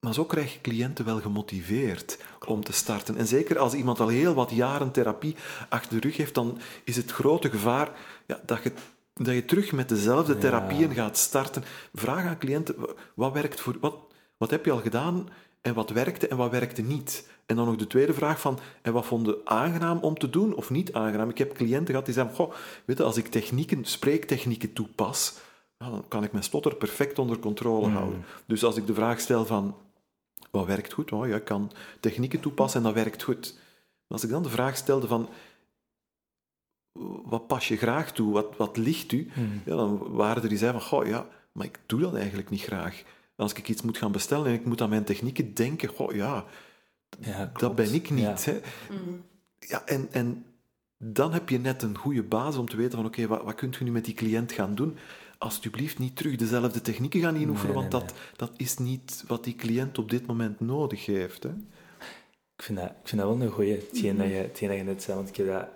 Maar 0.00 0.14
zo 0.14 0.24
krijg 0.24 0.52
je 0.52 0.60
cliënten 0.60 1.04
wel 1.04 1.20
gemotiveerd 1.20 2.18
om 2.46 2.64
te 2.64 2.72
starten. 2.72 3.16
En 3.16 3.26
zeker 3.26 3.58
als 3.58 3.74
iemand 3.74 4.00
al 4.00 4.08
heel 4.08 4.34
wat 4.34 4.50
jaren 4.50 4.90
therapie 4.90 5.36
achter 5.68 6.00
de 6.00 6.08
rug 6.08 6.16
heeft, 6.16 6.34
dan 6.34 6.58
is 6.84 6.96
het 6.96 7.10
grote 7.10 7.50
gevaar 7.50 7.90
ja, 8.26 8.40
dat, 8.46 8.62
je, 8.62 8.72
dat 9.14 9.34
je 9.34 9.44
terug 9.44 9.72
met 9.72 9.88
dezelfde 9.88 10.38
therapieën 10.38 10.94
gaat 10.94 11.16
starten. 11.16 11.64
Vraag 11.92 12.24
aan 12.24 12.38
cliënten, 12.38 12.74
wa- 12.78 12.92
wat, 13.14 13.32
werkt 13.32 13.60
voor, 13.60 13.76
wat, 13.80 13.94
wat 14.36 14.50
heb 14.50 14.64
je 14.64 14.70
al 14.70 14.80
gedaan 14.80 15.28
en 15.60 15.74
wat 15.74 15.90
werkte 15.90 16.28
en 16.28 16.36
wat 16.36 16.50
werkte 16.50 16.82
niet? 16.82 17.28
En 17.46 17.56
dan 17.56 17.66
nog 17.66 17.76
de 17.76 17.86
tweede 17.86 18.14
vraag 18.14 18.40
van, 18.40 18.58
en 18.82 18.92
wat 18.92 19.06
vonden 19.06 19.36
aangenaam 19.44 19.98
om 19.98 20.18
te 20.18 20.30
doen 20.30 20.54
of 20.54 20.70
niet 20.70 20.92
aangenaam? 20.92 21.28
Ik 21.28 21.38
heb 21.38 21.54
cliënten 21.54 21.86
gehad 21.86 22.04
die 22.04 22.14
zeiden, 22.14 22.34
goh, 22.36 22.52
weet 22.84 22.98
je, 22.98 23.04
als 23.04 23.16
ik 23.16 23.26
technieken, 23.28 23.84
spreektechnieken 23.84 24.72
toepas, 24.72 25.34
nou, 25.78 25.92
dan 25.92 26.04
kan 26.08 26.24
ik 26.24 26.32
mijn 26.32 26.44
stotter 26.44 26.74
perfect 26.76 27.18
onder 27.18 27.38
controle 27.38 27.88
houden. 27.88 28.24
Dus 28.46 28.64
als 28.64 28.76
ik 28.76 28.86
de 28.86 28.94
vraag 28.94 29.20
stel 29.20 29.46
van, 29.46 29.76
wat 30.50 30.66
werkt 30.66 30.92
goed? 30.92 31.12
Oh, 31.12 31.28
ja, 31.28 31.36
ik 31.36 31.44
kan 31.44 31.72
technieken 32.00 32.40
toepassen 32.40 32.80
en 32.80 32.86
dat 32.86 32.94
werkt 32.94 33.22
goed. 33.22 33.52
Maar 33.54 34.20
als 34.20 34.24
ik 34.24 34.30
dan 34.30 34.42
de 34.42 34.48
vraag 34.50 34.76
stelde 34.76 35.06
van, 35.06 35.28
wat 37.24 37.46
pas 37.46 37.68
je 37.68 37.76
graag 37.76 38.12
toe? 38.12 38.32
Wat, 38.32 38.56
wat 38.56 38.76
ligt 38.76 39.12
u? 39.12 39.30
Ja, 39.64 39.76
dan 39.76 40.12
waren 40.12 40.42
er 40.42 40.48
die 40.48 40.58
zeiden 40.58 40.80
van, 40.80 40.90
goh, 40.90 41.06
ja, 41.06 41.26
maar 41.52 41.66
ik 41.66 41.78
doe 41.86 42.00
dat 42.00 42.14
eigenlijk 42.14 42.50
niet 42.50 42.62
graag. 42.62 43.02
Als 43.36 43.52
ik 43.52 43.68
iets 43.68 43.82
moet 43.82 43.98
gaan 43.98 44.12
bestellen 44.12 44.46
en 44.46 44.52
ik 44.52 44.64
moet 44.64 44.80
aan 44.80 44.88
mijn 44.88 45.04
technieken 45.04 45.54
denken, 45.54 45.88
goh, 45.88 46.14
ja, 46.14 46.44
Ja, 47.20 47.52
dat 47.58 47.74
ben 47.74 47.94
ik 47.94 48.10
niet. 48.10 48.44
Ja. 48.44 48.52
Hè. 48.52 48.60
Ja, 49.58 49.86
en, 49.86 50.08
en 50.10 50.44
dan 50.98 51.32
heb 51.32 51.48
je 51.48 51.58
net 51.58 51.82
een 51.82 51.98
goede 51.98 52.22
basis 52.22 52.60
om 52.60 52.68
te 52.68 52.76
weten 52.76 52.98
van 52.98 53.06
oké, 53.06 53.26
wat, 53.26 53.42
wat 53.42 53.54
kunt 53.54 53.76
je 53.76 53.84
nu 53.84 53.90
met 53.90 54.04
die 54.04 54.14
cliënt 54.14 54.52
gaan 54.52 54.74
doen? 54.74 54.96
Alsjeblieft 55.38 55.98
niet 55.98 56.16
terug 56.16 56.36
dezelfde 56.36 56.80
technieken 56.80 57.20
gaan 57.20 57.36
inoefenen, 57.36 57.74
Nee, 57.74 57.82
nee, 57.82 57.90
want 57.90 58.08
dat, 58.08 58.18
dat 58.36 58.50
is 58.56 58.78
niet 58.78 59.24
wat 59.26 59.44
die 59.44 59.54
cliënt 59.54 59.98
op 59.98 60.10
dit 60.10 60.26
moment 60.26 60.60
nodig 60.60 61.06
heeft. 61.06 61.42
Hè. 61.42 61.48
Ik 62.56 62.62
vind 62.62 62.78
dat, 62.78 62.88
ik 62.88 63.08
vind 63.08 63.20
dat 63.20 63.30
wel 63.30 63.46
een 63.46 63.52
goeie, 63.52 63.74
hetgeen, 63.74 64.16
dat 64.16 64.26
je, 64.26 64.32
hetgeen 64.32 64.68
dat 64.68 64.76
je 64.78 64.84
net 64.84 65.02
zei. 65.02 65.16
Want 65.16 65.28
ik, 65.28 65.36
heb 65.36 65.46
dat, 65.46 65.68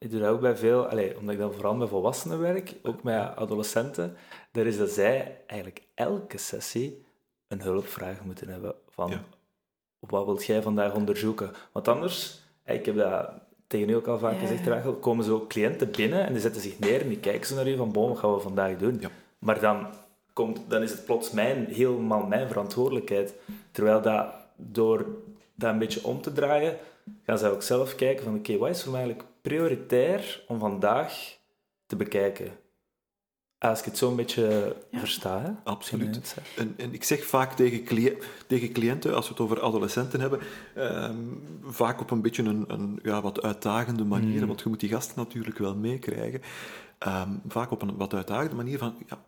ik 0.00 0.10
doe 0.10 0.20
dat 0.20 0.28
ook 0.28 0.40
bij 0.40 0.56
veel, 0.56 0.86
allee, 0.86 1.18
omdat 1.18 1.34
ik 1.34 1.40
dan 1.40 1.52
vooral 1.52 1.74
met 1.74 1.88
volwassenen 1.88 2.40
werk, 2.40 2.74
ook 2.82 3.02
met 3.02 3.36
adolescenten. 3.36 4.16
Daar 4.52 4.66
is 4.66 4.78
dat 4.78 4.90
zij 4.90 5.36
eigenlijk 5.46 5.82
elke 5.94 6.38
sessie 6.38 7.04
een 7.48 7.60
hulpvraag 7.60 8.24
moeten 8.24 8.48
hebben 8.48 8.74
van 8.88 9.10
Ja. 9.10 9.22
wat 9.98 10.24
wilt 10.24 10.44
jij 10.46 10.62
vandaag 10.62 10.94
onderzoeken? 10.94 11.50
Want 11.72 11.88
anders, 11.88 12.40
eh, 12.62 12.74
ik 12.74 12.86
heb 12.86 12.96
dat 12.96 13.30
tegen 13.66 13.88
u 13.88 13.94
ook 13.94 14.06
al 14.06 14.18
vaak 14.18 14.32
Ja. 14.34 14.38
gezegd, 14.38 14.66
Rachel, 14.66 14.94
komen 14.94 15.24
zo 15.24 15.44
cliënten 15.48 15.90
binnen 15.90 16.26
en 16.26 16.32
die 16.32 16.42
zetten 16.42 16.62
zich 16.62 16.78
neer 16.78 17.00
en 17.00 17.08
die 17.08 17.18
kijken 17.20 17.46
zo 17.46 17.54
naar 17.54 17.68
u 17.68 17.76
van, 17.76 17.92
boom, 17.92 18.08
wat 18.08 18.18
gaan 18.18 18.34
we 18.34 18.40
vandaag 18.40 18.76
doen? 18.76 18.96
Ja. 19.00 19.10
Maar 19.38 19.60
dan, 19.60 19.86
komt, 20.32 20.60
dan 20.68 20.82
is 20.82 20.90
het 20.90 21.04
plots 21.04 21.30
mijn, 21.30 21.66
helemaal 21.66 22.26
mijn 22.26 22.48
verantwoordelijkheid. 22.48 23.34
Terwijl 23.70 24.00
dat 24.02 24.26
door 24.56 25.06
dat 25.54 25.72
een 25.72 25.78
beetje 25.78 26.04
om 26.04 26.20
te 26.22 26.32
draaien, 26.32 26.76
gaan 27.24 27.38
zij 27.38 27.50
ook 27.50 27.62
zelf 27.62 27.94
kijken 27.94 28.24
van 28.24 28.34
oké, 28.36 28.56
wat 28.58 28.68
is 28.68 28.82
voor 28.82 28.92
mij 28.92 29.00
eigenlijk 29.02 29.29
prioritair 29.42 30.44
om 30.48 30.58
vandaag 30.58 31.38
te 31.86 31.96
bekijken? 31.96 32.58
Als 33.58 33.78
ik 33.78 33.84
het 33.84 33.98
zo 33.98 34.10
een 34.10 34.16
beetje 34.16 34.76
versta, 34.92 35.40
hè? 35.40 35.50
Absoluut. 35.64 36.34
En, 36.56 36.74
en 36.76 36.94
ik 36.94 37.04
zeg 37.04 37.24
vaak 37.24 37.52
tegen, 37.52 37.84
cli- 37.84 38.18
tegen 38.46 38.72
cliënten, 38.72 39.14
als 39.14 39.24
we 39.24 39.32
het 39.32 39.42
over 39.42 39.60
adolescenten 39.60 40.20
hebben, 40.20 40.40
ehm, 40.74 41.16
vaak 41.62 42.00
op 42.00 42.10
een 42.10 42.22
beetje 42.22 42.42
een, 42.42 42.64
een 42.68 42.98
ja, 43.02 43.22
wat 43.22 43.42
uitdagende 43.42 44.04
manier, 44.04 44.46
want 44.46 44.60
je 44.60 44.68
moet 44.68 44.80
die 44.80 44.88
gasten 44.88 45.18
natuurlijk 45.18 45.58
wel 45.58 45.76
meekrijgen. 45.76 46.40
Ehm, 46.98 47.30
vaak 47.48 47.70
op 47.70 47.82
een 47.82 47.96
wat 47.96 48.14
uitdagende 48.14 48.54
manier 48.56 48.78
van, 48.78 48.94
ja, 49.06 49.24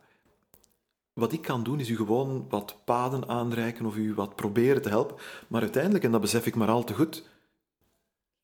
wat 1.13 1.31
ik 1.31 1.41
kan 1.41 1.63
doen 1.63 1.79
is 1.79 1.89
u 1.89 1.95
gewoon 1.95 2.45
wat 2.49 2.75
paden 2.85 3.27
aanreiken 3.27 3.85
of 3.85 3.95
u 3.95 4.13
wat 4.13 4.35
proberen 4.35 4.81
te 4.81 4.89
helpen, 4.89 5.15
maar 5.47 5.61
uiteindelijk, 5.61 6.03
en 6.03 6.11
dat 6.11 6.21
besef 6.21 6.45
ik 6.45 6.55
maar 6.55 6.69
al 6.69 6.83
te 6.83 6.93
goed, 6.93 7.29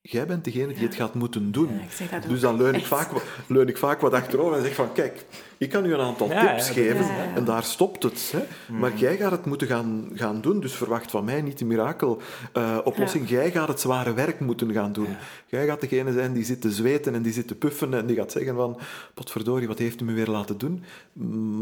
jij 0.02 0.26
bent 0.26 0.44
degene 0.44 0.74
die 0.74 0.86
het 0.86 0.96
gaat 0.96 1.14
moeten 1.14 1.52
doen. 1.52 1.70
Ja, 2.12 2.20
dus 2.20 2.40
dan 2.40 2.58
leun 2.58 2.76
ik, 2.76 2.86
vaak, 2.86 3.12
leun 3.48 3.68
ik 3.68 3.78
vaak 3.78 4.02
wat 4.02 4.14
achterover 4.14 4.58
en 4.58 4.64
zeg 4.64 4.76
van, 4.76 4.94
kijk, 4.94 5.26
ik 5.58 5.70
kan 5.70 5.86
u 5.86 5.94
een 5.94 6.00
aantal 6.00 6.30
Ja, 6.30 6.48
tips 6.48 6.68
ja, 6.68 6.74
geven 6.74 7.06
ja, 7.06 7.24
ja. 7.24 7.36
en 7.36 7.46
daar 7.46 7.64
stopt 7.64 8.04
het. 8.04 8.34
Hè. 8.36 8.74
Maar 8.76 8.96
jij 8.96 9.18
gaat 9.18 9.32
het 9.32 9.46
moeten 9.46 9.68
gaan, 9.68 10.10
gaan 10.14 10.42
doen, 10.42 10.60
dus 10.60 10.74
verwacht 10.74 11.12
van 11.12 11.26
mij 11.26 11.42
niet 11.42 11.60
de 11.60 11.66
mirakeloplossing. 11.66 13.30
Jij 13.30 13.52
gaat 13.52 13.68
het 13.68 13.80
zware 13.80 14.14
werk 14.14 14.40
moeten 14.40 14.72
gaan 14.72 14.94
doen. 14.94 15.16
Jij 15.46 15.66
gaat 15.66 15.82
degene 15.82 16.12
zijn 16.12 16.34
die 16.34 16.46
zit 16.46 16.62
te 16.62 16.72
zweten 16.72 17.14
en 17.14 17.22
die 17.22 17.34
zit 17.34 17.48
te 17.48 17.56
puffen 17.56 17.94
en 17.94 18.06
die 18.06 18.16
gaat 18.16 18.32
zeggen 18.32 18.56
van, 18.56 18.80
potverdorie, 19.14 19.68
wat 19.68 19.78
heeft 19.78 20.02
u 20.02 20.06
me 20.06 20.14
weer 20.14 20.28
laten 20.28 20.58
doen? 20.58 20.84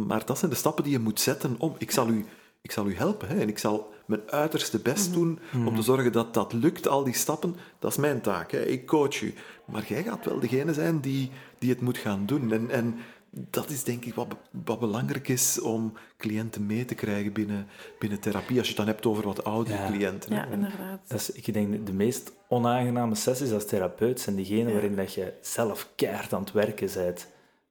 Maar 0.07 0.25
dat 0.25 0.38
zijn 0.38 0.51
de 0.51 0.57
stappen 0.57 0.83
die 0.83 0.93
je 0.93 0.99
moet 0.99 1.19
zetten 1.19 1.55
om, 1.57 1.75
ik 1.77 1.91
zal 1.91 2.09
u... 2.09 2.25
Ik 2.61 2.73
zal 2.73 2.88
u 2.88 2.95
helpen 2.95 3.27
hè, 3.27 3.39
en 3.39 3.47
ik 3.47 3.57
zal 3.57 3.93
mijn 4.07 4.21
uiterste 4.31 4.79
best 4.79 5.13
doen 5.13 5.39
om 5.65 5.75
te 5.75 5.81
zorgen 5.81 6.11
dat 6.11 6.33
dat 6.33 6.53
lukt, 6.53 6.87
al 6.87 7.03
die 7.03 7.13
stappen. 7.13 7.55
Dat 7.79 7.91
is 7.91 7.97
mijn 7.97 8.21
taak. 8.21 8.51
Hè. 8.51 8.61
Ik 8.65 8.85
coach 8.85 9.21
u. 9.21 9.33
Maar 9.65 9.85
jij 9.87 10.03
gaat 10.03 10.25
wel 10.25 10.39
degene 10.39 10.73
zijn 10.73 10.99
die, 10.99 11.31
die 11.59 11.69
het 11.69 11.81
moet 11.81 11.97
gaan 11.97 12.25
doen. 12.25 12.51
En, 12.51 12.69
en 12.69 12.95
dat 13.29 13.69
is 13.69 13.83
denk 13.83 14.05
ik 14.05 14.13
wat, 14.15 14.27
wat 14.65 14.79
belangrijk 14.79 15.27
is 15.27 15.61
om 15.61 15.93
cliënten 16.17 16.65
mee 16.65 16.85
te 16.85 16.95
krijgen 16.95 17.33
binnen, 17.33 17.67
binnen 17.99 18.19
therapie. 18.19 18.57
Als 18.57 18.67
je 18.67 18.73
het 18.75 18.77
dan 18.85 18.93
hebt 18.93 19.05
over 19.05 19.23
wat 19.23 19.43
oudere 19.43 19.77
Ja. 19.77 19.85
cliënten. 19.87 20.31
hè. 20.33 20.37
Ja, 20.37 20.45
inderdaad. 20.47 20.99
Dat 21.07 21.19
is, 21.19 21.31
ik 21.31 21.53
denk, 21.53 21.85
de 21.85 21.93
meest 21.93 22.31
onaangename 22.47 23.15
sessies 23.15 23.51
als 23.51 23.65
therapeut 23.65 24.19
zijn 24.19 24.35
diegene 24.35 24.67
Ja. 24.67 24.71
waarin 24.71 24.95
dat 24.95 25.13
je 25.13 25.33
zelf 25.41 25.89
keihard 25.95 26.33
aan 26.33 26.39
het 26.41 26.51
werken 26.51 26.89
bent. 26.95 27.27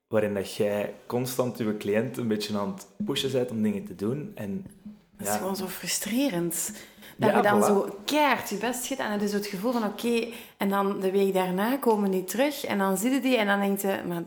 Waarin 0.09 0.35
dat 0.35 0.55
jij 0.55 0.95
constant 1.07 1.59
je 1.59 1.77
cliënt 1.77 2.17
een 2.17 2.29
beetje 2.29 2.59
aan 2.59 2.73
het 2.73 2.87
pushen 3.05 3.33
bent 3.33 3.51
om 3.51 3.63
dingen 3.63 3.85
te 3.85 3.95
doen. 3.95 4.33
En 4.35 4.65
Dat 5.19 5.27
is 5.27 5.33
ja, 5.33 5.39
gewoon 5.39 5.57
zo 5.57 5.67
frustrerend. 5.67 6.73
Dat 7.17 7.31
Ja, 7.31 7.37
je 7.37 7.43
dan 7.43 7.63
voilà. 7.63 7.67
zo 7.67 7.97
keihard 8.05 8.49
je 8.51 8.57
best 8.57 8.89
het 8.89 9.23
is 9.23 9.31
zo 9.31 9.37
het 9.37 9.47
gevoel 9.47 9.73
van 9.73 9.85
oké, 9.85 10.27
en 10.57 10.69
dan 10.69 11.01
de 11.01 11.11
week 11.11 11.35
daarna 11.35 11.77
komen 11.77 12.11
die 12.11 12.25
terug 12.25 12.65
en 12.65 12.79
dan 12.79 12.97
zie 12.97 13.11
je 13.11 13.21
die 13.21 13.37
en 13.37 13.47
dan 13.47 13.61
denk 13.61 13.81
je, 13.81 14.01
maar 14.09 14.23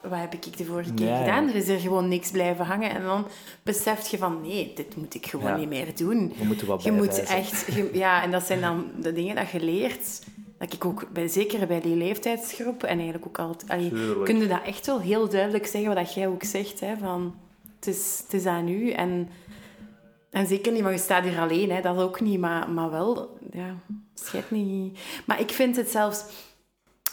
wat 0.00 0.18
heb 0.18 0.34
ik 0.34 0.56
de 0.56 0.64
vorige 0.64 0.94
keer 0.94 1.06
Ja, 1.06 1.18
gedaan? 1.18 1.48
Er 1.48 1.54
is 1.54 1.68
er 1.68 1.78
gewoon 1.78 2.08
niks 2.08 2.30
blijven 2.30 2.64
hangen 2.64 2.90
en 2.90 3.02
dan 3.02 3.26
besef 3.62 4.06
je 4.08 4.18
van 4.18 4.40
nee, 4.42 4.72
dit 4.74 4.96
moet 4.96 5.14
ik 5.14 5.26
gewoon 5.26 5.58
niet 5.58 5.68
meer 5.68 5.96
doen. 5.96 6.32
we 6.38 6.44
moeten 6.44 6.66
wat 6.66 6.82
Je 6.82 6.92
moet 6.92 7.22
echt, 7.22 7.66
je- 7.74 7.90
ja, 7.92 8.22
en 8.22 8.30
dat 8.30 8.42
zijn 8.42 8.60
dan 8.60 8.86
de 9.00 9.12
dingen 9.12 9.34
dat 9.36 9.50
je 9.50 9.60
leert. 9.60 10.20
Dat 10.58 10.72
ik 10.72 10.84
ook, 10.84 11.06
bij, 11.12 11.28
zeker 11.28 11.66
bij 11.66 11.80
die 11.80 11.96
leeftijdsgroep, 11.96 12.82
en 12.82 12.96
eigenlijk 12.96 13.26
ook 13.26 13.38
altijd, 13.38 13.70
allee, 13.70 14.22
kun 14.24 14.38
je 14.38 14.46
dat 14.46 14.62
echt 14.64 14.86
wel 14.86 15.00
heel 15.00 15.28
duidelijk 15.28 15.66
zeggen, 15.66 15.94
wat 15.94 16.04
dat 16.04 16.14
jij 16.14 16.26
ook 16.28 16.42
zegt, 16.44 16.80
hè, 16.80 16.96
van 17.00 17.34
het 17.78 17.86
is, 17.86 18.20
het 18.22 18.32
is 18.34 18.46
aan 18.46 18.68
u. 18.68 18.90
En, 18.90 19.28
en 20.32 20.46
zeker 20.46 20.72
niet, 20.72 20.82
want 20.82 20.94
je 20.94 21.00
staat 21.00 21.24
hier 21.24 21.38
alleen, 21.40 21.70
hè, 21.70 21.80
dat 21.80 21.98
ook 21.98 22.20
niet, 22.20 22.40
maar, 22.40 22.70
maar 22.70 22.90
wel, 22.90 23.38
ja, 23.52 23.74
schijt 24.14 24.50
niet. 24.50 24.98
Maar 25.26 25.40
ik 25.40 25.50
vind 25.50 25.76
het 25.76 25.90
zelfs, 25.90 26.24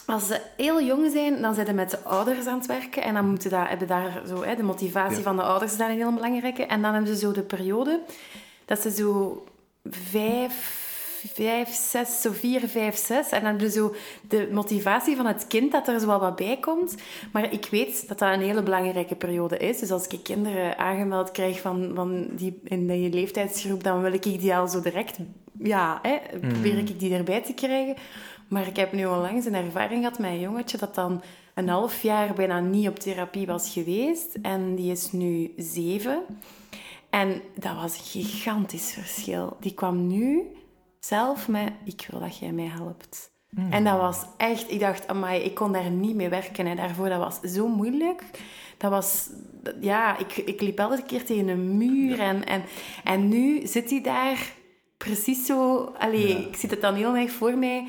als 0.05 0.27
ze 0.27 0.41
heel 0.57 0.81
jong 0.83 1.11
zijn, 1.11 1.41
dan 1.41 1.53
zijn 1.53 1.65
ze 1.65 1.73
met 1.73 1.89
de 1.89 1.99
ouders 2.03 2.45
aan 2.45 2.57
het 2.57 2.67
werken 2.67 3.03
en 3.03 3.13
dan 3.13 3.29
moeten 3.29 3.49
dat, 3.49 3.67
hebben 3.67 3.87
daar 3.87 4.21
zo, 4.27 4.43
hè, 4.43 4.55
de 4.55 4.63
motivatie 4.63 5.17
Ja. 5.17 5.23
van 5.23 5.35
de 5.35 5.43
ouders 5.43 5.71
is 5.71 5.77
daar 5.77 5.89
een 5.89 5.95
heel 5.97 6.13
belangrijke. 6.13 6.65
En 6.65 6.81
dan 6.81 6.93
hebben 6.93 7.13
ze 7.15 7.19
zo 7.19 7.31
de 7.31 7.41
periode 7.41 7.99
dat 8.65 8.79
ze 8.79 8.91
zo 8.91 9.43
vijf, 9.83 10.87
vijf, 11.33 11.69
zes, 11.69 12.21
zo 12.21 12.31
vier, 12.31 12.67
vijf, 12.67 12.97
zes. 12.97 13.29
En 13.29 13.43
dan 13.43 13.59
ze 13.59 13.71
zo 13.71 13.95
de 14.27 14.49
motivatie 14.51 15.15
van 15.15 15.25
het 15.25 15.47
kind 15.47 15.71
dat 15.71 15.87
er 15.87 15.99
zo 15.99 16.07
wel 16.07 16.19
wat 16.19 16.35
bij 16.35 16.57
komt. 16.57 16.95
Maar 17.31 17.53
ik 17.53 17.67
weet 17.71 18.07
dat 18.07 18.19
dat 18.19 18.33
een 18.33 18.41
hele 18.41 18.63
belangrijke 18.63 19.15
periode 19.15 19.57
is. 19.57 19.79
Dus 19.79 19.91
als 19.91 20.07
ik 20.07 20.23
kinderen 20.23 20.77
aangemeld 20.77 21.31
krijg 21.31 21.61
van, 21.61 21.91
van 21.95 22.27
die, 22.31 22.59
in 22.63 22.87
die 22.87 23.09
leeftijdsgroep, 23.09 23.83
dan 23.83 24.01
wil 24.01 24.13
ik 24.13 24.23
die 24.23 24.55
al 24.55 24.67
zo 24.67 24.81
direct... 24.81 25.17
Ja, 25.63 25.99
hè, 26.01 26.39
probeer 26.39 26.77
ik 26.77 26.99
die 26.99 27.13
erbij 27.13 27.41
te 27.41 27.53
krijgen. 27.53 27.95
Maar 28.47 28.67
ik 28.67 28.75
heb 28.75 28.91
nu 28.93 29.05
onlangs 29.05 29.45
een 29.45 29.55
ervaring 29.55 30.03
gehad 30.03 30.19
met 30.19 30.29
een 30.29 30.39
jongetje 30.39 30.77
dat 30.77 30.95
dan 30.95 31.21
een 31.53 31.69
half 31.69 32.01
jaar 32.01 32.33
bijna 32.33 32.59
niet 32.59 32.87
op 32.87 32.99
therapie 32.99 33.45
was 33.45 33.73
geweest. 33.73 34.37
En 34.41 34.75
die 34.75 34.91
is 34.91 35.11
nu 35.11 35.53
zeven. 35.57 36.21
En 37.09 37.41
dat 37.55 37.75
was 37.75 37.97
een 37.97 38.23
gigantisch 38.23 38.93
verschil. 38.93 39.57
Die 39.59 39.73
kwam 39.73 40.07
nu 40.07 40.43
zelf 40.99 41.47
met, 41.47 41.71
ik 41.83 42.07
wil 42.09 42.19
dat 42.19 42.37
jij 42.37 42.51
mij 42.51 42.71
helpt. 42.75 43.31
En 43.69 43.83
dat 43.83 43.97
was 43.97 44.25
echt, 44.37 44.71
ik 44.71 44.79
dacht, 44.79 45.07
amai, 45.07 45.41
ik 45.41 45.55
kon 45.55 45.71
daar 45.71 45.89
niet 45.89 46.15
mee 46.15 46.29
werken. 46.29 46.65
Hè. 46.65 46.75
Daarvoor, 46.75 47.09
dat 47.09 47.19
was 47.19 47.53
zo 47.53 47.67
moeilijk. 47.67 48.23
Dat 48.77 48.91
was, 48.91 49.29
ja, 49.79 50.17
ik, 50.17 50.37
ik 50.37 50.61
liep 50.61 50.79
elke 50.79 51.03
keer 51.03 51.25
tegen 51.25 51.47
een 51.47 51.77
muur. 51.77 52.19
En, 52.19 52.45
en, 52.45 52.63
en 53.03 53.27
nu 53.27 53.67
zit 53.67 53.89
hij 53.89 54.01
daar 54.01 54.51
precies 54.97 55.45
zo... 55.45 55.83
Allee, 55.97 56.47
ik 56.47 56.55
zie 56.55 56.69
het 56.69 56.81
dan 56.81 56.95
heel 56.95 57.15
erg 57.15 57.31
voor 57.31 57.57
mij. 57.57 57.87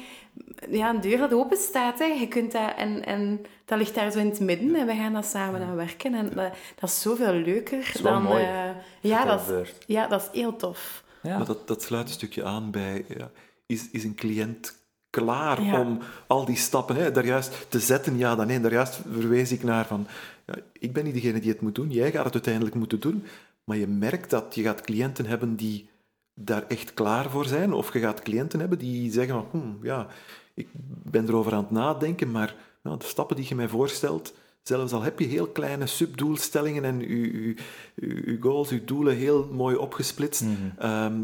Ja, 0.70 0.90
een 0.90 1.00
deur 1.00 1.18
dat 1.18 1.32
open 1.32 1.56
staat. 1.56 1.98
Hè. 1.98 2.04
Je 2.04 2.28
kunt 2.28 2.52
dat... 2.52 2.74
En, 2.76 3.04
en 3.04 3.40
dat 3.64 3.78
ligt 3.78 3.94
daar 3.94 4.10
zo 4.10 4.18
in 4.18 4.28
het 4.28 4.40
midden. 4.40 4.74
En 4.74 4.86
we 4.86 4.94
gaan 4.94 5.12
dat 5.12 5.26
samen 5.26 5.62
aan 5.62 5.76
werken. 5.76 6.14
En 6.14 6.24
dat, 6.34 6.52
dat 6.80 6.90
is 6.90 7.00
zoveel 7.00 7.32
leuker 7.32 7.78
is 7.78 8.00
dan... 8.00 8.22
mooi, 8.22 8.44
eh, 8.44 8.70
ja, 9.00 9.24
dat 9.24 9.48
dat 9.48 9.68
ja, 9.86 10.06
dat 10.06 10.20
is 10.22 10.40
heel 10.40 10.56
tof. 10.56 11.04
Ja. 11.22 11.36
Maar 11.36 11.46
dat, 11.46 11.68
dat 11.68 11.82
sluit 11.82 12.06
een 12.06 12.14
stukje 12.14 12.44
aan 12.44 12.70
bij, 12.70 13.04
ja, 13.16 13.30
is, 13.66 13.90
is 13.90 14.04
een 14.04 14.14
cliënt 14.14 14.78
klaar 15.10 15.62
Ja. 15.62 15.80
om 15.80 15.98
al 16.26 16.44
die 16.44 16.56
stappen 16.56 16.96
hè, 16.96 17.10
daar 17.12 17.26
juist 17.26 17.66
te 17.68 17.80
zetten? 17.80 18.16
Ja, 18.16 18.34
dan 18.34 18.46
nee, 18.46 18.60
daar 18.60 18.72
juist 18.72 19.00
verwees 19.12 19.52
ik 19.52 19.62
naar 19.62 19.86
van, 19.86 20.06
ja, 20.46 20.54
ik 20.72 20.92
ben 20.92 21.04
niet 21.04 21.14
degene 21.14 21.40
die 21.40 21.50
het 21.50 21.60
moet 21.60 21.74
doen, 21.74 21.90
jij 21.90 22.10
gaat 22.10 22.24
het 22.24 22.34
uiteindelijk 22.34 22.74
moeten 22.74 23.00
doen, 23.00 23.24
maar 23.64 23.76
je 23.76 23.86
merkt 23.86 24.30
dat 24.30 24.54
je 24.54 24.62
gaat 24.62 24.80
cliënten 24.80 25.26
hebben 25.26 25.56
die 25.56 25.88
daar 26.34 26.64
echt 26.68 26.94
klaar 26.94 27.30
voor 27.30 27.44
zijn, 27.44 27.72
of 27.72 27.92
je 27.92 27.98
gaat 27.98 28.22
cliënten 28.22 28.60
hebben 28.60 28.78
die 28.78 29.12
zeggen 29.12 29.34
van, 29.34 29.46
hmm, 29.50 29.78
ja, 29.82 30.06
ik 30.54 30.68
ben 31.04 31.28
erover 31.28 31.52
aan 31.52 31.62
het 31.62 31.70
nadenken, 31.70 32.30
maar 32.30 32.54
nou, 32.82 32.98
de 32.98 33.04
stappen 33.04 33.36
die 33.36 33.46
je 33.48 33.54
mij 33.54 33.68
voorstelt, 33.68 34.34
zelfs 34.76 34.92
al 34.92 35.02
heb 35.02 35.18
je 35.18 35.26
heel 35.26 35.46
kleine 35.46 35.86
subdoelstellingen 35.86 36.84
en 36.84 37.00
je, 37.00 37.08
je, 37.46 37.54
je, 37.94 38.22
je 38.26 38.36
goals, 38.40 38.68
je 38.68 38.84
doelen 38.84 39.16
heel 39.16 39.48
mooi 39.52 39.76
opgesplitst, 39.76 40.42
Mhm. 40.42 40.54
Ehm, 40.78 41.22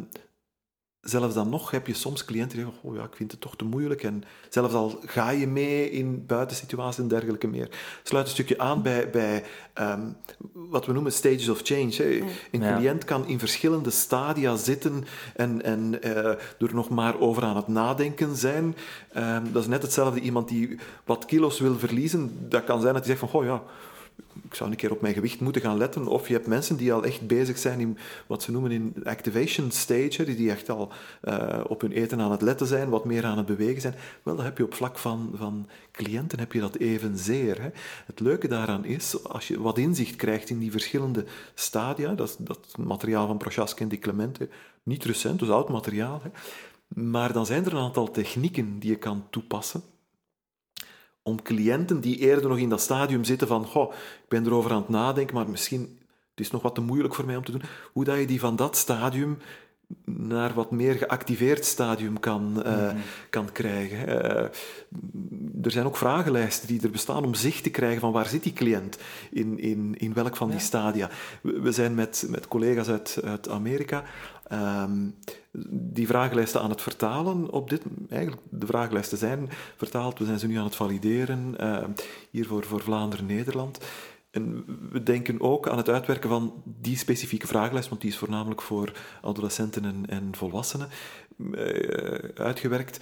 zelfs 1.09 1.35
dan 1.35 1.49
nog 1.49 1.71
heb 1.71 1.87
je 1.87 1.95
soms 1.95 2.25
cliënten 2.25 2.57
die 2.57 2.67
zeggen, 2.67 2.89
oh 2.91 2.97
ja, 2.97 3.03
ik 3.03 3.17
vind 3.17 3.31
het 3.31 3.41
toch 3.41 3.57
te 3.57 3.65
moeilijk. 3.65 4.03
En 4.03 4.23
zelfs 4.49 4.75
al 4.75 5.01
ga 5.05 5.31
je 5.31 5.47
mee 5.47 5.91
in 5.91 6.27
buitensituaties 6.27 6.99
en 6.99 7.09
dergelijke 7.09 7.47
meer. 7.47 7.69
Sluit 8.03 8.25
een 8.27 8.33
stukje 8.33 8.59
aan 8.59 8.83
bij, 8.83 9.11
bij 9.11 9.45
ehm, 9.73 10.01
wat 10.53 10.87
we 10.87 10.93
noemen 10.93 11.13
stages 11.13 11.49
of 11.49 11.61
change. 11.63 11.95
Hè. 11.97 12.21
Een 12.51 12.63
Ja. 12.63 12.77
cliënt 12.77 13.05
kan 13.05 13.27
in 13.27 13.39
verschillende 13.39 13.91
stadia 13.91 14.57
zitten 14.57 15.05
en, 15.35 15.63
en 15.63 16.03
eh, 16.03 16.27
er 16.59 16.75
nog 16.75 16.89
maar 16.89 17.21
over 17.21 17.43
aan 17.43 17.57
het 17.57 17.69
nadenken 17.69 18.37
zijn. 18.37 18.77
Ehm, 19.13 19.43
dat 19.53 19.63
is 19.63 19.69
net 19.69 19.83
hetzelfde 19.83 20.21
iemand 20.21 20.49
die 20.49 20.79
wat 21.05 21.25
kilo's 21.25 21.61
wil 21.61 21.79
verliezen. 21.79 22.47
Dat 22.49 22.65
kan 22.65 22.81
zijn 22.81 22.95
dat 22.95 23.07
hij 23.07 23.17
zegt 23.17 23.31
van, 23.31 23.41
oh 23.41 23.47
ja, 23.47 23.63
ik 24.45 24.55
zou 24.55 24.71
een 24.71 24.77
keer 24.77 24.91
op 24.91 25.01
mijn 25.01 25.15
gewicht 25.15 25.41
moeten 25.41 25.63
gaan 25.63 25.77
letten. 25.77 26.07
Of 26.07 26.29
je 26.29 26.35
hebt 26.35 26.47
mensen 26.47 26.77
die 26.77 26.93
al 26.93 27.05
echt 27.05 27.27
bezig 27.27 27.59
zijn 27.59 27.81
in 27.81 27.99
wat 28.27 28.43
ze 28.43 28.51
noemen 28.51 28.71
in 28.71 28.95
activation 29.05 29.71
stage, 29.71 30.25
die 30.25 30.37
die 30.37 30.51
echt 30.51 30.71
al 30.71 30.93
eh, 31.21 31.61
op 31.69 31.81
hun 31.81 31.93
eten 31.93 32.21
aan 32.21 32.31
het 32.31 32.43
letten 32.43 32.67
zijn, 32.67 32.89
wat 32.89 33.05
meer 33.05 33.25
aan 33.25 33.37
het 33.37 33.47
bewegen 33.47 33.81
zijn. 33.81 33.95
Wel, 34.23 34.37
dat 34.37 34.45
heb 34.45 34.59
je 34.59 34.65
op 34.65 34.75
vlak 34.75 34.99
van, 34.99 35.31
van 35.35 35.69
cliënten 35.93 36.39
heb 36.39 36.53
je 36.53 36.61
dat 36.61 36.77
evenzeer. 36.77 37.63
Hè. 37.63 37.69
Het 38.07 38.21
leuke 38.21 38.49
daaraan 38.49 38.85
is, 38.85 39.25
als 39.25 39.49
je 39.49 39.61
wat 39.61 39.79
inzicht 39.79 40.17
krijgt 40.17 40.51
in 40.51 40.59
die 40.59 40.71
verschillende 40.71 41.25
stadia, 41.55 42.15
dat, 42.15 42.37
dat 42.39 42.77
materiaal 42.79 43.27
van 43.27 43.39
Prochaska 43.39 43.83
en 43.83 43.89
Di 43.89 43.99
Clemente, 43.99 44.49
niet 44.83 45.05
recent, 45.05 45.39
dus 45.39 45.51
oud 45.51 45.69
materiaal, 45.69 46.21
hè, 46.23 46.31
maar 47.03 47.33
dan 47.33 47.47
zijn 47.47 47.65
er 47.65 47.73
een 47.73 47.83
aantal 47.83 48.11
technieken 48.11 48.79
die 48.79 48.91
je 48.91 48.97
kan 48.97 49.25
toepassen 49.31 49.83
om 51.27 51.43
cliënten 51.43 52.01
die 52.01 52.19
eerder 52.19 52.49
nog 52.49 52.59
in 52.59 52.69
dat 52.69 52.81
stadium 52.81 53.25
zitten 53.25 53.49
van 53.49 53.65
goh, 53.65 53.93
ik 53.93 54.29
ben 54.29 54.47
erover 54.47 54.71
aan 54.71 54.81
het 54.81 54.89
nadenken, 54.89 55.35
maar 55.35 55.51
misschien 55.51 55.99
het 56.31 56.45
is 56.45 56.51
nog 56.51 56.63
wat 56.63 56.75
te 56.75 56.81
moeilijk 56.81 57.15
voor 57.15 57.27
mij 57.27 57.37
om 57.37 57.45
te 57.45 57.51
doen, 57.51 57.63
hoe 57.93 58.05
dat 58.05 58.19
je 58.19 58.27
die 58.27 58.41
van 58.41 58.57
dat 58.57 58.77
stadium 58.77 59.39
naar 60.05 60.55
wat 60.55 60.71
meer 60.71 60.95
geactiveerd 60.95 61.65
stadium 61.65 62.21
kan, 62.21 62.63
eh, 62.63 62.91
kan 63.31 63.53
krijgen. 63.53 64.07
Eh, 64.07 64.43
er 65.63 65.71
zijn 65.71 65.87
ook 65.87 65.97
vragenlijsten 65.97 66.69
die 66.69 66.83
er 66.83 66.91
bestaan 66.91 67.25
om 67.25 67.35
zicht 67.35 67.63
te 67.63 67.71
krijgen 67.71 68.01
van 68.01 68.13
waar 68.13 68.27
zit 68.27 68.43
die 68.43 68.53
cliënt 68.53 68.99
in, 69.31 69.59
in, 69.59 69.95
in 69.99 70.15
welk 70.15 70.37
van 70.37 70.51
die 70.51 70.61
stadia. 70.61 71.11
We, 71.43 71.61
we 71.61 71.73
zijn 71.73 71.95
met, 71.95 72.27
met 72.29 72.49
collega's 72.49 72.89
uit, 72.89 73.19
uit 73.25 73.49
Amerika 73.49 74.05
ehm, 74.49 75.09
die 75.71 76.07
vragenlijsten 76.07 76.61
aan 76.61 76.71
het 76.71 76.83
vertalen 76.83 77.51
op 77.51 77.71
dit... 77.71 77.83
Eigenlijk, 78.09 78.43
de 78.51 78.67
vragenlijsten 78.67 79.19
zijn 79.19 79.49
vertaald, 79.77 80.19
we 80.19 80.25
zijn 80.25 80.39
ze 80.39 80.47
nu 80.47 80.57
aan 80.57 80.65
het 80.65 80.77
valideren, 80.77 81.59
eh, 81.59 81.85
hier 82.31 82.47
voor, 82.47 82.65
voor 82.65 82.81
Vlaanderen-Nederland. 82.81 83.79
En 84.31 84.65
we 84.91 85.03
denken 85.03 85.41
ook 85.41 85.69
aan 85.69 85.77
het 85.77 85.89
uitwerken 85.89 86.29
van 86.29 86.63
die 86.65 86.97
specifieke 86.97 87.47
vragenlijst, 87.47 87.89
want 87.89 88.01
die 88.01 88.11
is 88.11 88.17
voornamelijk 88.17 88.63
voor 88.63 88.93
adolescenten 89.23 89.85
en, 89.85 90.05
en 90.09 90.29
volwassenen 90.35 90.89
eh, 91.53 92.29
uitgewerkt, 92.35 93.01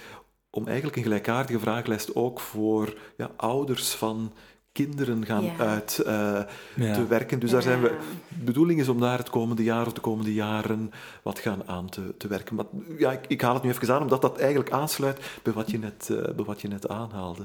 om 0.49 0.65
eigenlijk 0.67 0.97
een 0.97 1.03
gelijkaardige 1.03 1.59
vragenlijst 1.59 2.15
ook 2.15 2.39
voor 2.39 2.97
ja, 3.17 3.31
ouders 3.35 3.93
van 3.93 4.33
kinderen 4.75 5.25
gaan 5.25 5.43
Ja. 5.43 5.57
uit 5.57 5.99
eh, 5.99 6.39
Ja. 6.75 6.93
te 6.93 7.07
werken. 7.07 7.39
Dus 7.39 7.51
daar 7.51 7.61
zijn 7.61 7.81
we... 7.81 7.97
De 8.37 8.43
bedoeling 8.43 8.79
is 8.79 8.89
om 8.89 8.99
daar 8.99 9.17
het 9.17 9.29
komende 9.29 9.63
jaar 9.63 9.85
of 9.85 9.93
de 9.93 10.01
komende 10.01 10.33
jaren 10.33 10.91
wat 11.23 11.39
gaan 11.39 11.67
aan 11.67 11.89
te, 11.89 12.13
te 12.17 12.27
werken. 12.27 12.55
Maar 12.55 12.65
ja, 12.97 13.11
ik, 13.11 13.25
ik 13.27 13.41
haal 13.41 13.53
het 13.53 13.63
nu 13.63 13.69
even 13.69 13.93
aan, 13.93 14.01
omdat 14.01 14.21
dat 14.21 14.37
eigenlijk 14.39 14.71
aansluit 14.71 15.39
bij 15.43 15.53
wat 15.53 15.71
je 15.71 15.79
net, 15.79 16.09
eh, 16.11 16.33
bij 16.35 16.45
wat 16.45 16.61
je 16.61 16.67
net 16.67 16.87
aanhaalde. 16.87 17.43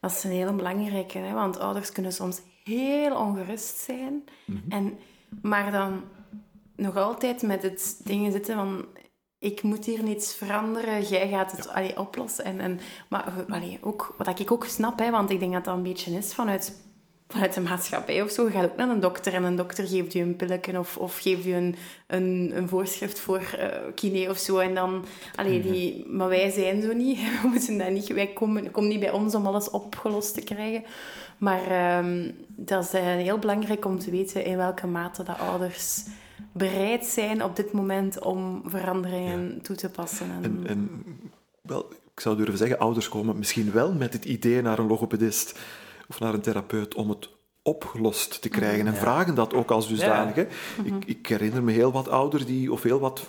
Dat 0.00 0.10
is 0.10 0.24
een 0.24 0.30
hele 0.30 0.52
belangrijke, 0.52 1.18
hè? 1.18 1.32
want 1.34 1.58
ouders 1.58 1.92
kunnen 1.92 2.12
soms 2.12 2.40
heel 2.64 3.16
ongerust 3.16 3.78
zijn. 3.78 4.24
en, 4.68 4.98
maar 5.42 5.72
dan 5.72 6.02
nog 6.76 6.96
altijd 6.96 7.42
met 7.42 7.62
het 7.62 8.00
dingen 8.04 8.32
zitten 8.32 8.54
van... 8.54 8.84
Ik 9.46 9.62
moet 9.62 9.84
hier 9.84 10.02
niets 10.02 10.34
veranderen, 10.34 11.02
jij 11.02 11.28
gaat 11.28 11.52
het 11.52 11.68
allee, 11.68 11.98
oplossen. 11.98 12.44
En, 12.44 12.60
en, 12.60 12.80
maar 13.08 13.32
allee, 13.48 13.78
ook, 13.80 14.14
wat 14.18 14.38
ik 14.38 14.52
ook 14.52 14.64
snap, 14.64 14.98
hè, 14.98 15.10
want 15.10 15.30
ik 15.30 15.40
denk 15.40 15.52
dat 15.52 15.64
dat 15.64 15.76
een 15.76 15.82
beetje 15.82 16.10
is 16.10 16.34
vanuit, 16.34 16.72
vanuit 17.28 17.54
de 17.54 17.60
maatschappij 17.60 18.22
of 18.22 18.30
zo. 18.30 18.44
Je 18.44 18.50
gaat 18.50 18.64
ook 18.64 18.76
naar 18.76 18.88
een 18.88 19.00
dokter 19.00 19.34
en 19.34 19.42
een 19.42 19.56
dokter 19.56 19.86
geeft 19.86 20.12
je 20.12 20.20
een 20.20 20.36
pilletje 20.36 20.78
of, 20.78 20.96
of 20.96 21.18
geeft 21.18 21.44
je 21.44 21.54
een, 21.54 21.76
een, 22.06 22.52
een 22.54 22.68
voorschrift 22.68 23.18
voor 23.18 23.56
eh 23.58 23.68
kine 23.94 24.30
of 24.30 24.38
zo. 24.38 24.58
En 24.58 24.74
dan, 24.74 25.04
allee, 25.34 25.60
die, 25.62 26.06
maar 26.08 26.28
wij 26.28 26.50
zijn 26.50 26.82
zo 26.82 26.92
niet. 26.92 27.18
We 27.42 27.48
moeten 27.48 27.78
dat 27.78 27.90
niet. 27.90 28.06
Wij 28.06 28.26
komen, 28.26 28.70
komen 28.70 28.90
niet 28.90 29.00
bij 29.00 29.12
ons 29.12 29.34
om 29.34 29.46
alles 29.46 29.70
opgelost 29.70 30.34
te 30.34 30.40
krijgen. 30.40 30.84
Maar 31.38 31.66
ehm, 31.66 32.30
dat 32.46 32.84
is 32.84 32.92
eh, 32.92 33.02
heel 33.04 33.38
belangrijk 33.38 33.84
om 33.84 33.98
te 33.98 34.10
weten 34.10 34.44
in 34.44 34.56
welke 34.56 34.86
mate 34.86 35.22
dat 35.22 35.38
ouders 35.38 36.04
bereid 36.56 37.04
zijn 37.04 37.42
op 37.42 37.56
dit 37.56 37.72
moment 37.72 38.20
om 38.20 38.62
veranderingen 38.64 39.62
toe 39.62 39.76
te 39.76 39.90
passen. 39.90 40.30
En, 40.30 40.42
En, 40.42 40.66
en 40.66 41.04
wel, 41.60 41.92
ik 42.14 42.20
zou 42.20 42.36
durven 42.36 42.58
zeggen, 42.58 42.78
ouders 42.78 43.08
komen 43.08 43.38
misschien 43.38 43.72
wel 43.72 43.92
met 43.92 44.12
het 44.12 44.24
idee 44.24 44.62
naar 44.62 44.78
een 44.78 44.86
logopedist 44.86 45.58
of 46.08 46.20
naar 46.20 46.34
een 46.34 46.40
therapeut 46.40 46.94
om 46.94 47.08
het 47.08 47.28
opgelost 47.66 48.40
te 48.42 48.48
krijgen. 48.48 48.86
En 48.86 48.94
vragen 48.94 49.34
dat 49.34 49.54
ook 49.54 49.70
als 49.70 49.88
dusdanig. 49.88 50.36
Ik, 50.36 51.04
ik 51.06 51.26
herinner 51.26 51.62
me 51.62 51.72
heel 51.72 51.92
wat 51.92 52.08
ouders 52.08 52.46
die, 52.46 52.72
of 52.72 52.82
heel 52.82 53.00
wat 53.00 53.26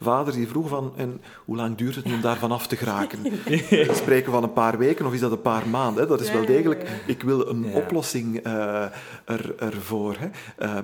vaders 0.00 0.36
die 0.36 0.48
vroegen 0.48 0.70
van 0.70 0.92
en 0.96 1.20
hoe 1.44 1.56
lang 1.56 1.76
duurt 1.76 1.94
het 1.94 2.04
nu 2.04 2.12
om 2.14 2.20
daarvan 2.20 2.52
af 2.52 2.66
te 2.66 2.76
geraken? 2.76 3.22
We 3.88 3.90
spreken 3.94 4.32
van 4.32 4.42
een 4.42 4.52
paar 4.52 4.78
weken 4.78 5.06
of 5.06 5.12
is 5.12 5.20
dat 5.20 5.32
een 5.32 5.40
paar 5.40 5.68
maanden? 5.68 6.02
Hè? 6.02 6.08
Dat 6.08 6.20
is 6.20 6.32
wel 6.32 6.44
degelijk, 6.46 6.88
ik 7.06 7.22
wil 7.22 7.48
een 7.48 7.62
Ja. 7.62 7.76
oplossing 7.76 8.38
eh, 8.38 8.84
er, 9.24 9.54
ervoor. 9.58 10.16
Hè? 10.18 10.28
Eh, 10.56 10.82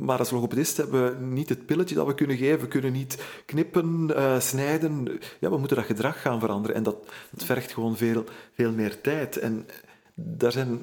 maar 0.00 0.18
als 0.18 0.30
logopedist 0.30 0.76
hebben 0.76 1.04
we 1.04 1.24
niet 1.24 1.48
het 1.48 1.66
pilletje 1.66 1.94
dat 1.94 2.06
we 2.06 2.14
kunnen 2.14 2.36
geven. 2.36 2.60
We 2.60 2.68
kunnen 2.68 2.92
niet 2.92 3.22
knippen, 3.46 4.16
eh, 4.16 4.40
snijden. 4.40 5.18
Ja, 5.40 5.50
we 5.50 5.58
moeten 5.58 5.76
dat 5.76 5.86
gedrag 5.86 6.20
gaan 6.22 6.40
veranderen. 6.40 6.76
En 6.76 6.82
dat, 6.82 6.96
dat 7.30 7.44
vergt 7.44 7.72
gewoon 7.72 7.96
veel, 7.96 8.24
veel 8.54 8.72
meer 8.72 9.00
tijd. 9.00 9.36
En 9.36 9.66
daar 10.14 10.52
zijn 10.52 10.80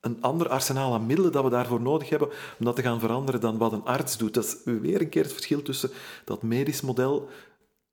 een 0.00 0.22
ander 0.22 0.48
arsenaal 0.48 0.94
aan 0.94 1.06
middelen 1.06 1.32
dat 1.32 1.44
we 1.44 1.50
daarvoor 1.50 1.80
nodig 1.80 2.08
hebben 2.08 2.28
om 2.58 2.64
dat 2.64 2.76
te 2.76 2.82
gaan 2.82 3.00
veranderen 3.00 3.40
dan 3.40 3.58
wat 3.58 3.72
een 3.72 3.84
arts 3.84 4.16
doet. 4.16 4.34
Dat 4.34 4.44
is 4.44 4.56
weer 4.64 5.00
een 5.00 5.08
keer 5.08 5.22
het 5.22 5.32
verschil 5.32 5.62
tussen 5.62 5.90
dat 6.24 6.42
medisch 6.42 6.80
model 6.80 7.28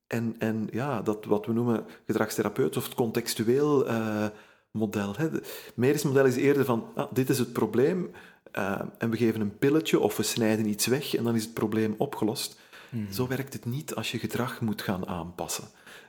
en, 0.08 0.36
en 0.40 0.68
ja, 0.72 1.02
dat 1.02 1.26
wat 1.26 1.46
we 1.46 1.54
noemen 1.54 1.86
gedragstherapeut 2.06 2.78
of 2.78 2.84
het 2.84 2.94
contextueel 2.94 3.88
eh, 3.88 4.26
model. 4.72 5.16
Hè. 5.18 5.30
Het 5.30 5.74
medisch 5.76 6.04
model 6.04 6.26
is 6.26 6.36
eerder 6.36 6.66
van, 6.66 6.86
ah, 6.96 7.14
dit 7.14 7.30
is 7.30 7.40
het 7.40 7.54
probleem 7.54 8.12
eh, 8.52 8.82
en 8.98 9.10
we 9.10 9.18
geven 9.18 9.42
een 9.42 9.58
pilletje 9.58 10.00
of 10.00 10.18
we 10.18 10.24
snijden 10.24 10.68
iets 10.68 10.86
weg 10.86 11.16
en 11.16 11.24
dan 11.24 11.36
is 11.36 11.44
het 11.44 11.54
probleem 11.54 11.96
opgelost. 11.98 12.64
Zo 13.12 13.28
werkt 13.28 13.54
het 13.54 13.66
niet 13.66 13.96
als 13.96 14.12
je 14.12 14.20
gedrag 14.20 14.62
moet 14.62 14.82
gaan 14.82 15.08
aanpassen. 15.08 15.64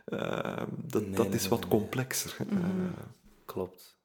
Eh, 0.05 0.62
dat 0.76 1.03
Nee, 1.03 1.11
dat 1.11 1.26
nee, 1.26 1.34
is 1.34 1.49
wat 1.49 1.61
nee. 1.61 1.68
complexer. 1.68 2.36
Eh, 2.38 2.57
Klopt. 3.44 3.95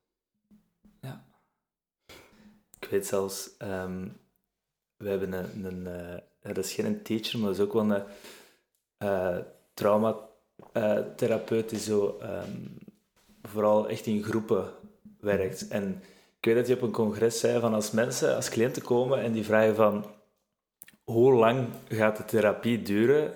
Ik 2.82 2.90
weet 2.90 3.08
zelfs, 3.08 3.58
ehm, 3.58 4.08
we 4.98 5.10
hebben 5.10 5.32
een, 5.32 5.66
een 5.66 5.88
eh, 6.42 6.54
dat 6.54 6.66
is 6.66 6.74
geen 6.74 7.02
teacher, 7.02 7.40
maar 7.40 7.48
dat 7.48 7.58
is 7.60 7.66
ook 7.66 7.74
wel 7.74 7.92
een 7.92 8.04
eh 8.98 9.38
traumatherapeut 9.74 11.70
die 11.70 11.80
zo 11.80 12.18
ehm, 12.22 12.58
vooral 13.42 13.90
echt 13.90 14.06
in 14.06 14.24
groepen 14.24 14.72
werkt. 15.20 15.68
En 15.68 16.04
ik 16.38 16.46
weet 16.46 16.56
dat 16.56 16.68
hij 16.68 16.76
op 16.76 16.82
een 16.82 16.92
congres 16.92 17.40
zei 17.40 17.60
van 17.60 17.74
als 17.74 17.92
mensen, 17.92 18.36
als 18.36 18.50
cliënten 18.50 18.82
komen 18.82 19.20
en 19.20 19.32
die 19.32 19.44
vragen 19.44 19.76
van 19.76 20.06
hoe 21.04 21.34
lang 21.34 21.68
gaat 21.90 22.18
de 22.18 22.26
therapie 22.26 22.82
duren? 22.82 23.34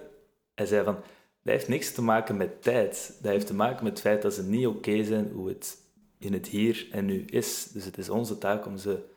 Hij 0.55 0.65
zei 0.65 0.83
van, 0.83 0.95
dat 0.95 1.53
heeft 1.53 1.67
niks 1.67 1.91
te 1.91 2.01
maken 2.01 2.37
met 2.37 2.61
tijd. 2.61 3.17
Dat 3.21 3.31
heeft 3.31 3.47
te 3.47 3.53
maken 3.53 3.83
met 3.83 3.93
het 3.93 4.01
feit 4.01 4.21
dat 4.21 4.33
ze 4.33 4.43
niet 4.43 4.67
oké 4.67 5.03
zijn 5.03 5.31
hoe 5.31 5.47
het 5.47 5.77
in 6.17 6.33
het 6.33 6.47
hier 6.47 6.87
en 6.91 7.05
nu 7.05 7.25
is. 7.25 7.63
Dus 7.73 7.85
het 7.85 7.97
is 7.97 8.09
onze 8.09 8.37
taak 8.37 8.65
om 8.65 8.77
ze 8.77 9.13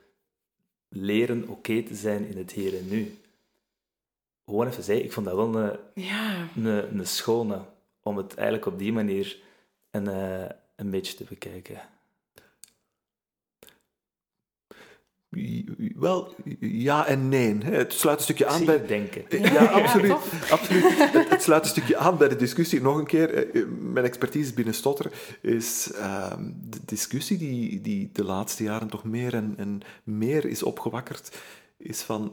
leren 0.89 1.49
oké 1.49 1.83
te 1.83 1.95
zijn 1.95 2.27
in 2.27 2.37
het 2.37 2.53
hier 2.53 2.79
en 2.79 2.89
nu. 2.89 3.19
Gewoon 4.45 4.67
even 4.67 4.83
zeggen, 4.83 5.05
ik 5.05 5.13
vond 5.13 5.27
dat 5.27 5.35
wel 5.35 5.55
een, 5.55 5.79
ja, 5.95 6.49
een, 6.57 6.99
een 6.99 7.07
schone, 7.07 7.65
om 8.03 8.17
het 8.17 8.35
eigenlijk 8.35 8.67
op 8.67 8.79
die 8.79 8.93
manier 8.93 9.39
een, 9.91 10.09
eh, 10.09 10.49
een 10.77 10.91
beetje 10.91 11.15
te 11.15 11.25
bekijken. 11.25 11.81
Wel, 15.97 16.35
ja 16.61 17.07
en 17.07 17.29
nee. 17.29 17.59
hè. 17.65 17.77
Het 17.77 17.93
sluit 17.93 18.19
een 18.19 18.25
stukje 18.25 18.47
aan 18.47 18.57
Zie 18.57 18.67
bij... 18.67 18.87
denken. 18.87 19.23
Ja, 19.29 19.53
Ja, 19.53 19.65
absoluut. 19.65 20.13
absoluut. 20.51 21.13
Het, 21.13 21.29
het 21.31 21.43
sluit 21.43 21.63
een 21.63 21.69
stukje 21.71 21.97
aan 21.97 22.17
bij 22.17 22.29
de 22.29 22.37
discussie. 22.37 22.81
Nog 22.81 22.97
een 22.99 23.07
keer, 23.07 23.35
eh, 23.55 23.63
mijn 23.81 24.05
expertise 24.05 24.55
binnen 24.55 24.75
stotter 24.75 25.13
is 25.41 25.91
ehm, 25.95 26.51
de 26.71 26.79
discussie 26.85 27.39
die, 27.39 27.81
die 27.81 28.11
de 28.13 28.25
laatste 28.25 28.63
jaren 28.63 28.89
toch 28.89 29.05
meer 29.05 29.35
en, 29.35 29.55
en 29.57 29.81
meer 30.05 30.45
is 30.45 30.63
opgewakkerd, 30.63 31.37
is 31.79 32.03
van 32.03 32.33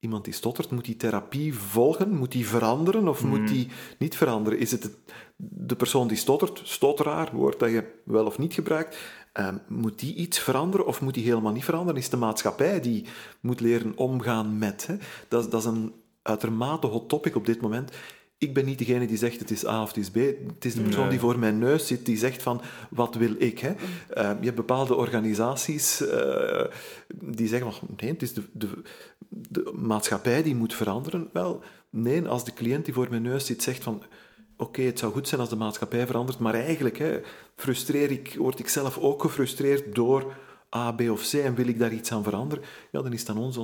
iemand 0.00 0.24
die 0.24 0.34
stottert, 0.34 0.70
moet 0.70 0.84
die 0.84 0.96
therapie 0.96 1.54
volgen? 1.54 2.16
Moet 2.16 2.32
die 2.32 2.46
veranderen 2.48 3.08
of 3.08 3.24
moet 3.24 3.48
die 3.48 3.68
niet 3.98 4.16
veranderen? 4.16 4.58
Is 4.58 4.70
het 4.70 4.82
het- 4.82 4.96
de 5.36 5.76
persoon 5.76 6.08
die 6.08 6.16
stottert, 6.16 6.60
stotteraar, 6.64 7.30
woord 7.32 7.58
dat 7.58 7.70
je 7.70 7.84
wel 8.04 8.26
of 8.26 8.38
niet 8.38 8.54
gebruikt, 8.54 8.96
ehm, 9.34 9.56
moet 9.68 9.98
die 9.98 10.14
iets 10.14 10.38
veranderen 10.38 10.86
of 10.86 11.00
moet 11.00 11.14
die 11.14 11.24
helemaal 11.24 11.52
niet 11.52 11.64
veranderen? 11.64 12.00
Is 12.00 12.08
de 12.08 12.16
maatschappij 12.16 12.80
die 12.80 13.04
moet 13.40 13.60
leren 13.60 13.92
omgaan 13.96 14.58
met? 14.58 14.86
Hè? 14.86 14.94
Dat, 15.28 15.44
is- 15.44 15.50
dat 15.50 15.60
is 15.60 15.66
een 15.66 15.92
uitermate 16.22 16.86
hot 16.86 17.08
topic 17.08 17.36
op 17.36 17.46
dit 17.46 17.60
moment. 17.60 17.90
Ik 18.38 18.54
ben 18.54 18.64
niet 18.64 18.78
degene 18.78 19.06
die 19.06 19.16
zegt 19.16 19.38
het 19.38 19.50
is 19.50 19.66
A 19.66 19.82
of 19.82 19.88
het 19.88 19.96
is 19.96 20.10
B. 20.10 20.14
Het 20.54 20.64
is 20.64 20.74
de 20.74 20.80
persoon 20.82 21.00
Nee. 21.00 21.10
die 21.10 21.20
voor 21.20 21.38
mijn 21.38 21.58
neus 21.58 21.86
zit, 21.86 22.06
die 22.06 22.16
zegt 22.16 22.42
van 22.42 22.60
wat 22.90 23.14
wil 23.14 23.34
ik? 23.38 23.58
Hè? 23.58 23.68
Eh, 24.08 24.30
je 24.38 24.44
hebt 24.44 24.54
bepaalde 24.56 24.94
organisaties 24.94 26.06
eh, 26.06 26.64
die 27.14 27.48
zeggen 27.48 27.72
van 27.72 27.88
nee, 27.96 28.10
het 28.10 28.22
is 28.22 28.32
de, 28.34 28.42
de, 28.52 28.68
de 29.28 29.72
maatschappij 29.76 30.42
die 30.42 30.54
moet 30.54 30.74
veranderen. 30.74 31.28
Wel, 31.32 31.62
nee, 31.90 32.28
als 32.28 32.44
de 32.44 32.52
cliënt 32.52 32.84
die 32.84 32.94
voor 32.94 33.06
mijn 33.10 33.22
neus 33.22 33.46
zit 33.46 33.62
zegt 33.62 33.82
van 33.82 34.02
oké, 34.56 34.82
het 34.82 34.98
zou 34.98 35.12
goed 35.12 35.28
zijn 35.28 35.40
als 35.40 35.50
de 35.50 35.56
maatschappij 35.56 36.06
verandert, 36.06 36.38
maar 36.38 36.54
eigenlijk 36.54 36.98
hè, 36.98 37.20
frustreer 37.56 38.10
ik, 38.10 38.34
word 38.38 38.58
ik 38.58 38.68
zelf 38.68 38.98
ook 38.98 39.22
gefrustreerd 39.22 39.94
door 39.94 40.32
A, 40.76 40.92
B 40.92 41.00
of 41.00 41.28
C 41.30 41.32
en 41.32 41.54
wil 41.54 41.66
ik 41.68 41.78
daar 41.78 41.92
iets 41.92 42.12
aan 42.12 42.22
veranderen, 42.22 42.64
ja, 42.90 43.02
dan 43.02 43.12
is 43.12 43.20
het 43.20 43.28
aan 43.28 43.38
ons 43.38 43.60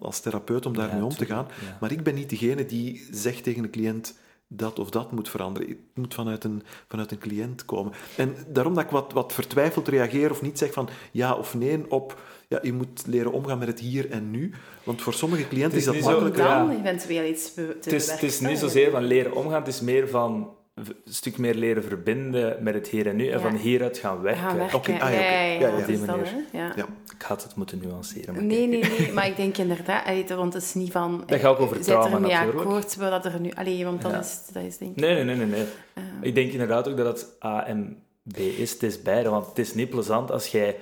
als 0.00 0.20
therapeut 0.20 0.66
om 0.66 0.74
daarmee 0.74 0.96
Ja, 0.98 1.04
om 1.04 1.10
te 1.10 1.26
gaan. 1.26 1.46
ja. 1.66 1.76
Maar 1.80 1.92
ik 1.92 2.02
ben 2.02 2.14
niet 2.14 2.30
degene 2.30 2.66
die 2.66 3.08
zegt 3.10 3.42
tegen 3.42 3.62
de 3.62 3.70
cliënt 3.70 4.18
dat 4.48 4.78
of 4.78 4.90
dat 4.90 5.12
moet 5.12 5.28
veranderen. 5.28 5.68
Het 5.68 5.78
moet 5.94 6.14
vanuit 6.14 6.44
een, 6.44 6.62
vanuit 6.88 7.10
een 7.10 7.18
cliënt 7.18 7.64
komen. 7.64 7.92
En 8.16 8.34
daarom 8.48 8.74
dat 8.74 8.84
ik 8.84 8.90
wat, 8.90 9.12
wat 9.12 9.32
vertwijfeld 9.32 9.88
reageer 9.88 10.30
of 10.30 10.42
niet 10.42 10.58
zeg 10.58 10.72
van 10.72 10.88
ja 11.12 11.34
of 11.34 11.54
nee 11.54 11.90
op... 11.90 12.20
Ja, 12.48 12.58
je 12.62 12.72
moet 12.72 13.02
leren 13.06 13.32
omgaan 13.32 13.58
met 13.58 13.68
het 13.68 13.80
hier 13.80 14.10
en 14.10 14.30
nu. 14.30 14.52
Want 14.84 15.02
voor 15.02 15.14
sommige 15.14 15.48
cliënten 15.48 15.78
is, 15.78 15.84
dat 15.84 15.94
zo- 15.94 16.02
makkelijker. 16.10 16.44
dan 16.44 16.70
ja. 16.70 16.78
eventueel 16.84 17.24
iets 17.30 17.54
te 17.54 17.60
Het 17.80 17.92
is, 17.92 18.10
het 18.10 18.22
is 18.22 18.40
niet 18.40 18.58
zozeer 18.58 18.90
van 18.90 19.02
leren 19.04 19.34
omgaan, 19.34 19.58
het 19.58 19.68
is 19.68 19.80
meer 19.80 20.08
van 20.08 20.50
een 20.74 20.94
stuk 21.04 21.38
meer 21.38 21.54
leren 21.54 21.82
verbinden 21.84 22.62
met 22.62 22.74
het 22.74 22.88
hier 22.88 23.06
en 23.06 23.16
nu 23.16 23.24
en 23.28 23.38
Ja. 23.38 23.48
van 23.48 23.56
hieruit 23.56 23.98
gaan 23.98 24.20
werken. 24.20 24.42
Gaan 24.42 24.56
werken. 24.56 24.78
Oké, 24.78 24.92
ah, 24.92 24.98
ja, 24.98 25.06
oké. 25.06 25.14
ja, 25.14 25.20
ja, 25.30 25.42
ja, 25.42 25.52
Ja, 25.52 25.60
ja. 25.60 25.70
dat 25.70 25.80
Op 25.80 25.86
die 25.86 25.94
is 25.94 26.00
dat, 26.06 26.16
manier. 26.16 26.32
hè. 26.52 26.58
Ja. 26.58 26.72
Ja. 26.76 26.86
Ik 27.14 27.22
had 27.22 27.42
het 27.42 27.54
moeten 27.54 27.80
nuanceren. 27.84 28.34
maar 28.34 28.42
Nee, 28.42 28.66
nee, 28.66 28.84
nee, 28.98 29.12
maar 29.12 29.26
ik 29.26 29.36
denk 29.36 29.56
inderdaad, 29.56 30.28
want 30.28 30.52
het 30.54 30.62
is 30.62 30.74
niet 30.74 30.92
van... 30.92 31.22
Dat 31.26 31.40
gaat 31.40 31.50
ook 31.50 31.60
over 31.60 31.76
Zet 31.76 31.84
trauma 31.84 32.18
natuurlijk. 32.18 32.58
akkoord, 32.58 32.96
wat 32.96 33.24
er 33.24 33.40
nu... 33.40 33.50
Allee, 33.50 33.84
want 33.84 34.02
dan 34.02 34.10
Ja. 34.10 34.18
is 34.20 34.38
dat 34.52 34.62
is 34.62 34.78
denk 34.78 34.90
ik... 34.90 34.96
Nee, 35.00 35.14
nee, 35.14 35.24
nee, 35.24 35.36
nee. 35.36 35.46
nee. 35.46 35.64
eh, 35.94 36.02
Ik 36.20 36.34
denk 36.34 36.52
inderdaad 36.52 36.88
ook 36.88 36.96
dat 36.96 37.06
het 37.06 37.44
A 37.44 37.66
en 37.66 38.02
B 38.32 38.36
is. 38.38 38.72
Het 38.72 38.82
is 38.82 39.02
beide, 39.02 39.28
want 39.28 39.46
het 39.46 39.58
is 39.58 39.74
niet 39.74 39.90
plezant 39.90 40.30
als 40.30 40.46
jij 40.46 40.76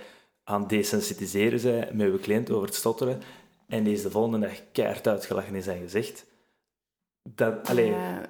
aan 0.45 0.61
het 0.61 0.69
desensitiseren 0.69 1.63
bent 1.63 1.93
met 1.93 2.13
je 2.13 2.19
cliënt 2.19 2.51
over 2.51 2.67
het 2.67 2.75
stotteren 2.77 3.21
en 3.67 3.85
die 3.85 3.93
is 3.93 4.03
de 4.03 4.11
volgende 4.11 4.39
dag 4.47 4.61
keihard 4.73 5.07
uitgelachen 5.09 5.55
in 5.55 5.63
zijn 5.63 5.81
gezicht. 5.83 6.27
Dat, 7.23 7.69
allee, 7.69 7.91
ja, 7.91 8.23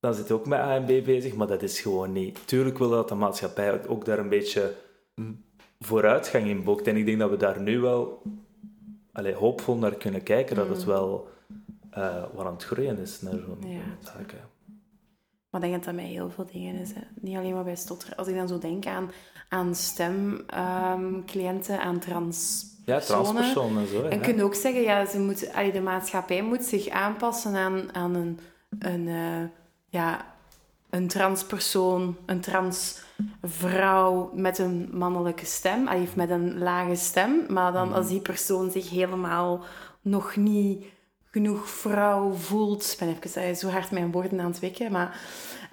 dan 0.00 0.14
zit 0.14 0.28
je 0.28 0.34
ook 0.34 0.46
met 0.46 0.58
A 0.58 0.74
en 0.74 0.84
B 0.84 1.04
bezig, 1.04 1.34
maar 1.34 1.46
dat 1.46 1.62
is 1.62 1.80
gewoon 1.80 2.12
niet. 2.12 2.46
Tuurlijk 2.46 2.78
wil 2.78 2.90
dat 2.90 3.08
de 3.08 3.14
maatschappij 3.14 3.86
ook 3.88 4.04
daar 4.04 4.18
een 4.18 4.28
beetje 4.28 4.74
Mm. 5.14 5.44
vooruitgang 5.80 6.46
in 6.46 6.64
boekt. 6.64 6.86
En 6.86 6.96
ik 6.96 7.06
denk 7.06 7.18
dat 7.18 7.30
we 7.30 7.36
daar 7.36 7.60
nu 7.60 7.80
wel 7.80 8.22
allee, 9.12 9.34
hoopvol 9.34 9.76
naar 9.76 9.94
kunnen 9.94 10.22
kijken, 10.22 10.56
dat 10.56 10.68
het 10.68 10.78
Mm. 10.80 10.86
wel 10.86 11.28
eh 11.90 12.24
wat 12.34 12.46
aan 12.46 12.52
het 12.52 12.64
groeien 12.64 12.98
is 12.98 13.20
naar 13.20 13.32
zo'n 13.32 13.70
Ja. 13.70 13.80
zaken. 14.04 14.38
Maar 15.50 15.64
ik 15.64 15.70
denk 15.70 15.72
dat 15.72 15.84
dat 15.84 15.94
met 15.94 16.12
heel 16.12 16.30
veel 16.30 16.46
dingen 16.52 16.74
is. 16.74 16.92
Hè. 16.92 17.00
Niet 17.20 17.36
alleen 17.36 17.54
maar 17.54 17.64
bij 17.64 17.76
stotter. 17.76 18.14
Als 18.14 18.28
ik 18.28 18.34
dan 18.34 18.48
zo 18.48 18.58
denk 18.58 18.86
aan, 18.86 19.10
aan 19.48 19.74
stemcliënten, 19.74 21.80
aan 21.80 21.98
trans 21.98 22.66
Ja, 22.84 22.98
transpersonen 22.98 23.82
en 23.82 23.88
zo. 23.88 24.02
En 24.02 24.10
ja. 24.10 24.14
je 24.14 24.20
kunt 24.20 24.42
ook 24.42 24.54
zeggen, 24.54 24.82
ja, 24.82 25.06
ze 25.06 25.20
moet, 25.20 25.52
allee, 25.52 25.72
de 25.72 25.80
maatschappij 25.80 26.42
moet 26.42 26.64
zich 26.64 26.88
aanpassen 26.88 27.56
aan, 27.56 27.94
aan 27.94 28.14
een, 28.14 28.38
een, 28.78 29.08
eh, 29.08 29.42
ja, 29.88 30.26
een 30.90 31.08
transpersoon, 31.08 32.16
een 32.26 32.40
transvrouw 32.40 34.30
met 34.34 34.58
een 34.58 34.88
mannelijke 34.92 35.46
stem, 35.46 35.88
allee, 35.88 36.02
of 36.02 36.16
met 36.16 36.30
een 36.30 36.58
lage 36.58 36.94
stem. 36.94 37.44
Maar 37.48 37.72
dan 37.72 37.92
als 37.92 38.08
die 38.08 38.20
persoon 38.20 38.70
zich 38.70 38.90
helemaal 38.90 39.64
nog 40.00 40.36
niet 40.36 40.84
genoeg 41.30 41.68
vrouw 41.68 42.32
voelt... 42.32 42.92
Ik 42.92 42.98
ben 42.98 43.08
even 43.08 43.42
eh, 43.42 43.54
zo 43.54 43.68
hard 43.68 43.90
mijn 43.90 44.12
woorden 44.12 44.40
aan 44.40 44.50
het 44.50 44.58
wikken, 44.58 44.92
maar... 44.92 45.20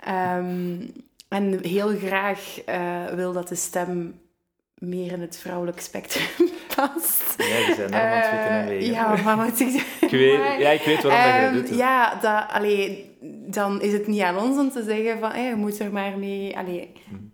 ehm, 0.02 0.88
en 1.28 1.60
heel 1.64 1.88
graag 1.98 2.62
eh, 2.66 3.06
wil 3.06 3.34
dat 3.34 3.48
de 3.48 3.56
stem 3.56 4.20
meer 4.76 5.12
in 5.12 5.22
het 5.22 5.38
vrouwelijk 5.38 5.80
spectrum 5.80 6.50
past. 6.76 7.36
Ja, 7.38 7.66
die 7.66 7.76
zijn 7.76 7.92
daar 7.92 8.12
aan 8.12 8.18
het 8.18 8.50
en 8.50 8.62
Eh, 8.62 8.68
wegen. 8.68 8.94
Ja, 8.94 9.16
maar 9.24 9.38
wat 9.38 9.60
ik 9.60 9.70
ja, 10.60 10.70
ik 10.70 10.82
weet 10.82 11.04
waarom 11.04 11.04
dat 11.04 11.42
je 11.42 11.46
ehm, 11.46 11.54
dat 11.54 11.68
doet. 11.68 11.78
Ja, 11.78 12.16
dat, 12.16 12.46
allee, 12.52 13.12
dan 13.48 13.82
is 13.82 13.94
het 13.94 14.08
niet 14.08 14.22
aan 14.22 14.38
ons 14.38 14.58
om 14.58 14.70
te 14.70 14.84
zeggen 14.84 15.20
van, 15.20 15.32
hé, 15.32 15.48
je 15.48 15.56
moet 15.56 15.80
er 15.80 15.92
maar 15.92 16.18
mee... 16.18 16.58
Allee, 16.58 16.92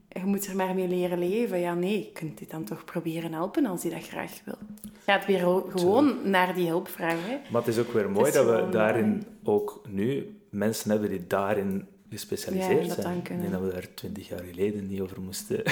je 0.07 0.25
moet 0.25 0.47
er 0.47 0.55
maar 0.55 0.75
mee 0.75 0.87
leren 0.87 1.19
leven. 1.19 1.59
Ja, 1.59 1.73
nee, 1.73 1.97
je 1.97 2.11
kunt 2.11 2.37
dit 2.37 2.51
dan 2.51 2.63
toch 2.63 2.85
proberen 2.85 3.33
helpen 3.33 3.65
als 3.65 3.83
hij 3.83 3.91
dat 3.91 4.07
graag 4.07 4.31
wil. 4.45 4.57
Gaat 5.05 5.25
weer 5.25 5.39
gewoon 5.71 6.15
naar 6.23 6.55
die 6.55 6.67
hulp 6.67 6.87
vragen. 6.87 7.23
Hè. 7.23 7.37
Maar 7.51 7.61
het 7.61 7.69
is 7.75 7.79
ook 7.79 7.91
weer 7.93 8.09
mooi 8.09 8.31
dat 8.31 8.45
we 8.45 8.67
daarin 8.71 9.23
ook 9.43 9.81
nu 9.89 10.39
mensen 10.49 10.91
hebben 10.91 11.09
die 11.09 11.27
daarin 11.27 11.87
gespecialiseerd 12.11 12.81
Ja, 12.81 12.95
dat 12.95 13.01
zijn. 13.01 13.17
Ik 13.17 13.27
denk 13.27 13.51
dat 13.51 13.61
we 13.61 13.71
daar 13.71 13.93
twintig 13.93 14.27
jaar 14.27 14.43
geleden 14.43 14.87
niet 14.87 15.01
over 15.01 15.21
moesten 15.21 15.63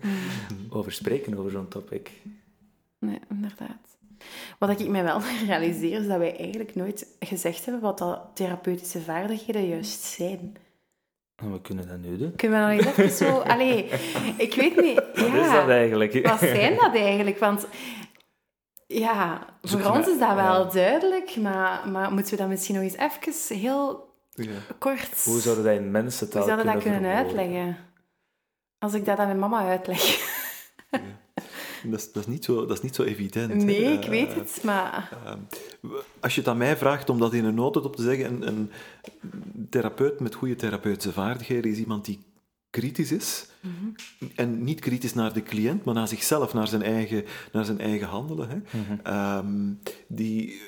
over 0.76 0.92
spreken, 0.92 1.38
over 1.38 1.50
zo'n 1.50 1.68
topic. 1.68 2.10
Nee, 2.98 3.18
inderdaad. 3.30 3.96
Wat 4.58 4.80
ik 4.80 4.88
mij 4.88 5.02
wel 5.02 5.20
realiseer, 5.46 6.00
is 6.00 6.06
dat 6.06 6.18
wij 6.18 6.36
eigenlijk 6.36 6.74
nooit 6.74 7.06
gezegd 7.20 7.64
hebben 7.64 7.82
wat 7.82 7.98
dat 7.98 8.20
therapeutische 8.34 9.00
vaardigheden 9.00 9.68
juist 9.68 10.00
zijn. 10.00 10.56
En 11.36 11.52
we 11.52 11.60
kunnen 11.60 11.88
dat 11.88 11.98
nu 11.98 12.16
doen. 12.16 12.36
Kunnen 12.36 12.68
we 12.68 12.74
nog 12.74 12.84
eens 12.84 12.96
even 12.96 13.26
zo... 13.26 13.38
Allee, 13.52 13.88
ik 14.36 14.54
weet 14.54 14.80
niet... 14.80 14.94
Wat 14.94 15.26
ja. 15.26 15.44
is 15.44 15.52
dat 15.52 15.68
eigenlijk? 15.68 16.26
Wat 16.26 16.38
zijn 16.38 16.76
dat 16.76 16.94
eigenlijk? 16.94 17.38
Want 17.38 17.66
ja, 18.86 19.46
Zoek 19.62 19.80
voor 19.80 19.96
ons 19.96 20.08
is 20.08 20.18
dat 20.18 20.34
wel 20.34 20.64
ja. 20.64 20.70
duidelijk, 20.70 21.36
maar, 21.36 21.88
maar 21.88 22.12
moeten 22.12 22.32
we 22.32 22.40
dat 22.40 22.48
misschien 22.48 22.74
nog 22.74 22.84
eens 22.84 22.96
even 23.22 23.58
heel 23.58 24.13
Ja. 24.34 24.50
kort... 24.78 25.24
Hoe 25.24 25.40
zouden 25.40 25.64
dat 25.64 25.74
in 25.74 25.90
mensentaal 25.90 26.42
hoe 26.42 26.50
zouden 26.50 26.72
dat 26.74 26.82
kunnen 26.82 27.14
uitleggen? 27.14 27.76
Als 28.78 28.94
ik 28.94 29.04
dat 29.04 29.18
aan 29.18 29.26
mijn 29.26 29.38
mama 29.38 29.68
uitleg. 29.68 30.00
Dat, 31.90 31.98
is, 32.00 32.12
dat, 32.12 32.22
is 32.22 32.28
niet 32.28 32.44
zo, 32.44 32.66
dat 32.66 32.76
is 32.76 32.82
niet 32.82 32.94
zo 32.94 33.02
evident. 33.02 33.52
hè. 33.52 33.56
Nee, 33.58 33.92
ik 33.92 34.02
Eh, 34.02 34.08
weet 34.08 34.34
het, 34.34 34.60
maar... 34.62 35.18
Ehm, 35.24 35.38
Als 36.20 36.34
je 36.34 36.40
het 36.40 36.48
aan 36.50 36.56
mij 36.56 36.76
vraagt 36.76 37.10
om 37.10 37.18
dat 37.18 37.32
in 37.34 37.44
een 37.44 37.54
notendop 37.54 37.96
te 37.96 38.02
zeggen, 38.02 38.26
een, 38.26 38.46
een 38.48 38.70
therapeut 39.70 40.20
met 40.20 40.34
goede 40.34 40.56
therapeutische 40.56 41.12
vaardigheden 41.12 41.70
is 41.70 41.78
iemand 41.78 42.04
die 42.04 42.24
kritisch 42.70 43.12
is. 43.12 43.46
En 44.34 44.64
niet 44.64 44.80
kritisch 44.80 45.14
naar 45.14 45.32
de 45.32 45.42
cliënt, 45.42 45.84
maar 45.84 45.94
naar 45.94 46.08
zichzelf, 46.08 46.54
naar 46.54 46.68
zijn 46.68 46.82
eigen, 46.82 47.24
naar 47.52 47.64
zijn 47.64 47.80
eigen 47.80 48.08
handelen. 48.08 48.48
Hè. 48.48 48.58
Ehm, 49.02 49.72
die 50.08 50.60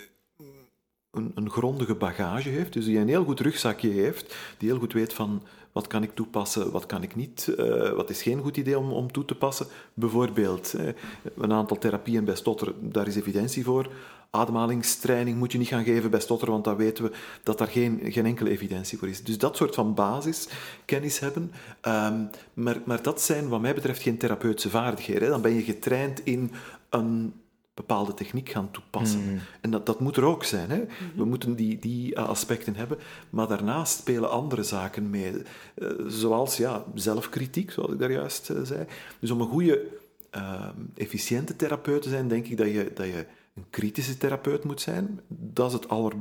een, 1.16 1.32
een 1.34 1.50
grondige 1.50 1.94
bagage 1.94 2.48
heeft, 2.48 2.72
dus 2.72 2.84
die 2.84 2.98
een 2.98 3.08
heel 3.08 3.24
goed 3.24 3.40
rugzakje 3.40 3.88
heeft, 3.88 4.36
die 4.58 4.68
heel 4.68 4.78
goed 4.78 4.92
weet 4.92 5.12
van 5.12 5.42
wat 5.72 5.86
kan 5.86 6.02
ik 6.02 6.14
toepassen, 6.14 6.70
wat 6.70 6.86
kan 6.86 7.02
ik 7.02 7.14
niet, 7.14 7.54
eh, 7.56 7.90
wat 7.90 8.10
is 8.10 8.22
geen 8.22 8.40
goed 8.40 8.56
idee 8.56 8.78
om, 8.78 8.92
om 8.92 9.12
toe 9.12 9.24
te 9.24 9.34
passen. 9.34 9.66
Bijvoorbeeld, 9.94 10.74
eh, 10.74 10.88
een 11.36 11.52
aantal 11.52 11.78
therapieën 11.78 12.24
bij 12.24 12.36
stotter, 12.36 12.72
daar 12.80 13.06
is 13.06 13.16
evidentie 13.16 13.64
voor. 13.64 13.90
Ademhalingstraining 14.30 15.38
moet 15.38 15.52
je 15.52 15.58
niet 15.58 15.68
gaan 15.68 15.84
geven 15.84 16.10
bij 16.10 16.20
stotter, 16.20 16.50
want 16.50 16.64
dan 16.64 16.76
weten 16.76 17.04
we 17.04 17.10
dat 17.42 17.58
daar 17.58 17.68
geen, 17.68 18.00
geen 18.04 18.26
enkele 18.26 18.50
evidentie 18.50 18.98
voor 18.98 19.08
is. 19.08 19.22
Dus 19.22 19.38
dat 19.38 19.56
soort 19.56 19.74
van 19.74 19.94
basiskennis 19.94 21.18
hebben. 21.18 21.52
Ehm, 21.80 22.24
maar, 22.54 22.80
maar 22.84 23.02
dat 23.02 23.20
zijn 23.20 23.48
wat 23.48 23.60
mij 23.60 23.74
betreft 23.74 24.02
geen 24.02 24.18
therapeutische 24.18 24.70
vaardigheden. 24.70 25.22
Hè. 25.22 25.28
Dan 25.28 25.42
ben 25.42 25.54
je 25.54 25.62
getraind 25.62 26.24
in 26.24 26.52
een 26.90 27.32
bepaalde 27.76 28.14
techniek 28.14 28.48
gaan 28.48 28.70
toepassen. 28.70 29.40
En 29.60 29.70
dat, 29.70 29.86
dat 29.86 30.00
moet 30.00 30.16
er 30.16 30.24
ook 30.24 30.44
zijn. 30.44 30.70
Hè? 30.70 30.84
We 31.16 31.24
moeten 31.24 31.54
die, 31.54 31.78
die 31.78 32.14
eh, 32.14 32.28
aspecten 32.28 32.74
hebben. 32.74 32.98
Maar 33.30 33.48
daarnaast 33.48 33.98
spelen 33.98 34.30
andere 34.30 34.62
zaken 34.62 35.10
mee. 35.10 35.32
Eh, 35.74 35.88
zoals 36.06 36.56
ja, 36.56 36.84
zelfkritiek, 36.94 37.70
zoals 37.70 37.92
ik 37.92 37.98
daar 37.98 38.12
juist 38.12 38.50
eh, 38.50 38.62
zei. 38.62 38.86
Dus 39.20 39.30
om 39.30 39.40
een 39.40 39.48
goede, 39.48 39.86
eh, 40.30 40.68
efficiënte 40.94 41.56
therapeut 41.56 42.02
te 42.02 42.08
zijn, 42.08 42.28
denk 42.28 42.46
ik 42.46 42.56
dat 42.56 42.66
je, 42.66 42.90
dat 42.94 43.06
je 43.06 43.26
een 43.56 43.66
kritische 43.70 44.16
therapeut 44.16 44.64
moet 44.64 44.80
zijn. 44.80 45.20
Dat 45.28 45.66
is 45.66 45.72
het 45.72 45.88
aller, 45.88 46.12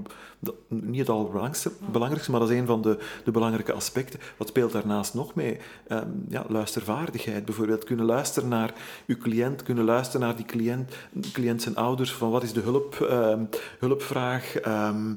niet 0.67 0.99
het 0.99 1.09
allerbelangrijkste, 1.09 1.71
belangrijkste, 1.91 2.31
maar 2.31 2.39
dat 2.39 2.49
is 2.49 2.57
een 2.57 2.65
van 2.65 2.81
de, 2.81 2.97
de 3.23 3.31
belangrijke 3.31 3.73
aspecten. 3.73 4.19
Wat 4.37 4.47
speelt 4.47 4.71
daarnaast 4.71 5.13
nog 5.13 5.35
mee? 5.35 5.57
Ehm, 5.87 6.09
ja, 6.29 6.45
luistervaardigheid 6.47 7.45
bijvoorbeeld. 7.45 7.83
Kunnen 7.83 8.05
luisteren 8.05 8.49
naar 8.49 8.73
uw 9.05 9.17
cliënt, 9.17 9.63
kunnen 9.63 9.83
luisteren 9.83 10.27
naar 10.27 10.35
die 10.35 10.45
cliënt, 10.45 10.95
cliënt 11.31 11.61
zijn 11.61 11.75
ouders, 11.75 12.13
van 12.13 12.29
wat 12.29 12.43
is 12.43 12.53
de 12.53 12.61
hulp, 12.61 13.01
ehm, 13.01 13.43
hulpvraag. 13.79 14.55
ehm, 14.55 15.13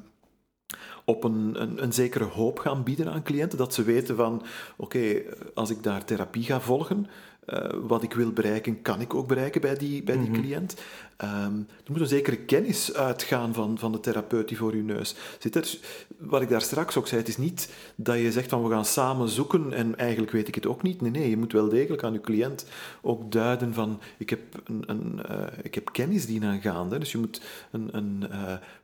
op 1.05 1.25
een, 1.25 1.63
een, 1.63 1.83
een 1.83 1.93
zekere 1.93 2.25
hoop 2.25 2.59
gaan 2.59 2.83
bieden 2.83 3.13
aan 3.13 3.23
cliënten. 3.23 3.59
Dat 3.59 3.75
ze 3.75 3.83
weten 3.83 4.17
van, 4.17 4.43
oké, 4.77 5.23
als 5.55 5.71
ik 5.71 5.83
daar 5.83 6.05
therapie 6.05 6.45
ga 6.45 6.61
volgen, 6.61 7.07
eh, 7.49 7.79
wat 7.83 8.03
ik 8.03 8.13
wil 8.13 8.33
bereiken, 8.33 8.83
kan 8.83 9.01
ik 9.01 9.15
ook 9.15 9.29
bereiken 9.29 9.61
bij 9.61 9.77
die, 9.77 10.03
bij 10.03 10.19
die 10.19 10.31
cliënt. 10.31 10.75
Ehm, 11.17 11.55
er 11.85 11.91
moet 11.93 12.01
een 12.01 12.07
zekere 12.07 12.37
kennis 12.37 12.95
uitgaan 12.95 13.55
van, 13.55 13.79
van 13.79 13.93
de 13.93 14.01
therapeut 14.01 14.49
die 14.49 14.57
voor 14.57 14.73
uw 14.73 14.85
neus 14.85 15.15
zit. 15.39 15.55
Er, 15.55 15.79
wat 16.19 16.43
ik 16.43 16.49
daar 16.49 16.63
straks 16.63 16.97
ook 16.97 17.07
zei, 17.07 17.21
het 17.21 17.29
is 17.29 17.37
niet 17.37 17.73
dat 17.95 18.19
je 18.19 18.33
zegt 18.33 18.49
van 18.49 18.63
we 18.63 18.71
gaan 18.71 18.85
samen 18.85 19.29
zoeken 19.29 19.73
en 19.73 19.99
eigenlijk 19.99 20.33
weet 20.33 20.49
ik 20.49 20.55
het 20.55 20.67
ook 20.67 20.83
niet. 20.83 21.01
Nee, 21.01 21.11
nee, 21.11 21.31
je 21.31 21.37
moet 21.37 21.53
wel 21.53 21.69
degelijk 21.69 22.03
aan 22.03 22.13
je 22.13 22.21
cliënt 22.21 22.67
ook 23.01 23.33
duiden 23.33 23.75
van 23.75 24.01
ik 24.19 24.31
heb, 24.31 24.41
een, 24.65 24.83
een, 24.87 25.23
eh, 25.27 25.47
ik 25.63 25.75
heb 25.75 25.93
kennis 25.93 26.27
die 26.27 26.45
aangaande. 26.45 26.99
Dus 26.99 27.13
je 27.13 27.19
moet 27.19 27.41
een, 27.71 27.89
een 27.97 28.29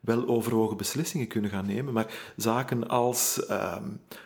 wel 0.01 0.29
overwogen 0.29 0.77
beslissingen 0.77 1.27
kunnen 1.27 1.51
gaan 1.51 1.67
nemen. 1.67 1.93
Maar 1.93 2.07
zaken 2.37 2.89
als 2.89 3.47
ehm, 3.47 3.83
eh, 4.09 4.19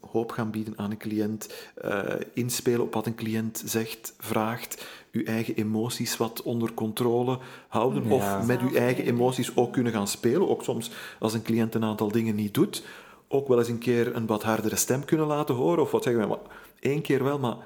hoop 0.00 0.30
gaan 0.32 0.50
bieden 0.50 0.74
aan 0.76 0.90
een 0.90 0.96
cliënt, 0.96 1.52
eh, 1.74 2.02
inspelen 2.34 2.80
op 2.80 2.94
wat 2.94 3.06
een 3.06 3.14
cliënt 3.14 3.62
zegt, 3.64 4.14
vraagt, 4.18 4.86
uw 5.12 5.24
eigen 5.24 5.54
emoties 5.54 6.16
wat 6.16 6.42
onder 6.42 6.74
controle 6.74 7.38
houden, 7.68 8.04
Ja. 8.08 8.10
of 8.14 8.46
met 8.46 8.60
uw 8.60 8.74
eigen 8.74 9.04
emoties 9.04 9.56
ook 9.56 9.72
kunnen 9.72 9.92
gaan 9.92 10.08
spelen. 10.08 10.48
Ook 10.48 10.62
soms 10.62 10.90
als 11.18 11.34
een 11.34 11.42
cliënt 11.42 11.74
een 11.74 11.84
aantal 11.84 12.10
dingen 12.12 12.34
niet 12.34 12.54
doet, 12.54 12.84
ook 13.28 13.48
wel 13.48 13.58
eens 13.58 13.68
een 13.68 13.78
keer 13.78 14.16
een 14.16 14.26
wat 14.26 14.42
hardere 14.42 14.76
stem 14.76 15.04
kunnen 15.04 15.26
laten 15.26 15.54
horen, 15.54 15.82
of 15.82 15.90
wat 15.90 16.02
zeggen 16.02 16.22
we, 16.22 16.28
maar 16.28 16.38
één 16.80 17.02
keer 17.02 17.24
wel, 17.24 17.38
maar 17.38 17.56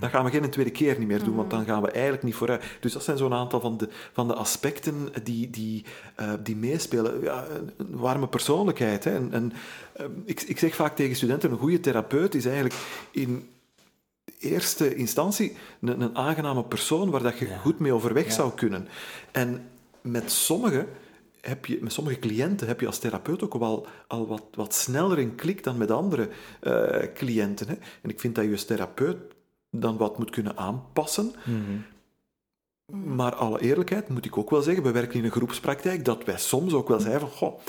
dat 0.00 0.10
gaan 0.10 0.24
we 0.24 0.30
geen 0.30 0.50
tweede 0.50 0.70
keer 0.70 0.98
niet 0.98 1.08
meer 1.08 1.24
doen, 1.24 1.36
want 1.36 1.50
dan 1.50 1.64
gaan 1.64 1.82
we 1.82 1.90
eigenlijk 1.90 2.22
niet 2.22 2.34
vooruit. 2.34 2.64
Dus 2.80 2.92
dat 2.92 3.04
zijn 3.04 3.16
zo'n 3.16 3.32
aantal 3.32 3.60
van 3.60 3.76
de, 3.76 3.88
van 4.12 4.28
de 4.28 4.34
aspecten 4.34 5.08
die, 5.22 5.50
die, 5.50 5.84
eh, 6.14 6.32
die 6.42 6.56
meespelen. 6.56 7.22
Ja, 7.22 7.46
een, 7.76 7.96
warme 7.96 8.28
persoonlijkheid. 8.28 9.04
Hè. 9.04 9.14
En, 9.14 9.32
en, 9.32 9.52
eh, 9.92 10.06
ik, 10.24 10.40
ik 10.40 10.58
zeg 10.58 10.74
vaak 10.74 10.96
tegen 10.96 11.16
studenten, 11.16 11.50
een 11.50 11.58
goede 11.58 11.80
therapeut 11.80 12.34
is 12.34 12.44
eigenlijk 12.44 12.74
in 13.10 13.48
eerste 14.38 14.94
instantie 14.94 15.56
een, 15.80 16.00
een 16.00 16.16
aangename 16.16 16.64
persoon 16.64 17.10
waar 17.10 17.22
dat 17.22 17.38
je 17.38 17.56
goed 17.60 17.78
mee 17.78 17.92
overweg 17.92 18.32
zou 18.32 18.52
kunnen. 18.54 18.88
En 19.32 19.68
met 20.00 20.30
sommige 20.30 20.86
heb 21.40 21.66
je, 21.66 21.78
met 21.80 21.92
sommige 21.92 22.18
cliënten 22.18 22.66
heb 22.66 22.80
je 22.80 22.86
als 22.86 22.98
therapeut 22.98 23.42
ook 23.42 23.58
wel 23.58 23.86
al 24.06 24.26
wat, 24.26 24.42
wat 24.54 24.74
sneller 24.74 25.18
een 25.18 25.34
klik 25.34 25.64
dan 25.64 25.76
met 25.76 25.90
andere 25.90 26.28
eh, 26.60 27.14
cliënten. 27.14 27.68
Hè. 27.68 27.74
En 28.02 28.10
ik 28.10 28.20
vind 28.20 28.34
dat 28.34 28.44
je 28.44 28.50
als 28.50 28.64
therapeut 28.64 29.16
dan 29.80 29.96
wat 29.96 30.18
moet 30.18 30.30
kunnen 30.30 30.56
aanpassen. 30.56 31.32
Maar 32.92 33.34
alle 33.34 33.60
eerlijkheid 33.60 34.08
moet 34.08 34.24
ik 34.24 34.36
ook 34.36 34.50
wel 34.50 34.62
zeggen, 34.62 34.82
we 34.82 34.90
werken 34.90 35.18
in 35.18 35.24
een 35.24 35.30
groepspraktijk, 35.30 36.04
dat 36.04 36.24
wij 36.24 36.38
soms 36.38 36.72
ook 36.72 36.88
wel 36.88 37.00
zeggen 37.00 37.20
van, 37.20 37.30
goh, 37.30 37.60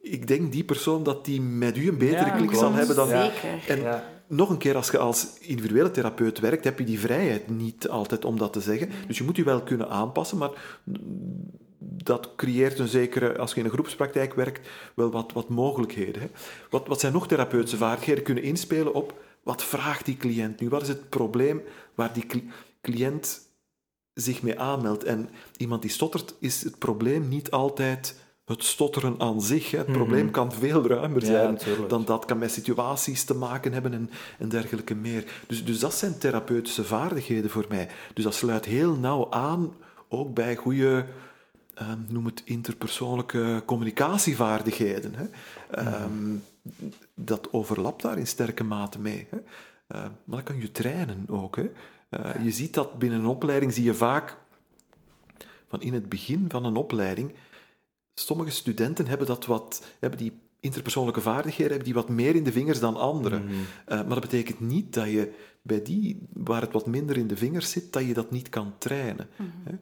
ik 0.00 0.26
denk 0.26 0.52
die 0.52 0.64
persoon 0.64 1.02
dat 1.02 1.24
die 1.24 1.40
met 1.40 1.76
u 1.76 1.88
een 1.88 1.98
betere 1.98 2.24
Ja, 2.26 2.30
klik 2.30 2.48
klopt. 2.48 2.58
zal 2.58 2.72
hebben 2.72 2.96
dan... 2.96 3.08
Ja. 3.08 3.24
Zeker. 3.30 3.68
En 3.68 3.80
Ja. 3.80 4.04
nog 4.26 4.50
een 4.50 4.58
keer, 4.58 4.76
als 4.76 4.90
je 4.90 4.98
als 4.98 5.26
individuele 5.40 5.90
therapeut 5.90 6.38
werkt, 6.40 6.64
heb 6.64 6.78
je 6.78 6.84
die 6.84 7.00
vrijheid 7.00 7.48
niet 7.50 7.88
altijd 7.88 8.24
om 8.24 8.38
dat 8.38 8.52
te 8.52 8.60
zeggen. 8.60 8.90
Dus 9.06 9.18
je 9.18 9.24
moet 9.24 9.36
je 9.36 9.44
wel 9.44 9.62
kunnen 9.62 9.88
aanpassen, 9.88 10.38
maar 10.38 10.50
dat 11.80 12.30
creëert 12.36 12.78
een 12.78 12.88
zekere, 12.88 13.38
als 13.38 13.52
je 13.52 13.58
in 13.60 13.66
een 13.66 13.72
groepspraktijk 13.72 14.34
werkt, 14.34 14.68
wel 14.94 15.10
wat, 15.10 15.32
wat 15.32 15.48
mogelijkheden. 15.48 16.22
Hè. 16.22 16.28
Wat, 16.70 16.86
wat 16.86 17.00
zijn 17.00 17.12
nog 17.12 17.28
therapeutische 17.28 17.76
vaardigheden? 17.76 18.24
Kunnen 18.24 18.42
inspelen 18.44 18.94
op 18.94 19.14
wat 19.42 19.62
vraagt 19.64 20.04
die 20.04 20.16
cliënt 20.16 20.60
nu? 20.60 20.68
Wat 20.68 20.82
is 20.82 20.88
het 20.88 21.08
probleem 21.08 21.62
waar 21.94 22.12
die 22.12 22.26
cli- 22.26 22.50
cliënt 22.82 23.40
zich 24.14 24.42
mee 24.42 24.60
aanmeldt? 24.60 25.04
En 25.04 25.28
iemand 25.56 25.82
die 25.82 25.90
stottert, 25.90 26.34
is 26.38 26.62
het 26.64 26.78
probleem 26.78 27.28
niet 27.28 27.50
altijd 27.50 28.20
het 28.44 28.64
stotteren 28.64 29.14
aan 29.18 29.42
zich. 29.42 29.70
Hè. 29.70 29.78
Het 29.78 29.86
Mhm. 29.86 29.96
probleem 29.96 30.30
kan 30.30 30.52
veel 30.52 30.86
ruimer 30.86 31.22
zijn 31.22 31.58
dan 31.88 32.04
dat. 32.04 32.24
Kan 32.24 32.38
met 32.38 32.50
situaties 32.52 33.24
te 33.24 33.34
maken 33.34 33.72
hebben 33.72 33.92
en, 33.92 34.10
en 34.38 34.48
dergelijke 34.48 34.94
meer. 34.94 35.24
Dus, 35.46 35.64
dus 35.64 35.78
dat 35.78 35.94
zijn 35.94 36.18
therapeutische 36.18 36.84
vaardigheden 36.84 37.50
voor 37.50 37.64
mij. 37.68 37.88
Dus 38.14 38.24
dat 38.24 38.34
sluit 38.34 38.64
heel 38.64 38.94
nauw 38.96 39.30
aan, 39.30 39.74
ook 40.08 40.34
bij 40.34 40.56
goede, 40.56 41.06
ehm, 41.74 41.98
noem 42.08 42.24
het 42.26 42.42
interpersoonlijke 42.44 43.62
communicatievaardigheden. 43.66 45.14
Hè. 45.14 45.24
Ehm, 45.70 46.34
dat 47.14 47.52
overlapt 47.52 48.02
daar 48.02 48.18
in 48.18 48.26
sterke 48.26 48.64
mate 48.64 48.98
mee. 48.98 49.26
Hè. 49.30 49.36
Eh, 49.86 50.02
maar 50.24 50.36
dat 50.36 50.42
kan 50.42 50.60
je 50.60 50.72
trainen 50.72 51.24
ook. 51.28 51.56
Hè. 51.56 51.70
Eh, 52.08 52.44
je 52.44 52.50
ziet 52.50 52.74
dat 52.74 52.98
binnen 52.98 53.18
een 53.18 53.26
opleiding, 53.26 53.72
zie 53.72 53.84
je 53.84 53.94
vaak 53.94 54.36
van 55.68 55.82
in 55.82 55.94
het 55.94 56.08
begin 56.08 56.44
van 56.48 56.64
een 56.64 56.76
opleiding, 56.76 57.32
sommige 58.14 58.50
studenten 58.50 59.06
hebben 59.06 59.26
dat 59.26 59.46
wat, 59.46 59.86
hebben 59.98 60.18
die 60.18 60.40
interpersoonlijke 60.60 61.20
vaardigheden 61.20 61.72
hebben 61.72 61.92
die 61.92 62.02
wat 62.02 62.08
meer 62.08 62.34
in 62.34 62.44
de 62.44 62.52
vingers 62.52 62.80
dan 62.80 62.96
anderen. 62.96 63.44
Mhm. 63.44 63.54
Eh, 63.86 63.96
maar 63.96 64.08
dat 64.08 64.20
betekent 64.20 64.60
niet 64.60 64.94
dat 64.94 65.06
je 65.10 65.32
bij 65.62 65.82
die, 65.82 66.26
waar 66.32 66.60
het 66.60 66.72
wat 66.72 66.86
minder 66.86 67.16
in 67.16 67.26
de 67.26 67.36
vingers 67.36 67.70
zit, 67.70 67.92
dat 67.92 68.06
je 68.06 68.14
dat 68.14 68.30
niet 68.30 68.48
kan 68.48 68.74
trainen. 68.78 69.28
hè. 69.36 69.74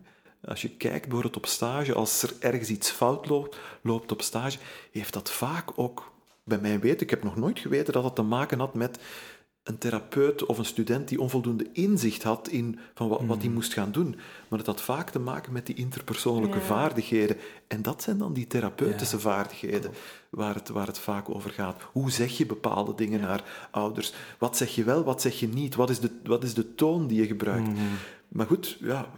Als 0.45 0.63
je 0.63 0.77
kijkt 0.77 1.03
bijvoorbeeld 1.03 1.37
op 1.37 1.47
stage, 1.47 1.95
als 1.95 2.23
er 2.23 2.35
ergens 2.39 2.69
iets 2.69 2.91
fout 2.91 3.29
loopt, 3.29 3.59
loopt 3.83 4.13
op 4.13 4.23
stage, 4.23 4.59
heeft 4.91 5.13
dat 5.13 5.31
vaak 5.31 5.79
ook, 5.79 6.10
bij 6.51 6.61
mij 6.61 6.81
weten, 6.81 7.01
ik 7.01 7.11
heb 7.11 7.25
nog 7.25 7.37
nooit 7.37 7.59
geweten 7.59 7.93
dat 7.93 8.03
dat 8.03 8.17
te 8.17 8.23
maken 8.23 8.59
had 8.59 8.75
met 8.75 8.99
een 9.63 9.79
therapeut 9.79 10.47
of 10.47 10.59
een 10.59 10.65
student 10.65 11.09
die 11.09 11.21
onvoldoende 11.21 11.67
inzicht 11.73 12.23
had 12.23 12.49
in 12.49 12.79
van 12.95 13.09
wat, 13.09 13.21
wat 13.27 13.41
hij 13.43 13.51
moest 13.51 13.73
gaan 13.73 13.93
doen. 13.93 14.17
Maar 14.49 14.59
het 14.59 14.67
had 14.69 14.81
vaak 14.81 15.11
te 15.11 15.19
maken 15.19 15.53
met 15.53 15.67
die 15.67 15.75
interpersoonlijke 15.75 16.59
Ja. 16.59 16.65
vaardigheden. 16.65 17.37
En 17.67 17.83
dat 17.83 18.03
zijn 18.03 18.19
dan 18.19 18.33
die 18.33 18.47
therapeutische 18.47 19.21
vaardigheden 19.21 19.91
waar 20.31 20.55
het, 20.55 20.69
waar 20.69 20.87
het 20.87 20.99
vaak 20.99 21.29
over 21.31 21.51
gaat. 21.51 21.83
Hoe 21.93 22.11
zeg 22.11 22.37
je 22.39 22.47
bepaalde 22.47 22.95
dingen 22.95 23.21
naar 23.21 23.69
ouders? 23.71 24.13
Wat 24.39 24.57
zeg 24.57 24.75
je 24.75 24.85
wel, 24.85 25.05
wat 25.05 25.21
zeg 25.21 25.41
je 25.41 25.49
niet? 25.49 25.75
Wat 25.75 25.91
is 25.91 26.01
de, 26.01 26.11
wat 26.25 26.45
is 26.45 26.55
de 26.55 26.75
toon 26.75 27.07
die 27.07 27.21
je 27.21 27.27
gebruikt? 27.27 27.69
Mhm. 27.69 27.79
Maar 28.29 28.47
goed, 28.47 28.77
ja, 28.81 29.11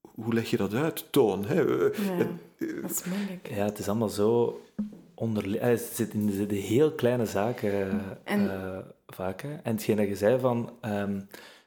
hoe 0.00 0.34
leg 0.34 0.50
je 0.50 0.56
dat 0.56 0.74
uit? 0.74 1.06
Toon. 1.12 1.44
Hè? 1.44 1.90
Eh, 1.90 2.00
eh, 2.20 2.26
dat 2.82 2.90
is 2.90 3.04
moeilijk. 3.04 3.48
Ja, 3.54 3.64
het 3.64 3.78
is 3.78 3.88
allemaal 3.88 4.08
zo 4.08 4.60
onder... 5.14 5.56
eh, 5.58 5.68
Het 5.68 5.80
zit 5.94 6.12
in 6.12 6.26
de, 6.26 6.46
de 6.46 6.54
heel 6.54 6.92
kleine 6.92 7.26
zaken 7.26 7.72
eh, 7.72 7.88
En- 8.24 8.50
eh, 8.50 8.78
vaak. 9.06 9.42
Hè. 9.42 9.48
En 9.62 9.72
hetgeen 9.74 9.96
dat 9.96 10.08
je 10.08 10.16
zei 10.16 10.38
van 10.40 10.70
ehm, 10.80 11.20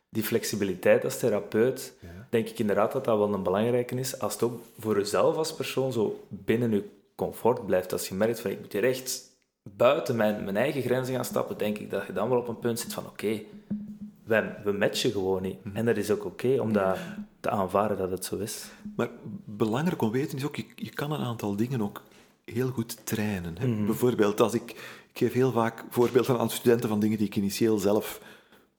die 0.10 0.24
flexibiliteit 0.24 1.04
als 1.04 1.20
therapeut, 1.20 1.94
denk 2.30 2.48
ik 2.50 2.60
inderdaad 2.60 2.92
dat 2.92 3.06
dat 3.06 3.18
wel 3.18 3.34
een 3.34 3.44
belangrijke 3.44 3.96
is. 3.96 4.20
Als 4.20 4.34
het 4.34 4.44
ook 4.44 4.60
voor 4.80 4.98
jezelf 4.98 5.36
als 5.36 5.54
persoon 5.54 5.92
zo 5.94 6.24
binnen 6.30 6.72
je 6.72 6.90
comfort 7.16 7.66
blijft. 7.66 7.92
Als 7.92 8.08
je 8.08 8.16
merkt 8.16 8.40
van 8.40 8.52
ik 8.52 8.60
moet 8.60 8.74
hier 8.74 8.84
echt 8.84 9.22
buiten 9.70 10.16
mijn, 10.16 10.44
mijn 10.44 10.58
eigen 10.58 10.82
grenzen 10.82 11.16
gaan 11.16 11.26
stappen, 11.26 11.58
denk 11.58 11.78
ik 11.78 11.90
dat 11.90 12.06
je 12.08 12.14
dan 12.14 12.30
wel 12.30 12.38
op 12.38 12.48
een 12.48 12.60
punt 12.60 12.80
zit 12.80 12.94
van 12.94 13.06
oké, 13.06 13.42
we, 14.24 14.52
we 14.64 14.72
matchen 14.72 15.12
gewoon 15.12 15.42
niet. 15.42 15.58
En 15.74 15.86
dat 15.86 15.98
is 15.98 16.12
ook 16.12 16.26
oké 16.26 16.60
om 16.60 16.74
dat 16.74 16.98
te 17.40 17.50
aanvaarden 17.50 17.98
dat 17.98 18.12
het 18.12 18.26
zo 18.26 18.38
is. 18.38 18.66
Maar 18.96 19.10
belangrijk 19.46 20.02
om 20.02 20.12
te 20.12 20.18
weten 20.18 20.38
is 20.38 20.46
ook, 20.46 20.56
je, 20.56 20.66
je 20.76 20.90
kan 20.90 21.12
een 21.12 21.20
aantal 21.26 21.56
dingen 21.56 21.82
ook 21.82 22.02
heel 22.46 22.70
goed 22.70 23.06
trainen. 23.06 23.56
Hè? 23.60 23.86
Bijvoorbeeld, 23.86 24.42
als 24.42 24.54
ik, 24.54 24.70
ik 25.12 25.18
geef 25.18 25.34
heel 25.34 25.52
vaak 25.52 25.84
voorbeelden 25.90 26.40
aan 26.40 26.50
studenten 26.50 26.90
van 26.90 27.00
dingen 27.00 27.18
die 27.18 27.28
ik 27.28 27.36
initieel 27.36 27.78
zelf 27.78 28.22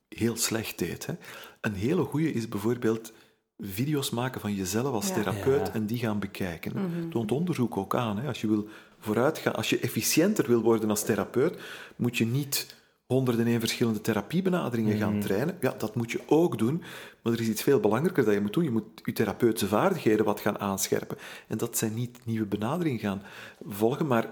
heel 0.08 0.36
slecht 0.36 0.78
deed. 0.78 1.06
Hè? 1.06 1.14
Een 1.60 1.74
hele 1.74 2.02
goede 2.02 2.32
is 2.32 2.48
bijvoorbeeld 2.48 3.12
video's 3.58 4.10
maken 4.10 4.40
van 4.40 4.54
jezelf 4.54 4.92
als 4.94 5.08
Ja. 5.08 5.14
therapeut 5.14 5.66
Ja. 5.66 5.72
en 5.74 5.86
die 5.86 5.98
gaan 5.98 6.18
bekijken. 6.18 6.76
hè. 6.76 7.08
Toont 7.08 7.32
onderzoek 7.32 7.76
ook 7.76 7.94
aan. 7.94 8.18
Hè? 8.18 8.28
Als 8.28 8.40
je 8.40 8.46
wil 8.48 8.68
vooruitgaan, 8.98 9.54
als 9.54 9.70
je 9.70 9.78
efficiënter 9.78 10.46
wil 10.46 10.60
worden 10.60 10.90
als 10.90 11.04
therapeut, 11.04 11.58
moet 11.96 12.16
je 12.16 12.26
niet 12.26 12.75
honderden 13.06 13.46
en 13.46 13.60
verschillende 13.60 14.00
therapiebenaderingen 14.00 14.96
gaan 14.96 15.20
trainen. 15.20 15.56
Ja, 15.60 15.74
dat 15.78 15.94
moet 15.94 16.10
je 16.10 16.20
ook 16.26 16.58
doen, 16.58 16.82
maar 17.22 17.32
er 17.32 17.40
is 17.40 17.48
iets 17.48 17.62
veel 17.62 17.80
belangrijker 17.80 18.24
dat 18.24 18.34
je 18.34 18.40
moet 18.40 18.52
doen. 18.52 18.64
Je 18.64 18.70
moet 18.70 18.84
je 19.04 19.12
therapeutische 19.12 19.68
vaardigheden 19.68 20.24
wat 20.24 20.40
gaan 20.40 20.58
aanscherpen. 20.58 21.16
En 21.48 21.58
dat 21.58 21.78
zijn 21.78 21.94
niet 21.94 22.18
nieuwe 22.24 22.46
benaderingen 22.46 22.98
gaan 22.98 23.22
volgen, 23.66 24.06
maar 24.06 24.30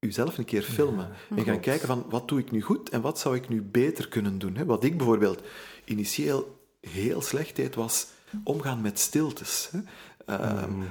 uzelf 0.00 0.38
een 0.38 0.44
keer 0.44 0.62
filmen. 0.62 1.08
en 1.36 1.44
gaan 1.44 1.60
kijken 1.60 1.86
van, 1.86 2.04
wat 2.08 2.28
doe 2.28 2.38
ik 2.38 2.50
nu 2.50 2.62
goed 2.62 2.88
en 2.88 3.00
wat 3.00 3.18
zou 3.18 3.36
ik 3.36 3.48
nu 3.48 3.62
beter 3.62 4.08
kunnen 4.08 4.38
doen. 4.38 4.56
Hè? 4.56 4.64
Wat 4.64 4.84
ik 4.84 4.96
bijvoorbeeld 4.96 5.42
initieel 5.84 6.58
heel 6.80 7.22
slecht 7.22 7.56
deed, 7.56 7.74
was 7.74 8.06
omgaan 8.44 8.80
met 8.80 8.98
stiltes. 8.98 9.70
Hè? 9.72 9.78
Ehm, 10.26 10.82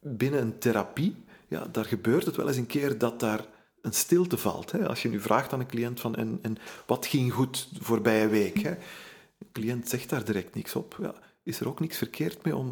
Binnen 0.00 0.40
een 0.40 0.58
therapie, 0.58 1.24
ja, 1.48 1.66
daar 1.72 1.84
gebeurt 1.84 2.24
het 2.24 2.36
wel 2.36 2.48
eens 2.48 2.56
een 2.56 2.66
keer 2.66 2.98
dat 2.98 3.20
daar 3.20 3.46
een 3.86 3.92
stilte 3.92 4.36
valt. 4.38 4.72
Hè? 4.72 4.88
Als 4.88 5.02
je 5.02 5.08
nu 5.08 5.20
vraagt 5.20 5.52
aan 5.52 5.60
een 5.60 5.66
cliënt 5.66 6.00
van, 6.00 6.14
en, 6.16 6.38
en 6.42 6.56
wat 6.86 7.06
ging 7.06 7.32
goed 7.32 7.68
voorbije 7.80 8.28
week? 8.28 8.58
Hè? 8.58 8.74
De 9.38 9.46
cliënt 9.52 9.88
zegt 9.88 10.08
daar 10.08 10.24
direct 10.24 10.54
niks 10.54 10.74
op. 10.74 10.96
Ja, 11.00 11.14
is 11.42 11.60
er 11.60 11.68
ook 11.68 11.80
niks 11.80 11.96
verkeerd 11.98 12.44
mee 12.44 12.56
om 12.56 12.66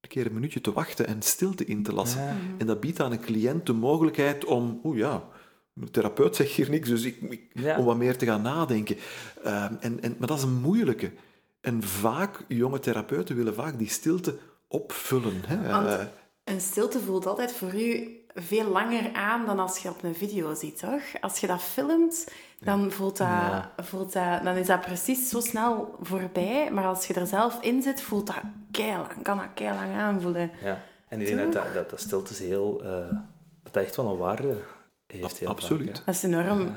een 0.00 0.08
keer 0.08 0.26
een 0.26 0.34
minuutje 0.34 0.60
te 0.60 0.72
wachten 0.72 1.06
en 1.06 1.22
stilte 1.22 1.64
in 1.64 1.82
te 1.82 1.92
lassen? 1.92 2.22
Ja. 2.22 2.36
En 2.58 2.66
dat 2.66 2.80
biedt 2.80 3.00
aan 3.00 3.12
een 3.12 3.20
cliënt 3.20 3.66
de 3.66 3.72
mogelijkheid 3.72 4.44
om, 4.44 4.80
oeh 4.84 4.98
ja, 4.98 5.28
de 5.72 5.90
therapeut 5.90 6.36
zegt 6.36 6.50
hier 6.52 6.70
niks, 6.70 6.88
dus 6.88 7.02
ik, 7.04 7.20
ik- 7.20 7.50
Ja. 7.52 7.78
om 7.78 7.84
wat 7.84 7.96
meer 7.96 8.16
te 8.16 8.26
gaan 8.26 8.42
nadenken. 8.42 8.96
Ehm, 9.44 9.74
en, 9.80 10.02
en, 10.02 10.16
maar 10.18 10.28
dat 10.28 10.36
is 10.38 10.42
een 10.44 10.60
moeilijke. 10.60 11.12
En 11.60 11.82
vaak, 11.82 12.44
jonge 12.48 12.78
therapeuten 12.78 13.36
willen 13.36 13.54
vaak 13.54 13.78
die 13.78 13.88
stilte 13.88 14.38
opvullen. 14.68 15.42
Hè? 15.46 15.70
Want- 15.70 15.88
Eh, 15.88 16.04
Een 16.44 16.60
stilte 16.60 17.00
voelt 17.00 17.26
altijd 17.26 17.52
voor 17.52 17.74
u 17.74 18.20
veel 18.38 18.68
langer 18.70 19.12
aan 19.12 19.46
dan 19.46 19.58
als 19.58 19.78
je 19.78 19.88
op 19.88 20.02
een 20.02 20.14
video 20.14 20.54
ziet, 20.54 20.78
toch? 20.78 21.02
Als 21.20 21.38
je 21.38 21.46
dat 21.46 21.62
filmt, 21.62 22.28
dan, 22.60 22.90
voelt 22.90 23.16
dat, 23.16 23.26
Ja. 23.26 23.72
voelt 23.76 24.12
dat, 24.12 24.42
dan 24.44 24.56
is 24.56 24.66
dat 24.66 24.80
precies 24.80 25.28
zo 25.28 25.40
snel 25.40 25.94
voorbij. 26.02 26.70
Maar 26.72 26.84
als 26.84 27.06
je 27.06 27.14
er 27.14 27.26
zelf 27.26 27.58
in 27.62 27.82
zit, 27.82 28.00
voelt 28.02 28.26
dat 28.26 28.40
keilang, 28.70 29.22
kan 29.22 29.36
dat 29.36 29.46
keilang 29.54 29.94
aanvoelen. 29.94 30.50
Ja, 30.62 30.82
en 31.08 31.20
ik 31.20 31.26
denk 31.26 31.38
dat 31.38 31.52
dat, 31.52 31.74
dat, 31.74 31.90
dat 31.90 32.00
stilte 32.00 32.32
is 32.32 32.38
heel... 32.38 32.80
eh, 32.84 32.88
dat 33.62 33.72
dat 33.74 33.82
echt 33.84 33.96
wel 33.96 34.10
een 34.10 34.16
waarde 34.18 34.56
heeft. 35.06 35.38
Heel 35.38 35.48
absoluut. 35.48 36.02
Dat 36.04 36.14
is 36.14 36.22
enorm. 36.22 36.74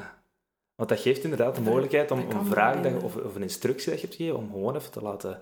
Want 0.75 0.89
dat 0.89 0.99
geeft 0.99 1.23
inderdaad 1.23 1.55
de 1.55 1.61
mogelijkheid 1.61 2.11
om 2.11 2.19
een 2.19 2.45
vraag 2.45 2.81
dat, 2.81 3.03
of, 3.03 3.15
of 3.15 3.35
een 3.35 3.41
instructie 3.41 3.89
dat 3.89 3.99
je 4.01 4.05
hebt 4.07 4.17
gegeven, 4.17 4.39
om 4.39 4.49
gewoon 4.51 4.75
even 4.75 4.91
te 4.91 5.01
laten 5.01 5.41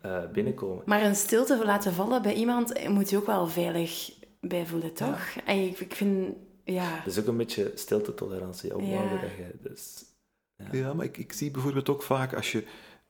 eh, 0.00 0.18
binnenkomen. 0.32 0.82
Maar 0.86 1.02
een 1.02 1.16
stilte 1.16 1.64
laten 1.64 1.92
vallen 1.92 2.22
bij 2.22 2.34
iemand 2.34 2.88
moet 2.88 3.10
je 3.10 3.16
ook 3.16 3.26
wel 3.26 3.46
veilig 3.46 4.12
bij 4.40 4.66
voelen, 4.66 4.92
toch? 4.94 5.20
En 5.44 5.58
ik, 5.58 5.80
ik 5.80 5.94
vind, 5.94 6.34
ja... 6.64 7.02
Dus 7.04 7.18
ook 7.18 7.26
een 7.26 7.36
beetje 7.36 7.72
stilte-tolerantie 7.74 8.76
opbouwen. 8.76 9.14
Ja. 9.14 9.20
Dat 9.20 9.30
je, 9.30 9.54
dus, 9.60 10.04
Ja, 10.72 10.94
maar 10.94 11.04
ik, 11.04 11.16
ik 11.16 11.32
zie 11.32 11.50
bijvoorbeeld 11.50 11.88
ook 11.88 12.02
vaak 12.02 12.34
als 12.34 12.52
je... 12.52 12.66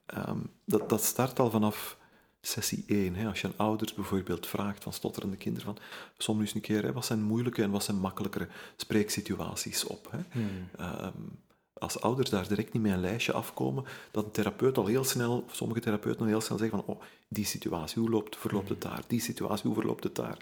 ehm, 0.07 0.39
dat, 0.65 0.89
dat 0.89 1.05
start 1.05 1.39
al 1.39 1.51
vanaf 1.51 1.99
sessie 2.41 2.85
1. 2.87 3.15
Hè, 3.15 3.29
als 3.29 3.41
je 3.41 3.47
aan 3.47 3.53
ouders 3.57 3.95
bijvoorbeeld 3.95 4.47
vraagt 4.47 4.83
van 4.83 4.93
stotterende 4.93 5.37
kinderen 5.37 5.75
van 5.75 5.85
soms 6.19 6.41
eens 6.41 6.55
een 6.55 6.61
keer, 6.61 6.83
hè, 6.83 6.93
wat 6.93 7.05
zijn 7.05 7.23
moeilijke 7.23 7.63
en 7.63 7.71
wat 7.71 7.85
zijn 7.85 7.97
makkelijkere 7.97 8.49
spreeksituaties 8.77 9.85
op. 9.85 10.09
Hè? 10.11 10.19
hmm. 10.31 10.69
Ehm, 10.79 11.23
als 11.79 12.01
ouders 12.01 12.31
daar 12.31 12.49
direct 12.49 12.73
niet 12.73 12.83
met 12.83 12.93
een 12.93 13.01
lijstje 13.01 13.33
afkomen, 13.33 13.85
dat 14.11 14.25
een 14.25 14.31
therapeut 14.31 14.79
al 14.79 14.87
heel 14.87 15.05
snel, 15.05 15.45
of 15.47 15.55
sommige 15.55 15.81
therapeuten 15.81 16.21
al 16.21 16.27
heel 16.27 16.41
snel 16.41 16.59
zeggen 16.59 16.79
van 16.85 16.95
oh, 16.95 17.03
die 17.29 17.45
situatie, 17.45 18.01
hoe 18.01 18.11
loopt, 18.11 18.37
verloopt 18.37 18.69
het 18.69 18.83
daar? 18.83 19.03
Die 19.07 19.21
situatie, 19.21 19.67
hoe 19.67 19.75
verloopt 19.75 20.05
het 20.05 20.15
daar? 20.15 20.37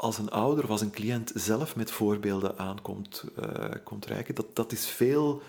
Als 0.00 0.18
een 0.18 0.30
ouder 0.30 0.64
of 0.64 0.70
als 0.70 0.80
een 0.80 0.90
cliënt 0.90 1.32
zelf 1.34 1.76
met 1.76 1.90
voorbeelden 1.90 2.58
aankomt 2.58 3.24
eh, 3.36 3.70
komt 3.84 4.06
reiken, 4.06 4.34
dat, 4.34 4.56
dat 4.56 4.72
is 4.72 4.86
veel, 4.86 5.42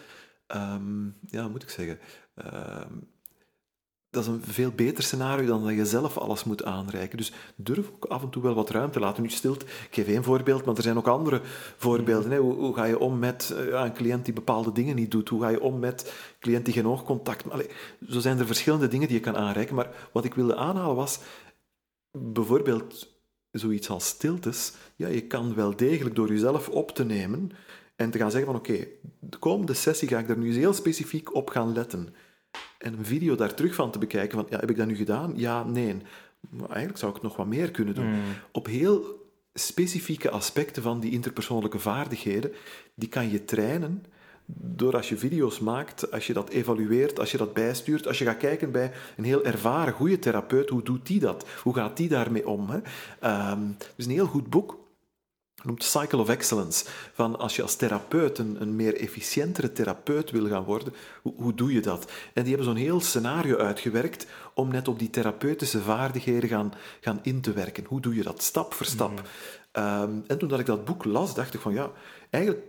ehm, 0.47 1.05
ja, 1.27 1.47
moet 1.47 1.63
ik 1.63 1.69
zeggen, 1.69 1.99
Ehm, 2.35 2.93
dat 4.09 4.23
is 4.23 4.29
een 4.29 4.41
veel 4.43 4.71
beter 4.71 5.03
scenario 5.03 5.45
dan 5.45 5.63
dat 5.63 5.73
je 5.73 5.85
zelf 5.85 6.17
alles 6.17 6.43
moet 6.43 6.63
aanreiken. 6.63 7.17
Dus 7.17 7.31
durf 7.55 7.89
ook 7.89 8.05
af 8.05 8.21
en 8.21 8.29
toe 8.29 8.43
wel 8.43 8.53
wat 8.53 8.69
ruimte 8.69 8.99
laten. 8.99 9.23
Nu 9.23 9.29
stilt, 9.29 9.63
ik 9.63 9.87
geef 9.91 10.07
één 10.07 10.23
voorbeeld, 10.23 10.65
maar 10.65 10.75
er 10.75 10.83
zijn 10.83 10.97
ook 10.97 11.07
andere 11.07 11.41
voorbeelden. 11.77 12.37
Hoe, 12.37 12.53
hoe 12.53 12.75
ga 12.75 12.83
je 12.83 12.99
om 12.99 13.19
met 13.19 13.53
eh, 13.57 13.65
een 13.65 13.93
cliënt 13.93 14.25
die 14.25 14.33
bepaalde 14.33 14.71
dingen 14.71 14.95
niet 14.95 15.11
doet? 15.11 15.29
Hoe 15.29 15.41
ga 15.41 15.49
je 15.49 15.61
om 15.61 15.79
met 15.79 16.01
een 16.03 16.39
cliënt 16.39 16.65
die 16.65 16.73
geen 16.73 16.87
oogcontact... 16.87 17.49
Allee, 17.49 17.69
zo 18.09 18.19
zijn 18.19 18.39
er 18.39 18.45
verschillende 18.45 18.87
dingen 18.87 19.07
die 19.07 19.17
je 19.17 19.23
kan 19.23 19.37
aanreiken. 19.37 19.75
Maar 19.75 20.09
wat 20.11 20.25
ik 20.25 20.33
wilde 20.33 20.55
aanhalen 20.55 20.95
was, 20.95 21.19
bijvoorbeeld 22.11 23.09
zoiets 23.51 23.89
als 23.89 24.07
stiltes. 24.07 24.73
Ja, 24.95 25.07
je 25.07 25.21
kan 25.21 25.55
wel 25.55 25.75
degelijk 25.75 26.15
door 26.15 26.27
jezelf 26.27 26.69
op 26.69 26.91
te 26.91 27.05
nemen 27.05 27.51
en 27.95 28.11
te 28.11 28.17
gaan 28.17 28.31
zeggen 28.31 28.51
van 28.51 28.59
oké, 28.59 28.87
de 29.19 29.37
komende 29.37 29.73
sessie 29.73 30.07
ga 30.07 30.19
ik 30.19 30.27
daar 30.27 30.37
nu 30.37 30.47
eens 30.47 30.55
heel 30.55 30.73
specifiek 30.73 31.35
op 31.35 31.49
gaan 31.49 31.73
letten. 31.73 32.13
En 32.77 32.97
een 32.97 33.05
video 33.05 33.35
daar 33.35 33.53
terug 33.53 33.75
van 33.75 33.91
te 33.91 33.99
bekijken 33.99 34.37
van 34.37 34.47
ja, 34.49 34.59
heb 34.59 34.69
ik 34.69 34.77
dat 34.77 34.87
nu 34.87 34.95
gedaan? 34.95 35.33
Ja, 35.35 35.63
nee. 35.63 35.95
Maar 36.49 36.69
eigenlijk 36.69 36.99
zou 36.99 37.15
ik 37.15 37.21
nog 37.21 37.35
wat 37.35 37.47
meer 37.47 37.71
kunnen 37.71 37.95
doen. 37.95 38.13
Op 38.51 38.65
heel 38.65 39.29
specifieke 39.53 40.29
aspecten 40.29 40.83
van 40.83 40.99
die 40.99 41.11
interpersoonlijke 41.11 41.79
vaardigheden, 41.79 42.51
die 42.95 43.09
kan 43.09 43.29
je 43.29 43.45
trainen 43.45 44.05
door 44.55 44.95
als 44.95 45.09
je 45.09 45.17
video's 45.17 45.59
maakt, 45.59 46.11
als 46.11 46.27
je 46.27 46.33
dat 46.33 46.49
evalueert, 46.49 47.19
als 47.19 47.31
je 47.31 47.37
dat 47.37 47.53
bijstuurt, 47.53 48.07
als 48.07 48.17
je 48.17 48.25
gaat 48.25 48.37
kijken 48.37 48.71
bij 48.71 48.91
een 49.17 49.23
heel 49.23 49.45
ervaren, 49.45 49.93
goede 49.93 50.19
therapeut, 50.19 50.69
hoe 50.69 50.83
doet 50.83 51.07
die 51.07 51.19
dat? 51.19 51.45
Hoe 51.63 51.73
gaat 51.73 51.97
die 51.97 52.09
daarmee 52.09 52.47
om? 52.47 52.69
Hè? 52.69 52.79
Ehm, 53.19 53.67
het 53.77 53.93
is 53.95 54.05
een 54.05 54.11
heel 54.11 54.27
goed 54.27 54.49
boek 54.49 54.79
noemt 55.63 55.83
Cycle 55.83 56.17
of 56.17 56.29
Excellence. 56.29 56.85
Van 57.13 57.39
als 57.39 57.55
je 57.55 57.61
als 57.61 57.75
therapeut 57.75 58.37
een, 58.37 58.61
een 58.61 58.75
meer 58.75 58.95
efficiëntere 58.95 59.71
therapeut 59.71 60.31
wil 60.31 60.47
gaan 60.47 60.63
worden, 60.63 60.93
hoe, 61.21 61.33
hoe 61.35 61.53
doe 61.53 61.73
je 61.73 61.81
dat? 61.81 62.11
En 62.33 62.43
die 62.43 62.55
hebben 62.55 62.73
zo'n 62.73 62.83
heel 62.83 62.99
scenario 62.99 63.57
uitgewerkt 63.57 64.25
om 64.53 64.71
net 64.71 64.87
op 64.87 64.99
die 64.99 65.09
therapeutische 65.09 65.81
vaardigheden 65.81 66.49
gaan, 66.49 66.73
gaan 67.01 67.19
in 67.21 67.41
te 67.41 67.53
werken. 67.53 67.85
Hoe 67.87 68.01
doe 68.01 68.15
je 68.15 68.23
dat? 68.23 68.43
Stap 68.43 68.73
voor 68.73 68.85
stap. 68.85 69.11
Mhm. 69.11 69.23
Ehm, 69.71 70.19
en 70.27 70.37
toen 70.37 70.49
dat 70.49 70.59
ik 70.59 70.65
dat 70.65 70.85
boek 70.85 71.05
las, 71.05 71.35
dacht 71.35 71.53
ik 71.53 71.59
van 71.59 71.73
ja, 71.73 71.91
eigenlijk 72.29 72.63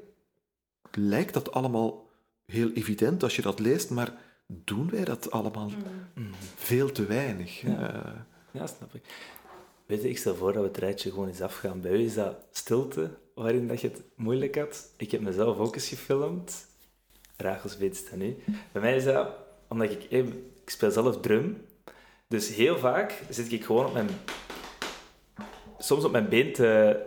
lijkt 0.97 1.35
dat 1.35 1.53
allemaal 1.53 2.11
heel 2.47 2.71
evident 2.73 3.23
als 3.23 3.37
je 3.37 3.43
dat 3.43 3.59
leest, 3.59 3.91
maar 3.91 4.13
doen 4.47 4.91
wij 4.91 5.05
dat 5.05 5.31
allemaal 5.31 5.71
mhm. 6.15 6.27
veel 6.57 6.93
te 6.93 7.07
weinig? 7.07 7.61
Ja. 7.61 8.27
ja, 8.51 8.67
snap 8.67 8.95
ik. 8.95 9.03
Weet 9.87 10.03
je, 10.03 10.09
ik 10.09 10.19
stel 10.19 10.35
voor 10.35 10.53
dat 10.53 10.63
we 10.63 10.69
het 10.69 10.77
rijtje 10.77 11.11
gewoon 11.11 11.29
eens 11.29 11.41
afgaan. 11.41 11.81
Bij 11.81 11.93
u 11.93 12.05
is 12.05 12.15
dat 12.15 12.37
stilte 12.53 13.11
waarin 13.35 13.69
dat 13.69 13.81
je 13.81 13.89
het 13.89 14.03
moeilijk 14.15 14.57
had. 14.57 14.93
Ik 14.97 15.11
heb 15.11 15.21
mezelf 15.21 15.59
ook 15.59 15.75
eens 15.75 15.89
gefilmd. 15.89 16.67
Rachels 17.37 17.77
weet 17.77 18.09
het 18.11 18.19
nu. 18.19 18.37
Bij 18.73 18.83
mij 18.83 18.97
is 18.97 19.05
dat 19.05 19.29
omdat 19.69 19.91
ik... 19.91 20.05
Ik 20.65 20.71
speel 20.71 20.91
zelf 20.91 21.21
drum. 21.21 21.65
Dus 22.29 22.55
heel 22.55 22.79
vaak 22.79 23.23
zit 23.29 23.53
ik 23.53 23.65
gewoon 23.65 23.87
op 23.87 23.93
mijn... 23.93 24.09
Soms 25.79 26.05
op 26.05 26.13
mijn 26.13 26.29
been 26.29 26.53
te, 26.53 27.01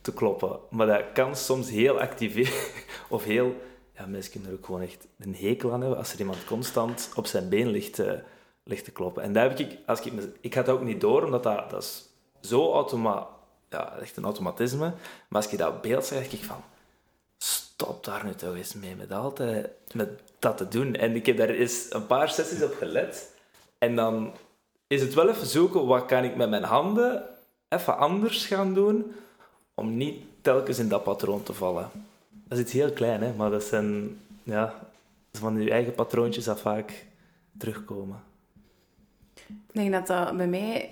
te 0.00 0.12
kloppen. 0.12 0.58
Maar 0.70 0.86
dat 0.86 1.02
kan 1.12 1.36
soms 1.36 1.70
heel 1.70 2.00
activeren. 2.00 2.62
Of 3.08 3.24
heel... 3.24 3.56
Ja, 3.96 4.06
mensen 4.06 4.32
kunnen 4.32 4.50
er 4.50 4.56
ook 4.56 4.64
gewoon 4.64 4.80
echt 4.80 5.06
een 5.18 5.34
hekel 5.34 5.72
aan 5.72 5.80
hebben 5.80 5.98
als 5.98 6.12
er 6.12 6.18
iemand 6.18 6.44
constant 6.44 7.10
op 7.14 7.26
zijn 7.26 7.48
been 7.48 7.68
ligt 7.68 7.94
te, 7.94 8.22
ligt 8.64 8.84
te 8.84 8.90
kloppen. 8.90 9.22
En 9.22 9.32
daar 9.32 9.48
heb 9.48 9.58
ik... 9.58 9.78
Als 9.86 10.00
ik, 10.00 10.12
ik 10.40 10.54
had 10.54 10.66
dat 10.66 10.74
ook 10.74 10.84
niet 10.84 11.00
door, 11.00 11.22
omdat 11.24 11.42
dat, 11.42 11.70
dat 11.70 11.82
is 11.82 12.08
zo 12.40 12.72
automa 12.72 13.28
ja, 13.70 13.96
echt 13.98 14.16
een 14.16 14.24
automatisme. 14.24 14.92
Maar 15.28 15.42
als 15.42 15.50
je 15.50 15.56
dat 15.56 15.80
beeld 15.80 16.04
zag, 16.04 16.18
denk 16.18 16.32
ik 16.32 16.44
van... 16.44 16.62
Stop 17.38 18.04
daar 18.04 18.24
nu 18.24 18.34
toch 18.34 18.54
eens 18.54 18.74
mee 18.74 18.96
met 18.96 19.12
altijd 19.12 19.70
met 19.92 20.08
dat 20.38 20.56
te 20.56 20.68
doen. 20.68 20.94
En 20.94 21.14
ik 21.14 21.26
heb 21.26 21.36
daar 21.36 21.48
eens 21.48 21.86
een 21.90 22.06
paar 22.06 22.28
sessies 22.28 22.62
op 22.62 22.74
gelet. 22.74 23.30
En 23.78 23.96
dan 23.96 24.32
is 24.86 25.00
het 25.00 25.14
wel 25.14 25.28
even 25.28 25.46
zoeken, 25.46 25.86
wat 25.86 26.06
kan 26.06 26.24
ik 26.24 26.36
met 26.36 26.50
mijn 26.50 26.62
handen 26.62 27.24
even 27.70 27.98
anders 27.98 28.46
gaan 28.46 28.74
doen, 28.74 29.14
om 29.80 29.96
niet 29.96 30.22
telkens 30.40 30.78
in 30.78 30.88
dat 30.88 31.02
patroon 31.02 31.42
te 31.42 31.52
vallen. 31.52 31.90
Dat 32.48 32.58
is 32.58 32.64
iets 32.64 32.72
heel 32.72 32.92
klein, 32.92 33.22
hè, 33.22 33.34
maar 33.34 33.50
dat 33.50 33.62
zijn 33.62 34.18
ja, 34.42 34.74
van 35.32 35.62
je 35.62 35.70
eigen 35.70 35.94
patroontjes 35.94 36.44
dat 36.44 36.60
vaak 36.60 37.06
terugkomen. 37.58 38.22
Ik 39.46 39.72
denk 39.72 39.92
dat 39.92 40.06
dat 40.06 40.36
bij 40.36 40.48
mij 40.48 40.90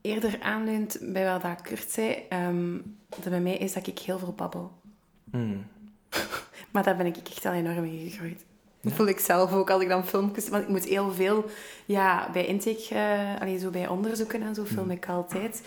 eerder 0.00 0.40
aanleunt 0.40 0.98
bij 1.02 1.32
wat 1.32 1.42
dat 1.42 1.60
Kurt 1.60 1.90
zei. 1.90 2.16
Um, 2.48 2.96
dat 3.08 3.28
bij 3.28 3.40
mij 3.40 3.56
is 3.56 3.72
dat 3.72 3.86
ik 3.86 3.98
heel 3.98 4.18
veel 4.18 4.32
babbel. 4.32 4.72
Hmm. 5.30 5.66
maar 6.72 6.82
daar 6.82 6.96
ben 6.96 7.06
ik 7.06 7.16
echt 7.16 7.44
al 7.44 7.52
enorm 7.52 7.80
mee 7.80 8.10
gegroeid. 8.10 8.44
Dat 8.80 8.92
voel 8.92 9.06
ik 9.06 9.18
zelf 9.18 9.52
ook 9.52 9.70
als 9.70 9.82
ik 9.82 9.88
dan 9.88 10.06
filmpjes... 10.06 10.48
Want 10.48 10.62
ik 10.62 10.68
moet 10.68 10.84
heel 10.84 11.12
veel... 11.12 11.44
Ja, 11.84 12.30
bij 12.32 12.46
intake... 12.46 12.94
Uh, 12.94 13.40
allee, 13.40 13.58
zo 13.58 13.70
bij 13.70 13.88
onderzoeken 13.88 14.42
en 14.42 14.54
zo 14.54 14.64
film 14.64 14.78
hmm. 14.78 14.90
ik 14.90 15.08
altijd. 15.08 15.62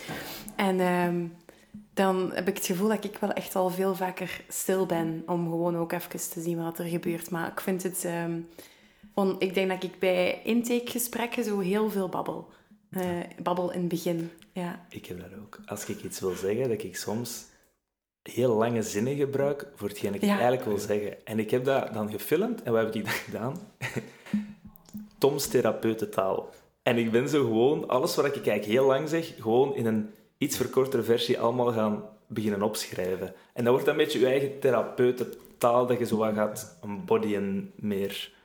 En 0.56 0.80
um, 0.80 1.34
dan 1.98 2.32
heb 2.34 2.48
ik 2.48 2.56
het 2.56 2.66
gevoel 2.66 2.88
dat 2.88 3.04
ik 3.04 3.18
wel 3.18 3.32
echt 3.32 3.56
al 3.56 3.70
veel 3.70 3.96
vaker 3.96 4.42
stil 4.48 4.86
ben. 4.86 5.24
Om 5.26 5.50
gewoon 5.50 5.78
ook 5.78 5.92
even 5.92 6.30
te 6.30 6.42
zien 6.42 6.64
wat 6.64 6.80
er 6.80 6.86
gebeurt. 6.86 7.30
Maar 7.30 7.52
ik 7.52 7.60
vind 7.60 7.84
het... 7.84 8.04
Um, 8.04 8.48
on, 9.14 9.36
ik 9.40 9.54
denk 9.54 9.70
dat 9.70 9.84
ik 9.84 10.00
bij 10.00 10.42
intakegesprekken 10.44 11.44
zo 11.44 11.60
heel 11.60 11.90
veel 11.90 12.10
babbel 12.10 12.50
uh, 12.92 13.04
babbel 13.42 13.72
in 13.72 13.80
het 13.80 13.88
begin. 13.88 14.32
Ja. 14.52 14.86
Ik 14.90 15.06
heb 15.06 15.20
dat 15.20 15.40
ook. 15.42 15.60
Als 15.66 15.86
ik 15.86 16.04
iets 16.04 16.20
wil 16.20 16.36
zeggen, 16.36 16.70
dat 16.70 16.84
ik 16.84 16.98
soms 16.98 17.46
heel 18.22 18.56
lange 18.56 18.82
zinnen 18.82 19.16
gebruik 19.16 19.68
voor 19.76 19.88
hetgeen 19.88 20.14
ik 20.14 20.22
eigenlijk 20.22 20.66
wil 20.66 20.78
zeggen. 20.78 21.26
En 21.26 21.40
ik 21.40 21.52
heb 21.52 21.66
dat 21.66 21.94
dan 21.94 22.12
gefilmd 22.12 22.64
en 22.64 22.72
wat 22.72 22.84
heb 22.84 22.96
ik 22.96 23.04
dan 23.04 23.14
gedaan? 23.14 23.58
Toms 25.18 25.48
therapeutentaal. 25.48 26.50
En 26.84 26.98
ik 26.98 27.12
ben 27.12 27.30
zo 27.30 27.44
gewoon, 27.44 27.88
alles 27.88 28.16
wat 28.16 28.26
ik 28.26 28.34
eigenlijk 28.34 28.66
heel 28.66 28.86
lang 28.86 29.10
zeg, 29.10 29.34
gewoon 29.36 29.76
in 29.76 29.86
een 29.86 30.10
iets 30.38 30.58
verkortere 30.58 31.04
versie 31.04 31.40
allemaal 31.40 31.72
gaan 31.72 32.04
beginnen 32.28 32.62
opschrijven. 32.62 33.34
En 33.54 33.64
dan 33.64 33.74
wordt 33.74 33.86
dat 33.86 33.96
een 33.96 34.04
beetje 34.04 34.20
je 34.20 34.26
eigen 34.26 34.60
therapeutentaal, 34.60 35.88
dat 35.88 36.00
je 36.00 36.06
zo 36.06 36.18
wat 36.18 36.34
gaat 36.34 36.78
embodyen 36.82 37.72
meer. 37.76 38.36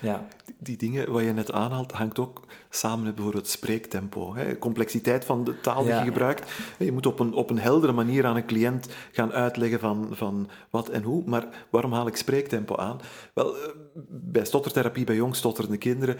Ja. 0.00 0.26
Die 0.58 0.76
dingen 0.76 1.12
wat 1.12 1.22
je 1.22 1.32
net 1.32 1.52
aanhaalt, 1.52 1.92
hangt 1.92 2.18
ook 2.18 2.42
samen 2.70 3.04
met 3.04 3.14
bijvoorbeeld 3.14 3.48
spreektempo. 3.48 4.34
Hè. 4.34 4.58
Complexiteit 4.58 5.24
van 5.24 5.44
de 5.44 5.60
taal 5.60 5.84
die 5.84 5.94
je 5.94 6.00
gebruikt. 6.00 6.50
Je 6.78 6.92
moet 6.92 7.06
op 7.06 7.20
een, 7.20 7.32
op 7.32 7.50
een 7.50 7.58
heldere 7.58 7.92
manier 7.92 8.26
aan 8.26 8.36
een 8.36 8.46
cliënt 8.46 8.88
gaan 9.12 9.32
uitleggen 9.32 9.80
van, 9.80 10.08
van 10.10 10.48
wat 10.70 10.88
en 10.88 11.02
hoe. 11.02 11.22
Maar 11.26 11.66
waarom 11.70 11.92
haal 11.92 12.06
ik 12.06 12.16
spreektempo 12.16 12.76
aan? 12.76 13.00
Wel, 13.34 13.56
eh, 13.56 13.68
bij 14.08 14.44
stottertherapie 14.44 15.04
bij 15.04 15.16
jong 15.16 15.36
stotterende 15.36 15.78
kinderen 15.78 16.16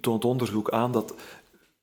toont 0.00 0.24
onderzoek 0.24 0.70
aan 0.70 0.92
dat 0.92 1.14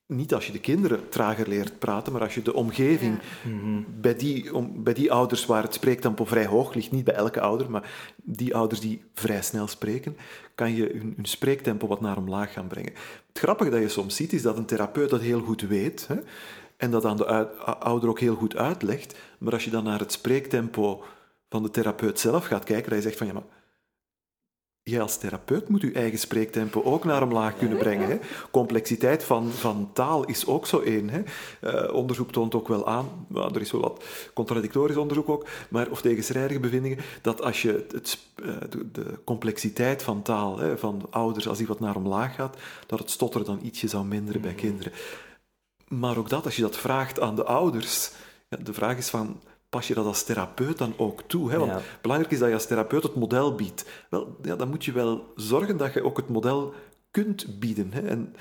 niet 0.08 0.34
als 0.34 0.46
je 0.46 0.52
de 0.52 0.60
kinderen 0.60 1.10
trager 1.10 1.48
leert 1.48 1.80
praten, 1.80 2.14
maar 2.14 2.22
als 2.22 2.34
je 2.34 2.42
de 2.42 2.54
omgeving 2.54 3.20
mhm. 3.44 3.82
bij, 4.02 4.16
die, 4.16 4.56
om, 4.56 4.84
bij 4.84 4.94
die 4.94 5.12
ouders 5.12 5.46
waar 5.46 5.64
het 5.64 5.74
spreektempo 5.74 6.26
vrij 6.26 6.46
hoog 6.46 6.74
ligt, 6.74 6.92
niet 6.92 7.04
bij 7.04 7.14
elke 7.14 7.42
ouder, 7.42 7.70
maar 7.70 8.14
die 8.16 8.56
ouders 8.56 8.80
die 8.80 9.04
vrij 9.14 9.42
snel 9.42 9.68
spreken, 9.68 10.18
kan 10.56 10.76
je 10.76 10.90
hun, 10.94 11.14
hun 11.16 11.26
spreektempo 11.26 11.88
wat 11.88 12.02
naar 12.02 12.18
omlaag 12.18 12.54
gaan 12.54 12.68
brengen. 12.68 12.94
Het 13.28 13.40
grappige 13.40 13.70
dat 13.70 13.82
je 13.82 13.90
soms 13.90 14.16
ziet, 14.16 14.34
is 14.34 14.42
dat 14.42 14.58
een 14.58 14.66
therapeut 14.66 15.10
dat 15.10 15.22
heel 15.22 15.42
goed 15.42 15.62
weet 15.62 16.08
hè, 16.08 16.16
en 16.78 16.92
dat 16.92 17.06
aan 17.06 17.18
de 17.18 17.48
ouder 17.80 18.10
ook 18.10 18.20
heel 18.20 18.36
goed 18.36 18.56
uitlegt, 18.56 19.18
maar 19.38 19.54
als 19.54 19.64
je 19.66 19.72
dan 19.72 19.84
naar 19.84 20.00
het 20.00 20.12
spreektempo 20.12 21.04
van 21.50 21.64
de 21.64 21.72
therapeut 21.72 22.20
zelf 22.20 22.46
gaat 22.46 22.64
kijken, 22.64 22.90
dat 22.90 22.98
je 22.98 23.04
zegt 23.04 23.18
van 23.18 23.28
ja, 23.28 23.34
maar 23.34 23.44
jij 24.90 25.02
als 25.02 25.18
therapeut 25.18 25.70
moet 25.70 25.82
je 25.82 25.92
eigen 25.92 26.20
spreektempo 26.20 26.84
ook 26.84 27.04
naar 27.04 27.24
omlaag 27.24 27.58
kunnen 27.58 27.78
brengen. 27.78 28.10
Hè. 28.10 28.18
Complexiteit 28.52 29.24
van, 29.24 29.52
van 29.52 29.90
taal 29.94 30.26
is 30.26 30.46
ook 30.46 30.68
zo 30.68 30.80
één. 30.80 31.10
Hè. 31.10 31.22
Uh, 31.62 31.94
onderzoek 31.94 32.32
toont 32.32 32.56
ook 32.56 32.68
wel 32.68 32.88
aan, 32.88 33.28
er 33.34 33.62
is 33.62 33.72
wel 33.72 33.82
wat 33.82 34.04
contradictorisch 34.34 34.98
onderzoek 34.98 35.30
ook, 35.30 35.48
maar, 35.70 35.90
of 35.90 36.02
tegenstrijdige 36.02 36.60
bevindingen, 36.60 36.98
dat 37.22 37.42
als 37.42 37.62
je 37.62 37.86
het, 37.92 38.18
uh, 38.36 38.56
de, 38.70 38.92
de, 38.92 39.20
complexiteit 39.24 40.04
van 40.04 40.22
taal, 40.22 40.60
hè, 40.60 40.78
van 40.78 41.08
ouders, 41.10 41.48
als 41.48 41.58
die 41.58 41.68
wat 41.68 41.80
naar 41.80 41.96
omlaag 41.96 42.36
gaat, 42.36 42.58
dat 42.88 43.00
het 43.00 43.10
stotteren 43.10 43.48
dan 43.48 43.60
ietsje 43.64 43.88
zou 43.88 44.06
minderen 44.06 44.42
bij 44.42 44.52
mm. 44.52 44.58
kinderen. 44.58 44.92
Maar 45.88 46.18
ook 46.18 46.30
dat, 46.30 46.46
als 46.46 46.56
je 46.56 46.62
dat 46.62 46.78
vraagt 46.78 47.20
aan 47.20 47.36
de 47.36 47.44
ouders, 47.44 48.12
ja, 48.50 48.58
de 48.58 48.74
vraag 48.74 48.98
is 48.98 49.10
van 49.10 49.42
pas 49.76 49.88
je 49.88 49.94
dat 49.94 50.06
als 50.06 50.24
therapeut 50.24 50.78
dan 50.78 50.94
ook 50.98 51.22
toe? 51.28 51.52
Hè? 51.52 51.58
Want 51.60 51.82
belangrijk 52.02 52.34
is 52.34 52.40
dat 52.40 52.48
je 52.48 52.54
als 52.54 52.68
therapeut 52.68 53.04
het 53.04 53.16
model 53.16 53.56
biedt. 53.56 53.86
Wel, 54.10 54.38
ja, 54.42 54.56
dan 54.56 54.70
moet 54.70 54.86
je 54.86 54.92
wel 54.92 55.34
zorgen 55.36 55.78
dat 55.78 55.94
je 55.94 56.04
ook 56.04 56.18
het 56.18 56.30
model 56.30 56.74
kunt 57.12 57.60
bieden. 57.60 57.94
Hè? 57.94 58.02
En 58.02 58.36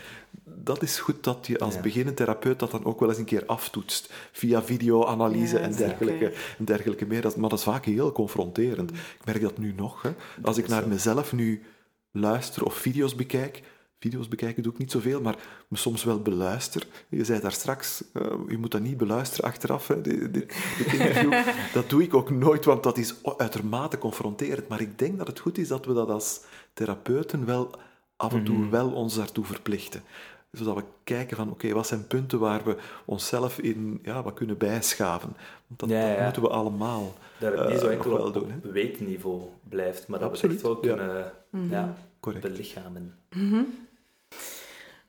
dat 0.44 0.82
is 0.82 0.98
goed 0.98 1.24
dat 1.24 1.46
je 1.46 1.58
als 1.58 1.74
ja. 1.74 1.80
beginnend 1.80 2.16
therapeut 2.16 2.58
dat 2.58 2.70
dan 2.70 2.84
ook 2.84 3.00
wel 3.00 3.08
eens 3.08 3.18
een 3.18 3.24
keer 3.24 3.46
aftoetst. 3.46 4.12
Via 4.32 4.62
videoanalyse 4.62 5.58
en, 5.58 5.76
dergelijke, 5.76 6.32
en 6.58 6.64
dergelijke 6.64 7.06
meer. 7.06 7.20
Dat, 7.20 7.36
maar 7.36 7.50
dat 7.50 7.58
is 7.58 7.64
vaak 7.64 7.84
heel 7.84 8.12
confronterend. 8.12 8.90
Mm. 8.90 8.96
Ik 8.96 9.24
merk 9.24 9.40
dat 9.40 9.58
nu 9.58 9.72
nog. 9.76 10.02
Hè? 10.02 10.10
Als 10.42 10.58
ik 10.58 10.68
naar 10.68 10.88
mezelf 10.88 11.32
nu 11.32 11.62
luister 12.10 12.64
of 12.64 12.74
video's 12.74 13.14
bekijk, 13.14 13.62
video's 14.04 14.28
bekijken 14.28 14.62
doe 14.62 14.72
ik 14.72 14.78
niet 14.78 14.90
zoveel, 14.90 15.20
maar 15.20 15.36
me 15.68 15.76
soms 15.76 16.04
wel 16.04 16.22
beluister. 16.22 16.86
Je 17.08 17.24
zei 17.24 17.40
daar 17.40 17.52
straks, 17.52 18.04
uh, 18.12 18.22
je 18.48 18.58
moet 18.58 18.70
dat 18.70 18.80
niet 18.80 18.96
beluisteren 18.96 19.50
achteraf, 19.50 19.88
hè, 19.88 20.00
dit, 20.00 20.34
dit, 20.34 20.54
interview. 20.78 21.32
dat 21.78 21.90
doe 21.90 22.02
ik 22.02 22.14
ook 22.14 22.30
nooit, 22.30 22.64
want 22.64 22.82
dat 22.82 22.98
is 22.98 23.14
uitermate 23.36 23.98
confronterend. 23.98 24.68
Maar 24.68 24.80
ik 24.80 24.98
denk 24.98 25.18
dat 25.18 25.26
het 25.26 25.38
goed 25.38 25.58
is 25.58 25.68
dat 25.68 25.86
we 25.86 25.92
dat 25.92 26.08
als 26.08 26.40
therapeuten 26.72 27.46
wel 27.46 27.70
af 28.16 28.32
en 28.32 28.44
toe 28.44 28.58
mhm. 28.58 28.70
wel 28.70 28.92
ons 28.92 29.14
daartoe 29.14 29.44
verplichten. 29.44 30.02
Zodat 30.50 30.76
we 30.76 30.84
kijken 31.04 31.36
van, 31.36 31.50
oké, 31.50 31.72
wat 31.72 31.86
zijn 31.86 32.06
punten 32.06 32.38
waar 32.38 32.64
we 32.64 32.76
onszelf 33.04 33.58
in 33.58 34.00
ja, 34.02 34.22
wat 34.22 34.34
kunnen 34.34 34.58
bijschaven. 34.58 35.36
Want 35.66 35.80
dat, 35.80 35.88
dat 35.88 36.20
moeten 36.20 36.42
we 36.42 36.48
allemaal 36.48 37.14
Dat 37.38 37.58
het 37.58 37.68
niet 37.68 37.78
zo 37.78 37.88
enkel 37.88 38.12
wel 38.12 38.32
doen, 38.32 38.52
op 38.64 38.72
weekniveau 38.72 39.42
blijft, 39.68 40.08
maar 40.08 40.18
dat 40.18 40.30
Absoluut. 40.30 40.62
we 40.62 40.68
echt 40.68 40.82
wel 40.82 40.96
kunnen 40.96 41.32
ja. 41.70 41.94
Mhm. 42.20 42.40
belichamen. 42.40 43.14
Mm 43.30 43.66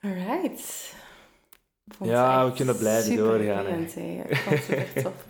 Alright. 0.02 0.94
Ja, 2.02 2.46
we 2.46 2.54
kunnen 2.54 2.78
blijven 2.78 3.16
doorgaan. 3.16 3.66
Ik 3.66 4.38
vond 4.38 4.56
het 4.56 4.64
super 4.64 5.04
tof. 5.04 5.26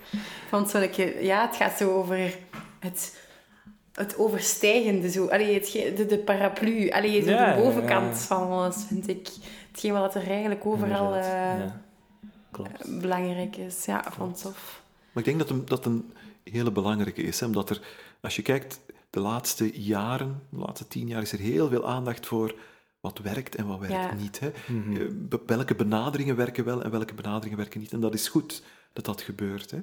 vond 0.50 0.70
zo 0.72 0.88
ja, 1.20 1.48
het 1.48 1.56
gaat 1.56 1.78
zo 1.78 1.92
over 1.92 2.38
het, 2.80 3.18
het 3.94 4.18
overstijgende, 4.18 5.10
zo. 5.10 5.28
Allee, 5.28 5.54
het, 5.54 5.72
de, 5.98 6.06
de 6.06 6.18
paraplu, 6.18 6.90
allee, 6.90 7.22
zo 7.22 7.28
de 7.28 7.54
bovenkant 7.58 8.18
van 8.18 8.50
alles, 8.50 8.76
vind 8.88 9.08
ik. 9.08 9.28
Hetgeen 9.72 9.94
wat 9.94 10.16
er 10.16 10.28
eigenlijk 10.28 10.66
overal 10.66 11.16
uh, 11.16 11.54
Klopt. 12.52 13.00
belangrijk 13.02 13.56
is. 13.56 13.86
Ja, 13.86 14.08
ik 14.08 14.14
vond 14.14 14.32
het 14.32 14.42
tof. 14.42 14.84
Maar 15.12 15.24
ik 15.24 15.30
denk 15.30 15.40
dat, 15.40 15.50
een, 15.50 15.66
dat 15.66 15.86
een 15.86 16.14
hele 16.44 16.72
belangrijke 16.72 17.22
is, 17.22 17.40
hè, 17.40 17.46
omdat 17.46 17.70
er, 17.70 17.82
als 18.22 18.36
je 18.36 18.42
kijkt 18.42 18.80
de 19.10 19.20
laatste 19.20 19.82
jaren, 19.82 20.42
de 20.50 20.58
laatste 20.58 20.88
tien 20.88 21.08
jaar, 21.08 21.22
is 21.22 21.32
er 21.32 21.40
heel 21.40 21.70
veel 21.70 21.88
aandacht 21.88 22.26
voor 22.26 22.56
wat 23.06 23.18
werkt 23.20 23.56
en 23.56 23.68
wat 23.68 23.80
werkt 23.80 23.94
Ja. 23.94 24.14
niet. 24.14 24.40
Hè? 24.40 24.52
Mhm. 24.68 24.96
Eh, 24.96 25.38
Welke 25.46 25.76
benaderingen 25.76 26.36
werken 26.36 26.66
wel 26.66 26.84
en 26.84 26.92
welke 26.92 27.14
benaderingen 27.14 27.58
werken 27.58 27.80
niet. 27.80 27.92
En 27.94 28.00
dat 28.00 28.14
is 28.14 28.28
goed 28.28 28.64
dat 28.94 29.06
dat 29.06 29.22
gebeurt. 29.22 29.72
Hè? 29.72 29.82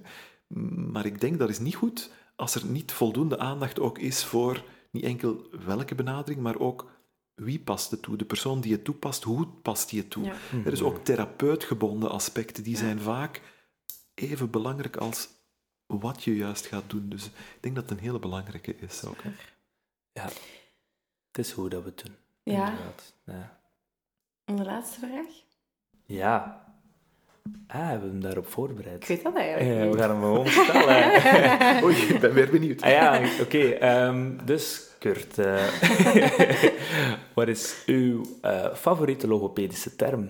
Maar 0.93 1.07
ik 1.07 1.21
denk 1.21 1.39
dat 1.39 1.49
is 1.49 1.59
niet 1.59 1.75
goed 1.75 2.11
als 2.37 2.55
er 2.55 2.65
niet 2.67 2.93
voldoende 2.93 3.39
aandacht 3.39 3.81
ook 3.81 3.99
is 3.99 4.25
voor 4.25 4.65
niet 4.91 5.05
enkel 5.05 5.47
welke 5.65 5.95
benadering, 5.95 6.43
maar 6.43 6.59
ook 6.59 6.91
wie 7.35 7.59
past 7.61 7.91
het 7.91 8.03
toe. 8.03 8.17
De 8.17 8.25
persoon 8.25 8.61
die 8.61 8.73
het 8.73 8.85
toepast, 8.85 9.23
hoe 9.23 9.47
past 9.47 9.89
die 9.91 10.01
het 10.01 10.11
toe. 10.11 10.25
Ja. 10.25 10.35
Er 10.65 10.73
is 10.73 10.83
ook 10.83 11.05
therapeutgebonden 11.05 12.11
aspecten, 12.11 12.63
die 12.63 12.73
Ja. 12.73 12.79
zijn 12.79 13.01
vaak 13.01 13.41
even 14.15 14.51
belangrijk 14.51 14.97
als 14.97 15.29
wat 15.87 16.25
je 16.25 16.37
juist 16.37 16.67
gaat 16.67 16.91
doen. 16.91 17.09
Dus 17.09 17.27
ik 17.27 17.33
denk 17.61 17.75
dat 17.75 17.89
het 17.89 17.99
een 17.99 18.05
hele 18.05 18.19
belangrijke 18.19 18.77
is. 18.77 19.05
Ook, 19.05 19.23
hè. 19.23 19.31
Ja. 20.13 20.25
Het 21.33 21.39
is 21.47 21.51
hoe 21.53 21.69
dat 21.69 21.83
we 21.83 21.89
het 21.89 22.05
doen. 22.05 22.15
Ja. 22.43 22.69
inderdaad. 22.69 23.15
Ja. 23.25 23.59
En 24.45 24.57
de 24.57 24.65
laatste 24.65 24.99
vraag? 24.99 25.27
Ja. 26.07 26.61
Ah, 27.67 27.89
hebben 27.89 28.07
we 28.07 28.13
hem 28.13 28.21
daarop 28.23 28.47
voorbereid? 28.47 29.03
Ik 29.03 29.09
weet 29.09 29.23
dat 29.23 29.37
eigenlijk 29.37 29.85
Ja, 29.85 29.91
we 29.91 29.99
gaan 29.99 30.11
hem 30.11 30.21
gewoon 30.21 30.47
stellen. 30.47 31.23
Oei, 31.85 31.97
ik 31.97 32.21
ben 32.21 32.33
weer 32.33 32.51
benieuwd. 32.51 32.83
ah 32.83 32.91
ja, 32.91 33.21
oké. 33.45 33.59
ehm, 33.69 34.31
dus, 34.45 34.91
Kurt, 34.99 35.39
eh, 35.39 35.65
wat 37.35 37.49
is 37.49 37.83
uw 37.87 38.23
eh, 38.43 38.75
favoriete 38.75 39.27
logopedische 39.27 39.97
term? 39.97 40.29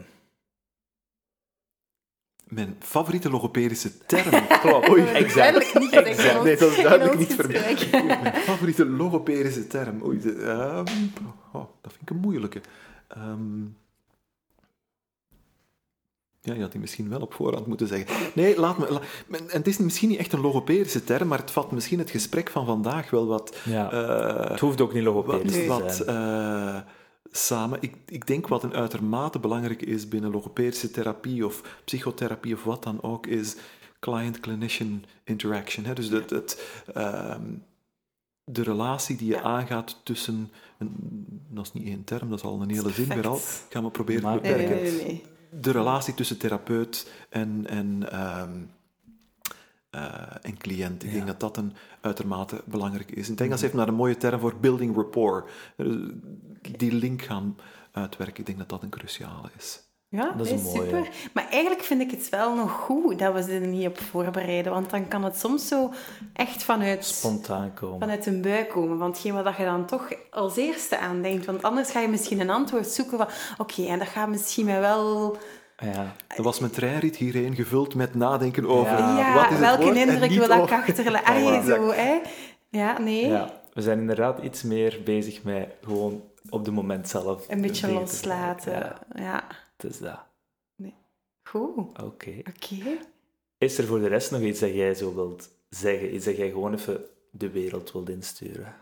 Mijn 2.54 2.76
favoriete 2.78 3.30
logopedische 3.30 3.98
term. 4.06 4.46
Klopt, 4.62 4.88
Oei. 4.90 5.02
exact. 5.04 5.78
Niet 5.78 5.92
exact. 5.92 6.42
Nee, 6.42 6.56
dat 6.56 6.70
is 6.70 6.82
duidelijk 6.82 7.18
niet 7.18 7.34
voor 7.34 7.46
mij. 7.50 7.76
Mijn 8.06 8.34
favoriete 8.50 8.86
logopedische 8.86 9.66
term. 9.66 10.02
Oei, 10.04 10.20
de- 10.20 10.34
ehm, 10.42 10.84
oh, 11.52 11.64
dat 11.80 11.92
vind 11.92 12.02
ik 12.02 12.10
een 12.10 12.16
moeilijke. 12.16 12.60
Ehm, 13.08 13.62
ja, 16.40 16.54
je 16.54 16.60
had 16.60 16.72
die 16.72 16.80
misschien 16.80 17.08
wel 17.08 17.20
op 17.20 17.34
voorhand 17.34 17.66
moeten 17.66 17.86
zeggen. 17.86 18.16
Nee, 18.34 18.58
laat 18.60 18.78
me... 18.78 18.90
la- 18.92 19.00
en 19.38 19.46
het 19.48 19.66
is 19.66 19.78
misschien 19.78 20.08
niet 20.08 20.18
echt 20.18 20.32
een 20.32 20.40
logopedische 20.40 21.04
term, 21.04 21.28
maar 21.28 21.38
het 21.38 21.50
vat 21.50 21.72
misschien 21.72 21.98
het 21.98 22.10
gesprek 22.10 22.50
van 22.50 22.66
vandaag 22.66 23.10
wel 23.10 23.26
wat... 23.26 23.56
Ja. 23.64 23.92
eh, 23.92 24.50
het 24.50 24.60
hoeft 24.60 24.80
ook 24.80 24.92
niet 24.92 25.02
logopedisch 25.02 25.66
wat, 25.66 25.78
te 25.78 25.84
wat 25.84 25.94
zijn. 25.94 26.84
Samen. 27.36 27.78
Ik, 27.82 27.94
ik 28.06 28.26
denk 28.26 28.48
wat 28.48 28.62
een 28.62 28.74
uitermate 28.74 29.38
belangrijk 29.38 29.82
is 29.82 30.08
binnen 30.08 30.30
logopedische 30.30 30.90
therapie 30.90 31.46
of 31.46 31.80
psychotherapie 31.84 32.54
of 32.54 32.64
wat 32.64 32.82
dan 32.82 33.02
ook, 33.02 33.26
is 33.26 33.56
client-clinician 34.00 35.04
interaction. 35.24 35.84
Hè? 35.84 35.94
Dus 35.94 36.08
het, 36.08 36.30
het, 36.30 36.62
ehm, 36.94 37.42
de 38.44 38.62
relatie 38.62 39.16
die 39.16 39.26
je 39.26 39.32
Ja. 39.34 39.42
aangaat 39.42 40.00
tussen, 40.04 40.50
een, 40.78 40.94
dat 41.48 41.64
is 41.66 41.72
niet 41.72 41.86
één 41.86 42.04
term, 42.04 42.28
dat 42.30 42.38
is 42.38 42.44
al 42.44 42.62
een 42.62 42.70
hele 42.70 42.90
zin 42.90 43.08
weer 43.08 43.26
al, 43.28 43.32
perfect. 43.34 43.64
ik 43.66 43.72
ga 43.72 43.80
me 43.80 43.90
proberen 43.90 44.22
Maar- 44.22 44.40
te 44.40 44.42
Nee, 44.48 44.56
nee, 44.56 44.66
beperken. 44.66 44.96
nee, 44.96 45.04
nee. 45.04 45.24
De 45.60 45.70
relatie 45.70 46.14
tussen 46.14 46.38
therapeut 46.38 47.10
en, 47.28 47.66
en, 47.68 48.10
ehm, 48.12 48.50
eh, 49.90 50.34
en 50.42 50.58
cliënt. 50.58 51.02
Ik 51.02 51.08
Ja. 51.08 51.14
denk 51.14 51.26
dat 51.26 51.40
dat 51.40 51.56
een 51.56 51.72
uitermate 52.00 52.62
belangrijk 52.64 53.10
is. 53.10 53.26
In 53.26 53.32
het 53.32 53.40
Engels 53.42 53.60
heeft 53.60 53.72
men 53.72 53.82
daar 53.82 53.92
een 53.92 53.98
mooie 54.00 54.16
term 54.16 54.40
voor, 54.40 54.56
building 54.60 54.94
rapport. 54.96 55.50
Die 56.78 56.92
link 56.92 57.22
gaan 57.22 57.56
uitwerken, 57.92 58.36
ik 58.38 58.46
denk 58.46 58.58
dat 58.58 58.68
dat 58.68 58.82
een 58.82 58.88
cruciale 58.90 59.48
is. 59.58 59.80
Ja, 60.08 60.32
Dat 60.36 60.46
is 60.46 60.52
nee, 60.52 60.62
mooie. 60.62 60.84
super. 60.88 61.08
Maar 61.32 61.46
eigenlijk 61.50 61.82
vind 61.82 62.00
ik 62.00 62.10
het 62.10 62.28
wel 62.28 62.54
nog 62.54 62.70
goed 62.70 63.18
dat 63.18 63.34
we 63.34 63.42
ze 63.42 63.52
er 63.52 63.66
niet 63.66 63.86
op 63.86 63.98
voorbereiden. 64.00 64.72
Want 64.72 64.90
dan 64.90 65.08
kan 65.08 65.24
het 65.24 65.36
soms 65.38 65.68
zo 65.68 65.92
echt 66.32 66.62
vanuit, 66.62 67.04
Spontaan 67.04 67.74
komen. 67.74 67.98
vanuit 68.00 68.26
een 68.26 68.42
buik 68.42 68.68
komen. 68.68 68.98
Want 68.98 69.14
hetgeen 69.16 69.42
wat 69.42 69.56
je 69.56 69.64
dan 69.64 69.86
toch 69.86 70.08
als 70.30 70.56
eerste 70.56 70.98
aan 70.98 71.22
denkt. 71.22 71.46
Want 71.46 71.62
anders 71.62 71.90
ga 71.90 72.00
je 72.00 72.08
misschien 72.08 72.40
een 72.40 72.50
antwoord 72.50 72.86
zoeken 72.86 73.18
van... 73.18 73.26
Oké, 73.58 73.82
en 73.86 73.98
dat 73.98 74.08
gaat 74.08 74.28
misschien 74.28 74.64
mij 74.64 74.80
wel... 74.80 75.36
Ja. 75.76 76.14
Dat 76.36 76.44
was 76.44 76.58
mijn 76.58 76.72
treinrit 76.72 77.16
hierheen 77.16 77.54
gevuld 77.54 77.94
met 77.94 78.14
nadenken 78.14 78.66
over 78.66 78.98
Ja. 78.98 79.18
Ja, 79.18 79.34
wat 79.34 79.44
is 79.44 79.50
het 79.50 79.58
welke 79.58 79.82
woord 79.84 79.96
indruk 79.96 80.20
niet 80.30 80.38
wil 80.38 80.48
dat 80.48 80.56
ik 80.56 80.62
over- 80.62 80.76
achterlaten? 80.76 81.34
Ja, 81.42 81.48
Ah, 81.50 81.56
exact. 81.56 81.80
zo, 81.82 81.90
hè? 81.92 82.20
Ja, 82.68 82.98
nee. 82.98 83.26
ja, 83.28 83.50
we 83.72 83.82
zijn 83.82 83.98
inderdaad 83.98 84.38
iets 84.42 84.62
meer 84.62 85.00
bezig 85.04 85.42
met 85.42 85.68
gewoon 85.84 86.22
op 86.52 86.64
de 86.64 86.70
moment 86.70 87.08
zelf 87.08 87.48
Een 87.48 87.60
beetje 87.60 87.92
loslaten. 87.92 88.72
Ja. 88.72 89.00
Ja, 89.14 89.46
het 89.76 89.90
is 89.90 89.98
dat. 89.98 90.20
Goed. 91.42 92.02
Oké. 92.02 92.32
Oké. 92.38 92.98
Is 93.58 93.78
er 93.78 93.84
voor 93.84 93.98
de 93.98 94.08
rest 94.08 94.30
nog 94.30 94.40
iets 94.40 94.60
dat 94.60 94.74
jij 94.74 94.94
zo 94.94 95.14
wilt 95.14 95.48
zeggen? 95.68 96.14
Iets 96.14 96.24
dat 96.24 96.36
jij 96.36 96.50
gewoon 96.50 96.74
even 96.74 97.00
de 97.30 97.50
wereld 97.50 97.92
wilt 97.92 98.08
insturen? 98.08 98.74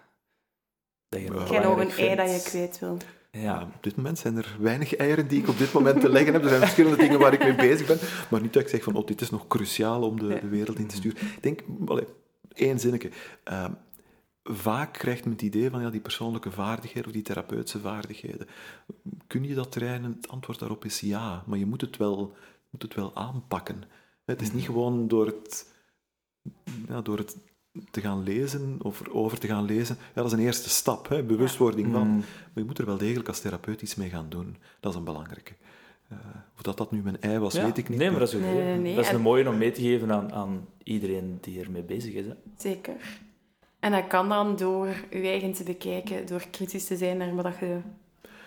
Dat 1.08 1.20
je 1.20 1.30
nog 1.30 1.46
Ik 1.46 1.52
heb 1.52 1.62
nog 1.62 1.78
een 1.78 1.90
ei 1.90 2.16
dat 2.16 2.30
je 2.30 2.50
kwijt 2.50 2.78
wil. 2.78 2.96
Ja, 3.30 3.62
op 3.62 3.82
dit 3.82 3.96
moment 3.96 4.18
zijn 4.18 4.36
er 4.36 4.56
weinig 4.60 4.96
eieren 4.96 5.28
die 5.28 5.42
ik 5.42 5.48
op 5.48 5.58
dit 5.58 5.72
moment 5.72 6.00
te 6.00 6.08
leggen 6.08 6.32
heb. 6.32 6.42
Er 6.42 6.48
zijn 6.48 6.60
verschillende 6.60 6.96
dingen 6.96 7.18
waar 7.18 7.32
ik 7.32 7.42
mee 7.42 7.54
bezig 7.54 7.86
ben. 7.86 7.98
Maar 8.30 8.40
niet 8.40 8.52
dat 8.52 8.62
ik 8.62 8.68
zeg 8.68 8.82
van, 8.82 8.94
oh, 8.94 9.06
dit 9.06 9.20
is 9.20 9.30
nog 9.30 9.46
cruciaal 9.46 10.02
om 10.02 10.18
de, 10.18 10.40
de 10.40 10.48
wereld 10.48 10.78
in 10.78 10.86
te 10.86 10.96
sturen. 10.96 11.20
Ik 11.20 11.42
denk, 11.42 11.60
allee, 11.86 12.06
één 12.54 12.78
zinnetje. 12.80 13.10
Ehm, 13.44 13.72
vaak 14.42 14.92
krijgt 14.92 15.24
men 15.24 15.32
het 15.32 15.42
idee 15.42 15.70
van 15.70 15.80
ja, 15.80 15.90
die 15.90 16.00
persoonlijke 16.00 16.50
vaardigheden 16.50 17.06
of 17.08 17.12
die 17.14 17.22
therapeutische 17.22 17.80
vaardigheden. 17.80 18.46
Kun 19.26 19.44
je 19.44 19.54
dat 19.54 19.72
trainen? 19.72 20.12
Het 20.20 20.28
antwoord 20.28 20.58
daarop 20.58 20.84
is 20.84 21.00
ja. 21.00 21.42
Maar 21.46 21.58
je 21.58 21.66
moet 21.66 21.80
het 21.80 21.96
wel, 21.96 22.34
moet 22.70 22.82
het 22.82 22.94
wel 22.94 23.16
aanpakken. 23.16 23.82
Het 24.24 24.40
is 24.42 24.52
niet 24.52 24.64
gewoon 24.64 25.08
door 25.08 25.26
het, 25.26 25.72
ja, 26.88 27.00
door 27.00 27.18
het 27.18 27.36
te 27.90 28.00
gaan 28.00 28.22
lezen 28.22 28.78
of 28.82 29.00
erover 29.00 29.38
te 29.38 29.46
gaan 29.46 29.64
lezen. 29.64 29.96
Ja, 30.00 30.12
dat 30.14 30.26
is 30.26 30.32
een 30.32 30.44
eerste 30.44 30.68
stap, 30.68 31.08
hè, 31.08 31.22
bewustwording 31.22 31.92
van. 31.92 32.08
Mm. 32.08 32.16
Maar 32.18 32.26
je 32.54 32.64
moet 32.64 32.78
er 32.78 32.86
wel 32.86 32.96
degelijk 32.98 33.28
als 33.28 33.40
therapeut 33.40 33.82
iets 33.82 33.94
mee 33.94 34.08
gaan 34.08 34.28
doen. 34.28 34.56
Dat 34.80 34.92
is 34.92 34.98
een 34.98 35.04
belangrijke. 35.04 35.52
Eh, 36.08 36.18
of 36.56 36.62
dat 36.62 36.76
dat 36.76 36.90
nu 36.90 37.02
mijn 37.02 37.20
ei 37.20 37.38
was, 37.38 37.54
Ja, 37.54 37.64
weet 37.64 37.78
ik 37.78 37.88
niet. 37.88 37.98
Nee, 37.98 38.10
maar 38.10 38.18
dat 38.18 38.28
is 38.28 38.34
oké. 38.34 38.44
Nee, 38.44 38.62
nee, 38.64 38.78
nee. 38.78 38.94
Dat 38.94 39.04
is 39.04 39.10
En- 39.10 39.16
een 39.16 39.22
mooie 39.22 39.48
om 39.48 39.58
mee 39.58 39.72
te 39.72 39.80
geven 39.80 40.12
aan, 40.12 40.32
aan 40.32 40.66
iedereen 40.82 41.38
die 41.40 41.60
ermee 41.60 41.82
bezig 41.82 42.14
is. 42.14 42.26
Hè. 42.26 42.32
Zeker. 42.56 42.94
En 43.80 43.92
dat 43.92 44.06
kan 44.06 44.28
dan 44.28 44.56
door 44.56 44.88
je 45.10 45.28
eigen 45.28 45.52
te 45.52 45.62
bekijken, 45.62 46.26
door 46.26 46.44
kritisch 46.50 46.86
te 46.86 46.96
zijn 46.96 47.16
naar 47.16 47.34
wat 47.34 47.58
je 47.60 47.80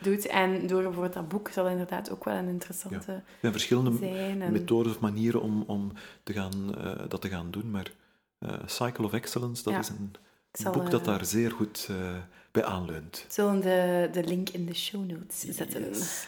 doet. 0.01 0.25
En 0.27 0.67
door 0.67 0.81
bijvoorbeeld 0.81 1.13
dat 1.13 1.27
boek 1.27 1.49
zal 1.49 1.67
inderdaad 1.67 2.11
ook 2.11 2.23
wel 2.23 2.35
een 2.35 2.47
interessante 2.47 3.11
Er 3.11 3.23
zijn 3.39 3.51
verschillende 3.51 3.97
zijn. 3.97 4.41
En... 4.41 4.51
methodes 4.51 4.91
of 4.91 4.99
manieren 4.99 5.41
om, 5.41 5.63
om 5.67 5.91
te 6.23 6.33
gaan, 6.33 6.75
eh, 6.77 6.91
dat 7.09 7.21
te 7.21 7.29
gaan 7.29 7.51
doen. 7.51 7.71
Maar 7.71 7.91
eh, 8.39 8.53
Cycle 8.65 9.05
of 9.05 9.13
Excellence, 9.13 9.63
dat 9.63 9.73
Ja. 9.73 9.79
is 9.79 9.89
een 9.89 10.15
zal, 10.51 10.71
boek 10.71 10.91
dat 10.91 10.99
eh, 10.99 11.05
daar 11.07 11.25
zeer 11.25 11.51
goed 11.51 11.87
eh, 11.89 12.15
bij 12.51 12.63
aanleunt. 12.65 13.25
We 13.27 13.33
zullen 13.33 13.59
de, 13.61 14.09
de 14.11 14.23
link 14.23 14.49
in 14.49 14.65
de 14.65 14.73
show 14.75 15.09
notes 15.11 15.39
zetten. 15.39 15.87
Yes. 15.87 16.27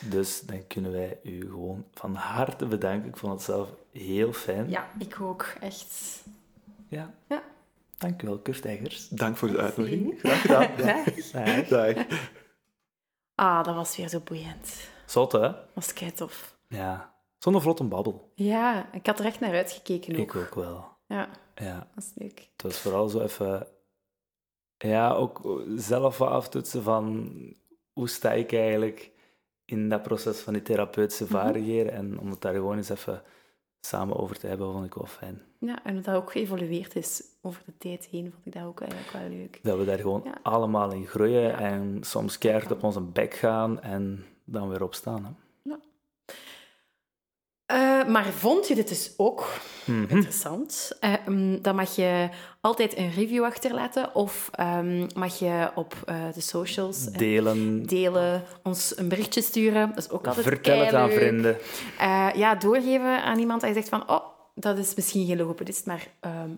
Dus 0.00 0.40
dan 0.40 0.66
kunnen 0.66 0.92
wij 0.92 1.18
u 1.22 1.40
gewoon 1.40 1.84
van 1.94 2.14
harte 2.14 2.66
bedanken. 2.66 3.08
Ik 3.08 3.16
vond 3.16 3.32
het 3.32 3.42
zelf 3.42 3.68
heel 3.92 4.32
fijn. 4.32 4.70
Ja, 4.70 4.90
ik 4.98 5.20
ook. 5.20 5.54
Echt. 5.60 6.22
Ja. 6.88 7.14
Ja. 7.28 7.42
Dank 8.00 8.22
u 8.22 8.26
wel, 8.26 8.38
Kurt 8.38 8.64
Eggers. 8.64 9.08
Dank 9.08 9.36
voor 9.36 9.48
de 9.48 9.58
uitnodiging. 9.58 10.18
Graag 10.18 10.40
gedaan. 10.40 10.68
Ja. 10.76 11.04
Dag. 11.32 11.68
Dag. 11.68 11.94
Dag. 11.94 12.06
Ah, 13.34 13.64
dat 13.64 13.74
was 13.74 13.96
weer 13.96 14.08
zo 14.08 14.20
boeiend. 14.20 14.88
Zot, 15.06 15.32
hè? 15.32 15.38
Dat 15.40 15.56
was 15.74 15.92
kei 15.92 16.12
tof. 16.12 16.56
Ja. 16.68 17.14
Zo'n 17.38 17.60
vlotte 17.60 17.84
babbel. 17.84 18.32
Ja, 18.34 18.92
ik 18.92 19.06
had 19.06 19.18
er 19.18 19.24
echt 19.24 19.40
naar 19.40 19.52
uitgekeken 19.54 20.12
ook. 20.14 20.20
Ik 20.20 20.36
ook 20.36 20.54
wel. 20.54 20.84
Ja, 21.06 21.28
Ja. 21.54 21.88
dat 21.94 22.04
is 22.04 22.10
leuk. 22.14 22.38
Het 22.52 22.62
was 22.62 22.78
vooral 22.78 23.08
zo 23.08 23.20
even... 23.20 23.66
Ja, 24.78 25.12
ook 25.12 25.64
zelf 25.76 26.18
wat 26.18 26.28
aftoetsen 26.28 26.82
van... 26.82 27.32
Hoe 27.92 28.08
sta 28.08 28.32
ik 28.32 28.52
eigenlijk 28.52 29.10
in 29.64 29.88
dat 29.88 30.02
proces 30.02 30.40
van 30.40 30.52
die 30.52 30.62
therapeutische 30.62 31.24
Mhm. 31.24 31.32
vaardigheden? 31.32 31.92
En 31.92 32.18
om 32.18 32.30
het 32.30 32.40
daar 32.40 32.54
gewoon 32.54 32.76
eens 32.76 32.88
even 32.88 33.22
samen 33.80 34.16
over 34.16 34.38
te 34.38 34.46
hebben, 34.46 34.72
vond 34.72 34.84
ik 34.84 34.94
wel 34.94 35.06
fijn. 35.06 35.42
Ja, 35.58 35.84
en 35.84 35.94
dat 35.94 36.04
dat 36.04 36.14
ook 36.14 36.32
geëvolueerd 36.32 36.96
is 36.96 37.22
over 37.42 37.62
de 37.66 37.76
tijd 37.78 38.04
heen, 38.06 38.32
vond 38.32 38.46
ik 38.46 38.52
dat 38.52 38.62
ook 38.64 38.80
eigenlijk 38.80 39.10
wel 39.12 39.28
leuk. 39.28 39.60
Dat 39.62 39.78
we 39.78 39.84
daar 39.84 39.98
gewoon 39.98 40.20
Ja. 40.24 40.38
allemaal 40.42 40.92
in 40.92 41.06
groeien 41.06 41.40
Ja. 41.42 41.58
en 41.58 41.98
soms 42.04 42.38
keihard 42.38 42.70
op 42.70 42.82
onze 42.82 43.00
bek 43.00 43.34
gaan 43.34 43.80
en 43.82 44.24
dan 44.44 44.68
weer 44.68 44.82
opstaan. 44.82 45.24
Hè. 45.24 45.30
Eh, 47.70 48.04
maar 48.06 48.24
vond 48.24 48.68
je 48.68 48.74
dit 48.74 48.88
dus 48.88 49.14
ook 49.16 49.48
Mhm. 49.84 50.00
interessant? 50.08 50.92
Eh, 51.00 51.12
mm, 51.26 51.62
dan 51.62 51.74
mag 51.74 51.96
je 51.96 52.28
altijd 52.60 52.96
een 52.96 53.10
review 53.12 53.44
achterlaten 53.44 54.14
of 54.14 54.50
ehm, 54.52 55.06
mag 55.14 55.38
je 55.38 55.70
op 55.74 55.94
eh, 56.06 56.16
de 56.34 56.40
socials 56.40 57.04
Delen, 57.04 57.86
delen, 57.86 58.42
ons 58.62 58.98
een 58.98 59.08
berichtje 59.08 59.42
sturen. 59.42 59.88
Dat 59.88 59.98
is 59.98 60.10
ook 60.10 60.26
altijd 60.26 60.46
vertel 60.46 60.78
het 60.84 60.94
aan 60.94 61.10
vrienden. 61.10 61.56
Ja, 62.34 62.54
doorgeven 62.54 63.22
aan 63.22 63.38
iemand 63.38 63.60
dat 63.60 63.68
je 63.70 63.76
zegt 63.76 63.88
van, 63.88 64.10
oh, 64.10 64.20
dat 64.54 64.78
is 64.78 64.94
misschien 64.94 65.26
geen 65.26 65.36
logopedist, 65.36 65.86
maar 65.86 66.06
ehm, 66.20 66.50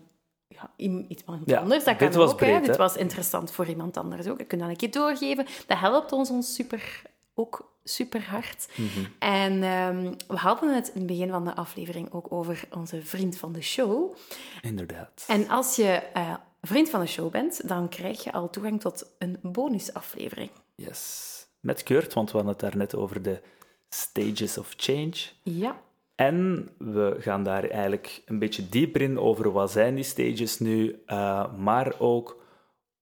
ja, 0.47 0.69
iets 1.07 1.23
Ja, 1.45 1.57
anders. 1.59 1.83
Dat 1.83 1.95
kan 1.95 2.21
ook. 2.21 2.37
breed, 2.37 2.65
Dit 2.65 2.77
was 2.77 2.95
interessant 2.95 3.51
voor 3.51 3.65
iemand 3.67 3.97
anders 3.97 4.27
ook. 4.27 4.37
Je 4.39 4.45
kunt 4.45 4.61
dat 4.61 4.69
een 4.69 4.75
keer 4.75 4.91
doorgeven. 4.91 5.45
Dat 5.67 5.79
helpt 5.79 6.11
ons, 6.11 6.29
ons 6.29 6.53
super, 6.53 7.01
ook 7.33 7.77
super 7.83 8.23
hard. 8.23 8.69
Mhm. 8.75 9.05
En 9.19 9.63
ehm, 9.63 10.13
we 10.27 10.35
hadden 10.35 10.75
het 10.75 10.87
in 10.87 10.97
het 10.97 11.07
begin 11.07 11.29
van 11.29 11.45
de 11.45 11.55
aflevering 11.55 12.11
ook 12.11 12.31
over 12.31 12.63
onze 12.71 13.01
vriend 13.01 13.37
van 13.37 13.53
de 13.53 13.61
show. 13.61 14.15
Inderdaad. 14.61 15.23
En 15.27 15.49
als 15.49 15.75
je 15.75 15.91
eh, 16.13 16.35
vriend 16.61 16.89
van 16.89 16.99
de 16.99 17.07
show 17.07 17.31
bent, 17.31 17.67
dan 17.67 17.89
krijg 17.89 18.23
je 18.23 18.31
al 18.31 18.49
toegang 18.49 18.81
tot 18.81 19.15
een 19.19 19.39
bonusaflevering. 19.41 20.49
Yes. 20.75 21.31
Met 21.59 21.83
Kurt, 21.83 22.13
want 22.13 22.31
we 22.31 22.37
hadden 22.37 22.53
het 22.53 22.61
daarnet 22.61 22.95
over 22.95 23.21
de 23.21 23.41
stages 23.89 24.57
of 24.57 24.73
change. 24.77 25.15
Ja. 25.43 25.81
En 26.15 26.69
we 26.77 27.15
gaan 27.19 27.43
daar 27.43 27.69
eigenlijk 27.69 28.21
een 28.25 28.39
beetje 28.39 28.69
dieper 28.69 29.01
in 29.01 29.19
over 29.19 29.51
wat 29.51 29.71
zijn 29.71 29.95
die 29.95 30.03
stages 30.03 30.59
nu, 30.59 31.03
uh, 31.07 31.53
maar 31.55 31.99
ook 31.99 32.41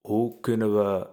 hoe 0.02 0.40
kunnen 0.40 0.76
we 0.76 1.08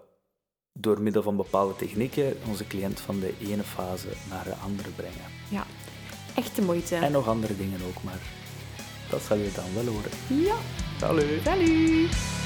door 0.80 1.00
middel 1.00 1.22
van 1.22 1.36
bepaalde 1.36 1.76
technieken 1.76 2.36
onze 2.48 2.66
cliënt 2.66 3.00
van 3.00 3.20
de 3.20 3.34
ene 3.40 3.62
fase 3.62 4.08
naar 4.30 4.44
de 4.44 4.54
andere 4.54 4.90
brengen. 4.90 5.30
Ja, 5.48 5.66
echt 6.34 6.56
de 6.56 6.62
moeite. 6.62 6.94
En 6.94 7.12
nog 7.12 7.28
andere 7.28 7.56
dingen 7.56 7.80
ook, 7.88 8.02
maar 8.02 8.20
dat 9.10 9.22
zal 9.22 9.36
je 9.36 9.50
dan 9.54 9.74
wel 9.74 9.94
horen. 9.94 10.10
Ja. 10.44 10.56
Salut. 10.98 11.42
Salut. 11.44 12.37